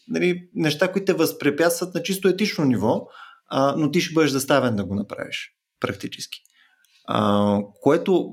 нали, 0.08 0.48
неща, 0.54 0.92
които 0.92 1.04
те 1.04 1.12
възпрепятстват 1.12 1.94
на 1.94 2.02
чисто 2.02 2.28
етично 2.28 2.64
ниво, 2.64 3.06
а, 3.48 3.74
но 3.76 3.90
ти 3.90 4.00
ще 4.00 4.14
бъдеш 4.14 4.30
заставен 4.30 4.76
да 4.76 4.84
го 4.84 4.94
направиш 4.94 5.54
практически. 5.80 6.40
А, 7.08 7.58
което 7.80 8.30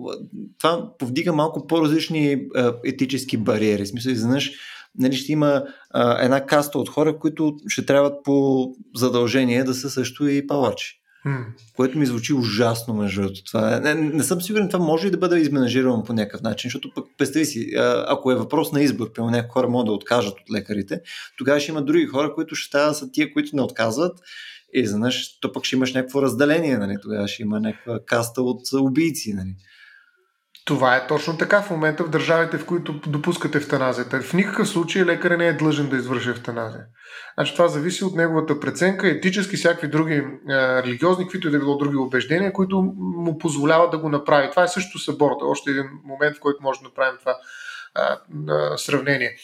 това 0.59 0.91
повдига 0.99 1.33
малко 1.33 1.67
по-различни 1.67 2.47
а, 2.55 2.73
етически 2.85 3.37
бариери. 3.37 3.83
В 3.83 3.87
смисъл, 3.87 4.11
изведнъж 4.11 4.51
нали, 4.99 5.15
ще 5.15 5.31
има 5.31 5.63
а, 5.89 6.23
една 6.23 6.45
каста 6.45 6.79
от 6.79 6.89
хора, 6.89 7.19
които 7.19 7.55
ще 7.67 7.85
трябват 7.85 8.23
по 8.23 8.67
задължение 8.95 9.63
да 9.63 9.73
са 9.73 9.89
също 9.89 10.27
и 10.27 10.47
палачи. 10.47 11.01
Което 11.75 11.97
ми 11.97 12.05
звучи 12.05 12.33
ужасно, 12.33 12.93
между 12.93 13.21
другото. 13.21 13.43
Това, 13.43 13.79
не, 13.79 13.93
не 13.95 14.23
съм 14.23 14.41
сигурен, 14.41 14.69
това 14.69 14.85
може 14.85 15.07
и 15.07 15.11
да 15.11 15.17
бъде 15.17 15.39
изменажирано 15.39 16.03
по 16.03 16.13
някакъв 16.13 16.41
начин, 16.41 16.67
защото 16.67 16.93
пък, 16.95 17.05
представи 17.17 17.45
си, 17.45 17.71
ако 18.07 18.31
е 18.31 18.35
въпрос 18.35 18.71
на 18.71 18.81
избор, 18.81 19.13
примерно 19.13 19.31
някои 19.31 19.49
хора 19.49 19.69
могат 19.69 19.85
да 19.85 19.91
откажат 19.91 20.33
от 20.33 20.51
лекарите, 20.53 21.01
тогава 21.37 21.59
ще 21.59 21.71
има 21.71 21.81
други 21.81 22.05
хора, 22.05 22.33
които 22.35 22.55
ще 22.55 22.67
стават 22.67 22.97
са 22.97 23.11
тия, 23.11 23.33
които 23.33 23.55
не 23.55 23.61
отказват 23.61 24.19
и 24.73 24.79
изведнъж 24.79 25.39
то 25.39 25.53
пък 25.53 25.65
ще 25.65 25.75
имаш 25.75 25.93
някакво 25.93 26.21
разделение, 26.21 26.77
нали? 26.77 26.95
тогава 27.01 27.27
ще 27.27 27.43
има 27.43 27.59
някаква 27.59 27.99
каста 28.05 28.41
от 28.41 28.61
убийци. 28.73 29.33
Нали? 29.33 29.55
Това 30.65 30.95
е 30.95 31.07
точно 31.07 31.37
така 31.37 31.61
в 31.61 31.69
момента 31.69 32.03
в 32.03 32.09
държавите, 32.09 32.57
в 32.57 32.65
които 32.65 32.93
допускат 32.93 33.55
ефтаназията. 33.55 34.21
В 34.21 34.33
никакъв 34.33 34.69
случай 34.69 35.05
лекаря 35.05 35.37
не 35.37 35.47
е 35.47 35.53
длъжен 35.53 35.89
да 35.89 35.97
извърши 35.97 36.29
ефтаназия. 36.29 36.85
Значи 37.37 37.53
това 37.53 37.67
зависи 37.67 38.03
от 38.03 38.15
неговата 38.15 38.59
преценка, 38.59 39.07
етически, 39.07 39.55
всякакви 39.55 39.87
други 39.87 40.13
е, 40.13 40.23
религиозни, 40.83 41.25
каквито 41.25 41.47
и 41.47 41.51
да 41.51 41.59
било 41.59 41.77
други 41.77 41.95
убеждения, 41.95 42.53
които 42.53 42.81
му 42.97 43.37
позволяват 43.37 43.91
да 43.91 43.97
го 43.97 44.09
направи. 44.09 44.49
Това 44.49 44.63
е 44.63 44.67
също 44.67 44.99
съборта. 44.99 45.45
Още 45.45 45.71
един 45.71 45.85
момент, 46.03 46.37
в 46.37 46.39
който 46.39 46.63
може 46.63 46.79
да 46.79 46.87
направим 46.87 47.19
това 47.19 47.37
а, 47.95 48.19
а, 48.47 48.77
сравнение. 48.77 49.35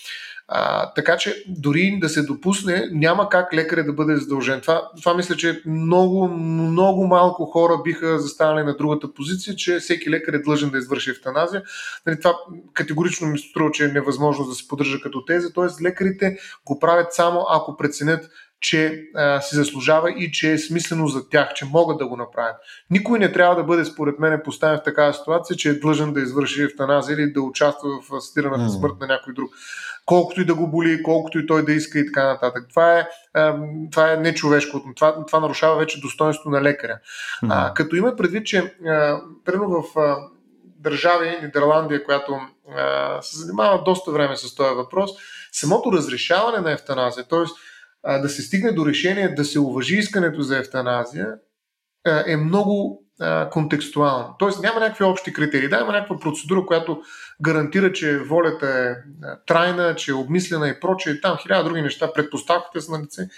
А, 0.55 0.93
така 0.93 1.17
че 1.17 1.43
дори 1.47 1.97
да 2.01 2.09
се 2.09 2.21
допусне, 2.21 2.89
няма 2.91 3.29
как 3.29 3.53
лекаря 3.53 3.83
да 3.83 3.93
бъде 3.93 4.15
задължен. 4.15 4.61
Това, 4.61 4.89
това 5.01 5.13
мисля, 5.13 5.35
че 5.35 5.61
много, 5.65 6.27
много 6.27 7.07
малко 7.07 7.45
хора 7.45 7.81
биха 7.83 8.19
застанали 8.19 8.63
на 8.63 8.77
другата 8.77 9.13
позиция, 9.13 9.55
че 9.55 9.79
всеки 9.79 10.09
лекар 10.09 10.33
е 10.33 10.41
длъжен 10.41 10.69
да 10.69 10.77
извърши 10.77 11.09
евтаназия. 11.09 11.63
Нали, 12.05 12.19
това 12.19 12.35
категорично 12.73 13.27
ми 13.27 13.39
струва, 13.39 13.71
че 13.71 13.85
е 13.85 13.87
невъзможно 13.87 14.45
да 14.45 14.53
се 14.53 14.67
поддържа 14.67 15.01
като 15.01 15.25
теза. 15.25 15.53
Т.е. 15.53 15.83
лекарите 15.83 16.37
го 16.65 16.79
правят 16.79 17.13
само 17.13 17.45
ако 17.49 17.77
преценят 17.77 18.29
че 18.63 19.03
а, 19.15 19.41
си 19.41 19.55
заслужава 19.55 20.11
и 20.11 20.31
че 20.31 20.51
е 20.51 20.57
смислено 20.57 21.07
за 21.07 21.29
тях, 21.29 21.53
че 21.53 21.65
могат 21.65 21.97
да 21.97 22.07
го 22.07 22.17
направят. 22.17 22.55
Никой 22.89 23.19
не 23.19 23.31
трябва 23.31 23.55
да 23.55 23.63
бъде, 23.63 23.85
според 23.85 24.19
мен, 24.19 24.41
поставен 24.45 24.79
в 24.79 24.83
такава 24.83 25.13
ситуация, 25.13 25.57
че 25.57 25.69
е 25.69 25.79
длъжен 25.79 26.13
да 26.13 26.21
извърши 26.21 26.63
евтаназия 26.63 27.15
или 27.15 27.31
да 27.31 27.41
участва 27.41 27.89
в 28.09 28.13
асистираната 28.13 28.69
смърт 28.69 28.93
на 29.01 29.07
някой 29.07 29.33
друг 29.33 29.49
колкото 30.05 30.41
и 30.41 30.45
да 30.45 30.55
го 30.55 30.67
боли, 30.67 31.03
колкото 31.03 31.39
и 31.39 31.47
той 31.47 31.65
да 31.65 31.73
иска 31.73 31.99
и 31.99 32.05
така 32.05 32.27
нататък. 32.27 32.65
Това 32.69 32.99
е, 32.99 33.07
това 33.91 34.13
е 34.13 34.17
нечовешко. 34.17 34.81
Това, 34.95 35.25
това 35.25 35.39
нарушава 35.39 35.77
вече 35.77 36.01
достоинството 36.01 36.49
на 36.49 36.61
лекаря. 36.61 36.99
А, 37.49 37.73
като 37.73 37.95
има 37.95 38.15
предвид, 38.15 38.45
че 38.45 38.73
примерно 39.45 39.83
в 39.83 39.99
а, 39.99 40.17
държави, 40.79 41.39
Нидерландия, 41.41 42.03
която 42.03 42.39
а, 42.77 43.21
се 43.21 43.37
занимава 43.37 43.83
доста 43.83 44.11
време 44.11 44.37
с 44.37 44.55
този 44.55 44.75
въпрос, 44.75 45.11
самото 45.51 45.91
разрешаване 45.91 46.59
на 46.59 46.71
ефтаназия, 46.71 47.27
т.е. 47.27 48.19
да 48.19 48.29
се 48.29 48.41
стигне 48.41 48.71
до 48.71 48.85
решение 48.85 49.29
да 49.29 49.45
се 49.45 49.59
уважи 49.59 49.95
искането 49.95 50.41
за 50.41 50.57
ефтаназия, 50.57 51.27
е 52.25 52.37
много 52.37 53.02
контекстуално. 53.51 54.35
Тоест 54.39 54.61
няма 54.61 54.79
някакви 54.79 55.03
общи 55.03 55.33
критерии. 55.33 55.69
Да, 55.69 55.79
има 55.79 55.91
някаква 55.91 56.19
процедура, 56.19 56.65
която 56.65 57.01
гарантира, 57.41 57.93
че 57.93 58.19
волята 58.19 58.67
е 58.67 58.95
трайна, 59.47 59.95
че 59.95 60.11
е 60.11 60.13
обмислена 60.13 60.69
и 60.69 60.79
прочее. 60.79 61.21
Там 61.21 61.37
хиляда 61.37 61.63
други 61.63 61.81
неща, 61.81 62.13
предпоставките 62.13 62.81
са 62.81 62.91
на 62.91 63.03
лице. 63.03 63.29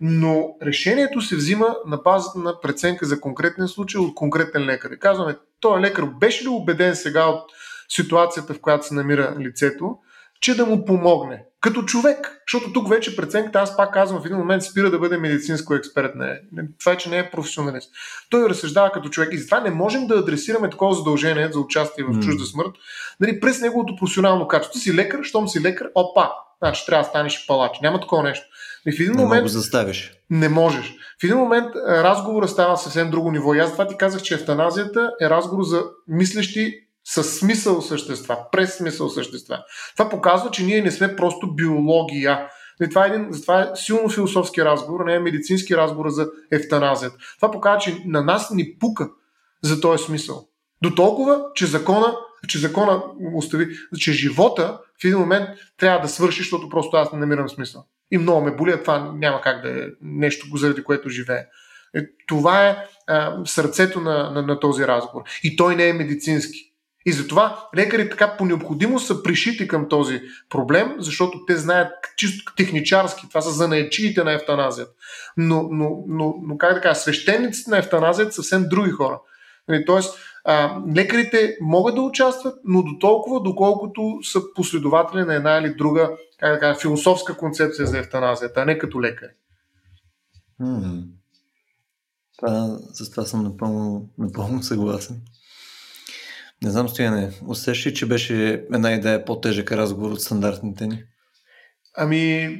Но 0.00 0.56
решението 0.62 1.20
се 1.20 1.36
взима 1.36 1.76
на 1.86 1.96
базата 1.96 2.38
на 2.38 2.60
преценка 2.60 3.06
за 3.06 3.20
конкретен 3.20 3.68
случай 3.68 4.00
от 4.00 4.14
конкретен 4.14 4.64
лекар. 4.64 4.90
И 4.90 4.98
казваме, 4.98 5.36
този 5.60 5.82
лекар 5.82 6.04
беше 6.20 6.44
ли 6.44 6.48
убеден 6.48 6.96
сега 6.96 7.26
от 7.26 7.42
ситуацията, 7.88 8.54
в 8.54 8.60
която 8.60 8.86
се 8.86 8.94
намира 8.94 9.36
лицето, 9.40 9.96
че 10.40 10.56
да 10.56 10.66
му 10.66 10.84
помогне. 10.84 11.44
Като 11.62 11.82
човек. 11.82 12.42
Защото 12.52 12.72
тук 12.72 12.88
вече 12.88 13.16
преценката, 13.16 13.58
аз 13.58 13.76
пак 13.76 13.94
казвам, 13.94 14.22
в 14.22 14.26
един 14.26 14.38
момент 14.38 14.62
спира 14.62 14.90
да 14.90 14.98
бъде 14.98 15.16
медицинско 15.16 15.74
експерт. 15.74 16.14
Не, 16.14 16.40
това 16.80 16.92
е, 16.92 16.96
че 16.96 17.10
не 17.10 17.18
е 17.18 17.30
професионалист. 17.30 17.90
Той 18.30 18.48
разсъждава 18.48 18.92
като 18.92 19.08
човек. 19.08 19.28
И 19.32 19.38
затова 19.38 19.60
не 19.60 19.70
можем 19.70 20.06
да 20.06 20.14
адресираме 20.14 20.70
такова 20.70 20.94
задължение 20.94 21.52
за 21.52 21.60
участие 21.60 22.04
в 22.04 22.20
чужда 22.20 22.44
смърт 22.44 22.72
нали, 23.20 23.40
през 23.40 23.60
неговото 23.60 23.96
професионално 23.96 24.48
качество. 24.48 24.80
Си 24.80 24.94
лекар, 24.94 25.22
щом 25.22 25.48
си 25.48 25.60
лекар, 25.60 25.86
опа, 25.94 26.30
значи 26.62 26.86
трябва 26.86 27.02
да 27.02 27.08
станеш 27.08 27.46
палач. 27.46 27.80
Няма 27.82 28.00
такова 28.00 28.22
нещо. 28.22 28.46
И 28.86 28.92
в 28.92 29.00
един 29.00 29.12
не 29.12 29.22
момент. 29.22 29.42
го 29.42 29.48
заставиш. 29.48 30.12
Не 30.30 30.48
можеш. 30.48 30.94
В 31.20 31.24
един 31.24 31.36
момент 31.36 31.74
разговорът 31.86 32.50
става 32.50 32.76
съвсем 32.76 33.10
друго 33.10 33.32
ниво. 33.32 33.54
И 33.54 33.58
аз 33.58 33.72
това 33.72 33.86
ти 33.86 33.96
казах, 33.96 34.22
че 34.22 34.34
евтаназията 34.34 35.10
е 35.22 35.30
разговор 35.30 35.64
за 35.64 35.84
мислещи 36.08 36.74
с 37.04 37.24
смисъл 37.24 37.82
същества, 37.82 38.38
през 38.52 38.76
смисъл 38.76 39.08
същества. 39.08 39.58
Това 39.96 40.10
показва, 40.10 40.50
че 40.50 40.64
ние 40.64 40.82
не 40.82 40.90
сме 40.90 41.16
просто 41.16 41.54
биология. 41.54 42.48
И 42.82 42.88
това 42.88 43.04
е, 43.04 43.08
един, 43.08 43.28
това 43.42 43.62
е 43.62 43.70
силно 43.74 44.08
философски 44.08 44.64
разговор, 44.64 45.04
не 45.04 45.14
е 45.14 45.18
медицински 45.18 45.76
разговор 45.76 46.08
за 46.08 46.28
евтаназията. 46.52 47.16
Това 47.36 47.50
показва, 47.50 47.80
че 47.80 48.02
на 48.06 48.22
нас 48.22 48.50
ни 48.50 48.78
пука 48.78 49.10
за 49.62 49.80
този 49.80 50.04
смисъл. 50.04 50.48
До 50.82 50.94
толкова, 50.94 51.44
че 51.54 51.66
закона, 51.66 52.16
че 52.48 52.58
закона 52.58 53.02
остави, 53.34 53.76
че 53.98 54.12
живота 54.12 54.78
в 55.02 55.04
един 55.04 55.18
момент 55.18 55.48
трябва 55.78 56.00
да 56.00 56.08
свърши, 56.08 56.38
защото 56.38 56.68
просто 56.68 56.96
аз 56.96 57.12
не 57.12 57.18
намирам 57.18 57.48
смисъл. 57.48 57.84
И 58.10 58.18
много 58.18 58.44
ме 58.44 58.56
боли, 58.56 58.82
това 58.82 59.12
няма 59.14 59.40
как 59.40 59.62
да 59.62 59.84
е 59.84 59.86
нещо, 60.02 60.56
заради 60.56 60.84
което 60.84 61.08
живее. 61.08 61.46
Това 62.28 62.68
е 62.68 62.76
а, 63.06 63.36
сърцето 63.44 64.00
на, 64.00 64.30
на, 64.30 64.42
на 64.42 64.60
този 64.60 64.86
разговор. 64.86 65.22
И 65.42 65.56
той 65.56 65.76
не 65.76 65.88
е 65.88 65.92
медицински. 65.92 66.71
И 67.06 67.12
затова 67.12 67.68
лекарите 67.76 68.10
така 68.10 68.36
по 68.36 68.44
необходимост 68.44 69.06
са 69.06 69.22
пришити 69.22 69.68
към 69.68 69.88
този 69.88 70.20
проблем, 70.48 70.94
защото 70.98 71.44
те 71.46 71.56
знаят 71.56 71.92
чисто 72.16 72.54
техничарски, 72.56 73.28
това 73.28 73.40
са 73.40 73.50
занаечиите 73.50 74.24
на 74.24 74.32
евтаназията. 74.32 74.92
Но, 75.36 75.68
но, 75.70 76.04
но, 76.08 76.34
но 76.42 76.58
как 76.58 76.74
да 76.74 76.80
кажа, 76.80 77.00
свещениците 77.00 77.70
на 77.70 77.78
евтаназията 77.78 78.32
са 78.32 78.42
съвсем 78.42 78.68
други 78.68 78.90
хора. 78.90 79.20
Нали, 79.68 79.84
тоест, 79.84 80.18
а, 80.44 80.82
лекарите 80.96 81.56
могат 81.60 81.94
да 81.94 82.02
участват, 82.02 82.54
но 82.64 82.82
до 82.82 82.98
толкова, 83.00 83.42
доколкото 83.42 84.18
са 84.22 84.40
последователи 84.54 85.24
на 85.24 85.34
една 85.34 85.58
или 85.58 85.74
друга 85.74 86.10
как 86.42 86.52
да 86.52 86.60
кажа, 86.60 86.80
философска 86.80 87.36
концепция 87.36 87.86
за 87.86 87.98
евтаназията, 87.98 88.60
а 88.60 88.64
не 88.64 88.78
като 88.78 89.02
лекари. 89.02 89.30
Това, 92.38 92.78
с 92.92 93.10
това 93.10 93.24
съм 93.24 93.42
напълно, 93.42 94.08
напълно 94.18 94.62
съгласен. 94.62 95.20
Не 96.62 96.70
знам, 96.70 96.88
Стояне, 96.88 97.30
усещаш 97.46 97.92
че 97.92 98.06
беше 98.06 98.64
една 98.72 98.92
идея 98.92 99.24
по-тежък 99.24 99.72
разговор 99.72 100.10
от 100.10 100.20
стандартните 100.20 100.86
ни? 100.86 101.02
Ами, 101.96 102.56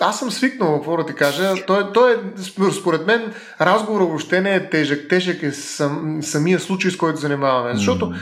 аз 0.00 0.18
съм 0.18 0.30
свикнал, 0.30 0.74
какво 0.74 0.96
да 0.96 1.06
ти 1.06 1.14
кажа. 1.14 1.54
Той, 1.66 1.92
той 1.92 2.14
е, 2.14 2.16
според 2.80 3.06
мен, 3.06 3.34
разговорът 3.60 4.08
въобще 4.08 4.40
не 4.40 4.54
е 4.54 4.70
тежък. 4.70 5.08
Тежък 5.08 5.42
е 5.42 5.52
сам, 5.52 6.22
самия 6.22 6.60
случай, 6.60 6.90
с 6.90 6.96
който 6.96 7.20
занимаваме. 7.20 7.74
Защото 7.74 8.06
mm 8.06 8.16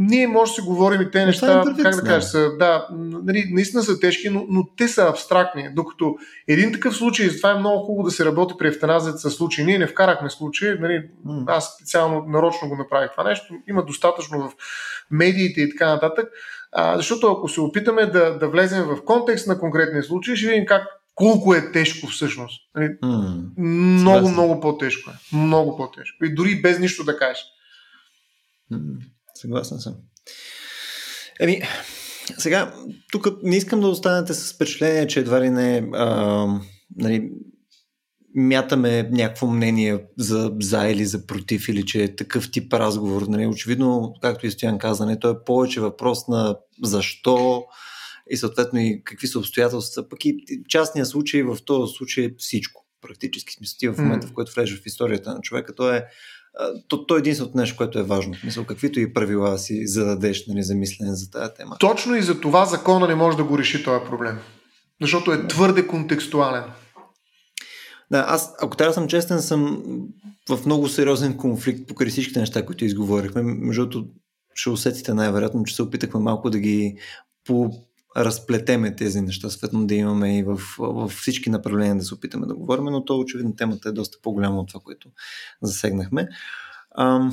ние 0.00 0.26
може 0.26 0.50
да 0.50 0.54
си 0.54 0.60
говорим 0.60 1.00
и 1.00 1.10
те 1.10 1.26
неща, 1.26 1.64
е 1.78 1.82
как 1.82 1.96
да 1.96 2.02
кажа, 2.02 2.26
са, 2.26 2.56
да, 2.58 2.86
нали, 2.90 3.48
наистина 3.50 3.82
са 3.82 4.00
тежки, 4.00 4.28
но, 4.30 4.44
но 4.48 4.66
те 4.76 4.88
са 4.88 5.02
абстрактни. 5.02 5.68
Докато 5.74 6.16
един 6.48 6.72
такъв 6.72 6.96
случай, 6.96 7.28
затова 7.28 7.50
е 7.50 7.58
много 7.58 7.84
хубаво 7.84 8.04
да 8.04 8.10
се 8.10 8.24
работи 8.24 8.54
при 8.58 8.68
евтаназията 8.68 9.18
с 9.18 9.30
случай. 9.30 9.64
Ние 9.64 9.78
не 9.78 9.86
вкарахме 9.86 10.30
случай, 10.30 10.74
нали, 10.80 11.08
аз 11.46 11.74
специално 11.74 12.24
нарочно 12.28 12.68
го 12.68 12.76
направих 12.76 13.10
това 13.10 13.24
нещо. 13.24 13.54
Има 13.68 13.84
достатъчно 13.84 14.40
в 14.40 14.52
медиите 15.10 15.60
и 15.60 15.70
така 15.70 15.88
нататък. 15.88 16.28
А, 16.72 16.96
защото 16.96 17.32
ако 17.32 17.48
се 17.48 17.60
опитаме 17.60 18.06
да, 18.06 18.38
да 18.38 18.48
влезем 18.48 18.84
в 18.84 19.04
контекст 19.04 19.46
на 19.46 19.58
конкретния 19.58 20.02
случай, 20.02 20.36
ще 20.36 20.48
видим 20.48 20.66
как 20.66 20.86
колко 21.14 21.54
е 21.54 21.72
тежко 21.72 22.06
всъщност. 22.06 22.60
Нали, 22.74 22.88
mm, 23.04 23.42
много, 23.58 24.28
много 24.28 24.60
по-тежко 24.60 25.10
е. 25.10 25.36
Много 25.36 25.76
по-тежко. 25.76 26.24
И 26.24 26.34
дори 26.34 26.60
без 26.62 26.78
нищо 26.78 27.04
да 27.04 27.18
кажеш. 27.18 27.44
Съгласен 29.40 29.78
съм. 29.78 29.94
Еми, 31.40 31.62
сега, 32.38 32.74
тук 33.12 33.26
не 33.42 33.56
искам 33.56 33.80
да 33.80 33.88
останете 33.88 34.34
с 34.34 34.52
впечатление, 34.52 35.06
че 35.06 35.20
едва 35.20 35.40
ли 35.40 35.50
не 35.50 35.90
а, 35.94 36.46
нали, 36.96 37.30
мятаме 38.34 39.08
някакво 39.12 39.46
мнение 39.46 40.04
за 40.18 40.52
за 40.60 40.88
или 40.88 41.04
за 41.04 41.26
против, 41.26 41.68
или 41.68 41.86
че 41.86 42.02
е 42.02 42.16
такъв 42.16 42.50
тип 42.50 42.72
разговор. 42.72 43.22
Нали, 43.22 43.46
очевидно, 43.46 44.14
както 44.22 44.46
и 44.46 44.50
Стоян 44.50 44.78
каза, 44.78 45.06
не, 45.06 45.18
то 45.18 45.30
е 45.30 45.44
повече 45.44 45.80
въпрос 45.80 46.28
на 46.28 46.56
защо 46.82 47.64
и 48.30 48.36
съответно 48.36 48.80
и 48.80 49.02
какви 49.04 49.26
са 49.26 49.38
обстоятелства. 49.38 50.08
Пък 50.08 50.24
и 50.24 50.36
частния 50.68 51.06
случай 51.06 51.42
в 51.42 51.58
този 51.64 51.92
случай 51.96 52.24
е 52.24 52.34
всичко. 52.38 52.86
Практически 53.02 53.52
смисъл. 53.52 53.76
Ти 53.78 53.88
в 53.88 53.98
момента, 53.98 54.26
в 54.26 54.32
който 54.32 54.52
влезеш 54.54 54.80
в 54.80 54.86
историята 54.86 55.34
на 55.34 55.40
човека, 55.40 55.74
то 55.74 55.92
е 55.92 56.06
то, 56.88 57.06
то 57.06 57.16
е 57.16 57.18
единственото 57.18 57.58
нещо, 57.58 57.76
което 57.76 57.98
е 57.98 58.02
важно. 58.02 58.34
Мисъл, 58.44 58.64
каквито 58.64 59.00
и 59.00 59.12
правила 59.12 59.58
си 59.58 59.86
зададеш 59.86 60.46
нали, 60.46 60.62
за 60.62 60.74
мислене 60.74 61.14
за 61.14 61.30
тази 61.30 61.54
тема. 61.54 61.76
Точно 61.80 62.16
и 62.16 62.22
за 62.22 62.40
това 62.40 62.64
закона 62.64 63.08
не 63.08 63.14
може 63.14 63.36
да 63.36 63.44
го 63.44 63.58
реши 63.58 63.84
този 63.84 64.04
проблем. 64.04 64.38
Защото 65.00 65.32
е 65.32 65.46
твърде 65.46 65.86
контекстуален. 65.86 66.64
Да, 68.10 68.24
аз, 68.28 68.54
ако 68.62 68.76
трябва 68.76 68.90
да 68.90 68.94
съм 68.94 69.08
честен, 69.08 69.42
съм 69.42 69.82
в 70.48 70.66
много 70.66 70.88
сериозен 70.88 71.36
конфликт 71.36 71.88
покрай 71.88 72.10
всичките 72.10 72.40
неща, 72.40 72.66
които 72.66 72.84
изговорихме. 72.84 73.42
Между 73.42 73.86
другото, 73.86 74.10
ще 74.54 74.70
усетите 74.70 75.14
най-вероятно, 75.14 75.64
че 75.64 75.74
се 75.74 75.82
опитахме 75.82 76.20
малко 76.20 76.50
да 76.50 76.58
ги 76.58 76.96
по 77.44 77.70
разплетеме 78.16 78.96
тези 78.96 79.20
неща, 79.20 79.50
съответно 79.50 79.86
да 79.86 79.94
имаме 79.94 80.38
и 80.38 80.42
в, 80.42 80.60
в 80.78 81.08
всички 81.08 81.50
направления 81.50 81.96
да 81.96 82.04
се 82.04 82.14
опитаме 82.14 82.46
да 82.46 82.54
говорим, 82.54 82.84
но 82.84 83.04
то 83.04 83.18
очевидно 83.18 83.56
темата 83.56 83.88
е 83.88 83.92
доста 83.92 84.18
по-голяма 84.22 84.60
от 84.60 84.68
това, 84.68 84.80
което 84.80 85.08
засегнахме. 85.62 86.28
А, 86.90 87.30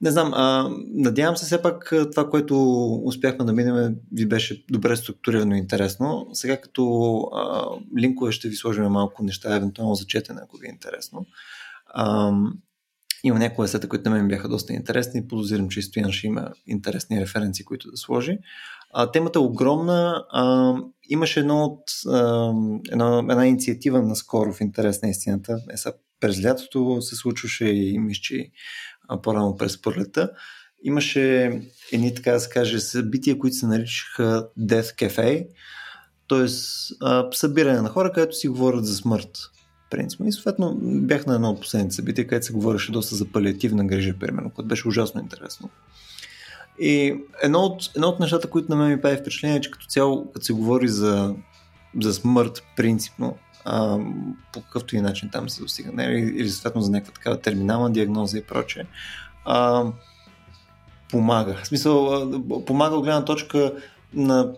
не 0.00 0.10
знам, 0.10 0.32
а, 0.34 0.70
надявам 0.94 1.36
се 1.36 1.46
все 1.46 1.62
пак 1.62 1.92
това, 2.12 2.30
което 2.30 2.84
успяхме 3.04 3.44
да 3.44 3.52
минем, 3.52 3.96
ви 4.12 4.26
беше 4.26 4.64
добре 4.70 4.96
структурирано 4.96 5.54
и 5.54 5.58
интересно. 5.58 6.26
Сега 6.32 6.60
като 6.60 7.18
а, 7.34 7.66
линкове 7.98 8.32
ще 8.32 8.48
ви 8.48 8.56
сложим 8.56 8.84
малко 8.84 9.24
неща, 9.24 9.56
евентуално 9.56 9.94
за 9.94 10.06
четене, 10.06 10.40
ако 10.44 10.56
ви 10.56 10.66
е 10.66 10.72
интересно. 10.72 11.26
А, 11.86 12.32
има 13.24 13.38
някои 13.38 13.68
сета, 13.68 13.88
които 13.88 14.10
на 14.10 14.16
мен 14.16 14.28
бяха 14.28 14.48
доста 14.48 14.72
интересни. 14.72 15.28
Подозирам, 15.28 15.68
че 15.68 15.80
и 15.80 15.82
Стоян 15.82 16.12
ще 16.12 16.26
има 16.26 16.52
интересни 16.66 17.20
референции, 17.20 17.64
които 17.64 17.90
да 17.90 17.96
сложи. 17.96 18.38
А, 18.92 19.10
темата 19.10 19.38
е 19.38 19.42
огромна. 19.42 20.24
А, 20.30 20.74
имаше 21.08 21.40
едно 21.40 21.64
от, 21.64 21.82
а, 22.08 22.52
една, 22.90 23.18
една 23.18 23.46
инициатива 23.46 24.02
наскоро 24.02 24.52
в 24.52 24.60
интерес 24.60 25.02
на 25.02 25.08
истината. 25.08 25.58
Е, 25.72 25.76
са, 25.76 25.92
през 26.20 26.44
лятото 26.44 27.02
се 27.02 27.16
случваше 27.16 27.66
и 27.66 27.98
мисля, 27.98 28.36
по-рано 29.22 29.56
през 29.56 29.82
пролета. 29.82 30.30
Имаше 30.84 31.52
едни, 31.92 32.14
така 32.14 32.32
да 32.32 32.40
се 32.40 32.48
каже, 32.48 32.80
събития, 32.80 33.38
които 33.38 33.56
се 33.56 33.66
наричаха 33.66 34.48
Death 34.58 35.08
Cafe, 35.08 35.46
т.е. 36.28 36.48
събиране 37.36 37.80
на 37.80 37.88
хора, 37.88 38.12
където 38.12 38.36
си 38.36 38.48
говорят 38.48 38.86
за 38.86 38.96
смърт. 38.96 39.38
Принципно. 39.90 40.28
И 40.28 40.32
съответно 40.32 40.78
бях 40.82 41.26
на 41.26 41.34
едно 41.34 41.50
от 41.50 41.60
последните 41.60 41.94
събития, 41.94 42.26
където 42.26 42.46
се 42.46 42.52
говореше 42.52 42.92
доста 42.92 43.14
за 43.14 43.32
палиативна 43.32 43.84
грижа, 43.84 44.18
примерно, 44.20 44.50
което 44.50 44.68
беше 44.68 44.88
ужасно 44.88 45.20
интересно. 45.20 45.70
И 46.78 47.14
едно 47.42 47.58
от, 47.58 47.90
едно 47.96 48.08
от 48.08 48.20
нещата, 48.20 48.50
които 48.50 48.70
на 48.70 48.76
мен 48.76 48.88
ми 48.88 49.00
прави 49.00 49.16
впечатление, 49.16 49.56
е, 49.56 49.60
че 49.60 49.70
като 49.70 49.86
цяло, 49.86 50.32
като 50.32 50.46
се 50.46 50.52
говори 50.52 50.88
за, 50.88 51.34
за 52.00 52.14
смърт, 52.14 52.62
принципно, 52.76 53.36
а, 53.64 53.98
по 54.52 54.62
какъвто 54.62 54.96
и 54.96 55.00
начин 55.00 55.30
там 55.32 55.48
се 55.48 55.62
достига, 55.62 55.92
не, 55.92 56.04
или, 56.04 56.48
съответно 56.48 56.82
за 56.82 56.90
някаква 56.90 57.14
такава 57.14 57.40
терминална 57.40 57.90
диагноза 57.90 58.38
и 58.38 58.42
прочее, 58.42 58.84
а, 59.44 59.84
помага. 61.10 61.56
В 61.62 61.66
смисъл, 61.66 62.30
помага 62.66 62.96
от 62.96 63.04
гледна 63.04 63.24
точка 63.24 63.72
на 64.14 64.52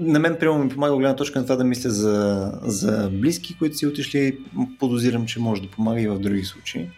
на 0.00 0.18
мен, 0.18 0.36
примерно, 0.40 0.64
ми 0.64 0.68
помага 0.68 0.92
от 0.92 0.98
гледна 0.98 1.16
точка 1.16 1.38
на 1.38 1.44
това 1.44 1.56
да 1.56 1.64
мисля 1.64 1.90
за, 1.90 2.52
за 2.62 3.10
близки, 3.12 3.58
които 3.58 3.76
си 3.76 3.86
отишли. 3.86 4.38
Подозирам, 4.78 5.26
че 5.26 5.40
може 5.40 5.62
да 5.62 5.70
помага 5.70 6.00
и 6.00 6.08
в 6.08 6.18
други 6.18 6.44
случаи. 6.44 6.88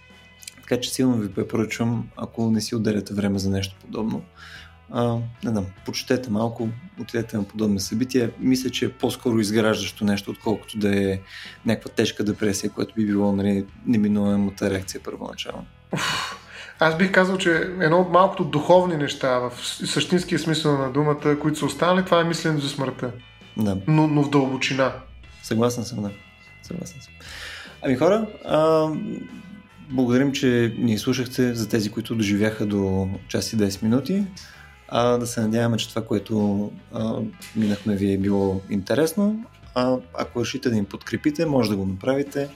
Така 0.69 0.81
че 0.81 0.91
силно 0.91 1.17
ви 1.17 1.33
препоръчвам, 1.33 2.09
ако 2.17 2.51
не 2.51 2.61
си 2.61 2.75
отделяте 2.75 3.15
време 3.15 3.39
за 3.39 3.51
нещо 3.51 3.77
подобно, 3.81 4.23
а, 4.91 5.05
не 5.45 5.51
знам, 5.51 5.67
почетете 5.85 6.31
малко, 6.31 6.69
отидете 7.01 7.37
на 7.37 7.45
подобни 7.45 7.81
събития. 7.81 8.31
Мисля, 8.39 8.71
че 8.71 8.85
е 8.85 8.93
по-скоро 8.93 9.39
изграждащо 9.39 10.05
нещо, 10.05 10.31
отколкото 10.31 10.79
да 10.79 11.13
е 11.13 11.21
някаква 11.67 11.91
тежка 11.91 12.25
депресия, 12.25 12.71
което 12.71 12.95
би 12.95 13.07
било 13.07 13.33
нали, 13.33 13.67
неминуемата 13.87 14.71
реакция 14.71 15.01
първоначално. 15.05 15.67
Аз 16.79 16.97
бих 16.97 17.13
казал, 17.13 17.39
че 17.39 17.51
едно 17.81 18.01
от 18.01 18.11
малкото 18.11 18.45
духовни 18.45 18.97
неща 18.97 19.39
в 19.39 19.53
същинския 19.87 20.39
смисъл 20.39 20.79
на 20.79 20.93
думата, 20.93 21.39
които 21.41 21.59
са 21.59 21.67
останали, 21.67 22.05
това 22.05 22.21
е 22.21 22.25
мисленето 22.25 22.63
за 22.63 22.69
смъртта. 22.69 23.13
Да. 23.57 23.79
Но, 23.87 24.07
но 24.09 24.23
в 24.23 24.31
дълбочина. 24.31 24.93
Съгласен 25.43 25.85
съм, 25.85 26.03
да. 26.03 26.11
Съгласен 26.63 27.01
съм. 27.01 27.13
Ами 27.83 27.97
хора, 27.97 28.27
а, 28.45 28.89
благодарим, 29.91 30.33
че 30.33 30.75
ни 30.79 30.99
слушахте 30.99 31.55
за 31.55 31.69
тези, 31.69 31.91
които 31.91 32.15
доживяха 32.15 32.67
до 32.67 33.09
час 33.29 33.53
и 33.53 33.57
10 33.57 33.83
минути. 33.83 34.25
А, 34.89 35.19
да 35.19 35.27
се 35.27 35.41
надяваме, 35.41 35.77
че 35.77 35.89
това, 35.89 36.05
което 36.05 36.71
а, 36.93 37.15
минахме 37.57 37.97
ви 37.97 38.13
е 38.13 38.19
било 38.19 38.61
интересно. 38.71 39.45
А, 39.75 39.97
ако 40.19 40.41
решите 40.41 40.69
да 40.69 40.75
ни 40.75 40.85
подкрепите, 40.85 41.47
може 41.47 41.71
да 41.71 41.77
го 41.77 41.87
направите 41.87 42.49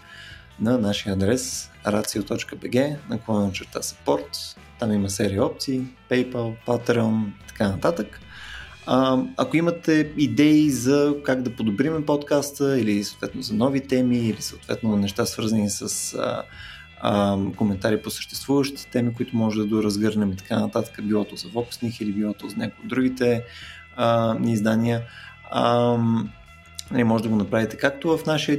на 0.60 0.78
нашия 0.78 1.12
адрес 1.12 1.70
racio.bg 1.86 2.96
наклона 3.10 3.52
черта 3.52 3.80
support. 3.80 4.56
Там 4.78 4.92
има 4.92 5.10
серия 5.10 5.44
опции, 5.44 5.82
PayPal, 6.10 6.54
Patreon 6.66 7.28
и 7.28 7.48
така 7.48 7.68
нататък. 7.68 8.20
А, 8.86 9.22
ако 9.36 9.56
имате 9.56 10.12
идеи 10.16 10.70
за 10.70 11.14
как 11.24 11.42
да 11.42 11.56
подобриме 11.56 12.06
подкаста 12.06 12.78
или 12.80 13.04
съответно 13.04 13.42
за 13.42 13.54
нови 13.54 13.80
теми 13.80 14.18
или 14.18 14.42
съответно 14.42 14.96
неща 14.96 15.26
свързани 15.26 15.70
с 15.70 16.14
а, 16.14 16.42
коментари 17.56 18.02
по 18.02 18.10
съществуващите 18.10 18.86
теми, 18.86 19.14
които 19.14 19.36
може 19.36 19.60
да 19.60 19.66
доразгърнем 19.66 20.32
и 20.32 20.36
така 20.36 20.60
нататък, 20.60 21.00
било 21.02 21.24
то 21.24 21.36
за 21.36 21.48
Voxних 21.48 22.02
или 22.02 22.12
било 22.12 22.34
то 22.34 22.48
за 22.48 22.56
някои 22.56 22.82
от 22.82 22.88
другите 22.88 23.44
а, 23.96 24.36
издания. 24.50 25.02
А, 25.50 25.98
Нали, 26.92 27.04
може 27.04 27.22
да 27.22 27.28
го 27.28 27.36
направите 27.36 27.76
както 27.76 28.18
в 28.18 28.26
нашия 28.26 28.58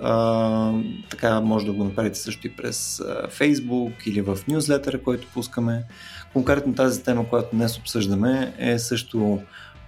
а, 0.00 0.72
така 1.10 1.40
може 1.40 1.66
да 1.66 1.72
го 1.72 1.84
направите 1.84 2.18
също 2.18 2.46
и 2.46 2.50
през 2.50 3.00
а, 3.00 3.28
Facebook 3.28 3.92
или 4.06 4.20
в 4.20 4.38
нюзлетъра, 4.48 5.02
който 5.02 5.28
пускаме. 5.34 5.84
Конкретно 6.32 6.74
тази 6.74 7.02
тема, 7.02 7.28
която 7.28 7.56
днес 7.56 7.78
обсъждаме 7.78 8.54
е 8.58 8.78
също 8.78 9.42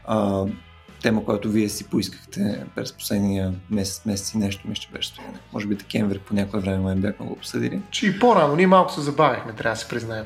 а, 0.04 0.44
тема, 1.02 1.24
която 1.24 1.50
вие 1.50 1.68
си 1.68 1.84
поискахте 1.84 2.64
през 2.74 2.92
последния 2.92 3.54
месец, 3.70 4.04
месец 4.04 4.34
и 4.34 4.38
нещо, 4.38 4.68
мисля, 4.68 4.82
че 4.82 4.88
беше 4.92 5.08
стояне. 5.08 5.38
Може 5.52 5.66
би 5.66 5.74
декември 5.74 6.18
по 6.18 6.34
някое 6.34 6.60
време 6.60 6.78
ме 6.78 6.94
бяхме 6.94 7.26
го 7.26 7.32
обсъдили. 7.32 7.80
Че 7.90 8.06
и 8.06 8.18
по-рано, 8.18 8.56
ние 8.56 8.66
малко 8.66 8.92
се 8.92 9.00
забавихме, 9.00 9.52
трябва 9.52 9.74
да 9.74 9.80
се 9.80 9.88
признаем. 9.88 10.24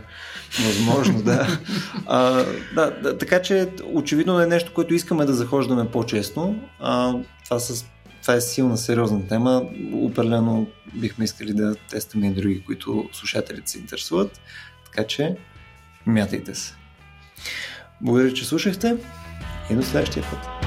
Възможно, 0.66 1.22
да. 1.22 1.58
а, 2.06 2.44
да, 2.74 2.90
да. 2.90 3.18
Така 3.18 3.42
че, 3.42 3.68
очевидно 3.92 4.40
е 4.40 4.46
нещо, 4.46 4.74
което 4.74 4.94
искаме 4.94 5.24
да 5.24 5.34
захождаме 5.34 5.90
по-често. 5.90 6.54
А, 6.80 7.14
това, 7.44 7.60
с, 7.60 7.84
това 8.22 8.34
е 8.34 8.40
силна, 8.40 8.76
сериозна 8.76 9.28
тема. 9.28 9.62
Определено 9.92 10.66
бихме 10.94 11.24
искали 11.24 11.52
да 11.52 11.74
тестваме 11.74 12.26
и 12.26 12.30
други, 12.30 12.64
които 12.64 13.08
слушателите 13.12 13.70
се 13.70 13.78
интересуват. 13.78 14.40
Така 14.84 15.06
че, 15.06 15.36
мятайте 16.06 16.54
се. 16.54 16.74
Благодаря, 18.00 18.32
че 18.32 18.44
слушахте 18.44 18.96
и 19.70 19.74
до 19.74 19.82
следващия 19.82 20.24
път. 20.30 20.59